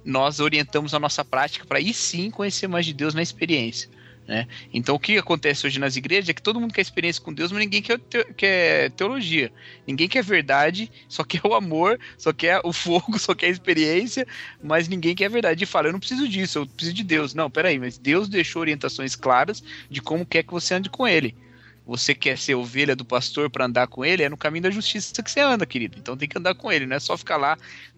nós 0.06 0.40
orientamos 0.40 0.94
a 0.94 1.00
nossa 1.00 1.26
prática 1.26 1.66
para 1.66 1.80
aí 1.80 1.94
sim 1.94 2.32
conhecer 2.32 2.68
mais 2.68 2.86
de 2.86 2.94
Deus 2.94 3.14
na 3.14 3.22
experiência. 3.22 3.90
Né? 4.28 4.46
Então 4.74 4.96
o 4.96 5.00
que 5.00 5.18
acontece 5.18 5.66
hoje 5.66 5.80
nas 5.80 5.96
igrejas 5.96 6.28
é 6.30 6.34
que 6.34 6.42
todo 6.42 6.60
mundo 6.60 6.74
quer 6.74 6.82
experiência 6.82 7.22
com 7.22 7.34
Deus, 7.34 7.50
mas 7.52 7.62
ninguém 7.62 7.82
quer, 7.82 7.98
te- 8.00 8.34
quer 8.36 8.92
teologia. 8.92 9.54
Ninguém 9.86 10.10
quer 10.10 10.22
verdade, 10.24 10.92
só 11.08 11.24
quer 11.24 11.42
o 11.46 11.54
amor, 11.54 11.98
só 12.18 12.34
quer 12.34 12.60
o 12.66 12.74
fogo, 12.74 13.18
só 13.20 13.34
quer 13.34 13.48
a 13.48 13.50
experiência, 13.50 14.26
mas 14.62 14.88
ninguém 14.90 15.16
quer 15.16 15.26
a 15.28 15.30
verdade. 15.30 15.64
E 15.64 15.68
fala, 15.68 15.88
eu 15.88 15.94
não 15.94 16.00
preciso 16.00 16.28
disso, 16.28 16.60
eu 16.60 16.68
preciso 16.68 16.94
de 16.96 17.04
Deus. 17.04 17.34
Não, 17.34 17.50
peraí, 17.50 17.80
mas 17.80 17.98
Deus 17.98 18.28
deixou 18.28 18.62
orientações 18.62 19.16
claras 19.16 19.62
de 19.90 20.02
como 20.02 20.26
quer 20.26 20.44
que 20.44 20.52
você 20.54 20.74
ande 20.74 20.90
com 20.90 21.08
ele. 21.08 21.38
Você 21.86 22.14
quer 22.14 22.38
ser 22.38 22.56
ovelha 22.56 22.96
do 22.98 23.06
pastor 23.06 23.50
para 23.50 23.64
andar 23.66 23.88
com 23.88 24.04
ele, 24.04 24.22
é 24.24 24.28
no 24.30 24.38
caminho 24.38 24.64
da 24.64 24.72
justiça 24.72 25.24
que 25.24 25.32
você 25.32 25.40
anda, 25.40 25.66
querido. 25.66 25.98
Então 25.98 26.18
tem 26.18 26.28
que 26.28 26.38
andar 26.38 26.54
com 26.54 26.70
ele, 26.70 26.86
não 26.86 26.98
é 26.98 27.00
só 27.00 27.18
ficar 27.18 27.38
lá 27.38 27.58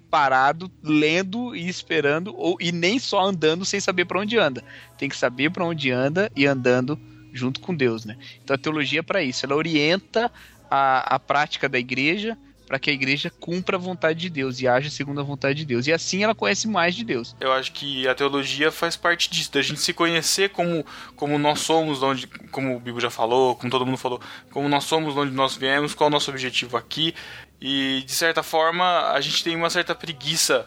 parado, 0.10 0.72
lendo 0.84 1.55
e 1.55 1.68
esperando, 1.68 2.36
ou 2.36 2.57
e 2.60 2.72
nem 2.72 2.99
só 2.99 3.22
andando 3.22 3.66
sem 3.66 3.80
saber 3.80 4.05
para 4.05 4.20
onde 4.20 4.38
anda. 4.38 4.64
Tem 4.97 5.10
que 5.10 5.18
saber 5.18 5.51
para 5.51 5.66
onde 5.66 5.91
anda 5.91 6.32
e 6.36 6.45
andando 6.45 6.99
junto 7.34 7.60
com 7.60 7.76
Deus, 7.76 8.05
né? 8.05 8.18
Então 8.43 8.55
a 8.55 8.60
teologia 8.60 8.99
é 8.99 9.03
para 9.03 9.22
isso, 9.22 9.45
ela 9.45 9.55
orienta 9.55 10.32
a, 10.70 11.16
a 11.16 11.20
prática 11.20 11.70
da 11.70 11.78
igreja 11.78 12.38
para 12.70 12.78
que 12.78 12.91
a 12.91 12.93
igreja 12.93 13.32
cumpra 13.32 13.78
a 13.78 13.80
vontade 13.80 14.20
de 14.20 14.30
Deus 14.30 14.62
e 14.62 14.68
haja 14.68 14.91
segundo 14.91 15.20
a 15.20 15.24
vontade 15.24 15.57
de 15.57 15.66
Deus. 15.66 15.88
E 15.88 15.91
assim 15.91 16.24
ela 16.24 16.36
conhece 16.36 16.68
mais 16.68 16.93
de 16.93 17.03
Deus. 17.03 17.36
Eu 17.39 17.51
acho 17.51 17.72
que 17.72 18.07
a 18.07 18.14
teologia 18.14 18.72
faz 18.72 18.95
parte 18.95 19.28
disso, 19.28 19.51
da 19.51 19.62
gente 19.64 19.80
se 19.80 19.91
conhecer 19.91 20.49
como, 20.49 20.86
como 21.16 21.39
nós 21.39 21.62
somos, 21.62 21.97
de 21.97 22.05
onde, 22.05 22.28
como 22.51 22.76
o 22.76 22.80
Bibo 22.80 22.99
já 22.99 23.10
falou, 23.10 23.55
como 23.55 23.72
todo 23.72 23.88
mundo 23.88 23.97
falou, 23.97 24.22
como 24.51 24.70
nós 24.70 24.84
somos, 24.84 25.16
de 25.16 25.20
onde 25.20 25.32
nós 25.34 25.55
viemos, 25.55 25.95
qual 25.95 26.10
é 26.10 26.10
o 26.10 26.14
nosso 26.14 26.30
objetivo 26.30 26.78
aqui. 26.78 27.16
E, 27.62 28.03
de 28.05 28.14
certa 28.14 28.41
forma, 28.41 29.12
a 29.12 29.20
gente 29.22 29.43
tem 29.43 29.55
uma 29.55 29.70
certa 29.70 29.93
preguiça 29.93 30.66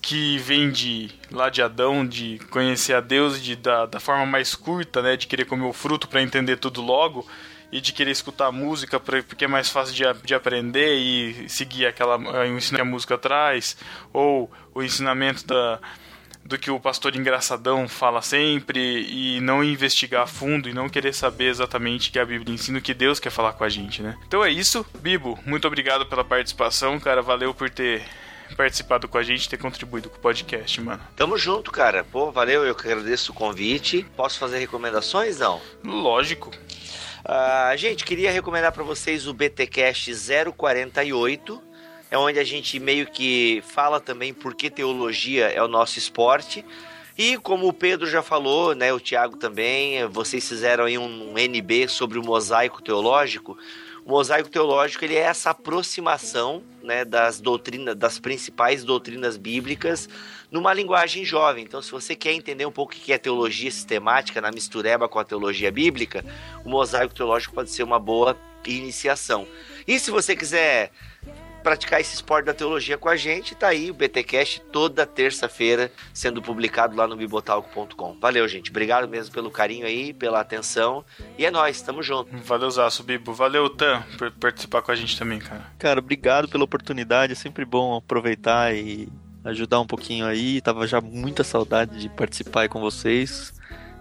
que 0.00 0.36
vem 0.38 0.70
de 0.70 1.10
lá 1.30 1.48
de 1.48 1.62
Adão, 1.62 2.06
de 2.06 2.40
conhecer 2.50 2.94
a 2.94 3.00
Deus 3.00 3.40
de, 3.40 3.54
da, 3.54 3.86
da 3.86 4.00
forma 4.00 4.26
mais 4.26 4.54
curta, 4.54 5.00
né, 5.00 5.16
de 5.16 5.28
querer 5.28 5.44
comer 5.44 5.64
o 5.64 5.72
fruto 5.72 6.08
para 6.08 6.20
entender 6.20 6.56
tudo 6.56 6.82
logo 6.82 7.24
e 7.70 7.80
de 7.80 7.92
querer 7.92 8.10
escutar 8.10 8.50
música 8.50 8.98
pra, 8.98 9.22
porque 9.22 9.44
é 9.44 9.48
mais 9.48 9.70
fácil 9.70 9.94
de, 9.94 10.04
de 10.24 10.34
aprender 10.34 10.98
e 10.98 11.48
seguir 11.48 11.86
aquela 11.86 12.16
eh, 12.16 12.50
o 12.50 12.56
ensino 12.58 12.76
que 12.76 12.82
a 12.82 12.84
música 12.84 13.16
traz 13.16 13.76
ou 14.12 14.50
o 14.74 14.82
ensinamento 14.82 15.46
da 15.46 15.80
do 16.44 16.58
que 16.58 16.70
o 16.70 16.80
pastor 16.80 17.16
engraçadão 17.16 17.88
fala 17.88 18.20
sempre 18.20 19.06
e 19.08 19.40
não 19.40 19.62
investigar 19.62 20.22
a 20.22 20.26
fundo 20.26 20.68
e 20.68 20.74
não 20.74 20.88
querer 20.88 21.12
saber 21.12 21.48
exatamente 21.48 22.10
o 22.10 22.12
que 22.12 22.18
a 22.18 22.24
Bíblia 22.24 22.54
ensina, 22.54 22.78
o 22.78 22.82
que 22.82 22.94
Deus 22.94 23.20
quer 23.20 23.30
falar 23.30 23.52
com 23.52 23.64
a 23.64 23.68
gente, 23.68 24.02
né? 24.02 24.16
Então 24.26 24.44
é 24.44 24.50
isso, 24.50 24.84
Bibo, 25.00 25.38
muito 25.46 25.66
obrigado 25.66 26.06
pela 26.06 26.24
participação, 26.24 26.98
cara, 26.98 27.22
valeu 27.22 27.54
por 27.54 27.70
ter 27.70 28.02
participado 28.56 29.08
com 29.08 29.18
a 29.18 29.22
gente, 29.22 29.48
ter 29.48 29.56
contribuído 29.56 30.10
com 30.10 30.16
o 30.16 30.20
podcast, 30.20 30.80
mano. 30.80 31.02
Tamo 31.16 31.38
junto, 31.38 31.70
cara. 31.70 32.04
Pô, 32.04 32.30
valeu, 32.30 32.64
eu 32.64 32.74
que 32.74 32.86
agradeço 32.86 33.32
o 33.32 33.34
convite. 33.34 34.06
Posso 34.16 34.38
fazer 34.38 34.58
recomendações? 34.58 35.38
Não. 35.38 35.60
Lógico. 35.82 36.50
Ah, 37.24 37.72
gente, 37.76 38.04
queria 38.04 38.30
recomendar 38.30 38.72
para 38.72 38.82
vocês 38.82 39.26
o 39.26 39.32
BTcast 39.32 40.12
048. 40.56 41.62
É 42.12 42.18
onde 42.18 42.38
a 42.38 42.44
gente 42.44 42.78
meio 42.78 43.06
que 43.06 43.64
fala 43.66 43.98
também 43.98 44.34
por 44.34 44.54
que 44.54 44.68
teologia 44.68 45.46
é 45.46 45.62
o 45.62 45.66
nosso 45.66 45.98
esporte. 45.98 46.62
E 47.16 47.38
como 47.38 47.66
o 47.66 47.72
Pedro 47.72 48.06
já 48.06 48.22
falou, 48.22 48.74
né, 48.74 48.92
o 48.92 49.00
Thiago 49.00 49.38
também, 49.38 50.06
vocês 50.08 50.46
fizeram 50.46 50.84
aí 50.84 50.98
um 50.98 51.38
NB 51.38 51.88
sobre 51.88 52.18
o 52.18 52.22
mosaico 52.22 52.82
teológico. 52.82 53.56
O 54.04 54.10
mosaico 54.10 54.50
teológico 54.50 55.06
ele 55.06 55.14
é 55.14 55.20
essa 55.20 55.52
aproximação 55.52 56.62
né, 56.82 57.02
das 57.02 57.40
doutrinas, 57.40 57.96
das 57.96 58.18
principais 58.18 58.84
doutrinas 58.84 59.38
bíblicas 59.38 60.06
numa 60.50 60.74
linguagem 60.74 61.24
jovem. 61.24 61.64
Então, 61.64 61.80
se 61.80 61.90
você 61.90 62.14
quer 62.14 62.34
entender 62.34 62.66
um 62.66 62.72
pouco 62.72 62.92
o 62.92 62.94
que 62.94 63.14
é 63.14 63.16
teologia 63.16 63.70
sistemática 63.70 64.38
na 64.38 64.52
mistureba 64.52 65.08
com 65.08 65.18
a 65.18 65.24
teologia 65.24 65.72
bíblica, 65.72 66.22
o 66.62 66.68
mosaico 66.68 67.14
teológico 67.14 67.54
pode 67.54 67.70
ser 67.70 67.84
uma 67.84 67.98
boa 67.98 68.36
iniciação. 68.66 69.48
E 69.88 69.98
se 69.98 70.10
você 70.10 70.36
quiser 70.36 70.92
praticar 71.62 72.00
esse 72.00 72.14
esporte 72.14 72.46
da 72.46 72.54
teologia 72.54 72.98
com 72.98 73.08
a 73.08 73.16
gente, 73.16 73.54
tá 73.54 73.68
aí 73.68 73.90
o 73.90 73.94
BTcast 73.94 74.60
toda 74.72 75.06
terça-feira 75.06 75.90
sendo 76.12 76.42
publicado 76.42 76.96
lá 76.96 77.06
no 77.06 77.16
bibotalco.com. 77.16 78.18
Valeu, 78.20 78.46
gente. 78.48 78.70
Obrigado 78.70 79.08
mesmo 79.08 79.32
pelo 79.32 79.50
carinho 79.50 79.86
aí, 79.86 80.12
pela 80.12 80.40
atenção. 80.40 81.04
E 81.38 81.46
é 81.46 81.50
nóis, 81.50 81.80
tamo 81.80 82.02
junto. 82.02 82.36
Valeu, 82.38 82.70
Zaço, 82.70 83.02
Bibo. 83.02 83.32
Valeu, 83.32 83.70
Tan, 83.70 84.02
por 84.18 84.30
participar 84.32 84.82
com 84.82 84.92
a 84.92 84.94
gente 84.94 85.18
também, 85.18 85.38
cara. 85.38 85.66
Cara, 85.78 86.00
obrigado 86.00 86.48
pela 86.48 86.64
oportunidade. 86.64 87.32
É 87.32 87.36
sempre 87.36 87.64
bom 87.64 87.96
aproveitar 87.96 88.74
e 88.74 89.08
ajudar 89.44 89.80
um 89.80 89.86
pouquinho 89.86 90.26
aí. 90.26 90.60
Tava 90.60 90.86
já 90.86 91.00
muita 91.00 91.44
saudade 91.44 91.98
de 91.98 92.08
participar 92.08 92.62
aí 92.62 92.68
com 92.68 92.80
vocês. 92.80 93.52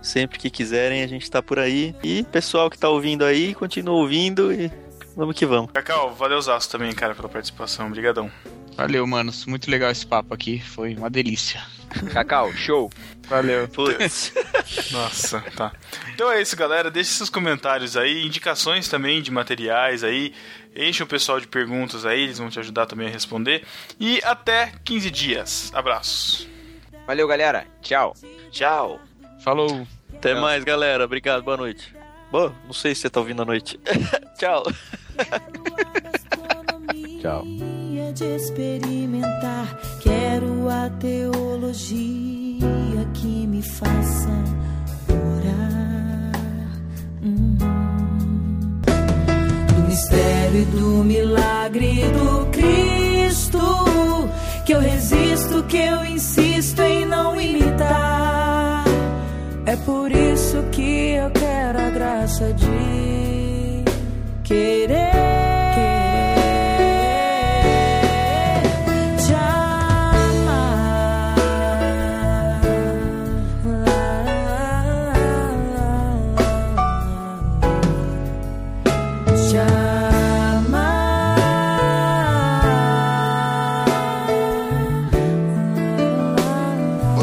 Sempre 0.01 0.39
que 0.39 0.49
quiserem, 0.49 1.03
a 1.03 1.07
gente 1.07 1.29
tá 1.29 1.43
por 1.43 1.59
aí. 1.59 1.95
E 2.03 2.23
pessoal 2.23 2.69
que 2.69 2.77
tá 2.77 2.89
ouvindo 2.89 3.23
aí, 3.23 3.53
continua 3.53 3.95
ouvindo 3.95 4.51
e 4.51 4.71
vamos 5.15 5.35
que 5.35 5.45
vamos. 5.45 5.71
Cacau, 5.71 6.13
valeu, 6.15 6.41
Zaço 6.41 6.69
também, 6.69 6.93
cara, 6.93 7.15
pela 7.15 7.29
participação. 7.29 7.87
Obrigadão. 7.87 8.31
Valeu, 8.75 9.05
manos. 9.05 9.45
Muito 9.45 9.69
legal 9.69 9.91
esse 9.91 10.05
papo 10.05 10.33
aqui. 10.33 10.59
Foi 10.59 10.95
uma 10.95 11.09
delícia. 11.09 11.61
Cacau, 12.13 12.51
show. 12.53 12.89
Valeu. 13.27 13.67
Putz. 13.67 14.33
Nossa, 14.91 15.41
tá. 15.55 15.71
Então 16.13 16.31
é 16.31 16.41
isso, 16.41 16.55
galera. 16.55 16.89
Deixe 16.89 17.11
seus 17.11 17.29
comentários 17.29 17.97
aí, 17.97 18.25
indicações 18.25 18.87
também 18.87 19.21
de 19.21 19.31
materiais 19.31 20.03
aí. 20.03 20.33
Enche 20.75 21.03
o 21.03 21.07
pessoal 21.07 21.39
de 21.39 21.47
perguntas 21.47 22.05
aí, 22.05 22.21
eles 22.21 22.37
vão 22.37 22.49
te 22.49 22.59
ajudar 22.59 22.85
também 22.85 23.07
a 23.07 23.11
responder. 23.11 23.63
E 23.99 24.21
até 24.23 24.71
15 24.85 25.11
dias. 25.11 25.71
Abraços. 25.73 26.47
Valeu, 27.05 27.27
galera. 27.27 27.67
Tchau. 27.81 28.15
Tchau. 28.51 28.99
Falou. 29.43 29.85
Até 30.13 30.33
mais, 30.39 30.63
galera. 30.63 31.03
Obrigado, 31.03 31.43
boa 31.43 31.57
noite. 31.57 31.93
Bom, 32.31 32.53
não 32.65 32.73
sei 32.73 32.95
se 32.95 33.01
você 33.01 33.09
tá 33.09 33.19
ouvindo 33.19 33.41
à 33.41 33.45
noite. 33.45 33.77
Tchau. 34.39 34.63
Tchau. 37.21 37.43
de 38.13 38.25
experimentar. 38.35 39.79
Quero 39.99 40.67
a 40.69 40.89
teologia 40.89 42.67
que 43.13 43.47
me 43.47 43.61
faça 43.61 44.29
orar. 45.09 46.31
Uhum. 47.21 47.57
Do 49.75 49.81
mistério 49.87 50.61
e 50.61 50.65
do 50.65 51.03
milagre 51.03 52.03
do 52.11 52.45
Cristo. 52.51 53.59
Que 54.65 54.73
eu 54.73 54.79
resisto, 54.79 55.63
que 55.63 55.77
eu 55.77 56.05
insisto 56.05 56.81
em 56.81 57.05
não 57.05 57.39
imitar. 57.39 58.83
É 59.65 59.75
por 59.77 60.11
isso 60.11 60.63
que 60.71 61.11
eu 61.13 61.29
quero 61.31 61.79
a 61.79 61.89
graça 61.89 62.53
de 62.53 63.30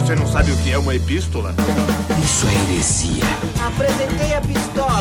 Você 0.08 0.14
não 0.14 0.26
sabe 0.26 0.50
o 0.52 0.56
que 0.56 0.72
é 0.72 0.78
uma 0.78 0.94
epístola? 0.94 1.54
Apresentei 3.60 4.34
a 4.34 4.40
pistola. 4.40 4.97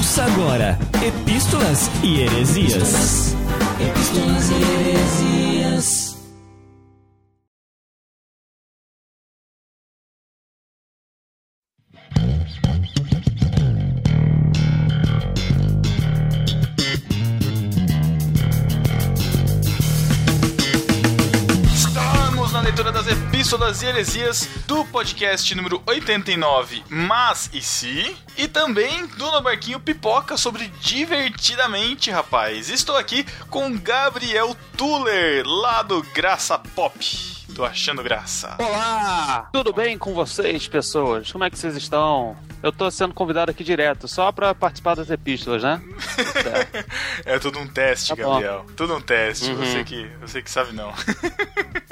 Ouça 0.00 0.24
agora 0.24 0.78
Epístolas 1.06 1.90
e 2.02 2.22
Heresias. 2.22 3.36
Epístolas 3.78 4.50
e 4.50 4.54
heresias. 4.54 6.10
Leitura 22.70 22.92
das 22.92 23.08
epístolas 23.08 23.82
e 23.82 23.86
heresias 23.86 24.48
do 24.68 24.84
podcast 24.84 25.52
número 25.56 25.82
89, 25.86 26.84
Mas 26.88 27.50
e 27.52 27.60
Se? 27.60 28.16
E 28.38 28.46
também 28.46 29.06
do 29.06 29.28
No 29.28 29.40
Barquinho 29.40 29.80
Pipoca 29.80 30.36
sobre 30.36 30.68
Divertidamente, 30.80 32.12
rapaz. 32.12 32.70
Estou 32.70 32.96
aqui 32.96 33.26
com 33.48 33.76
Gabriel 33.76 34.56
Tuller, 34.76 35.44
lá 35.44 35.82
do 35.82 36.00
Graça 36.14 36.60
Pop. 36.60 37.39
Tô 37.54 37.64
achando 37.64 38.02
graça. 38.02 38.54
Olá! 38.58 39.48
Tudo 39.52 39.72
bem 39.72 39.98
com 39.98 40.14
vocês, 40.14 40.66
pessoas? 40.68 41.30
Como 41.30 41.44
é 41.44 41.50
que 41.50 41.58
vocês 41.58 41.76
estão? 41.76 42.36
Eu 42.62 42.72
tô 42.72 42.90
sendo 42.90 43.14
convidado 43.14 43.50
aqui 43.50 43.64
direto, 43.64 44.06
só 44.06 44.30
pra 44.30 44.54
participar 44.54 44.94
das 44.94 45.10
epístolas, 45.10 45.62
né? 45.62 45.80
É 47.24 47.38
tudo 47.38 47.58
um 47.58 47.66
teste, 47.66 48.14
Tá 48.14 48.22
bom. 48.22 48.32
Gabriel. 48.32 48.66
Tudo 48.76 48.96
um 48.96 49.00
teste. 49.00 49.50
Uhum. 49.50 49.56
Você, 49.56 49.84
que, 49.84 50.10
você 50.20 50.42
que 50.42 50.50
sabe 50.50 50.72
não. 50.72 50.92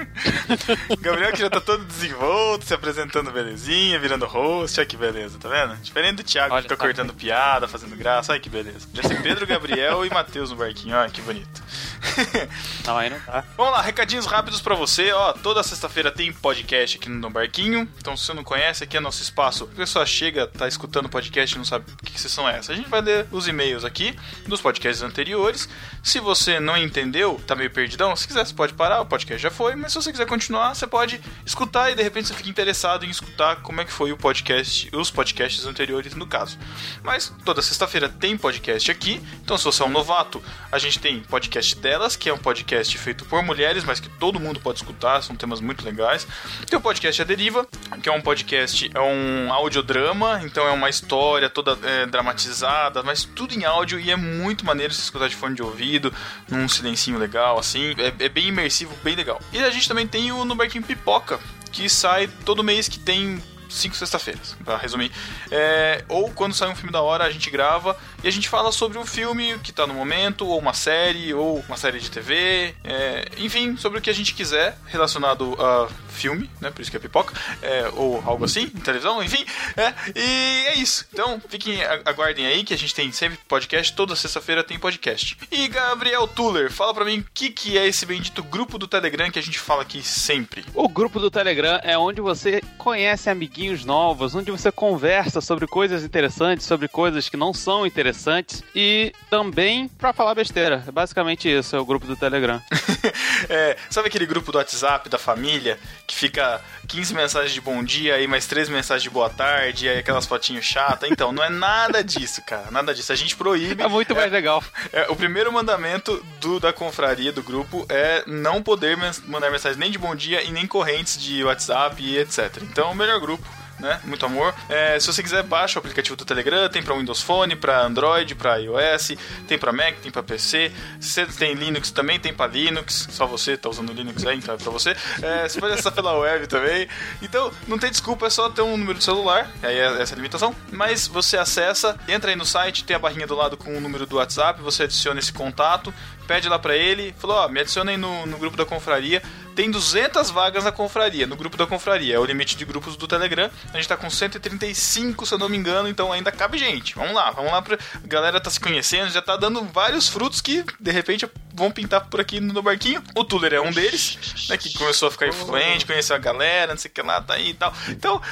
Gabriel 1.01 1.33
que 1.33 1.41
já 1.41 1.51
tá 1.51 1.61
todo 1.61 1.85
desenvolto, 1.85 2.65
se 2.65 2.75
apresentando 2.75 3.31
belezinha, 3.31 3.99
virando 3.99 4.27
host. 4.27 4.81
Olha 4.81 4.87
que 4.87 4.97
beleza, 4.97 5.39
tá 5.39 5.49
vendo? 5.49 5.77
Diferente 5.77 6.17
do 6.17 6.23
Thiago 6.23 6.55
Olha, 6.55 6.63
que 6.63 6.69
fica 6.69 6.77
tá 6.77 6.85
cortando 6.85 7.15
piada, 7.15 7.69
fazendo 7.69 7.97
graça. 7.97 8.33
Olha 8.33 8.41
que 8.41 8.49
beleza. 8.49 8.87
Podia 8.87 9.03
ser 9.03 9.23
Pedro, 9.23 9.47
Gabriel 9.47 10.05
e 10.05 10.11
Matheus 10.11 10.51
no 10.51 10.57
barquinho. 10.57 10.97
Olha 10.97 11.11
que 11.11 11.21
bonito. 11.23 11.63
Não, 12.85 12.97
aí 12.97 13.11
não 13.11 13.21
tá. 13.21 13.45
Vamos 13.57 13.73
lá, 13.73 13.83
recadinhos 13.83 14.27
rápidos 14.27 14.61
pra 14.61 14.75
você, 14.75 15.13
ó. 15.13 15.33
Toda 15.33 15.63
sexta-feira 15.63 16.11
tem 16.11 16.33
podcast 16.33 16.97
aqui 16.97 17.09
no 17.09 17.29
Barquinho. 17.29 17.89
Então, 17.99 18.17
se 18.17 18.25
você 18.25 18.33
não 18.33 18.45
conhece, 18.45 18.85
aqui 18.85 18.97
é 18.97 19.01
nosso 19.01 19.23
espaço. 19.23 19.65
A 19.65 19.77
pessoa 19.77 20.07
chega, 20.07 20.47
tá 20.47 20.67
escutando 20.67 21.09
podcast 21.09 21.55
e 21.55 21.59
não 21.59 21.65
sabe 21.65 21.85
o 21.91 22.05
que, 22.05 22.13
que 22.13 22.21
são. 22.21 22.47
A 22.47 22.61
gente 22.61 22.89
vai 22.89 23.01
ler 23.01 23.27
os 23.31 23.49
e-mails 23.49 23.85
aqui 23.85 24.17
dos 24.47 24.61
podcasts 24.61 25.03
anteriores. 25.03 25.69
Se 26.03 26.21
você 26.21 26.61
não 26.61 26.77
entendeu, 26.77 27.41
tá 27.47 27.55
meio 27.55 27.71
perdidão, 27.71 28.15
se 28.17 28.27
quiser, 28.27 28.47
você 28.47 28.55
pode 28.55 28.75
parar, 28.75 29.01
o 29.01 29.07
podcast 29.07 29.43
já 29.43 29.51
foi. 29.51 29.75
Mas 29.75 29.93
se 29.93 30.01
você 30.01 30.11
quiser 30.11 30.27
continuar, 30.27 30.75
você 30.75 30.87
pode 30.87 31.21
escutar 31.45 31.91
e 31.91 31.95
de 31.95 32.03
repente 32.03 32.29
você 32.29 32.35
fica 32.35 32.49
interessado 32.49 33.05
em 33.05 33.11
escutar 33.11 33.57
como 33.57 33.81
é 33.81 33.85
que 33.85 33.93
foi 33.93 34.13
o 34.13 34.17
podcast, 34.17 34.89
os 34.95 35.11
podcasts 35.11 35.67
anteriores 35.67 36.15
no 36.15 36.27
caso. 36.27 36.59
Mas 37.03 37.33
toda 37.45 37.61
sexta-feira 37.61 38.09
tem 38.09 38.37
podcast 38.37 38.91
aqui. 38.91 39.21
Então, 39.43 39.59
se 39.59 39.65
você 39.65 39.83
é 39.83 39.87
um 39.87 39.91
novato, 39.91 40.43
a 40.71 40.79
gente 40.79 40.99
tem 40.99 41.21
podcast 41.21 41.77
delas, 41.89 42.17
que 42.17 42.29
é 42.29 42.35
um 42.35 42.39
podcast 42.39 42.99
feito 42.99 43.25
por 43.25 43.43
mulheres, 43.43 43.83
mas 43.83 43.99
que 43.99 44.11
todo 44.11 44.39
mundo 44.39 44.61
pode 44.61 44.79
escutar, 44.79 45.23
são 45.23 45.35
temas 45.35 45.59
muito 45.59 45.83
legais. 45.83 46.29
Tem 46.67 46.79
o 46.79 46.83
podcast 46.83 47.23
A 47.23 47.25
Deriva, 47.25 47.67
que 48.03 48.11
é 48.11 48.13
um 48.13 48.21
podcast, 48.21 48.91
é 48.93 49.01
um 49.01 49.51
audiodrama, 49.51 50.43
então 50.45 50.67
é 50.67 50.71
uma 50.71 50.91
história 50.91 51.49
toda 51.49 51.79
é, 51.83 52.05
dramatizada, 52.05 53.03
mas 53.03 53.25
tudo 53.25 53.55
em 53.55 53.65
áudio 53.65 53.99
e 53.99 54.11
é 54.11 54.17
muito 54.17 54.67
maneiro 54.67 54.93
se 54.93 55.01
escutar 55.01 55.29
de 55.29 55.35
fone 55.35 55.55
de 55.55 55.63
ouvido, 55.63 56.13
num 56.51 56.69
silencinho 56.69 57.19
legal, 57.19 57.59
assim. 57.59 57.95
É, 57.97 58.27
é 58.27 58.29
bem 58.29 58.49
imersivo, 58.49 58.95
bem 59.03 59.17
legal. 59.17 59.41
E 59.51 59.59
a 59.59 59.71
gente 59.71 59.89
também 59.89 60.07
tem 60.07 60.31
o 60.31 60.45
No 60.45 60.57
Pipoca, 60.57 61.41
que 61.73 61.89
sai 61.89 62.29
todo 62.45 62.63
mês 62.63 62.87
que 62.87 62.99
tem 62.99 63.43
cinco 63.69 63.97
sexta-feiras, 63.97 64.57
pra 64.65 64.77
resumir. 64.77 65.11
É, 65.51 66.05
ou 66.09 66.31
quando 66.31 66.55
sai 66.55 66.69
um 66.69 66.77
filme 66.77 66.93
da 66.93 67.03
hora, 67.03 67.25
a 67.25 67.31
gente 67.31 67.51
grava 67.51 67.97
e 68.23 68.29
a 68.29 68.31
gente 68.31 68.49
fala 68.49 68.73
sobre 68.73 68.99
o 68.99 69.05
filme 69.05 69.59
que 69.61 69.73
tá 69.73 69.87
no 69.87 69.95
momento, 69.95 70.47
ou 70.47 70.59
uma 70.59 70.75
série, 70.75 71.33
ou 71.35 71.65
uma 71.69 71.77
série 71.77 72.01
de 72.01 72.11
TV, 72.11 72.75
é, 72.85 73.29
enfim, 73.39 73.77
sobre 73.77 73.99
o 73.99 74.03
que 74.03 74.11
a 74.11 74.15
gente 74.15 74.35
quiser 74.35 74.77
relacionado 74.87 75.57
a 75.61 75.89
filme, 76.09 76.51
né? 76.61 76.71
Por 76.71 76.83
isso 76.83 76.91
que 76.91 76.97
é 76.97 77.01
pipoca, 77.01 77.33
é, 77.63 77.89
ou 77.95 78.23
algo 78.27 78.45
assim, 78.45 78.63
em 78.63 78.81
televisão, 78.81 79.23
enfim. 79.23 79.45
É, 79.77 79.95
e 80.15 80.67
é 80.67 80.75
isso. 80.75 81.07
Então, 81.13 81.41
fiquem, 81.49 81.83
aguardem 82.05 82.47
aí 82.47 82.65
que 82.65 82.75
a 82.75 82.79
gente 82.79 82.95
tem 82.95 83.13
sempre 83.13 83.39
podcast, 83.47 83.93
toda 83.93 84.17
sexta-feira 84.17 84.65
tem 84.65 84.79
podcast. 84.79 85.39
E 85.51 85.69
Gabriel 85.69 86.27
Tuller, 86.27 86.73
fala 86.73 86.93
pra 86.93 87.05
mim 87.05 87.21
o 87.21 87.27
que, 87.33 87.51
que 87.51 87.79
é 87.79 87.87
esse 87.87 88.05
bendito 88.05 88.43
grupo 88.43 88.79
do 88.79 88.89
Telegram 88.89 89.31
que 89.31 89.39
a 89.39 89.43
gente 89.43 89.59
fala 89.59 89.83
aqui 89.83 90.03
sempre. 90.03 90.65
O 90.75 90.89
grupo 90.89 91.21
do 91.21 91.31
Telegram 91.31 91.79
é 91.83 91.97
onde 91.97 92.21
você 92.21 92.61
conhece 92.77 93.31
amiguinhos 93.31 93.58
novos, 93.85 94.35
onde 94.35 94.51
você 94.51 94.71
conversa 94.71 95.41
sobre 95.41 95.67
coisas 95.67 96.05
interessantes, 96.05 96.65
sobre 96.67 96.87
coisas 96.89 97.29
que 97.29 97.37
não 97.37 97.53
são 97.53 97.85
interessantes 97.87 98.63
e 98.75 99.13
também 99.29 99.89
pra 99.99 100.13
falar 100.13 100.35
besteira. 100.35 100.85
É 100.87 100.91
basicamente 100.93 101.49
isso, 101.49 101.75
é 101.75 101.81
o 101.81 101.85
grupo 101.85 102.07
do 102.07 102.17
Telegram. 102.17 102.61
É, 103.49 103.77
sabe 103.89 104.09
aquele 104.09 104.27
grupo 104.27 104.51
do 104.51 104.59
WhatsApp 104.59 105.09
da 105.09 105.17
família 105.17 105.79
que 106.09 106.15
fica 106.15 106.61
15 106.89 107.15
mensagens 107.15 107.53
de 107.53 107.61
bom 107.61 107.85
dia 107.85 108.21
e 108.21 108.27
mais 108.27 108.47
3 108.47 108.69
mensagens 108.69 109.05
de 109.05 109.11
boa 109.11 109.31
tarde 109.31 109.87
e 109.87 109.89
aí 109.89 109.99
aquelas 109.99 110.27
fotinhos 110.27 110.65
chatas? 110.65 111.09
Então, 111.09 111.33
não 111.33 111.43
é 111.45 111.49
nada 111.49 112.03
disso, 112.03 112.43
cara. 112.45 112.69
Nada 112.73 112.93
disso. 112.93 113.13
A 113.13 113.17
gente 113.17 113.37
proíbe. 113.37 113.81
É 113.81 113.87
muito 113.89 114.13
mais 114.15 114.31
legal. 114.33 114.63
É, 114.93 115.07
o 115.09 115.15
primeiro 115.15 115.53
mandamento 115.53 116.21
do, 116.41 116.59
da 116.59 116.73
confraria, 116.73 117.33
do 117.33 117.43
grupo, 117.43 117.87
é 117.89 118.25
não 118.27 118.61
poder 118.61 118.97
mens- 118.97 119.23
mandar 119.25 119.51
mensagens 119.53 119.79
nem 119.79 119.91
de 119.91 119.99
bom 119.99 120.17
dia 120.17 120.43
e 120.43 120.51
nem 120.51 120.67
correntes 120.67 121.17
de 121.17 121.45
WhatsApp 121.45 122.03
e 122.03 122.19
etc. 122.19 122.59
Então, 122.63 122.91
o 122.91 122.95
melhor 122.95 123.21
grupo 123.21 123.48
né? 123.79 124.01
Muito 124.05 124.25
amor. 124.27 124.55
É, 124.69 124.99
se 124.99 125.07
você 125.07 125.23
quiser, 125.23 125.43
baixa 125.43 125.79
o 125.79 125.81
aplicativo 125.81 126.17
do 126.17 126.25
Telegram, 126.25 126.69
tem 126.69 126.83
pra 126.83 126.95
Windows 126.95 127.23
Phone, 127.23 127.57
pra 127.57 127.83
Android, 127.83 128.35
pra 128.35 128.57
iOS, 128.57 129.13
tem 129.47 129.59
pra 129.59 129.73
Mac, 129.73 129.97
tem 130.03 130.11
pra 130.11 130.23
PC. 130.23 130.73
Se 131.01 131.11
você 131.11 131.27
tem 131.27 131.55
Linux 131.55 131.91
também, 131.91 132.19
tem 132.19 132.33
pra 132.33 132.47
Linux. 132.47 133.09
Só 133.11 133.27
você 133.27 133.57
tá 133.57 133.69
usando 133.69 133.93
Linux 133.93 134.27
aí, 134.27 134.39
então 134.39 134.55
é 134.55 134.59
pra 134.59 134.71
você. 134.71 134.97
É, 135.23 135.49
você 135.49 135.61
pode 135.61 135.73
acessar 135.75 135.93
pela 135.93 136.17
web 136.19 136.47
também. 136.47 136.89
Então, 137.23 137.53
não 137.67 137.79
tem 137.79 137.91
desculpa, 137.91 138.27
é 138.27 138.31
só 138.31 138.49
ter 138.51 138.63
um 138.63 138.77
número 138.77 138.99
de 138.99 139.05
celular. 139.05 139.51
Aí 139.63 139.79
é 139.79 140.03
essa 140.03 140.15
limitação. 140.15 140.55
Mas 140.73 141.07
você 141.07 141.37
acessa, 141.37 141.97
entra 142.09 142.31
aí 142.31 142.37
no 142.37 142.45
site, 142.45 142.85
tem 142.85 142.97
a 142.97 142.99
barrinha 142.99 143.27
do 143.27 143.35
lado 143.35 143.57
com 143.57 143.77
o 143.77 143.81
número 143.81 144.07
do 144.07 144.17
WhatsApp, 144.17 144.61
você 144.63 144.85
adiciona 144.85 145.21
esse 145.21 145.33
contato, 145.33 145.93
pede 146.29 146.47
lá 146.47 146.59
pra 146.59 146.77
ele, 146.77 147.15
falou, 147.19 147.37
ó, 147.37 147.49
me 147.49 147.59
adiciona 147.59 147.91
aí 147.91 147.97
no, 147.97 148.27
no 148.27 148.37
grupo 148.37 148.55
da 148.55 148.67
confraria. 148.67 149.23
Tem 149.57 149.69
200 149.69 150.31
vagas 150.31 150.63
na 150.63 150.71
confraria, 150.71 151.27
no 151.27 151.35
grupo 151.35 151.57
da 151.57 151.67
confraria. 151.67 152.15
É 152.15 152.19
o 152.19 152.25
limite 152.25 152.55
de 152.55 152.65
grupos 152.65 152.97
do 152.97 153.09
Telegram. 153.09 153.51
A 153.73 153.77
gente 153.77 153.89
tá 153.89 153.97
com 153.97 154.09
135, 154.09 155.27
se 155.27 155.35
eu 155.35 155.39
não 155.39 155.49
me 155.49 155.57
engano, 155.57 155.89
então 155.89 156.13
ainda 156.13 156.31
cabe 156.31 156.59
gente. 156.59 156.95
Vamos 156.95 157.15
lá, 157.15 157.31
vamos 157.31 157.51
lá. 157.51 157.63
Pra... 157.63 157.77
A 157.77 158.07
galera 158.07 158.41
tá 158.41 158.51
se 158.51 158.61
conhecendo, 158.61 159.11
já 159.11 159.23
tá 159.23 159.37
dando 159.37 159.65
vários 159.65 160.09
frutos 160.09 160.41
que, 160.41 160.65
de 160.79 160.93
repente, 160.93 161.29
vão 161.55 161.73
pintar 161.73 162.07
por 162.07 162.21
aqui 162.21 162.39
no 162.39 162.63
barquinho. 162.63 163.03
O 163.17 163.25
Tuller 163.25 163.55
é 163.55 163.61
um 163.61 163.73
deles, 163.73 164.47
né, 164.49 164.57
que 164.57 164.73
começou 164.75 165.09
a 165.09 165.11
ficar 165.11 165.27
influente, 165.27 165.87
conheceu 165.87 166.15
a 166.15 166.21
galera, 166.21 166.73
não 166.73 166.79
sei 166.79 166.91
o 166.91 166.95
que 166.95 167.03
lá, 167.03 167.21
tá 167.21 167.35
aí 167.35 167.49
e 167.49 167.55
tal. 167.55 167.73
Então, 167.89 168.23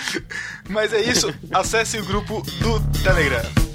mas 0.70 0.92
é 0.94 1.00
isso. 1.02 1.34
Acesse 1.52 1.98
o 1.98 2.04
grupo 2.06 2.40
do 2.60 3.02
Telegram. 3.02 3.73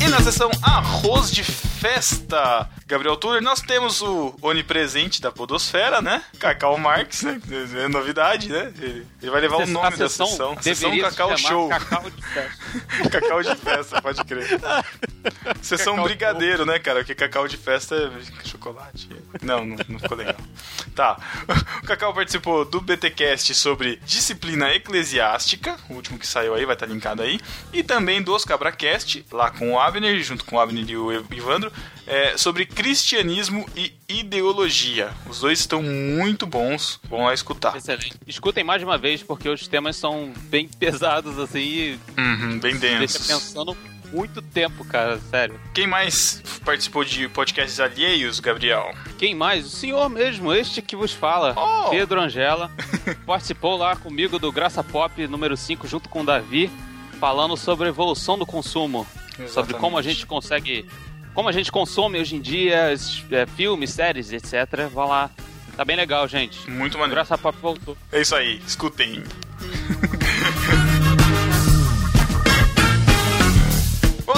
E 0.00 0.08
na 0.08 0.20
seção 0.20 0.50
Arroz 0.62 1.30
de 1.30 1.42
Festa, 1.42 2.68
Gabriel 2.88 3.18
Tuller, 3.18 3.42
nós 3.42 3.60
temos 3.60 4.00
o 4.00 4.34
onipresente 4.40 5.20
da 5.20 5.30
Podosfera, 5.30 6.00
né? 6.00 6.22
Cacau 6.38 6.78
Marx, 6.78 7.22
né? 7.22 7.38
É 7.84 7.86
novidade, 7.86 8.48
né? 8.48 8.72
Ele, 8.80 9.06
ele 9.20 9.30
vai 9.30 9.42
levar 9.42 9.56
o 9.58 9.66
nome 9.66 9.94
da 9.98 10.08
sessão. 10.08 10.56
A 10.56 10.62
sessão 10.62 10.98
Cacau 10.98 11.36
Show. 11.36 11.68
Cacau 11.68 12.08
de 12.08 12.22
festa. 12.24 13.10
cacau 13.10 13.42
de 13.42 13.54
festa, 13.56 14.00
pode 14.00 14.24
crer. 14.24 14.48
Sessão 15.60 15.96
Cacau 15.96 16.04
Brigadeiro, 16.06 16.64
né, 16.64 16.78
cara? 16.78 17.00
Porque 17.00 17.14
cacau 17.14 17.46
de 17.46 17.58
festa 17.58 17.94
é 17.94 18.48
chocolate. 18.48 19.10
Não, 19.42 19.66
não, 19.66 19.76
não 19.86 19.98
ficou 19.98 20.16
legal. 20.16 20.36
Tá. 20.94 21.18
O 21.82 21.86
Cacau 21.86 22.14
participou 22.14 22.64
do 22.64 22.80
BTcast 22.80 23.54
sobre 23.54 24.00
disciplina 24.04 24.72
eclesiástica, 24.74 25.76
o 25.90 25.94
último 25.94 26.18
que 26.18 26.26
saiu 26.26 26.54
aí, 26.54 26.64
vai 26.64 26.74
estar 26.74 26.86
linkado 26.86 27.22
aí. 27.22 27.38
E 27.72 27.82
também 27.82 28.22
do 28.22 28.38
CabraCast, 28.38 29.26
lá 29.30 29.50
com 29.50 29.72
o 29.72 29.78
Abner, 29.78 30.22
junto 30.22 30.44
com 30.44 30.56
o 30.56 30.60
Abner 30.60 30.88
e 30.88 30.96
o 30.96 31.12
Ivandro, 31.12 31.70
é, 32.06 32.36
sobre 32.36 32.64
cristianismo 32.78 33.66
e 33.76 33.92
ideologia. 34.08 35.10
Os 35.28 35.40
dois 35.40 35.58
estão 35.58 35.82
muito 35.82 36.46
bons, 36.46 37.00
vão 37.10 37.24
lá 37.24 37.34
escutar. 37.34 37.76
Excelente. 37.76 38.12
Escutem 38.24 38.62
mais 38.62 38.80
de 38.80 38.84
uma 38.84 38.96
vez, 38.96 39.20
porque 39.20 39.48
os 39.48 39.66
temas 39.66 39.96
são 39.96 40.32
bem 40.44 40.68
pesados, 40.78 41.40
assim, 41.40 41.98
Uhum, 42.16 42.60
bem 42.60 42.76
deixa 42.76 42.98
densos. 43.00 43.26
pensando 43.26 43.76
muito 44.12 44.40
tempo, 44.40 44.84
cara, 44.84 45.18
sério. 45.28 45.60
Quem 45.74 45.88
mais 45.88 46.40
participou 46.64 47.04
de 47.04 47.28
podcasts 47.28 47.80
alheios, 47.80 48.38
Gabriel? 48.38 48.94
Quem 49.18 49.34
mais? 49.34 49.66
O 49.66 49.70
senhor 49.70 50.08
mesmo, 50.08 50.52
este 50.54 50.80
que 50.80 50.94
vos 50.94 51.12
fala, 51.12 51.54
Oh! 51.58 51.90
Pedro 51.90 52.20
Angela, 52.20 52.70
participou 53.26 53.76
lá 53.76 53.96
comigo 53.96 54.38
do 54.38 54.52
Graça 54.52 54.84
Pop 54.84 55.26
número 55.26 55.56
5, 55.56 55.88
junto 55.88 56.08
com 56.08 56.20
o 56.22 56.24
Davi, 56.24 56.70
falando 57.18 57.56
sobre 57.56 57.86
a 57.86 57.88
evolução 57.88 58.38
do 58.38 58.46
consumo, 58.46 59.04
sobre 59.48 59.74
como 59.74 59.98
a 59.98 60.02
gente 60.02 60.24
consegue, 60.26 60.88
como 61.34 61.48
a 61.48 61.52
gente 61.52 61.70
consome 61.70 62.18
hoje 62.18 62.36
em 62.36 62.40
dia, 62.40 62.94
é, 63.30 63.46
filmes, 63.46 63.90
séries, 63.90 64.32
etc. 64.32 64.88
Vá 64.92 65.04
lá. 65.04 65.30
Tá 65.76 65.84
bem 65.84 65.96
legal, 65.96 66.26
gente. 66.26 66.68
Muito 66.68 66.96
O 66.96 66.98
maneiro. 66.98 67.14
Graça 67.14 67.38
Pop 67.38 67.56
voltou. 67.60 67.96
É 68.10 68.20
isso 68.20 68.34
aí, 68.34 68.60
escutem. 68.66 69.22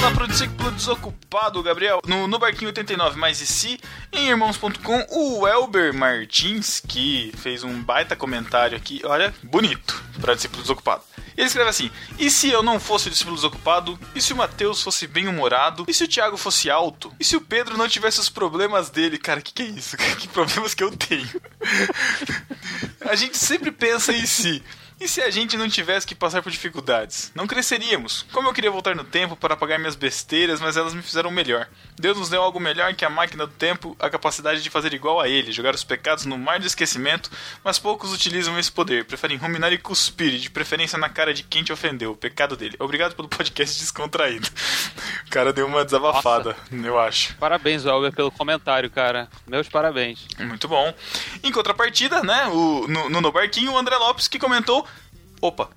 Vamos 0.01 0.15
lá 0.15 0.19
pro 0.19 0.29
discípulo 0.29 0.71
desocupado, 0.71 1.63
Gabriel. 1.63 2.01
No, 2.07 2.27
no 2.27 2.39
Barquinho 2.39 2.69
89 2.69 3.19
mais 3.19 3.43
e 3.43 3.47
si, 3.47 3.79
em 4.11 4.31
irmãos.com, 4.31 5.07
o 5.11 5.47
Elber 5.47 5.93
Martins, 5.93 6.81
que 6.81 7.31
fez 7.37 7.63
um 7.63 7.83
baita 7.83 8.17
comentário 8.17 8.79
aqui, 8.79 9.03
olha, 9.05 9.35
bonito, 9.43 10.03
pra 10.19 10.33
discípulo 10.33 10.63
desocupado. 10.63 11.03
Ele 11.37 11.47
escreve 11.47 11.69
assim: 11.69 11.91
E 12.19 12.31
se 12.31 12.49
eu 12.49 12.63
não 12.63 12.81
fosse 12.81 13.09
o 13.09 13.11
discípulo 13.11 13.37
desocupado? 13.37 13.99
E 14.15 14.23
se 14.23 14.33
o 14.33 14.37
Mateus 14.37 14.83
fosse 14.83 15.07
bem-humorado? 15.07 15.85
E 15.87 15.93
se 15.93 16.05
o 16.05 16.09
Thiago 16.09 16.39
fosse 16.39 16.71
alto? 16.71 17.13
E 17.21 17.25
se 17.25 17.37
o 17.37 17.41
Pedro 17.43 17.77
não 17.77 17.87
tivesse 17.87 18.21
os 18.21 18.31
problemas 18.31 18.89
dele? 18.89 19.19
Cara, 19.19 19.43
que 19.43 19.53
que 19.53 19.63
é 19.63 19.67
isso? 19.67 19.99
Que 20.17 20.29
problemas 20.29 20.73
que 20.73 20.83
eu 20.83 20.97
tenho? 20.97 21.29
A 23.05 23.15
gente 23.15 23.37
sempre 23.37 23.71
pensa 23.71 24.15
em 24.15 24.25
si. 24.25 24.63
E 25.01 25.09
se 25.09 25.23
a 25.23 25.31
gente 25.31 25.57
não 25.57 25.67
tivesse 25.67 26.07
que 26.07 26.15
passar 26.15 26.43
por 26.43 26.53
dificuldades? 26.53 27.33
Não 27.35 27.47
cresceríamos. 27.47 28.27
Como 28.33 28.47
eu 28.49 28.53
queria 28.53 28.71
voltar 28.71 28.95
no 28.95 29.03
tempo 29.03 29.35
para 29.35 29.55
apagar 29.55 29.79
minhas 29.79 29.97
besteiras, 29.97 30.61
mas 30.61 30.77
elas 30.77 30.93
me 30.93 31.01
fizeram 31.01 31.31
melhor. 31.31 31.67
Deus 31.99 32.19
nos 32.19 32.29
deu 32.29 32.43
algo 32.43 32.61
melhor 32.61 32.95
que 32.95 33.03
a 33.03 33.09
máquina 33.09 33.47
do 33.47 33.53
tempo, 33.55 33.97
a 33.99 34.11
capacidade 34.11 34.63
de 34.63 34.69
fazer 34.69 34.93
igual 34.93 35.19
a 35.19 35.27
ele, 35.27 35.53
jogar 35.53 35.75
os 35.75 35.83
pecados 35.83 36.27
no 36.27 36.37
mar 36.37 36.61
de 36.61 36.67
esquecimento, 36.67 37.31
mas 37.65 37.79
poucos 37.79 38.13
utilizam 38.13 38.59
esse 38.59 38.71
poder, 38.71 39.07
preferem 39.07 39.39
ruminar 39.39 39.73
e 39.73 39.79
cuspir, 39.79 40.39
de 40.39 40.51
preferência 40.51 40.99
na 40.99 41.09
cara 41.09 41.33
de 41.33 41.45
quem 41.45 41.65
te 41.65 41.73
ofendeu, 41.73 42.13
o 42.13 42.17
pecado 42.17 42.55
dele. 42.55 42.77
Obrigado 42.79 43.17
pelo 43.17 43.27
podcast 43.27 43.81
descontraído. 43.81 44.49
O 45.27 45.31
cara 45.31 45.51
deu 45.51 45.67
uma 45.67 45.83
desabafada, 45.83 46.55
eu 46.71 46.99
acho. 46.99 47.35
Parabéns, 47.37 47.87
Welber, 47.87 48.13
pelo 48.13 48.31
comentário, 48.31 48.91
cara. 48.91 49.29
Meus 49.47 49.67
parabéns. 49.67 50.27
Muito 50.39 50.69
bom. 50.69 50.93
Em 51.43 51.51
contrapartida, 51.51 52.23
né, 52.23 52.49
o, 52.49 52.87
no, 52.87 53.09
no 53.09 53.21
No 53.23 53.33
Barquinho, 53.33 53.73
o 53.73 53.79
André 53.79 53.97
Lopes 53.97 54.29
que 54.29 54.39
comentou. 54.39 54.87
Opa, 55.41 55.71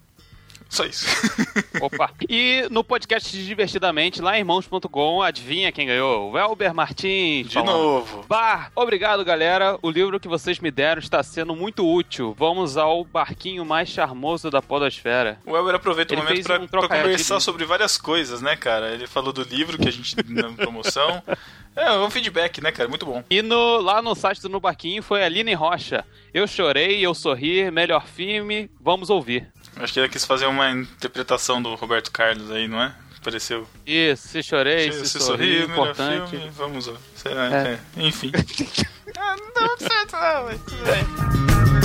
só 0.73 0.85
isso. 0.85 1.06
Opa. 1.80 2.10
E 2.27 2.68
no 2.72 2.84
podcast 2.84 3.31
de 3.31 3.45
Divertidamente, 3.45 4.23
lá 4.23 4.35
em 4.35 4.40
irmãos.com, 4.40 5.22
adivinha 5.22 5.72
quem 5.72 5.85
ganhou? 5.85 6.30
O 6.30 6.31
Welber 6.31 6.73
Martins. 6.73 7.48
De 7.48 7.53
falando. 7.53 7.72
novo. 7.72 8.26
Bah, 8.27 8.72
obrigado, 8.76 9.23
galera. 9.23 9.77
O 9.84 9.91
livro 9.91 10.19
que 10.19 10.27
vocês 10.27 10.60
me 10.60 10.72
deram 10.72 10.99
está 10.99 11.22
sendo 11.22 11.56
muito 11.56 11.88
útil. 11.88 12.35
Vamos 12.40 12.76
ao 12.76 13.03
barquinho 13.03 13.64
mais 13.64 13.88
charmoso 13.88 14.49
da 14.49 14.64
podosfera. 14.64 15.38
O 15.45 15.56
Elber 15.56 15.76
aproveita 15.76 16.15
o 16.15 16.18
Ele 16.18 16.23
momento 16.23 16.69
pra, 16.72 16.81
um 16.81 16.88
conversar 16.88 17.40
sobre 17.40 17.65
várias 17.65 17.95
coisas, 17.95 18.41
né, 18.41 18.56
cara? 18.56 18.95
Ele 18.95 19.06
falou 19.06 19.31
do 19.31 19.44
livro 19.44 19.77
que 19.77 19.88
a 19.88 19.91
gente 19.91 20.15
na 20.27 20.52
promoção. 20.53 21.22
É, 21.76 21.91
um 21.94 22.10
feedback, 22.10 22.62
né, 22.62 22.72
cara? 22.72 22.88
Muito 22.88 23.06
bom. 23.06 23.24
E 23.30 23.41
no, 23.41 23.80
lá 23.80 24.02
no 24.02 24.14
site 24.16 24.41
do 24.41 24.50
No 24.50 24.60
Barquinho 24.60 25.02
foi 25.02 25.24
a 25.24 25.26
Aline 25.26 25.54
Rocha. 25.54 26.06
Eu 26.34 26.48
chorei, 26.48 27.00
eu 27.06 27.14
sorri, 27.14 27.70
melhor 27.72 28.06
filme, 28.08 28.70
vamos 28.80 29.10
ouvir. 29.10 29.48
Acho 29.78 29.94
que 29.94 30.00
ele 30.00 30.10
quis 30.10 30.24
fazer 30.26 30.45
uma 30.45 30.70
interpretação 30.72 31.62
do 31.62 31.74
Roberto 31.76 32.12
Carlos 32.12 32.52
aí, 32.52 32.68
não 32.68 32.82
é? 32.82 32.94
Pareceu. 33.24 33.68
Isso, 33.86 34.28
se 34.28 34.44
chorei, 34.44 34.91
se, 34.91 35.08
Se 35.08 35.20
sorri, 35.20 35.62
melhor 35.62 35.70
importante. 35.70 36.30
filme, 36.32 36.50
vamos. 36.50 36.91
Sei 37.16 37.34
lá, 37.34 37.48
É. 37.48 37.80
é, 37.98 38.04
Enfim. 38.04 38.32
ah, 39.18 39.36
não 39.38 39.68
deu 39.68 39.78
certo, 39.78 40.12
não, 40.14 40.44
mas 40.45 40.62
tudo 40.62 40.84
bem. 40.84 41.82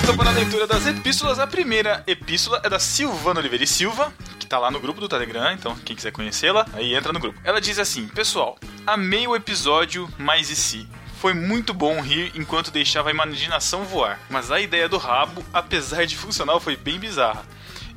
Então 0.00 0.16
para 0.16 0.30
a 0.30 0.32
leitura 0.32 0.66
das 0.66 0.86
epístolas. 0.86 1.38
A 1.38 1.46
primeira 1.46 2.02
epístola 2.06 2.60
é 2.64 2.70
da 2.70 2.78
Silvana 2.78 3.40
Oliveira 3.40 3.64
e 3.64 3.66
Silva, 3.66 4.12
que 4.38 4.46
tá 4.46 4.58
lá 4.58 4.70
no 4.70 4.80
grupo 4.80 5.00
do 5.00 5.08
Telegram, 5.08 5.52
então 5.52 5.76
quem 5.84 5.94
quiser 5.94 6.12
conhecê-la, 6.12 6.66
aí 6.72 6.94
entra 6.94 7.12
no 7.12 7.20
grupo. 7.20 7.38
Ela 7.44 7.60
diz 7.60 7.78
assim: 7.78 8.06
Pessoal, 8.08 8.56
amei 8.86 9.26
o 9.26 9.36
episódio 9.36 10.08
Mais 10.18 10.50
e 10.50 10.56
Si. 10.56 10.88
Foi 11.20 11.34
muito 11.34 11.72
bom 11.72 12.00
rir 12.00 12.32
enquanto 12.34 12.70
deixava 12.70 13.10
a 13.10 13.12
imaginação 13.12 13.84
voar, 13.84 14.18
mas 14.28 14.50
a 14.50 14.60
ideia 14.60 14.88
do 14.88 14.98
rabo, 14.98 15.44
apesar 15.52 16.04
de 16.06 16.16
funcional, 16.16 16.58
foi 16.58 16.76
bem 16.76 16.98
bizarra. 16.98 17.44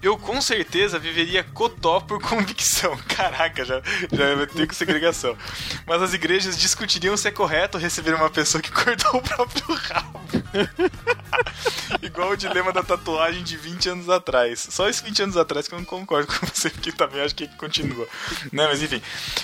Eu 0.06 0.20
com 0.20 0.40
certeza 0.40 1.00
viveria 1.00 1.44
cotó 1.44 2.00
por 2.00 2.22
convicção. 2.22 2.96
Caraca, 3.10 3.66
já, 3.66 3.82
já 4.12 4.36
vai 4.36 4.46
ter 4.46 4.68
com 4.68 4.74
segregação. 4.76 5.36
Mas 5.84 6.00
as 6.00 6.14
igrejas 6.14 6.56
discutiriam 6.56 7.18
se 7.18 7.28
é 7.28 7.32
correto 7.32 7.80
receber 7.80 8.14
uma 8.14 8.30
pessoa 8.30 8.62
que 8.62 8.70
cortou 8.72 9.16
o 9.16 9.24
próprio 9.24 9.74
rabo. 9.74 10.22
Igual 12.04 12.30
o 12.30 12.38
dilema 12.38 12.72
da 12.72 12.84
tatuagem 12.84 13.44
de 13.44 13.58
20 13.58 13.90
anos 13.90 14.08
atrás. 14.08 14.68
Só 14.70 14.88
esses 14.88 15.02
20 15.02 15.24
anos 15.24 15.38
atrás 15.38 15.68
que 15.68 15.74
eu 15.74 15.80
não 15.80 15.86
concordo 15.86 16.28
com 16.28 16.46
você, 16.46 16.70
porque 16.70 16.92
também 16.92 17.22
acho 17.22 17.34
que 17.34 17.48
continua. 17.58 18.08
Né, 18.54 18.68
mas 18.68 18.84
enfim. 18.84 19.02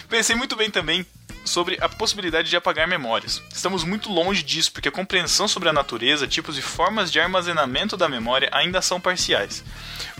Pensei 0.09 0.35
muito 0.35 0.55
bem 0.55 0.69
também 0.69 1.03
sobre 1.43 1.77
a 1.81 1.89
possibilidade 1.89 2.49
de 2.49 2.55
apagar 2.55 2.87
memórias. 2.87 3.41
Estamos 3.51 3.83
muito 3.83 4.11
longe 4.11 4.43
disso, 4.43 4.71
porque 4.71 4.89
a 4.89 4.91
compreensão 4.91 5.47
sobre 5.47 5.69
a 5.69 5.73
natureza, 5.73 6.27
tipos 6.27 6.57
e 6.57 6.61
formas 6.61 7.11
de 7.11 7.19
armazenamento 7.19 7.97
da 7.97 8.07
memória 8.07 8.49
ainda 8.51 8.81
são 8.81 9.01
parciais. 9.01 9.63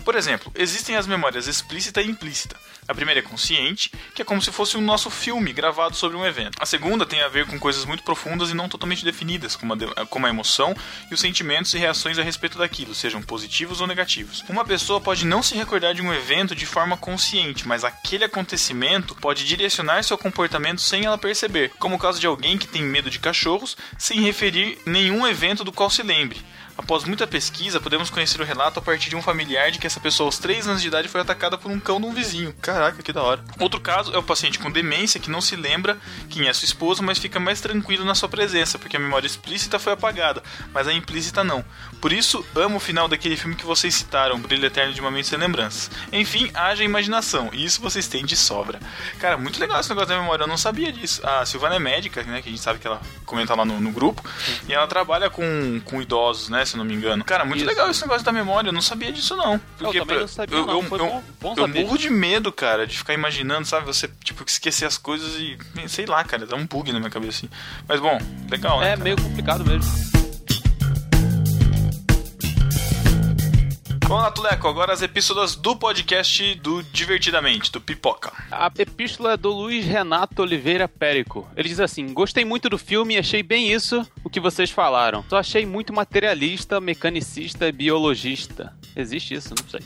Por 0.04 0.16
exemplo, 0.16 0.52
existem 0.56 0.96
as 0.96 1.06
memórias 1.06 1.46
explícita 1.46 2.02
e 2.02 2.10
implícita. 2.10 2.56
A 2.88 2.94
primeira 2.94 3.20
é 3.20 3.22
consciente, 3.22 3.92
que 4.12 4.22
é 4.22 4.24
como 4.24 4.42
se 4.42 4.50
fosse 4.50 4.76
um 4.76 4.80
nosso 4.80 5.08
filme 5.08 5.52
gravado 5.52 5.94
sobre 5.94 6.16
um 6.16 6.26
evento. 6.26 6.58
A 6.60 6.66
segunda 6.66 7.06
tem 7.06 7.22
a 7.22 7.28
ver 7.28 7.46
com 7.46 7.58
coisas 7.58 7.84
muito 7.84 8.02
profundas 8.02 8.50
e 8.50 8.54
não 8.54 8.68
totalmente 8.68 9.04
definidas, 9.04 9.54
como 9.54 9.74
a, 9.74 10.06
como 10.06 10.26
a 10.26 10.28
emoção 10.28 10.74
e 11.08 11.14
os 11.14 11.20
sentimentos 11.20 11.72
e 11.72 11.78
reações 11.78 12.18
a 12.18 12.22
respeito 12.22 12.58
daquilo, 12.58 12.94
sejam 12.94 13.22
positivos 13.22 13.80
ou 13.80 13.86
negativos. 13.86 14.44
Uma 14.48 14.64
pessoa 14.64 15.00
pode 15.00 15.24
não 15.24 15.42
se 15.42 15.54
recordar 15.54 15.94
de 15.94 16.02
um 16.02 16.12
evento 16.12 16.56
de 16.56 16.66
forma 16.66 16.96
consciente, 16.96 17.68
mas 17.68 17.84
aquele 17.84 18.24
acontecimento 18.24 19.14
pode 19.14 19.44
direcionar 19.44 20.02
seu 20.02 20.18
comportamento 20.18 20.80
sem 20.80 21.04
ela 21.04 21.16
perceber, 21.16 21.70
como 21.78 21.94
o 21.94 21.98
caso 21.98 22.18
de 22.18 22.26
alguém 22.26 22.58
que 22.58 22.66
tem 22.66 22.82
medo 22.82 23.08
de 23.08 23.20
cachorros 23.20 23.76
sem 23.96 24.20
referir 24.20 24.78
nenhum 24.84 25.26
evento 25.26 25.62
do 25.62 25.72
qual 25.72 25.88
se 25.88 26.02
lembre. 26.02 26.40
Após 26.76 27.04
muita 27.04 27.26
pesquisa, 27.26 27.80
podemos 27.80 28.10
conhecer 28.10 28.40
o 28.40 28.44
relato 28.44 28.78
a 28.78 28.82
partir 28.82 29.10
de 29.10 29.16
um 29.16 29.22
familiar 29.22 29.70
de 29.70 29.78
que 29.78 29.86
essa 29.86 30.00
pessoa 30.00 30.28
aos 30.28 30.38
3 30.38 30.66
anos 30.68 30.82
de 30.82 30.88
idade 30.88 31.08
foi 31.08 31.20
atacada 31.20 31.58
por 31.58 31.70
um 31.70 31.78
cão 31.78 32.00
de 32.00 32.06
um 32.06 32.12
vizinho. 32.12 32.54
Caraca, 32.60 33.02
que 33.02 33.12
da 33.12 33.22
hora. 33.22 33.44
Outro 33.60 33.80
caso 33.80 34.12
é 34.14 34.18
o 34.18 34.22
paciente 34.22 34.58
com 34.58 34.70
demência 34.70 35.20
que 35.20 35.30
não 35.30 35.40
se 35.40 35.54
lembra 35.54 35.98
quem 36.30 36.48
é 36.48 36.52
sua 36.52 36.66
esposa, 36.66 37.02
mas 37.02 37.18
fica 37.18 37.38
mais 37.38 37.60
tranquilo 37.60 38.04
na 38.04 38.14
sua 38.14 38.28
presença, 38.28 38.78
porque 38.78 38.96
a 38.96 39.00
memória 39.00 39.26
explícita 39.26 39.78
foi 39.78 39.92
apagada, 39.92 40.42
mas 40.72 40.88
a 40.88 40.92
implícita 40.92 41.44
não. 41.44 41.64
Por 42.00 42.12
isso, 42.12 42.44
amo 42.54 42.76
o 42.76 42.80
final 42.80 43.06
daquele 43.06 43.36
filme 43.36 43.54
que 43.54 43.66
vocês 43.66 43.94
citaram, 43.94 44.40
Brilho 44.40 44.66
Eterno 44.66 44.94
de 44.94 45.00
uma 45.00 45.10
Mente 45.10 45.28
Sem 45.28 45.38
Lembranças. 45.38 45.90
Enfim, 46.12 46.50
haja 46.54 46.82
imaginação, 46.82 47.50
e 47.52 47.64
isso 47.64 47.80
vocês 47.80 48.08
têm 48.08 48.24
de 48.24 48.36
sobra. 48.36 48.80
Cara, 49.18 49.36
muito 49.36 49.60
legal 49.60 49.78
esse 49.78 49.90
negócio 49.90 50.08
da 50.08 50.18
memória, 50.18 50.44
eu 50.44 50.48
não 50.48 50.58
sabia 50.58 50.90
disso. 50.92 51.20
A 51.24 51.44
Silvana 51.44 51.76
é 51.76 51.78
médica, 51.78 52.22
né, 52.22 52.40
que 52.42 52.48
a 52.48 52.52
gente 52.52 52.62
sabe 52.62 52.78
que 52.78 52.86
ela 52.86 53.00
comenta 53.26 53.54
lá 53.54 53.64
no, 53.64 53.80
no 53.80 53.92
grupo, 53.92 54.24
e 54.68 54.72
ela 54.72 54.86
trabalha 54.86 55.28
com, 55.30 55.80
com 55.84 56.00
idosos, 56.00 56.48
né, 56.48 56.61
se 56.66 56.74
eu 56.74 56.78
não 56.78 56.84
me 56.84 56.94
engano. 56.94 57.24
Cara, 57.24 57.44
muito 57.44 57.58
Isso. 57.60 57.66
legal 57.68 57.90
esse 57.90 58.02
negócio 58.02 58.24
da 58.24 58.32
memória, 58.32 58.68
eu 58.68 58.72
não 58.72 58.82
sabia 58.82 59.12
disso 59.12 59.36
não. 59.36 59.58
Porque 59.78 59.98
também 60.00 60.20
não 60.20 60.28
sabia, 60.28 60.56
eu, 60.58 60.66
não. 60.66 60.74
eu, 60.74 60.82
eu- 60.82 60.88
bom- 60.98 61.22
bom 61.40 61.54
eu 61.56 61.68
morro 61.68 61.98
de 61.98 62.10
medo, 62.10 62.50
cara, 62.52 62.86
de 62.86 62.96
ficar 62.98 63.14
imaginando, 63.14 63.66
sabe, 63.66 63.86
você, 63.86 64.08
tipo, 64.22 64.44
esquecer 64.46 64.84
as 64.86 64.96
coisas 64.98 65.34
e, 65.36 65.56
sei 65.88 66.06
lá, 66.06 66.22
cara, 66.24 66.46
dá 66.46 66.56
um 66.56 66.66
bug 66.66 66.92
na 66.92 66.98
minha 66.98 67.10
cabeça 67.10 67.38
assim. 67.38 67.48
Mas 67.88 68.00
bom, 68.00 68.18
legal, 68.50 68.80
né? 68.80 68.92
É 68.92 68.96
meio 68.96 69.16
complicado 69.20 69.64
mesmo. 69.64 69.90
Vamos 74.12 74.26
lá, 74.26 74.30
Tuleco, 74.30 74.68
agora 74.68 74.92
as 74.92 75.00
epístolas 75.00 75.56
do 75.56 75.74
podcast 75.74 76.54
do 76.56 76.82
Divertidamente, 76.82 77.72
do 77.72 77.80
Pipoca. 77.80 78.30
A 78.50 78.70
epístola 78.78 79.32
é 79.32 79.36
do 79.38 79.50
Luiz 79.50 79.86
Renato 79.86 80.42
Oliveira 80.42 80.86
Périco. 80.86 81.48
Ele 81.56 81.66
diz 81.66 81.80
assim: 81.80 82.12
Gostei 82.12 82.44
muito 82.44 82.68
do 82.68 82.76
filme 82.76 83.14
e 83.14 83.18
achei 83.18 83.42
bem 83.42 83.72
isso 83.72 84.06
o 84.22 84.28
que 84.28 84.38
vocês 84.38 84.70
falaram. 84.70 85.24
Só 85.30 85.38
achei 85.38 85.64
muito 85.64 85.94
materialista, 85.94 86.78
mecanicista 86.78 87.66
e 87.66 87.72
biologista. 87.72 88.76
Existe 88.94 89.32
isso? 89.32 89.54
Não 89.58 89.66
sei. 89.68 89.80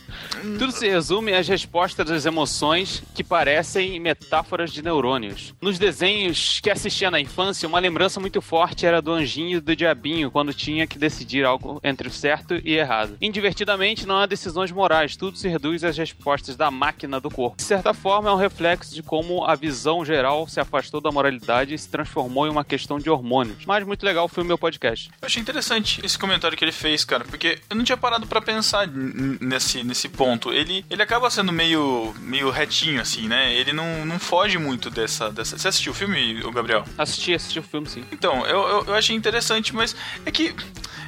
Tudo 0.58 0.72
se 0.72 0.88
resume 0.88 1.32
às 1.32 1.46
respostas 1.46 2.06
das 2.08 2.26
emoções 2.26 3.02
que 3.14 3.22
parecem 3.22 4.00
metáforas 4.00 4.72
de 4.72 4.82
neurônios. 4.82 5.54
Nos 5.60 5.78
desenhos 5.78 6.58
que 6.60 6.70
assistia 6.70 7.10
na 7.10 7.20
infância, 7.20 7.68
uma 7.68 7.78
lembrança 7.78 8.18
muito 8.18 8.42
forte 8.42 8.84
era 8.84 9.00
do 9.00 9.12
anjinho 9.12 9.58
e 9.58 9.60
do 9.60 9.76
diabinho 9.76 10.30
quando 10.30 10.52
tinha 10.52 10.86
que 10.86 10.98
decidir 10.98 11.44
algo 11.44 11.80
entre 11.84 12.08
o 12.08 12.10
certo 12.10 12.60
e 12.64 12.74
errado. 12.74 13.16
Indivertidamente, 13.20 14.06
não 14.06 14.15
há 14.18 14.26
decisões 14.26 14.70
morais, 14.70 15.16
tudo 15.16 15.36
se 15.36 15.48
reduz 15.48 15.84
às 15.84 15.96
respostas 15.96 16.56
da 16.56 16.70
máquina 16.70 17.20
do 17.20 17.30
corpo. 17.30 17.56
De 17.56 17.62
certa 17.62 17.92
forma, 17.94 18.30
é 18.30 18.32
um 18.32 18.36
reflexo 18.36 18.94
de 18.94 19.02
como 19.02 19.44
a 19.44 19.54
visão 19.54 20.04
geral 20.04 20.46
se 20.48 20.60
afastou 20.60 21.00
da 21.00 21.10
moralidade 21.10 21.74
e 21.74 21.78
se 21.78 21.88
transformou 21.88 22.46
em 22.46 22.50
uma 22.50 22.64
questão 22.64 22.98
de 22.98 23.10
hormônios. 23.10 23.64
Mas 23.66 23.84
muito 23.84 24.04
legal 24.04 24.24
o 24.24 24.28
filme 24.28 24.50
e 24.50 24.52
o 24.52 24.58
podcast. 24.58 25.10
Eu 25.20 25.26
achei 25.26 25.40
interessante 25.40 26.00
esse 26.04 26.18
comentário 26.18 26.56
que 26.56 26.64
ele 26.64 26.72
fez, 26.72 27.04
cara, 27.04 27.24
porque 27.24 27.58
eu 27.68 27.76
não 27.76 27.84
tinha 27.84 27.96
parado 27.96 28.26
pra 28.26 28.40
pensar 28.40 28.86
nesse, 28.86 29.82
nesse 29.82 30.08
ponto. 30.08 30.52
Ele, 30.52 30.84
ele 30.90 31.02
acaba 31.02 31.30
sendo 31.30 31.52
meio, 31.52 32.14
meio 32.20 32.50
retinho, 32.50 33.00
assim, 33.00 33.28
né? 33.28 33.54
Ele 33.54 33.72
não, 33.72 34.04
não 34.04 34.18
foge 34.18 34.58
muito 34.58 34.90
dessa, 34.90 35.30
dessa. 35.30 35.58
Você 35.58 35.68
assistiu 35.68 35.92
o 35.92 35.94
filme, 35.94 36.40
Gabriel? 36.52 36.84
Assisti, 36.96 37.34
assisti 37.34 37.58
o 37.58 37.62
filme, 37.62 37.88
sim. 37.88 38.04
Então, 38.12 38.46
eu, 38.46 38.68
eu, 38.68 38.84
eu 38.86 38.94
achei 38.94 39.14
interessante, 39.14 39.74
mas 39.74 39.94
é 40.24 40.30
que 40.30 40.54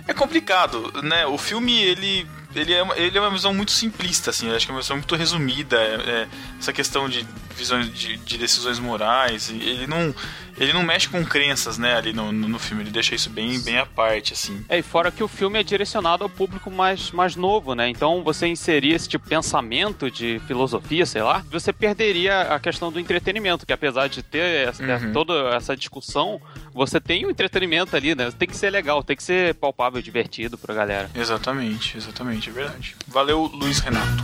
é 0.08 0.14
complicado, 0.14 0.90
né? 1.02 1.26
O 1.26 1.36
filme, 1.36 1.78
ele. 1.82 2.26
Ele 2.54 2.72
é, 2.72 2.82
uma- 2.82 2.96
ele 2.96 3.16
é 3.16 3.20
uma 3.20 3.30
visão 3.30 3.52
muito 3.52 3.70
simplista, 3.72 4.30
assim, 4.30 4.50
acho 4.54 4.64
que 4.66 4.72
é 4.72 4.74
uma 4.74 4.80
visão 4.80 4.96
muito 4.96 5.14
resumida. 5.14 5.76
é- 5.76 6.10
é 6.22 6.28
essa 6.58 6.72
questão 6.72 7.08
de 7.08 7.26
visões 7.56 7.92
de, 7.92 8.16
de 8.16 8.38
decisões 8.38 8.78
morais. 8.78 9.50
Ele 9.50 9.86
não, 9.86 10.14
ele 10.58 10.72
não 10.72 10.82
mexe 10.82 11.08
com 11.08 11.24
crenças, 11.24 11.78
né, 11.78 11.94
ali 11.96 12.12
no, 12.12 12.32
no, 12.32 12.48
no 12.48 12.58
filme. 12.58 12.82
Ele 12.82 12.90
deixa 12.90 13.14
isso 13.14 13.30
bem, 13.30 13.58
bem 13.60 13.78
à 13.78 13.86
parte, 13.86 14.32
assim. 14.32 14.64
É, 14.68 14.78
e 14.78 14.82
fora 14.82 15.10
que 15.10 15.22
o 15.22 15.28
filme 15.28 15.58
é 15.58 15.62
direcionado 15.62 16.22
ao 16.24 16.28
público 16.30 16.70
mais, 16.70 17.10
mais 17.10 17.36
novo, 17.36 17.74
né? 17.74 17.88
Então 17.88 18.22
você 18.22 18.46
inserir 18.46 18.92
esse 18.94 19.08
tipo 19.08 19.24
de 19.24 19.30
pensamento 19.30 20.10
de 20.10 20.40
filosofia, 20.46 21.04
sei 21.06 21.22
lá, 21.22 21.44
você 21.50 21.72
perderia 21.72 22.42
a 22.42 22.58
questão 22.58 22.90
do 22.90 22.98
entretenimento, 23.00 23.66
que 23.66 23.72
apesar 23.72 24.08
de 24.08 24.22
ter 24.22 24.68
essa- 24.68 24.82
Uhum. 24.82 25.12
toda 25.12 25.34
essa 25.54 25.76
discussão, 25.76 26.40
você 26.72 27.00
tem 27.00 27.24
o 27.26 27.30
entretenimento 27.30 27.94
ali, 27.96 28.14
né? 28.14 28.30
Tem 28.36 28.48
que 28.48 28.56
ser 28.56 28.70
legal, 28.70 29.02
tem 29.02 29.16
que 29.16 29.22
ser 29.22 29.54
palpável, 29.54 30.00
divertido 30.02 30.56
pra 30.58 30.74
galera. 30.74 31.10
Exatamente, 31.14 31.96
exatamente, 31.96 32.48
é 32.48 32.52
verdade. 32.52 32.96
Valeu, 33.06 33.42
Luiz 33.52 33.78
Renato. 33.80 34.22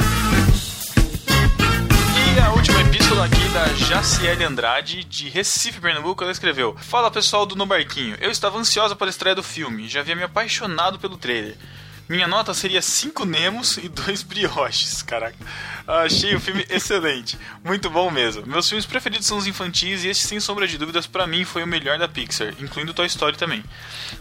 A 2.44 2.52
última 2.52 2.78
epístola 2.82 3.24
aqui 3.24 3.48
da 3.54 3.66
Jaciele 3.86 4.44
Andrade, 4.44 5.02
de 5.02 5.30
Recife, 5.30 5.80
Pernambuco, 5.80 6.22
ela 6.22 6.30
escreveu: 6.30 6.76
Fala 6.76 7.10
pessoal 7.10 7.46
do 7.46 7.56
No 7.56 7.64
Barquinho, 7.64 8.18
eu 8.20 8.30
estava 8.30 8.58
ansiosa 8.58 8.94
para 8.94 9.06
a 9.06 9.10
estreia 9.10 9.34
do 9.34 9.42
filme, 9.42 9.88
já 9.88 10.00
havia 10.00 10.14
me 10.14 10.22
apaixonado 10.22 10.98
pelo 10.98 11.16
trailer. 11.16 11.56
Minha 12.06 12.28
nota 12.28 12.52
seria 12.52 12.82
5 12.82 13.24
Nemos 13.24 13.78
e 13.78 13.88
2 13.88 14.22
brioches, 14.24 15.02
caraca. 15.02 15.36
Achei 15.86 16.34
o 16.34 16.40
filme 16.40 16.64
excelente, 16.68 17.38
muito 17.64 17.88
bom 17.88 18.10
mesmo. 18.10 18.46
Meus 18.46 18.68
filmes 18.68 18.84
preferidos 18.84 19.26
são 19.26 19.38
os 19.38 19.46
infantis 19.46 20.04
e 20.04 20.08
este, 20.08 20.26
sem 20.26 20.38
sombra 20.38 20.66
de 20.66 20.76
dúvidas, 20.76 21.06
pra 21.06 21.26
mim 21.26 21.46
foi 21.46 21.62
o 21.62 21.66
melhor 21.66 21.98
da 21.98 22.06
Pixar, 22.06 22.54
incluindo 22.60 22.92
Toy 22.92 23.06
Story 23.06 23.38
também. 23.38 23.64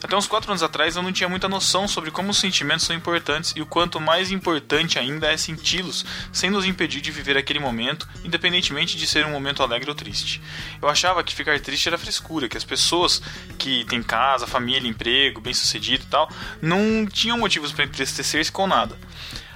Até 0.01 0.15
uns 0.15 0.27
4 0.27 0.49
anos 0.49 0.63
atrás 0.63 0.95
eu 0.95 1.03
não 1.03 1.11
tinha 1.11 1.27
muita 1.27 1.49
noção 1.49 1.85
sobre 1.85 2.09
como 2.09 2.31
os 2.31 2.37
sentimentos 2.37 2.85
são 2.85 2.95
importantes 2.95 3.53
e 3.53 3.61
o 3.61 3.65
quanto 3.65 3.99
mais 3.99 4.31
importante 4.31 4.97
ainda 4.97 5.27
é 5.27 5.35
senti-los, 5.35 6.05
sem 6.31 6.49
nos 6.49 6.65
impedir 6.65 7.01
de 7.01 7.11
viver 7.11 7.37
aquele 7.37 7.59
momento, 7.59 8.07
independentemente 8.23 8.97
de 8.97 9.05
ser 9.05 9.25
um 9.25 9.31
momento 9.31 9.61
alegre 9.61 9.89
ou 9.89 9.95
triste. 9.95 10.41
Eu 10.81 10.87
achava 10.87 11.21
que 11.21 11.35
ficar 11.35 11.59
triste 11.59 11.87
era 11.87 11.97
frescura, 11.97 12.47
que 12.47 12.57
as 12.57 12.63
pessoas 12.63 13.21
que 13.57 13.83
têm 13.85 14.01
casa, 14.01 14.47
família, 14.47 14.89
emprego, 14.89 15.41
bem-sucedido 15.41 16.05
e 16.05 16.07
tal, 16.07 16.29
não 16.61 17.05
tinham 17.05 17.37
motivos 17.37 17.72
para 17.73 17.85
entristecer-se 17.85 18.51
com 18.51 18.67
nada. 18.67 18.97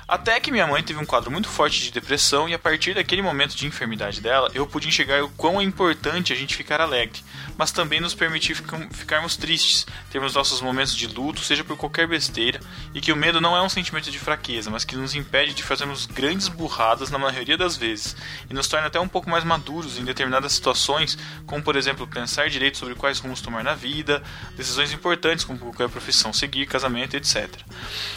Até 0.08 0.40
que 0.40 0.52
minha 0.52 0.66
mãe 0.66 0.82
teve 0.82 0.98
um 0.98 1.06
quadro 1.06 1.30
muito 1.30 1.50
forte 1.50 1.82
de 1.82 1.92
depressão 1.92 2.48
e 2.48 2.54
a 2.54 2.60
partir 2.60 2.94
daquele 2.94 3.22
momento 3.22 3.58
de 3.58 3.68
enfermidade 3.68 4.22
dela, 4.22 4.50
eu 4.54 4.66
pude 4.66 4.88
enxergar 4.88 5.22
o 5.22 5.28
quão 5.32 5.60
é 5.60 5.64
importante 5.66 6.32
a 6.32 6.36
gente 6.36 6.56
ficar 6.56 6.80
alegre, 6.80 7.22
mas 7.58 7.74
também 7.74 8.00
nos 8.00 8.14
permitir 8.14 8.56
ficarmos 8.90 9.36
tristes, 9.36 9.86
termos 10.10 10.34
nossos 10.34 10.62
momentos 10.62 10.96
de 10.96 11.08
luto, 11.08 11.42
seja 11.42 11.62
por 11.62 11.76
qualquer 11.76 12.08
besteira, 12.08 12.58
e 12.94 13.02
que 13.02 13.12
o 13.12 13.18
medo 13.18 13.42
não 13.42 13.54
é 13.54 13.62
um 13.62 13.68
sentimento 13.68 14.10
de 14.10 14.18
fraqueza, 14.18 14.72
mas 14.72 14.86
que 14.86 14.96
nos 14.96 15.14
impede 15.14 15.54
de 15.54 15.62
fazermos 15.62 16.06
grandes 16.06 16.48
burradas 16.48 17.12
na 17.12 17.18
maioria 17.18 17.58
das 17.58 17.76
vezes, 17.76 18.16
e 18.50 18.54
nos 18.54 18.70
torna 18.70 18.88
até 18.88 19.02
um 19.02 19.10
pouco 19.10 19.30
mais 19.30 19.44
maduros 19.44 19.98
em 19.98 20.06
determinadas 20.06 20.54
situações, 20.54 21.18
como 21.46 21.62
por 21.62 21.76
exemplo 21.76 22.08
pensar 22.08 22.50
direito 22.50 22.78
sobre 22.78 22.96
quais 22.96 23.20
rumos 23.20 23.42
tomar 23.42 23.62
na 23.62 23.76
vida, 23.76 24.24
decisões 24.56 24.94
importantes 24.94 25.44
como 25.44 25.60
qualquer 25.60 25.90
profissão 25.90 26.32
seguir, 26.32 26.66
casamento, 26.66 27.18
etc. 27.18 27.50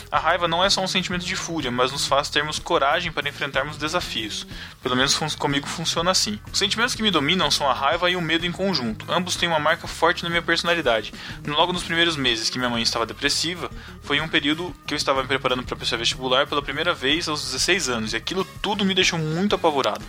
A 0.09 0.21
raiva 0.21 0.47
não 0.47 0.65
é 0.65 0.71
só 0.71 0.81
um 0.85 0.89
sentimento 0.89 1.27
de 1.27 1.35
fúria, 1.35 1.80
mas 1.81 1.93
nos 1.93 2.07
faz 2.07 2.29
termos 2.29 2.59
coragem 2.59 3.11
para 3.11 3.27
enfrentarmos 3.27 3.79
desafios. 3.79 4.47
Pelo 4.83 4.95
menos 4.95 5.15
comigo 5.35 5.67
funciona 5.67 6.11
assim. 6.11 6.39
Os 6.53 6.59
sentimentos 6.59 6.95
que 6.95 7.03
me 7.03 7.11
dominam 7.11 7.51
são 7.51 7.71
a 7.71 7.73
raiva 7.73 8.11
e 8.11 8.17
o 8.17 8.21
medo 8.21 8.45
em 8.45 8.53
conjunto. 8.53 9.11
Ambos 9.11 9.35
têm 9.35 9.49
uma 9.49 9.59
marca 9.59 9.87
forte 9.87 10.23
na 10.23 10.29
minha 10.29 10.43
personalidade. 10.43 11.11
Logo 11.47 11.73
nos 11.73 11.83
primeiros 11.83 12.17
meses 12.17 12.51
que 12.51 12.59
minha 12.59 12.69
mãe 12.69 12.83
estava 12.83 13.07
depressiva, 13.07 13.71
foi 14.03 14.21
um 14.21 14.29
período 14.29 14.77
que 14.87 14.93
eu 14.93 14.97
estava 14.97 15.23
me 15.23 15.29
preparando 15.29 15.63
para 15.63 15.75
prestar 15.75 15.97
vestibular 15.97 16.47
pela 16.47 16.61
primeira 16.61 16.93
vez 16.93 17.31
aos 17.31 17.41
16 17.45 17.89
anos, 17.89 18.13
e 18.13 18.17
aquilo 18.17 18.45
tudo 18.61 18.85
me 18.85 18.93
deixou 18.93 19.19
muito 19.19 19.55
apavorado. 19.55 20.05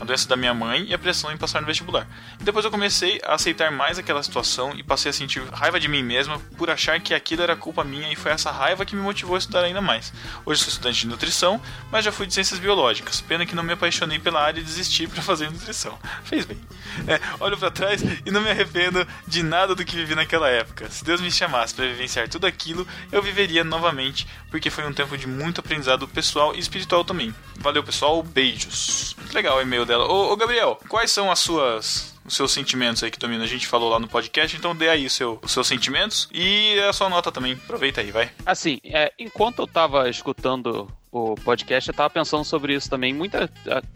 A 0.00 0.04
doença 0.04 0.28
da 0.28 0.36
minha 0.36 0.54
mãe 0.54 0.86
e 0.88 0.94
a 0.94 0.98
pressão 0.98 1.30
em 1.30 1.36
passar 1.36 1.60
no 1.60 1.66
vestibular. 1.66 2.06
E 2.40 2.44
depois 2.44 2.64
eu 2.64 2.70
comecei 2.70 3.20
a 3.24 3.34
aceitar 3.34 3.70
mais 3.70 3.98
aquela 3.98 4.22
situação 4.22 4.72
e 4.74 4.82
passei 4.82 5.10
a 5.10 5.12
sentir 5.12 5.42
raiva 5.52 5.78
de 5.78 5.88
mim 5.88 6.02
mesma 6.02 6.38
por 6.56 6.70
achar 6.70 7.00
que 7.00 7.14
aquilo 7.14 7.42
era 7.42 7.54
culpa 7.56 7.84
minha 7.84 8.12
e 8.12 8.16
foi 8.16 8.32
essa 8.32 8.50
raiva 8.50 8.84
que 8.84 8.96
me 8.96 9.02
motivou 9.02 9.36
a 9.36 9.38
estudar 9.38 9.64
ainda 9.64 9.80
mais. 9.80 10.12
Hoje 10.44 10.60
sou 10.60 10.68
estudante 10.68 11.00
de 11.00 11.06
nutrição, 11.06 11.60
mas 11.90 12.04
já 12.04 12.12
fui 12.12 12.26
de 12.26 12.34
ciências 12.34 12.58
biológicas. 12.58 13.20
Pena 13.20 13.46
que 13.46 13.54
não 13.54 13.62
me 13.62 13.72
apaixonei 13.72 14.18
pela 14.18 14.40
área 14.40 14.60
e 14.60 14.64
desisti 14.64 15.06
para 15.06 15.22
fazer 15.22 15.50
nutrição. 15.50 15.98
Fez 16.24 16.44
bem. 16.44 16.58
É, 17.06 17.20
olho 17.40 17.56
para 17.56 17.70
trás 17.70 18.02
e 18.02 18.30
não 18.30 18.40
me 18.40 18.50
arrependo 18.50 19.06
de 19.26 19.42
nada 19.42 19.74
do 19.74 19.84
que 19.84 19.96
vivi 19.96 20.14
naquela 20.14 20.48
época. 20.48 20.90
Se 20.90 21.04
Deus 21.04 21.20
me 21.20 21.30
chamasse 21.30 21.74
para 21.74 21.86
vivenciar 21.86 22.28
tudo 22.28 22.46
aquilo, 22.46 22.86
eu 23.10 23.22
viveria 23.22 23.64
novamente, 23.64 24.26
porque 24.50 24.70
foi 24.70 24.84
um 24.86 24.92
tempo 24.92 25.16
de 25.16 25.26
muito 25.26 25.60
aprendizado 25.60 26.08
pessoal 26.08 26.54
e 26.54 26.58
espiritual 26.58 27.04
também. 27.04 27.34
Valeu, 27.58 27.82
pessoal. 27.82 28.22
Beijos. 28.22 29.16
Legal 29.32 29.58
o 29.58 29.62
e-mail 29.62 29.81
dela. 29.84 30.06
Ô, 30.06 30.32
ô, 30.32 30.36
Gabriel, 30.36 30.78
quais 30.88 31.10
são 31.10 31.30
as 31.30 31.38
suas 31.38 32.12
os 32.24 32.34
seus 32.34 32.52
sentimentos 32.52 33.02
aí 33.02 33.10
que 33.10 33.18
dominam? 33.18 33.44
A 33.44 33.48
gente 33.48 33.66
falou 33.66 33.90
lá 33.90 33.98
no 33.98 34.08
podcast, 34.08 34.56
então 34.56 34.74
dê 34.74 34.88
aí 34.88 35.10
seu, 35.10 35.38
os 35.42 35.50
seus 35.50 35.66
sentimentos 35.66 36.28
e 36.32 36.78
a 36.88 36.92
sua 36.92 37.08
nota 37.08 37.32
também. 37.32 37.54
Aproveita 37.54 38.00
aí, 38.00 38.10
vai. 38.10 38.30
Assim, 38.46 38.78
é, 38.84 39.12
enquanto 39.18 39.60
eu 39.60 39.66
tava 39.66 40.08
escutando 40.08 40.88
o 41.10 41.34
podcast, 41.34 41.88
eu 41.88 41.94
tava 41.94 42.10
pensando 42.10 42.44
sobre 42.44 42.74
isso 42.74 42.88
também. 42.88 43.12
Muita. 43.12 43.50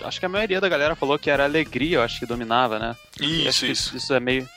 Acho 0.05 0.21
que 0.21 0.27
a 0.27 0.29
maioria 0.29 0.61
da 0.61 0.69
galera 0.69 0.95
falou 0.95 1.19
que 1.19 1.31
era 1.31 1.45
alegria, 1.45 1.99
eu 1.99 2.03
acho 2.03 2.19
que 2.19 2.27
dominava, 2.27 2.79
né? 2.79 2.97
Isso, 3.21 3.67
isso. 3.67 3.97
Isso 3.97 4.13
é 4.13 4.21
meio. 4.21 4.49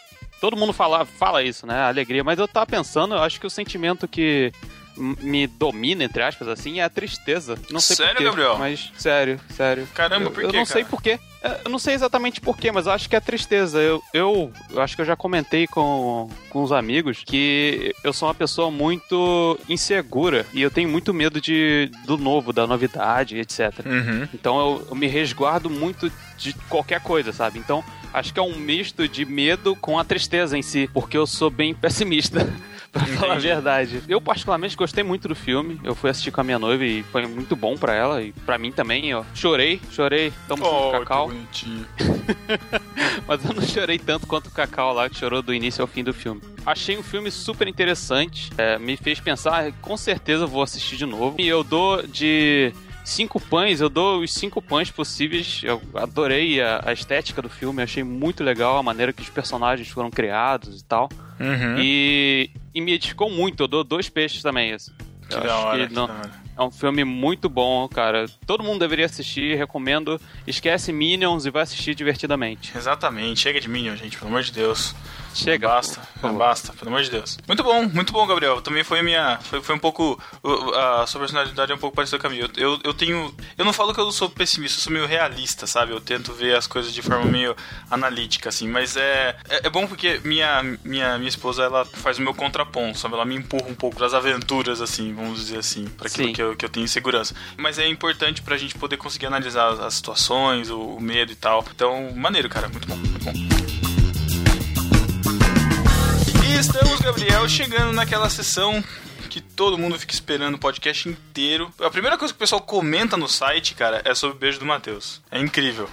Todo 0.42 0.58
mundo 0.58 0.74
fala, 0.74 1.06
fala 1.06 1.44
isso, 1.44 1.66
né? 1.68 1.82
Alegria, 1.82 2.24
mas 2.24 2.40
eu 2.40 2.48
tava 2.48 2.66
pensando, 2.66 3.14
eu 3.14 3.22
acho 3.22 3.40
que 3.40 3.48
o 3.48 3.50
sentimento 3.50 4.08
que 4.08 4.52
me 5.00 5.48
domina, 5.48 6.04
entre 6.04 6.22
aspas, 6.22 6.48
assim, 6.48 6.80
é 6.80 6.84
a 6.84 6.90
tristeza. 6.90 7.58
Não 7.72 7.80
sei 7.80 7.96
Sério, 7.96 8.12
porquê, 8.14 8.24
Gabriel? 8.26 8.58
Mas, 8.58 8.92
sério, 8.98 9.40
sério. 9.56 9.88
Caramba, 9.94 10.26
eu, 10.26 10.32
por 10.32 10.44
Eu 10.44 10.50
quê, 10.50 10.58
não 10.58 10.66
sei 10.66 10.82
cara? 10.84 10.90
porquê. 10.90 11.20
É, 11.42 11.62
Eu 11.64 11.72
não 11.72 11.80
sei 11.80 11.94
exatamente 11.94 12.42
porquê, 12.42 12.70
mas 12.72 12.86
eu 12.86 12.92
acho 12.92 13.10
que 13.10 13.16
é 13.16 13.20
tristeza. 13.20 13.80
Eu, 13.80 14.04
eu, 14.14 14.52
eu 14.70 14.82
acho 14.82 14.96
que 14.96 15.02
eu 15.02 15.06
já 15.06 15.16
comentei 15.16 15.66
com, 15.68 16.30
com 16.50 16.62
os 16.62 16.72
amigos 16.72 17.24
que 17.26 17.96
eu 18.04 18.12
sou 18.12 18.28
uma 18.28 18.36
pessoa 18.36 18.70
muito 18.70 19.58
insegura 19.70 20.46
e 20.54 20.62
eu 20.62 20.70
tenho 20.70 20.90
muito 20.90 21.14
medo 21.14 21.40
de, 21.40 21.90
do 22.06 22.18
novo, 22.18 22.52
da 22.52 22.68
novidade, 22.68 23.38
etc. 23.38 23.74
Uhum. 23.86 24.28
Então 24.34 24.60
eu, 24.60 24.88
eu 24.90 24.96
me 24.96 25.08
resguardo 25.08 25.70
muito 25.70 26.12
de 26.38 26.54
qualquer 26.68 27.00
coisa, 27.02 27.32
sabe? 27.32 27.58
Então 27.58 27.84
acho 28.14 28.34
que 28.34 28.40
é 28.40 28.44
um 28.44 28.56
misto 28.56 29.08
de 29.08 29.24
medo 29.24 29.76
com 29.78 29.98
a 29.98 30.04
tristeza 30.04 30.58
em 30.58 30.62
si, 30.62 30.90
porque 30.94 31.18
eu 31.18 31.26
sou 31.26 31.50
bem 31.50 31.74
pessimista. 31.74 32.48
Pra 32.92 33.06
falar 33.06 33.34
a 33.34 33.36
Entendi. 33.36 33.48
verdade. 33.48 34.02
Eu, 34.08 34.20
particularmente, 34.20 34.76
gostei 34.76 35.04
muito 35.04 35.28
do 35.28 35.36
filme. 35.36 35.80
Eu 35.84 35.94
fui 35.94 36.10
assistir 36.10 36.32
com 36.32 36.42
a 36.42 36.44
minha 36.44 36.58
noiva 36.58 36.84
e 36.84 37.04
foi 37.04 37.26
muito 37.28 37.56
bom 37.56 37.78
pra 37.78 37.94
ela. 37.94 38.22
E 38.22 38.32
pra 38.46 38.58
mim 38.58 38.72
também, 38.72 39.14
ó. 39.14 39.24
Chorei, 39.36 39.80
chorei. 39.92 40.34
Tamo 40.48 40.64
junto, 40.64 40.76
Oh, 40.76 40.92
que 40.92 41.00
Cacau. 41.00 41.32
Mas 43.28 43.46
eu 43.46 43.54
não 43.54 43.62
chorei 43.62 43.98
tanto 44.00 44.26
quanto 44.28 44.48
o 44.48 44.52
Cacau 44.52 44.94
lá, 44.94 45.10
que 45.10 45.18
chorou 45.18 45.42
do 45.42 45.54
início 45.54 45.82
ao 45.82 45.88
fim 45.88 46.04
do 46.04 46.14
filme. 46.14 46.42
Achei 46.66 46.98
um 46.98 47.04
filme 47.04 47.30
super 47.32 47.68
interessante. 47.68 48.50
é, 48.58 48.78
me 48.78 48.98
fez 48.98 49.20
pensar, 49.20 49.72
com 49.82 49.96
certeza 49.96 50.44
eu 50.44 50.48
vou 50.48 50.64
assistir 50.64 50.98
de 50.98 51.06
novo. 51.06 51.36
E 51.40 51.48
eu 51.48 51.64
dou 51.64 52.02
de 52.06 52.74
cinco 53.06 53.40
pães, 53.40 53.82
eu 53.82 53.90
dou 53.90 54.22
os 54.22 54.34
cinco 54.34 54.62
pães 54.62 54.92
possíveis. 54.92 55.62
Eu 55.64 55.82
adorei 55.94 56.62
a, 56.62 56.82
a 56.86 56.94
estética 56.94 57.42
do 57.42 57.50
filme, 57.50 57.82
achei 57.82 58.04
muito 58.04 58.44
legal 58.44 58.78
a 58.78 58.84
maneira 58.84 59.14
que 59.14 59.22
os 59.22 59.30
personagens 59.30 59.88
foram 59.90 60.10
criados 60.10 60.82
e 60.82 60.84
tal. 60.84 61.10
Uhum. 61.40 61.78
E, 61.80 62.50
e 62.80 62.82
me 62.82 62.94
edificou 62.94 63.30
muito, 63.30 63.64
eu 63.64 63.68
dou 63.68 63.84
dois 63.84 64.10
peixes 64.10 64.42
também. 64.42 64.74
assim. 64.74 64.92
Que 65.30 65.40
da 65.40 65.58
hora, 65.58 65.82
que 65.84 65.88
que 65.90 65.94
não- 65.94 66.08
da 66.08 66.14
hora. 66.14 66.32
é 66.58 66.62
um 66.64 66.72
filme 66.72 67.04
muito 67.04 67.48
bom, 67.48 67.88
cara. 67.88 68.26
Todo 68.48 68.64
mundo 68.64 68.80
deveria 68.80 69.06
assistir, 69.06 69.56
recomendo. 69.56 70.20
Esquece 70.48 70.92
Minions 70.92 71.46
e 71.46 71.52
vai 71.52 71.62
assistir 71.62 71.94
divertidamente. 71.94 72.76
Exatamente, 72.76 73.40
chega 73.40 73.60
de 73.62 73.70
Minion, 73.70 73.96
gente, 73.96 74.18
pelo 74.18 74.30
amor 74.32 74.42
de 74.42 74.52
Deus. 74.52 74.96
Chega. 75.34 75.68
Basta, 75.68 76.02
basta, 76.38 76.74
pelo 76.74 76.90
amor 76.90 77.02
de 77.02 77.12
Deus. 77.12 77.38
Muito 77.48 77.64
bom, 77.64 77.84
muito 77.84 78.12
bom, 78.12 78.26
Gabriel. 78.26 78.62
Também 78.62 78.84
foi 78.84 79.02
minha. 79.02 79.40
Foi, 79.42 79.62
foi 79.62 79.76
um 79.76 79.80
pouco. 79.80 80.20
A 80.76 81.06
sua 81.08 81.22
personalidade 81.22 81.72
é 81.72 81.76
um 81.76 81.78
pouco 81.78 81.96
parecida 81.96 82.20
com 82.20 82.28
a 82.28 82.30
minha. 82.30 82.50
Eu, 82.58 82.80
eu, 82.84 82.94
tenho. 82.94 83.34
Eu 83.58 83.66
não 83.66 83.74
falo 83.74 83.94
que 83.94 84.00
eu 84.00 84.12
sou 84.12 84.30
pessimista, 84.30 84.78
eu 84.78 84.84
sou 84.84 84.94
meio 84.94 85.06
realista, 85.06 85.68
sabe? 85.68 85.92
Eu 85.92 86.02
tento 86.02 86.34
ver 86.34 86.56
as 86.56 86.68
coisas 86.68 86.94
de 86.94 87.02
forma 87.02 87.26
meio 87.26 87.56
analítica, 87.90 88.50
assim. 88.50 88.68
Mas 88.68 88.98
é. 88.98 89.38
É, 89.50 89.68
é 89.68 89.70
bom 89.70 89.88
porque 89.88 90.20
minha, 90.24 90.64
minha, 90.84 91.18
minha 91.18 91.30
esposa, 91.30 91.64
ela 91.64 91.86
faz 91.86 92.18
o 92.18 92.22
meu 92.22 92.34
contraponto, 92.34 92.98
sabe? 92.98 93.16
Ela 93.16 93.26
me 93.26 93.36
empurra 93.36 93.68
um 93.68 93.76
pouco 93.76 94.00
das 94.00 94.14
aventuras, 94.14 94.82
assim, 94.82 95.14
vamos 95.14 95.40
dizer 95.40 95.60
assim, 95.60 95.86
para 95.86 96.08
aquilo 96.08 96.34
que 96.34 96.42
eu, 96.42 96.56
que 96.56 96.66
eu 96.66 96.70
tenho 96.70 96.88
segurança. 96.88 97.36
Mas 97.58 97.80
é 97.80 97.88
importante 97.88 98.42
pra 98.42 98.58
gente 98.58 98.76
poder 98.76 98.98
conseguir 98.98 99.28
analisar 99.28 99.74
as, 99.74 99.80
as 99.80 99.94
situações, 99.94 100.70
o, 100.70 100.80
o 100.80 101.02
medo 101.02 101.32
e 101.32 101.36
tal. 101.36 101.66
Então, 101.74 102.12
maneiro, 102.16 102.50
cara, 102.50 102.68
muito 102.68 102.88
bom, 102.88 102.96
muito 102.96 103.24
bom. 103.24 103.79
E 106.50 106.58
estamos, 106.60 107.00
Gabriel, 107.00 107.48
chegando 107.48 107.94
naquela 107.94 108.28
sessão 108.28 108.84
que 109.30 109.40
todo 109.40 109.78
mundo 109.78 110.00
fica 110.00 110.12
esperando 110.12 110.56
o 110.56 110.58
podcast 110.58 111.08
inteiro. 111.08 111.72
A 111.80 111.92
primeira 111.92 112.18
coisa 112.18 112.34
que 112.34 112.38
o 112.38 112.40
pessoal 112.40 112.60
comenta 112.60 113.16
no 113.16 113.28
site, 113.28 113.76
cara, 113.76 114.02
é 114.04 114.16
sobre 114.16 114.36
o 114.36 114.40
beijo 114.40 114.60
do 114.60 114.66
Matheus. 114.66 115.22
É 115.30 115.40
incrível. 115.40 115.88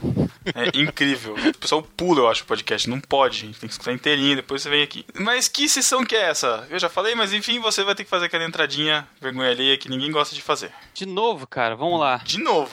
É 0.55 0.70
incrível. 0.81 1.35
O 1.35 1.59
pessoal 1.59 1.83
pula, 1.83 2.20
eu 2.20 2.28
acho, 2.28 2.43
o 2.45 2.47
podcast. 2.47 2.89
Não 2.89 2.99
pode, 2.99 3.41
gente. 3.41 3.61
Tem 3.61 3.69
que 3.69 3.74
escutar 3.74 3.93
inteirinho, 3.93 4.37
depois 4.37 4.62
você 4.62 4.70
vem 4.70 4.83
aqui. 4.83 5.05
Mas 5.20 5.47
que 5.47 5.69
sessão 5.69 6.07
que 6.07 6.16
é 6.16 6.31
essa? 6.31 6.66
Eu 6.70 6.78
já 6.78 6.89
falei, 6.89 7.15
mas 7.15 7.35
enfim, 7.35 7.61
você 7.61 7.85
vai 7.85 7.95
ter 7.95 8.05
que 8.05 8.11
fazer 8.11 8.24
aquela 8.24 8.45
entradinha 8.45 9.07
vergonha 9.20 9.51
alheia 9.51 9.77
que 9.77 9.91
ninguém 9.91 10.11
gosta 10.11 10.35
de 10.35 10.41
fazer. 10.41 10.73
De 10.95 11.05
novo, 11.05 11.47
cara, 11.47 11.77
vamos 11.77 12.01
lá. 12.01 12.16
De 12.24 12.39
novo. 12.39 12.73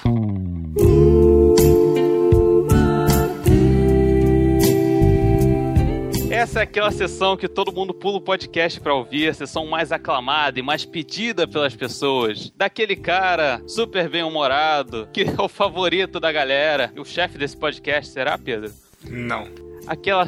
Essa 6.43 6.59
é 6.59 6.63
aquela 6.63 6.91
sessão 6.91 7.37
que 7.37 7.47
todo 7.47 7.71
mundo 7.71 7.93
pula 7.93 8.17
o 8.17 8.21
podcast 8.21 8.77
pra 8.81 8.93
ouvir, 8.93 9.29
a 9.29 9.33
sessão 9.33 9.65
mais 9.65 9.93
aclamada 9.93 10.59
e 10.59 10.61
mais 10.61 10.83
pedida 10.83 11.47
pelas 11.47 11.73
pessoas. 11.73 12.51
Daquele 12.53 12.97
cara 12.97 13.61
super 13.65 14.09
bem-humorado, 14.09 15.07
que 15.13 15.21
é 15.21 15.41
o 15.41 15.47
favorito 15.47 16.19
da 16.19 16.33
galera. 16.33 16.91
E 16.93 16.99
o 16.99 17.05
chefe 17.05 17.37
desse 17.37 17.55
podcast 17.55 18.11
será, 18.11 18.37
Pedro? 18.37 18.69
Não. 19.09 19.47
Aquela. 19.87 20.27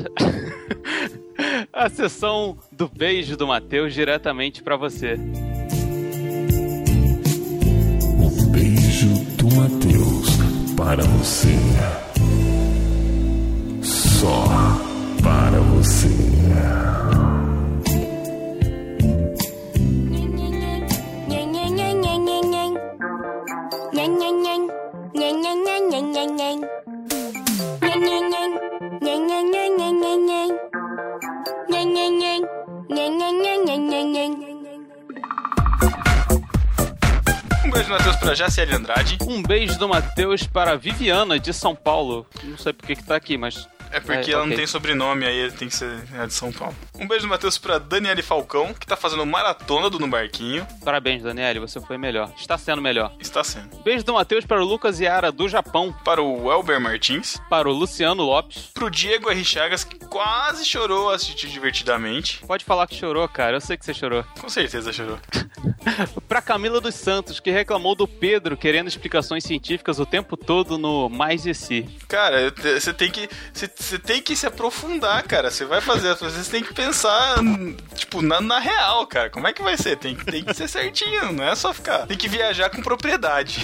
a 1.74 1.90
sessão 1.90 2.58
do 2.72 2.88
beijo 2.88 3.36
do 3.36 3.46
Matheus 3.46 3.94
diretamente 3.94 4.64
pra 4.64 4.78
você. 4.78 5.20
Beijo 8.52 9.10
do 9.36 9.54
Matheus 9.54 10.30
para 10.78 11.04
você. 11.04 11.58
Só 13.84 14.46
para 15.26 15.55
você. 15.86 16.26
Beijo 37.72 37.90
do 37.90 37.94
Matheus 37.94 38.16
pra 38.16 38.34
Jaciele 38.34 38.76
Andrade. 38.76 39.18
Um 39.22 39.44
beijo 39.44 39.78
do 39.78 39.88
Matheus 39.88 40.48
para 40.48 40.76
Viviana 40.76 41.40
de 41.40 41.54
São 41.54 41.76
Paulo. 41.76 42.26
Não 42.44 42.58
sei 42.58 42.74
por 42.74 42.88
que 42.88 42.96
que 42.96 43.04
tá 43.04 43.16
aqui, 43.16 43.38
mas. 43.38 43.68
É 43.96 44.00
porque 44.02 44.30
É, 44.30 44.34
ela 44.34 44.46
não 44.46 44.54
tem 44.54 44.68
sobrenome, 44.68 45.26
aí 45.26 45.50
tem 45.52 45.70
que 45.70 45.76
ser 45.76 46.04
é 46.14 46.28
de 46.28 46.34
São 46.34 46.52
Paulo. 46.52 46.76
Um 47.00 47.08
beijo 47.08 47.26
do 47.26 47.30
Matheus 47.30 47.58
pra 47.58 47.78
Daniele 47.78 48.22
Falcão, 48.22 48.74
que 48.74 48.86
tá 48.86 48.98
fazendo 48.98 49.26
maratona 49.26 49.90
do 49.90 49.98
No 49.98 50.08
Barquinho. 50.08 50.68
Parabéns, 50.84 51.24
Daniele, 51.24 51.60
você 51.60 51.80
foi 51.80 51.98
melhor. 51.98 52.30
Está 52.38 52.58
sendo 52.58 52.82
melhor. 52.82 53.14
Está 53.22 53.42
sendo. 53.42 53.70
Beijo 53.84 54.04
do 54.04 54.14
Matheus 54.14 54.46
para 54.46 54.62
o 54.62 54.66
Lucas 54.66 55.00
Yara, 55.00 55.32
do 55.32 55.48
Japão. 55.48 55.96
Para 56.04 56.22
o 56.22 56.52
Elber 56.52 56.80
Martins. 56.82 57.38
Para 57.50 57.70
o 57.70 57.72
Luciano 57.72 58.22
Lopes. 58.24 58.70
Pro 58.74 58.92
Diego 58.92 59.30
R. 59.30 59.46
Chagas, 59.46 59.86
que 59.86 59.98
quase 59.98 60.66
chorou 60.66 61.10
assistir 61.10 61.48
divertidamente. 61.48 62.44
Pode 62.46 62.66
falar 62.66 62.88
que 62.88 62.96
chorou, 62.96 63.26
cara. 63.30 63.56
Eu 63.56 63.62
sei 63.62 63.78
que 63.78 63.86
você 63.86 63.94
chorou. 63.94 64.26
Com 64.42 64.50
certeza 64.50 64.92
chorou. 64.92 65.18
Pra 66.28 66.42
Camila 66.42 66.82
dos 66.82 66.96
Santos, 66.96 67.40
que 67.40 67.50
reclamou 67.52 67.96
do 67.96 68.08
Pedro 68.08 68.58
querendo 68.58 68.88
explicações 68.88 69.44
científicas 69.44 70.00
o 70.00 70.06
tempo 70.06 70.36
todo 70.36 70.78
no 70.78 71.10
Mais 71.10 71.46
e 71.46 71.54
Si. 71.54 71.88
Cara, 72.08 72.54
você 72.58 72.94
tem 72.94 73.10
que. 73.10 73.30
Você 73.86 74.00
tem 74.00 74.20
que 74.22 74.36
se 74.36 74.48
aprofundar, 74.48 75.22
cara. 75.24 75.52
Você 75.52 75.64
vai 75.66 75.80
fazer 75.80 76.10
as 76.10 76.20
coisas, 76.20 76.44
você 76.46 76.52
tem 76.52 76.64
que 76.64 76.74
pensar, 76.74 77.36
tipo, 77.96 78.22
na, 78.22 78.42
na 78.42 78.60
real, 78.60 79.06
cara. 79.06 79.30
Como 79.30 79.48
é 79.48 79.54
que 79.54 79.62
vai 79.62 79.78
ser? 79.78 79.96
Tem, 79.98 80.16
que- 80.16 80.26
tem 80.26 80.44
que 80.44 80.54
ser 80.56 80.68
certinho, 80.68 81.32
não 81.32 81.44
é 81.44 81.54
só 81.56 81.72
ficar. 81.74 82.08
Tem 82.08 82.18
que 82.18 82.28
viajar 82.28 82.70
com 82.72 82.82
propriedade. 82.82 83.64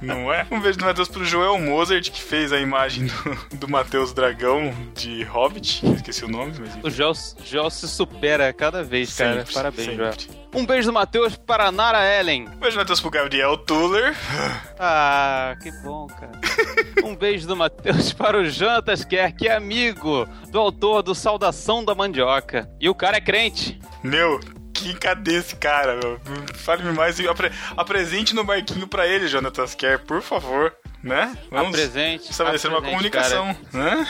Não 0.00 0.32
é? 0.32 0.46
Um 0.50 0.60
beijo 0.60 0.78
do 0.78 0.84
Matheus 0.84 1.08
pro 1.08 1.24
Joel 1.24 1.58
Mozart, 1.58 2.10
que 2.10 2.22
fez 2.22 2.52
a 2.52 2.58
imagem 2.58 3.06
do, 3.06 3.56
do 3.58 3.68
Matheus 3.68 4.12
Dragão 4.12 4.74
de 4.94 5.22
Hobbit. 5.24 5.82
Esqueci 5.94 6.24
o 6.24 6.28
nome, 6.28 6.54
mas. 6.58 6.78
O 6.82 6.90
Joel, 6.90 7.12
Joel 7.44 7.70
se 7.70 7.86
supera 7.88 8.52
cada 8.52 8.82
vez, 8.82 9.14
cara. 9.14 9.40
Sempre, 9.40 9.54
Parabéns, 9.54 9.88
sempre. 9.88 10.04
Joel. 10.04 10.41
Um 10.54 10.66
beijo 10.66 10.88
do 10.88 10.92
Matheus 10.92 11.34
para 11.36 11.66
a 11.66 11.72
Nara 11.72 12.04
Ellen. 12.18 12.46
Um 12.48 12.58
beijo 12.58 12.76
do 12.76 12.80
Matheus 12.80 13.00
pro 13.00 13.10
Gabriel 13.10 13.56
Tuller. 13.56 14.14
Ah, 14.84 15.54
que 15.62 15.70
bom, 15.82 16.06
cara. 16.08 16.32
Um 17.04 17.14
beijo 17.14 17.46
do 17.46 17.54
Matheus 17.56 18.12
para 18.12 18.38
o 18.38 18.44
Jantas 18.44 19.04
Quer, 19.04 19.32
que 19.32 19.46
é 19.48 19.54
amigo 19.54 20.26
do 20.48 20.58
autor 20.58 21.02
do 21.02 21.14
Saudação 21.14 21.84
da 21.84 21.94
Mandioca. 21.94 22.68
E 22.80 22.88
o 22.88 22.94
cara 22.94 23.16
é 23.16 23.20
crente. 23.20 23.78
Meu, 24.02 24.40
que 24.74 24.92
cadê 24.94 25.36
esse 25.36 25.54
cara, 25.56 25.96
meu? 26.02 26.20
Fale-me 26.54 26.92
mais 26.92 27.18
e 27.20 27.28
apre- 27.28 27.52
apresente 27.76 28.34
no 28.34 28.42
barquinho 28.44 28.86
pra 28.88 29.06
ele, 29.06 29.28
Jonatas 29.28 29.74
Kerr, 29.74 30.00
por 30.04 30.20
favor. 30.20 30.74
Né? 31.02 31.36
Apresente, 31.50 32.30
Estabelecer 32.30 32.70
uma 32.70 32.78
apresente, 32.78 32.96
comunicação, 33.10 33.56
né? 33.72 34.06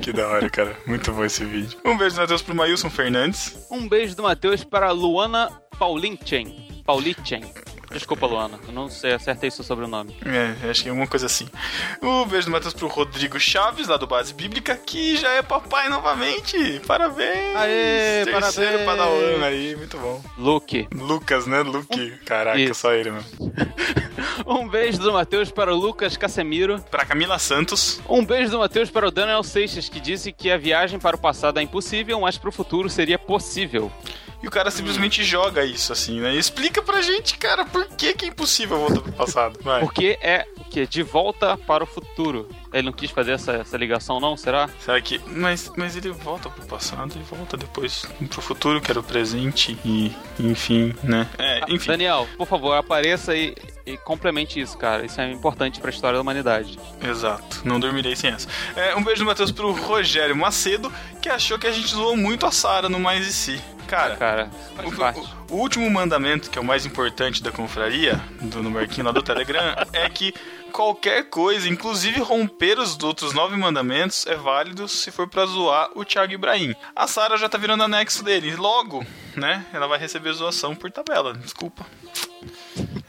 Que 0.00 0.12
da 0.12 0.28
hora, 0.28 0.48
cara. 0.48 0.76
Muito 0.86 1.12
bom 1.12 1.24
esse 1.24 1.44
vídeo. 1.44 1.78
Um 1.84 1.98
beijo 1.98 2.14
do 2.14 2.20
Matheus 2.22 2.42
pro 2.42 2.54
Mailson 2.54 2.88
Fernandes. 2.88 3.66
Um 3.70 3.88
beijo 3.88 4.14
do 4.14 4.22
Matheus 4.22 4.62
para 4.62 4.88
a 4.88 4.92
Luana 4.92 5.50
Paulinchen. 5.78 6.82
Paulichen. 6.84 7.42
Desculpa, 7.92 8.26
Luana. 8.26 8.58
Eu 8.66 8.72
não 8.72 8.88
sei, 8.88 9.12
acertei 9.12 9.50
seu 9.50 9.64
sobrenome. 9.64 10.16
É, 10.24 10.70
acho 10.70 10.82
que 10.82 10.88
é 10.88 10.90
alguma 10.90 11.06
coisa 11.06 11.26
assim. 11.26 11.48
O 12.00 12.24
beijo 12.24 12.46
do 12.46 12.52
Matheus 12.52 12.74
pro 12.74 12.88
Rodrigo 12.88 13.38
Chaves, 13.38 13.88
lá 13.88 13.96
do 13.96 14.06
Base 14.06 14.32
Bíblica, 14.34 14.76
que 14.76 15.16
já 15.16 15.30
é 15.32 15.42
papai 15.42 15.88
novamente. 15.88 16.80
Parabéns! 16.86 17.56
Aê, 17.56 18.24
Terceiro 18.24 18.78
parabéns! 18.78 18.86
padawan 18.86 19.44
aí, 19.44 19.76
muito 19.76 19.96
bom. 19.98 20.22
Luke. 20.38 20.88
Lucas, 20.94 21.46
né? 21.46 21.60
Luke. 21.62 22.10
Caraca, 22.24 22.58
Isso. 22.58 22.74
só 22.74 22.92
ele 22.92 23.10
mesmo. 23.10 23.52
Um 24.46 24.68
beijo 24.68 24.98
do 24.98 25.12
Matheus 25.12 25.50
para 25.50 25.72
o 25.72 25.76
Lucas 25.76 26.16
Casemiro. 26.16 26.82
Pra 26.90 27.04
Camila 27.04 27.38
Santos. 27.38 28.00
Um 28.08 28.24
beijo 28.24 28.50
do 28.50 28.58
Matheus 28.58 28.90
para 28.90 29.06
o 29.06 29.10
Daniel 29.10 29.42
Seixas, 29.42 29.88
que 29.88 30.00
disse 30.00 30.32
que 30.32 30.50
a 30.50 30.56
viagem 30.56 30.98
para 30.98 31.16
o 31.16 31.18
passado 31.18 31.58
é 31.58 31.62
impossível, 31.62 32.20
mas 32.20 32.36
para 32.38 32.48
o 32.48 32.52
futuro 32.52 32.88
seria 32.90 33.18
possível. 33.18 33.90
E 34.42 34.48
o 34.48 34.50
cara 34.50 34.70
simplesmente 34.70 35.22
joga 35.22 35.64
isso, 35.64 35.92
assim, 35.92 36.20
né? 36.20 36.34
E 36.34 36.38
explica 36.38 36.82
pra 36.82 37.00
gente, 37.00 37.38
cara, 37.38 37.64
por 37.64 37.86
que, 37.86 38.12
que 38.12 38.24
é 38.24 38.28
impossível 38.28 38.78
voltar 38.78 39.00
pro 39.00 39.12
passado. 39.12 39.58
Vai. 39.62 39.80
Porque 39.80 40.18
é 40.20 40.46
o 40.58 40.64
quê? 40.64 40.86
De 40.86 41.02
volta 41.02 41.56
para 41.56 41.84
o 41.84 41.86
futuro. 41.86 42.48
Ele 42.72 42.86
não 42.86 42.92
quis 42.92 43.10
fazer 43.10 43.32
essa, 43.32 43.52
essa 43.52 43.76
ligação, 43.76 44.18
não? 44.18 44.36
Será? 44.36 44.68
Será 44.80 45.00
que. 45.00 45.20
Mas, 45.26 45.70
mas 45.76 45.96
ele 45.96 46.10
volta 46.10 46.50
pro 46.50 46.66
passado 46.66 47.14
e 47.16 47.22
volta 47.22 47.56
depois 47.56 48.04
pro 48.30 48.42
futuro, 48.42 48.80
que 48.80 48.90
era 48.90 48.98
o 48.98 49.02
presente, 49.02 49.78
e 49.84 50.12
enfim, 50.40 50.94
né? 51.04 51.28
É, 51.38 51.60
enfim. 51.68 51.88
Daniel, 51.88 52.26
por 52.36 52.46
favor, 52.48 52.72
apareça 52.72 53.36
e, 53.36 53.54
e 53.86 53.96
complemente 53.98 54.58
isso, 54.58 54.76
cara. 54.76 55.04
Isso 55.04 55.20
é 55.20 55.30
importante 55.30 55.80
para 55.80 55.90
a 55.90 55.92
história 55.92 56.16
da 56.16 56.22
humanidade. 56.22 56.78
Exato, 57.00 57.60
não 57.64 57.78
dormirei 57.78 58.16
sem 58.16 58.30
essa. 58.30 58.48
É, 58.74 58.96
um 58.96 59.04
beijo 59.04 59.22
do 59.22 59.26
Matheus 59.26 59.52
pro 59.52 59.70
Rogério 59.72 60.34
Macedo, 60.34 60.92
que 61.20 61.28
achou 61.28 61.58
que 61.58 61.66
a 61.66 61.72
gente 61.72 61.88
zoou 61.88 62.16
muito 62.16 62.46
a 62.46 62.50
Sara 62.50 62.88
no 62.88 62.98
Mais 62.98 63.26
e 63.26 63.32
Si. 63.32 63.60
Cara, 63.92 64.16
Cara, 64.16 64.50
o, 64.82 65.20
o- 65.52 65.56
o 65.56 65.60
último 65.60 65.88
mandamento, 65.90 66.48
que 66.50 66.58
é 66.58 66.60
o 66.62 66.64
mais 66.64 66.86
importante 66.86 67.42
da 67.42 67.52
confraria, 67.52 68.18
do, 68.40 68.62
no 68.62 68.72
lá 69.04 69.12
do 69.12 69.22
Telegram, 69.22 69.74
é 69.92 70.08
que 70.08 70.32
qualquer 70.72 71.28
coisa, 71.28 71.68
inclusive 71.68 72.18
romper 72.20 72.78
os 72.78 72.98
outros 73.02 73.34
nove 73.34 73.54
mandamentos, 73.56 74.26
é 74.26 74.34
válido 74.34 74.88
se 74.88 75.10
for 75.10 75.28
pra 75.28 75.44
zoar 75.44 75.90
o 75.94 76.04
Thiago 76.06 76.32
Ibrahim. 76.32 76.74
A 76.96 77.06
Sara 77.06 77.36
já 77.36 77.48
tá 77.48 77.58
virando 77.58 77.82
anexo 77.82 78.24
dele. 78.24 78.56
Logo, 78.56 79.04
né, 79.36 79.66
ela 79.74 79.86
vai 79.86 79.98
receber 79.98 80.32
zoação 80.32 80.74
por 80.74 80.90
tabela. 80.90 81.34
Desculpa. 81.34 81.84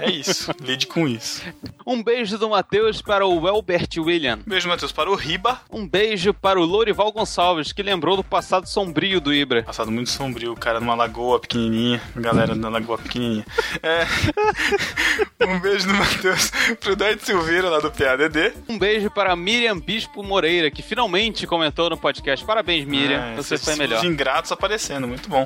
É 0.03 0.11
isso, 0.11 0.51
lide 0.61 0.87
com 0.87 1.07
isso. 1.07 1.41
Um 1.85 2.01
beijo 2.03 2.37
do 2.37 2.49
Matheus 2.49 3.01
para 3.01 3.25
o 3.25 3.41
Welbert 3.41 3.89
William. 3.97 4.39
Beijo, 4.45 4.67
Matheus, 4.67 4.91
para 4.91 5.09
o 5.09 5.15
Riba. 5.15 5.61
Um 5.71 5.87
beijo 5.87 6.33
para 6.33 6.59
o 6.59 6.63
Lourival 6.65 7.11
Gonçalves, 7.11 7.71
que 7.71 7.81
lembrou 7.83 8.15
do 8.17 8.23
passado 8.23 8.67
sombrio 8.67 9.19
do 9.21 9.33
Ibra. 9.33 9.63
Passado 9.63 9.91
muito 9.91 10.09
sombrio, 10.09 10.53
o 10.53 10.55
cara 10.57 10.79
numa 10.79 10.95
lagoa 10.95 11.39
pequenininha, 11.39 12.01
galera 12.15 12.55
na 12.55 12.69
lagoa 12.69 12.97
pequenininha. 12.97 13.45
É. 13.81 14.05
Um 15.45 15.59
beijo 15.59 15.85
do 15.85 15.93
Matheus 15.93 16.51
pro 16.79 16.95
Dart 16.95 17.19
Silveira 17.19 17.69
lá 17.69 17.79
do 17.79 17.91
PADD. 17.91 18.53
Um 18.69 18.79
beijo 18.79 19.11
para 19.11 19.35
Miriam 19.35 19.77
Bispo 19.77 20.23
Moreira, 20.23 20.71
que 20.71 20.81
finalmente 20.81 21.45
comentou 21.45 21.89
no 21.89 21.97
podcast. 21.97 22.45
Parabéns, 22.45 22.85
Miriam. 22.85 23.19
É, 23.19 23.35
Você 23.35 23.57
foi 23.57 23.75
melhor. 23.75 23.97
Os 23.97 24.05
ingratos 24.05 24.53
aparecendo, 24.53 25.05
muito 25.05 25.27
bom. 25.27 25.45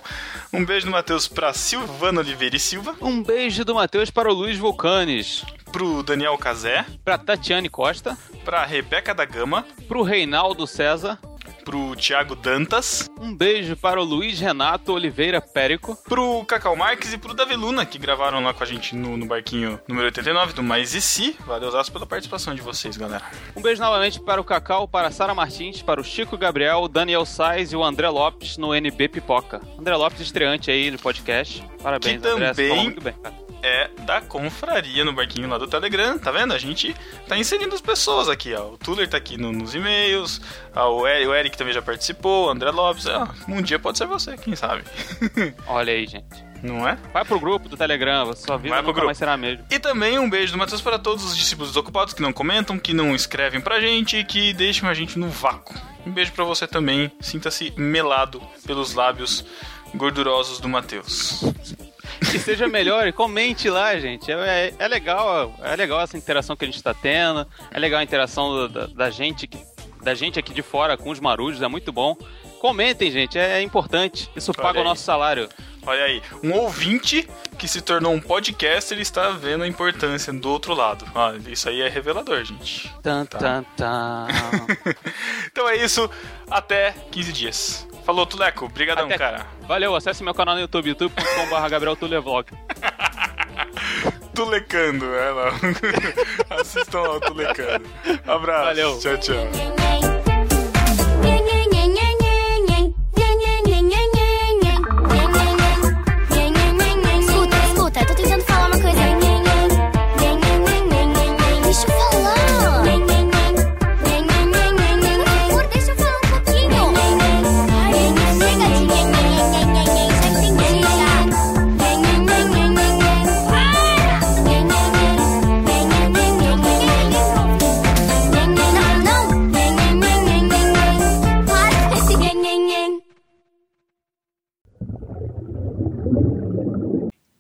Um 0.53 0.63
beijo 0.63 0.85
do 0.85 0.91
Matheus 0.91 1.27
pra 1.27 1.51
Silvana 1.51 2.21
Oliveira 2.21 2.55
e 2.55 2.59
Silva. 2.59 2.95
Um 3.01 3.23
beijo 3.23 3.65
do 3.65 3.73
Matheus 3.73 4.11
para 4.11 4.29
o 4.29 4.33
Luiz 4.33 4.46
Vulcanes. 4.55 5.43
Pro 5.71 6.01
Daniel 6.01 6.37
Cazé. 6.37 6.85
Pra 7.03 7.17
Tatiane 7.17 7.67
Costa. 7.67 8.17
Pra 8.45 8.63
Rebeca 8.65 9.13
da 9.13 9.25
Gama. 9.25 9.65
Pro 9.87 10.01
Reinaldo 10.03 10.65
César. 10.65 11.19
Pro 11.65 11.93
Thiago 11.97 12.33
Dantas. 12.33 13.09
Um 13.19 13.35
beijo 13.35 13.75
para 13.75 13.99
o 13.99 14.03
Luiz 14.05 14.39
Renato 14.39 14.93
Oliveira 14.93 15.41
Périco. 15.41 15.97
Pro 16.07 16.45
Cacau 16.45 16.77
Marques 16.77 17.11
e 17.11 17.17
pro 17.17 17.33
Davi 17.33 17.57
Luna, 17.57 17.85
que 17.85 17.97
gravaram 17.97 18.41
lá 18.41 18.53
com 18.53 18.63
a 18.63 18.65
gente 18.65 18.95
no, 18.95 19.17
no 19.17 19.25
barquinho 19.25 19.77
número 19.85 20.05
89 20.05 20.53
do 20.53 20.63
Mais 20.63 20.93
e 20.93 21.01
Si. 21.01 21.35
Valeu 21.45 21.69
pela 21.91 22.05
participação 22.05 22.55
de 22.55 22.61
vocês, 22.61 22.95
galera. 22.95 23.25
Um 23.53 23.61
beijo 23.61 23.81
novamente 23.81 24.17
para 24.21 24.39
o 24.39 24.45
Cacau, 24.45 24.87
para 24.87 25.09
a 25.09 25.11
Sara 25.11 25.35
Martins, 25.35 25.81
para 25.81 25.99
o 25.99 26.03
Chico 26.05 26.37
Gabriel, 26.37 26.83
o 26.83 26.87
Daniel 26.87 27.25
Sais 27.25 27.73
e 27.73 27.75
o 27.75 27.83
André 27.83 28.07
Lopes 28.07 28.57
no 28.57 28.73
NB 28.73 29.09
Pipoca. 29.09 29.59
André 29.77 29.93
Lopes 29.97 30.21
estreante 30.21 30.71
aí 30.71 30.89
no 30.89 30.97
podcast. 30.97 31.61
Parabéns, 31.83 32.21
Que 32.21 32.27
André. 32.29 32.53
Você 32.53 32.53
também- 32.53 32.69
falou 32.69 32.83
muito 32.85 33.01
bem, 33.01 33.13
cara. 33.21 33.46
É 33.67 33.89
da 34.05 34.21
confraria 34.21 35.03
no 35.05 35.13
barquinho 35.13 35.47
lá 35.49 35.57
do 35.57 35.67
Telegram, 35.67 36.17
tá 36.17 36.31
vendo? 36.31 36.53
A 36.53 36.57
gente 36.57 36.95
tá 37.27 37.37
inserindo 37.37 37.75
as 37.75 37.81
pessoas 37.81 38.29
aqui, 38.29 38.53
ó. 38.53 38.69
O 38.73 38.77
Tuller 38.77 39.07
tá 39.09 39.17
aqui 39.17 39.37
no- 39.37 39.51
nos 39.51 39.75
e-mails, 39.75 40.41
ó, 40.75 40.89
o, 40.95 41.07
Eric, 41.07 41.27
o 41.27 41.35
Eric 41.35 41.57
também 41.57 41.73
já 41.73 41.81
participou, 41.81 42.47
o 42.47 42.49
André 42.49 42.71
Lopes, 42.71 43.05
ó, 43.07 43.27
um 43.47 43.61
dia 43.61 43.77
pode 43.77 43.97
ser 43.97 44.07
você, 44.07 44.35
quem 44.37 44.55
sabe? 44.55 44.83
Olha 45.67 45.93
aí, 45.93 46.07
gente. 46.07 46.47
Não 46.63 46.87
é? 46.87 46.97
Vai 47.13 47.23
pro 47.23 47.39
grupo 47.39 47.69
do 47.69 47.77
Telegram, 47.77 48.33
sua 48.33 48.57
vida 48.57 48.73
Vai 48.73 48.81
pro 48.81 48.91
grupo. 48.91 49.05
mais 49.05 49.17
será 49.19 49.33
a 49.33 49.37
mesma. 49.37 49.63
E 49.69 49.77
também 49.77 50.17
um 50.17 50.27
beijo 50.27 50.53
do 50.53 50.57
Matheus 50.57 50.81
para 50.81 50.97
todos 50.97 51.23
os 51.23 51.37
discípulos 51.37 51.69
desocupados 51.69 52.15
que 52.15 52.21
não 52.21 52.33
comentam, 52.33 52.79
que 52.79 52.93
não 52.93 53.13
escrevem 53.15 53.61
pra 53.61 53.79
gente 53.79 54.17
e 54.17 54.23
que 54.23 54.53
deixam 54.53 54.89
a 54.89 54.93
gente 54.95 55.19
no 55.19 55.29
vácuo. 55.29 55.75
Um 56.03 56.11
beijo 56.11 56.31
pra 56.31 56.43
você 56.43 56.65
também, 56.65 57.11
sinta-se 57.19 57.71
melado 57.77 58.41
pelos 58.65 58.95
lábios 58.95 59.45
gordurosos 59.93 60.59
do 60.59 60.67
Matheus. 60.67 61.43
Que 62.19 62.39
seja 62.39 62.67
melhor 62.67 63.07
e 63.07 63.11
comente 63.11 63.69
lá, 63.69 63.97
gente. 63.99 64.31
É, 64.31 64.35
é- 64.35 64.73
é 64.79 64.87
legal, 64.87 65.53
é 65.61 65.75
legal 65.75 66.01
essa 66.01 66.17
interação 66.17 66.55
que 66.55 66.65
a 66.65 66.67
gente 66.67 66.81
tá 66.81 66.93
tendo. 66.93 67.45
É 67.71 67.79
legal 67.79 67.99
a 67.99 68.03
interação 68.03 68.67
da, 68.69 68.87
da 68.87 69.09
gente 69.09 69.49
da 70.01 70.13
gente 70.13 70.39
aqui 70.39 70.53
de 70.53 70.61
fora 70.61 70.95
com 70.95 71.09
os 71.09 71.19
marujos, 71.19 71.61
é 71.61 71.67
muito 71.67 71.91
bom. 71.91 72.15
Comentem, 72.61 73.11
gente, 73.11 73.37
é, 73.37 73.61
importante. 73.61 74.29
Isso 74.35 74.51
Olha 74.51 74.63
paga 74.63 74.79
aí. 74.79 74.85
o 74.85 74.87
nosso 74.87 75.03
salário. 75.03 75.49
Olha 75.87 76.03
aí, 76.03 76.21
um 76.43 76.51
ouvinte 76.53 77.27
que 77.57 77.67
se 77.67 77.81
tornou 77.81 78.13
um 78.13 78.19
podcaster 78.19 78.99
está 78.99 79.29
vendo 79.29 79.63
a 79.63 79.67
importância 79.67 80.31
do 80.33 80.49
outro 80.49 80.73
lado. 80.75 81.05
Olha, 81.15 81.41
isso 81.49 81.67
aí 81.69 81.81
é 81.81 81.87
revelador, 81.87 82.43
gente. 82.43 82.93
Tan, 83.01 83.25
Tá. 83.25 83.37
tan, 83.39 83.63
tan. 83.75 84.27
Então 85.49 85.67
é 85.69 85.77
isso, 85.77 86.09
até 86.51 86.93
15 87.11 87.31
dias. 87.33 87.87
Falou, 88.05 88.25
Tuleco, 88.25 88.65
obrigadão, 88.65 89.05
Até- 89.05 89.17
cara. 89.17 89.47
Valeu, 89.67 89.95
acesse 89.95 90.23
meu 90.23 90.33
canal 90.33 90.55
no 90.55 90.61
YouTube, 90.61 90.89
youtube.com.br 90.89 91.69
Gabriel 91.69 91.95
Tuller 91.95 92.21
Vlog. 92.21 92.47
Tulecando, 94.33 95.05
é 95.15 95.31
lá. 95.31 95.49
Assistam 96.61 97.01
lá 97.01 97.15
o 97.15 97.19
Tulecando. 97.19 97.85
Abraço. 98.27 98.65
Valeu. 98.65 98.99
Tchau, 98.99 99.17
tchau. 99.17 100.16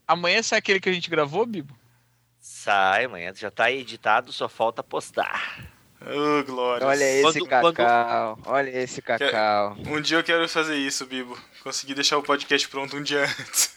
Amanhã 0.07 0.41
sai 0.41 0.59
aquele 0.59 0.79
que 0.79 0.89
a 0.89 0.93
gente 0.93 1.09
gravou, 1.09 1.45
Bibo? 1.45 1.75
Sai, 2.39 3.05
amanhã 3.05 3.33
já 3.35 3.51
tá 3.51 3.69
editado, 3.71 4.31
só 4.31 4.47
falta 4.47 4.81
postar. 4.81 5.67
Ô, 6.01 6.43
Glória. 6.45 6.87
Olha 6.87 7.03
esse 7.03 7.39
Quando- 7.39 7.49
quando- 7.49 7.75
cacau. 7.75 8.39
Olha 8.45 8.69
esse 8.69 9.01
cacau. 9.01 9.75
Um 9.87 9.99
dia 9.99 10.17
eu 10.17 10.23
quero 10.23 10.47
fazer 10.47 10.77
isso, 10.77 11.05
Bibo. 11.05 11.37
Conseguir 11.67 11.95
deixar 11.95 12.17
o 12.17 12.23
podcast 12.23 12.65
pronto 12.69 12.95
um 12.95 13.03
dia 13.03 13.25
antes. 13.25 13.75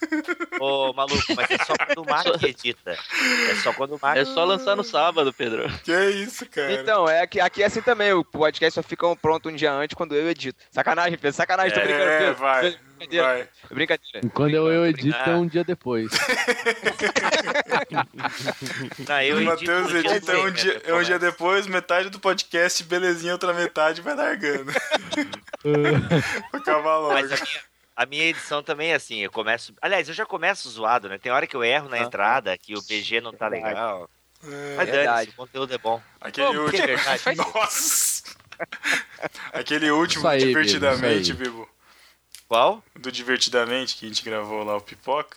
Ô, 0.60 0.92
maluco, 0.92 1.24
mas 1.34 1.50
é 1.50 1.58
só 1.64 1.74
quando 1.76 2.02
o 2.02 2.08
Mac 2.08 2.24
edita. 2.44 2.92
É 2.92 3.54
só 3.56 3.72
quando 3.72 3.96
o 3.96 3.98
Mac... 4.00 4.16
É 4.16 4.24
só 4.24 4.44
lançar 4.44 4.76
no 4.76 4.84
sábado, 4.84 5.32
Pedro. 5.32 5.68
Que 5.82 5.90
é 5.90 6.08
isso, 6.10 6.46
cara. 6.46 6.72
Então, 6.72 7.08
é 7.08 7.22
aqui, 7.22 7.40
aqui 7.40 7.64
é 7.64 7.66
assim 7.66 7.82
também. 7.82 8.12
O 8.12 8.24
podcast 8.24 8.76
só 8.76 8.82
fica 8.82 9.16
pronto 9.16 9.48
um 9.48 9.56
dia 9.56 9.72
antes 9.72 9.96
quando 9.96 10.14
eu 10.14 10.30
edito. 10.30 10.56
Sacanagem, 10.70 11.18
Pedro. 11.18 11.36
Sacanagem, 11.36 11.72
tô 11.74 11.80
É, 11.80 11.84
brincando, 11.84 12.10
Pedro. 12.18 12.34
vai, 12.36 12.78
Brincadeira. 13.00 13.26
vai. 13.26 13.48
Brincadeira. 13.72 14.28
Quando 14.32 14.54
eu, 14.54 14.70
eu 14.70 14.86
edito 14.86 15.18
é 15.18 15.34
um 15.34 15.46
dia 15.48 15.64
depois. 15.64 16.12
Não, 19.08 19.20
eu 19.22 19.36
o 19.36 19.40
edito 19.40 19.72
Matheus 19.72 19.94
edita 19.94 20.38
um 20.38 20.50
dia, 20.52 20.70
evento, 20.72 20.88
é 20.90 20.94
um 20.94 21.02
dia 21.02 21.18
depois, 21.18 21.66
metade 21.66 22.08
do 22.08 22.20
podcast, 22.20 22.84
belezinha, 22.84 23.32
outra 23.32 23.52
metade 23.52 24.00
vai 24.00 24.14
largando. 24.14 24.70
Acabar 26.52 26.98
logo. 26.98 27.14
Mas 27.14 27.32
a 27.32 27.36
minha, 27.36 27.60
a 28.02 28.06
minha 28.06 28.24
edição 28.24 28.62
também 28.62 28.92
é 28.92 28.94
assim, 28.94 29.18
eu 29.18 29.30
começo... 29.30 29.74
Aliás, 29.82 30.08
eu 30.08 30.14
já 30.14 30.24
começo 30.24 30.70
zoado, 30.70 31.06
né? 31.06 31.18
Tem 31.18 31.30
hora 31.30 31.46
que 31.46 31.54
eu 31.54 31.62
erro 31.62 31.88
na 31.90 31.98
entrada, 31.98 32.56
que 32.56 32.74
o 32.74 32.80
BG 32.80 33.20
não 33.20 33.30
tá 33.30 33.46
legal. 33.46 34.08
Mas 34.42 34.88
Verdade. 34.88 35.04
dane-se, 35.04 35.30
o 35.30 35.34
conteúdo 35.34 35.74
é 35.74 35.78
bom. 35.78 36.02
Aquele 36.18 36.46
é 36.46 36.58
último. 36.58 36.86
verdade? 36.86 37.22
Nossa! 37.36 38.22
Aquele 39.52 39.90
último 39.90 40.26
aí, 40.26 40.38
Divertidamente. 40.40 41.34
Bibo. 41.34 41.68
Qual? 42.48 42.82
Do 42.98 43.12
Divertidamente, 43.12 43.96
que 43.96 44.06
a 44.06 44.08
gente 44.08 44.24
gravou 44.24 44.64
lá, 44.64 44.76
o 44.78 44.80
Pipoca. 44.80 45.36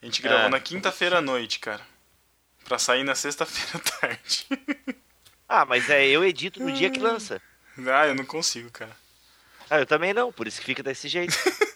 A 0.00 0.06
gente 0.06 0.22
gravou 0.22 0.46
Ah. 0.46 0.48
na 0.48 0.60
quinta-feira 0.60 1.18
à 1.18 1.20
noite, 1.20 1.58
cara. 1.58 1.82
Pra 2.64 2.78
sair 2.78 3.04
na 3.04 3.14
sexta-feira 3.14 3.70
à 3.74 3.78
tarde. 4.00 4.46
Ah, 5.50 5.64
mas 5.64 5.88
é, 5.88 6.06
eu 6.06 6.22
edito 6.22 6.62
no 6.62 6.70
dia 6.70 6.90
que 6.90 7.00
lança. 7.00 7.40
Ah, 7.78 8.06
eu 8.06 8.14
não 8.14 8.26
consigo, 8.26 8.70
cara. 8.70 8.94
Ah, 9.70 9.78
eu 9.78 9.86
também 9.86 10.12
não, 10.12 10.30
por 10.30 10.46
isso 10.46 10.60
que 10.60 10.66
fica 10.66 10.82
desse 10.82 11.08
jeito. 11.08 11.34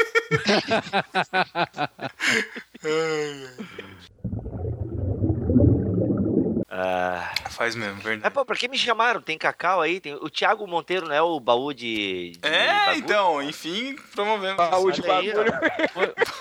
Ah, 6.75 7.35
Faz 7.51 7.75
mesmo, 7.77 7.97
verdade. 8.01 8.23
mas, 8.23 8.33
pô, 8.33 8.45
pra 8.47 8.57
que 8.57 8.67
me 8.67 8.79
chamaram? 8.79 9.21
Tem 9.21 9.37
Cacau 9.37 9.81
aí? 9.83 10.01
Tem... 10.01 10.15
O 10.15 10.31
Thiago 10.31 10.67
Monteiro 10.67 11.07
não 11.07 11.15
é 11.15 11.21
o 11.21 11.39
baú 11.39 11.73
de. 11.75 12.31
de 12.33 12.39
É, 12.49 12.75
bagulho? 12.87 12.97
então, 12.99 13.43
enfim, 13.43 13.95
promovemos. 14.15 14.57
Baú 14.57 14.91
de 14.91 15.03
bagulho. 15.03 15.35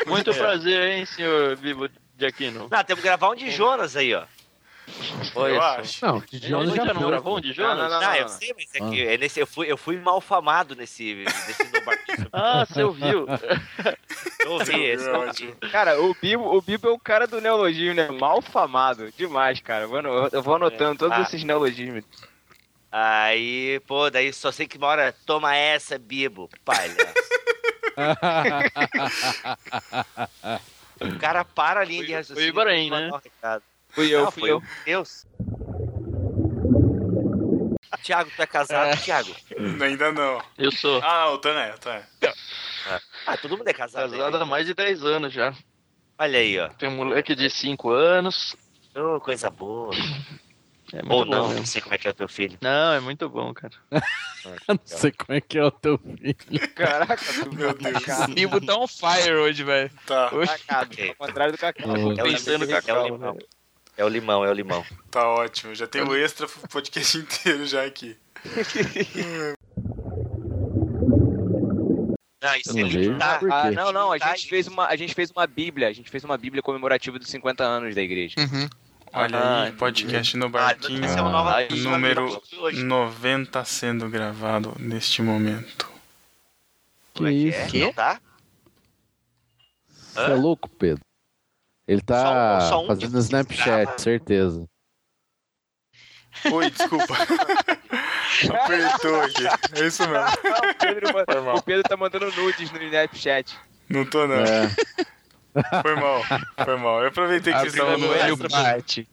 Muito 0.08 0.34
prazer, 0.34 0.84
hein, 0.90 1.06
senhor 1.06 1.58
Bibo 1.58 1.90
de 2.16 2.26
Aquino. 2.26 2.68
Não, 2.72 2.84
temos 2.84 3.02
que 3.02 3.08
gravar 3.10 3.30
um 3.30 3.36
de 3.36 3.52
Jonas 3.52 3.96
aí, 3.98 4.14
ó. 4.16 4.24
Olha 5.36 5.54
eu 5.54 5.62
acho. 5.62 6.06
Não, 6.06 6.20
de 6.20 6.50
Jonas 6.50 6.76
já 6.76 6.86
não 6.86 6.96
foi. 7.02 7.10
gravou 7.12 7.38
um 7.38 7.42
de 7.42 7.54
Jonas? 7.54 7.78
Não, 7.78 7.90
Não, 7.90 8.02
não, 8.02 8.16
eu 8.16 8.22
não. 8.24 8.30
sei, 8.30 8.54
mas 8.56 8.76
é 8.76 8.80
que 8.90 9.08
é 9.08 9.18
nesse, 9.18 9.40
eu, 9.40 9.48
fui, 9.48 9.72
eu 9.72 9.78
fui 9.78 9.98
mal 9.98 10.20
famado 10.20 10.76
nesse, 10.76 11.14
nesse. 11.16 11.72
Ah, 12.34 12.66
você 12.66 12.84
ouviu? 12.84 13.26
Eu 14.42 14.54
ouvi 14.54 14.84
esse. 14.84 15.08
eu 15.08 15.22
ouvi. 15.22 15.56
Cara, 15.72 16.02
o 16.02 16.16
Bibo, 16.16 16.44
o 16.56 16.62
Bibo 16.62 16.88
é 16.88 16.92
o 16.92 16.98
cara 17.00 17.28
do 17.28 17.40
neologismo, 17.40 17.94
né? 17.94 18.10
Mal 18.10 18.42
famado. 18.42 19.12
Demais, 19.16 19.60
cara. 19.60 19.88
Mano, 19.88 20.10
eu, 20.10 20.30
eu 20.32 20.42
vou 20.44 20.56
anotando 20.56 20.98
todos 20.98 21.16
Ah. 21.18 21.22
esses 21.22 21.44
neologismos. 21.44 22.04
Aí, 22.92 23.80
pô, 23.88 24.10
daí 24.10 24.34
só 24.34 24.52
sei 24.52 24.68
que 24.68 24.78
uma 24.80 24.88
hora 24.88 25.14
toma 25.26 25.56
essa, 25.56 25.98
Bibo, 26.00 26.50
palhaço. 26.66 26.98
O 31.02 31.18
cara 31.20 31.44
para 31.44 31.82
a 31.82 31.84
linha 31.84 32.06
de 32.06 32.14
raciocínio. 32.14 32.54
foi 32.54 32.62
o 32.62 32.64
Ibrahim, 32.64 32.90
né? 32.92 33.10
um. 33.12 33.20
Fui 33.92 34.10
eu, 34.14 34.24
Não, 34.26 34.32
fui 34.32 34.42
foi 34.42 34.50
eu. 34.52 34.56
eu. 34.58 34.64
Deus. 34.86 35.26
Tiago, 38.04 38.32
tu 38.36 38.42
é 38.42 38.48
casado, 38.48 39.00
Tiago? 39.02 39.36
Ainda 39.84 40.12
não. 40.12 40.42
Eu 40.58 40.72
sou 40.72 41.00
Ah, 41.04 41.30
o 41.32 41.38
Tan 41.38 41.52
é, 41.60 41.74
o 41.76 41.78
Tan 41.78 41.94
é. 41.94 42.04
Ah, 43.28 43.38
todo 43.38 43.58
mundo 43.58 43.68
é 43.68 43.74
casado. 43.74 44.12
casado 44.12 44.38
né? 44.38 44.44
há 44.44 44.46
mais 44.46 44.66
de 44.66 44.74
10 44.74 45.04
anos 45.06 45.32
já. 45.34 45.54
Olha 46.18 46.40
aí, 46.40 46.60
ó. 46.60 46.70
Tem 46.70 46.90
um 46.90 46.96
moleque 46.96 47.36
de 47.36 47.50
5 47.50 47.90
anos. 47.92 48.56
Ô, 48.96 49.20
coisa 49.20 49.50
boa. 49.52 49.94
É 50.94 51.02
muito 51.04 51.12
Ou 51.14 51.26
não, 51.26 51.44
mesmo. 51.48 51.60
não 51.60 51.66
sei 51.66 51.82
como 51.82 51.94
é 51.96 51.98
que 51.98 52.08
é 52.08 52.12
o 52.12 52.14
teu 52.14 52.28
filho. 52.28 52.58
Não, 52.60 52.94
é 52.94 53.00
muito 53.00 53.30
bom, 53.30 53.54
cara. 53.54 53.74
Eu 54.68 54.76
não 54.76 54.80
sei 54.84 55.12
como 55.12 55.38
é 55.38 55.42
que 55.42 55.58
é 55.60 55.64
o 55.64 55.72
teu 55.72 55.98
filho. 56.00 56.36
Caraca, 56.76 57.16
Meu 57.54 57.74
Deus. 57.74 58.04
O 58.28 58.34
Bibo 58.34 58.66
tá 58.66 58.76
on 58.76 58.88
fire 58.88 59.34
hoje, 59.36 59.64
velho. 59.64 59.92
Tá, 60.08 60.30
Hoje- 60.34 60.52
Cacado, 60.66 60.96
ao 61.08 61.16
contrário 61.28 61.52
do 61.54 61.58
Cacau. 61.60 61.88
Oh. 61.92 62.12
É 62.14 62.24
o, 62.24 62.26
Pensando 62.26 62.66
limão, 62.66 62.78
é 62.78 62.82
cacau, 62.82 63.04
o 63.04 63.06
limão. 63.06 63.38
É 63.98 64.06
o 64.06 64.10
limão, 64.10 64.44
é 64.46 64.50
o 64.50 64.54
limão. 64.54 64.84
tá 65.12 65.28
ótimo. 65.28 65.76
Já 65.76 65.86
tem 65.88 66.02
o 66.02 66.16
extra 66.16 66.48
pro 66.48 66.68
podcast 66.70 67.18
inteiro 67.20 67.66
já 67.66 67.84
aqui. 67.86 68.18
Não, 72.44 72.56
isso 72.56 72.72
é 72.78 72.82
limitar. 72.82 73.40
Por 73.40 73.50
quê? 73.50 73.56
Ah, 73.56 73.72
não, 73.72 73.92
não, 73.92 74.12
a 74.12 74.18
Tá, 74.18 74.36
gente 74.36 74.50
fez 74.50 74.68
uma, 74.68 74.88
a 74.88 74.96
gente 74.96 75.14
fez 75.14 75.30
uma 75.30 75.46
bíblia, 75.46 75.88
a 75.88 75.94
gente 75.94 76.10
fez 76.10 76.24
uma 76.24 76.36
bíblia 76.38 76.64
comemorativa 76.64 77.20
dos 77.20 77.30
50 77.30 77.64
anos 77.64 77.94
da 77.94 78.02
igreja. 78.02 78.34
Uhum. 78.40 78.68
Olha 79.14 79.38
Ah, 79.38 79.64
aí, 79.66 79.72
podcast 79.74 80.36
no 80.38 80.46
Ah, 80.48 80.50
barquinho. 80.50 81.06
essa 81.06 81.20
é 81.20 81.22
uma 81.22 81.30
nova 81.32 81.56
Aí, 81.58 81.68
coisa 81.68 81.90
número 81.90 82.42
que 82.42 82.56
eu 82.56 82.62
hoje. 82.64 82.84
90 82.84 83.64
sendo 83.66 84.10
gravado 84.10 84.74
neste 84.80 85.22
momento. 85.22 85.88
Como 87.14 87.28
é 87.28 87.32
Que 87.32 87.38
que 87.52 87.54
é? 87.54 87.66
isso? 87.68 87.78
Não 87.86 87.94
tá? 87.94 88.20
Você 90.14 90.20
é 90.20 90.34
louco, 90.34 90.68
Pedro? 90.68 91.04
Ele 91.88 92.02
tá 92.02 92.60
Só 92.62 92.70
só 92.70 92.84
um 92.84 92.88
fazendo 92.88 93.18
Snapchat, 93.20 93.84
grava. 93.86 94.00
certeza. 94.00 94.66
Oi, 96.52 96.70
desculpa. 96.72 97.14
Apertou 98.64 99.22
aqui. 99.22 99.46
É 99.82 99.86
isso 99.88 100.08
mesmo. 100.08 100.26
o, 100.26 100.74
Pedro, 100.80 101.56
o 101.58 101.62
Pedro 101.62 101.84
tá 101.84 101.98
mandando 101.98 102.32
nudes 102.32 102.72
no 102.72 102.82
Snapchat. 102.82 103.58
Não 103.90 104.06
tô, 104.06 104.26
não. 104.28 104.36
É. 104.36 104.70
Foi 105.82 105.96
mal. 105.96 106.24
Foi 106.64 106.78
mal. 106.78 107.02
Eu 107.02 107.08
aproveitei 107.10 107.52
que 107.54 107.60
vocês 107.60 107.74
estavam 107.74 107.96
o 107.96 107.98
no 107.98 108.14
extra. 108.14 108.48
bate. 108.50 109.10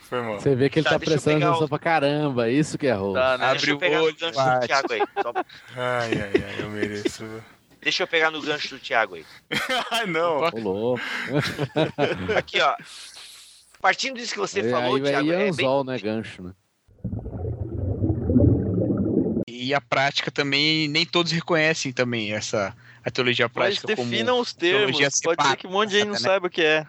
Foi 0.00 0.20
mal. 0.20 0.38
Você 0.38 0.54
vê 0.54 0.68
que 0.68 0.80
ele 0.80 0.84
Tá, 0.84 0.90
tá, 0.90 0.98
prestando 0.98 1.36
atenção 1.46 1.64
o- 1.64 1.68
pra 1.68 1.78
caramba. 1.78 2.50
Isso 2.50 2.76
que 2.76 2.86
é 2.86 2.92
roubo. 2.92 3.14
Tá, 3.14 3.38
né? 3.38 3.46
Abre 3.46 3.72
o 3.72 3.78
olho, 4.02 4.12
do. 4.14 4.32
Thiago 4.66 4.92
aí. 4.92 5.00
Só- 5.22 5.32
Ai, 5.74 6.10
ai, 6.12 6.32
ai, 6.46 6.56
eu 6.62 6.68
mereço. 6.70 7.24
Deixa 7.82 8.04
eu 8.04 8.06
pegar 8.06 8.30
no 8.30 8.40
gancho 8.40 8.68
do 8.68 8.78
Thiago 8.78 9.16
aí. 9.16 9.26
Ai, 9.90 10.06
não. 10.06 10.38
Ô, 10.38 10.50
louco. 10.60 11.02
Aqui, 12.38 12.60
ó. 12.60 12.76
Partindo 13.80 14.16
disso 14.16 14.34
que 14.34 14.38
você 14.38 14.60
aí 14.60 14.70
falou, 14.70 14.94
aí 14.94 15.02
Thiago, 15.02 15.32
é 15.32 15.34
é 15.34 15.38
bem... 15.38 15.48
anzol, 15.48 15.84
né? 15.84 15.98
Gancho, 15.98 16.42
né? 16.42 16.52
E 19.48 19.74
a 19.74 19.80
prática 19.80 20.30
também, 20.30 20.86
nem 20.88 21.04
todos 21.04 21.32
reconhecem 21.32 21.92
também 21.92 22.32
essa 22.32 22.74
a 23.04 23.10
teologia 23.10 23.46
Mas 23.46 23.52
prática 23.52 23.96
como... 23.96 24.10
definam 24.10 24.38
os 24.38 24.52
termos. 24.52 24.98
Pode 25.22 25.48
ser 25.48 25.56
que 25.56 25.66
um 25.66 25.70
monte 25.70 25.90
de 25.90 25.98
gente 25.98 26.08
não 26.08 26.14
separada, 26.14 26.28
né? 26.28 26.34
saiba 26.34 26.46
o 26.46 26.50
que 26.50 26.62
é. 26.62 26.86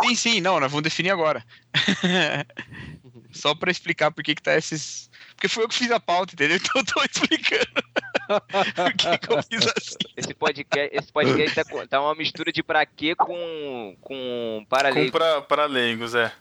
Sim, 0.00 0.14
sim, 0.14 0.40
não, 0.40 0.60
nós 0.60 0.70
vamos 0.70 0.82
definir 0.82 1.10
agora. 1.10 1.44
Só 3.32 3.54
pra 3.54 3.70
explicar 3.70 4.10
por 4.10 4.22
que 4.22 4.34
que 4.34 4.42
tá 4.42 4.56
esses... 4.56 5.07
Porque 5.38 5.46
foi 5.46 5.62
eu 5.62 5.68
que 5.68 5.74
fiz 5.76 5.90
a 5.92 6.00
pauta, 6.00 6.34
entendeu? 6.34 6.58
Então 6.60 6.82
eu 6.82 6.84
tô 6.84 7.00
explicando 7.04 7.84
por 8.74 8.92
que 8.94 9.18
que 9.18 9.32
eu 9.32 9.42
fiz 9.44 9.66
assim. 9.76 9.96
Esse 10.16 10.34
podcast, 10.34 10.96
esse 10.96 11.12
podcast 11.12 11.54
tá, 11.54 11.64
com- 11.64 11.86
tá 11.86 12.00
uma 12.02 12.14
mistura 12.16 12.50
de 12.52 12.60
pra 12.60 12.84
quê 12.84 13.14
com, 13.14 13.96
com 14.00 14.58
Com 14.60 14.66
paralelo. 14.68 15.12
pra, 15.12 15.40
para 15.42 15.66
leigos, 15.66 16.14
é. 16.16 16.32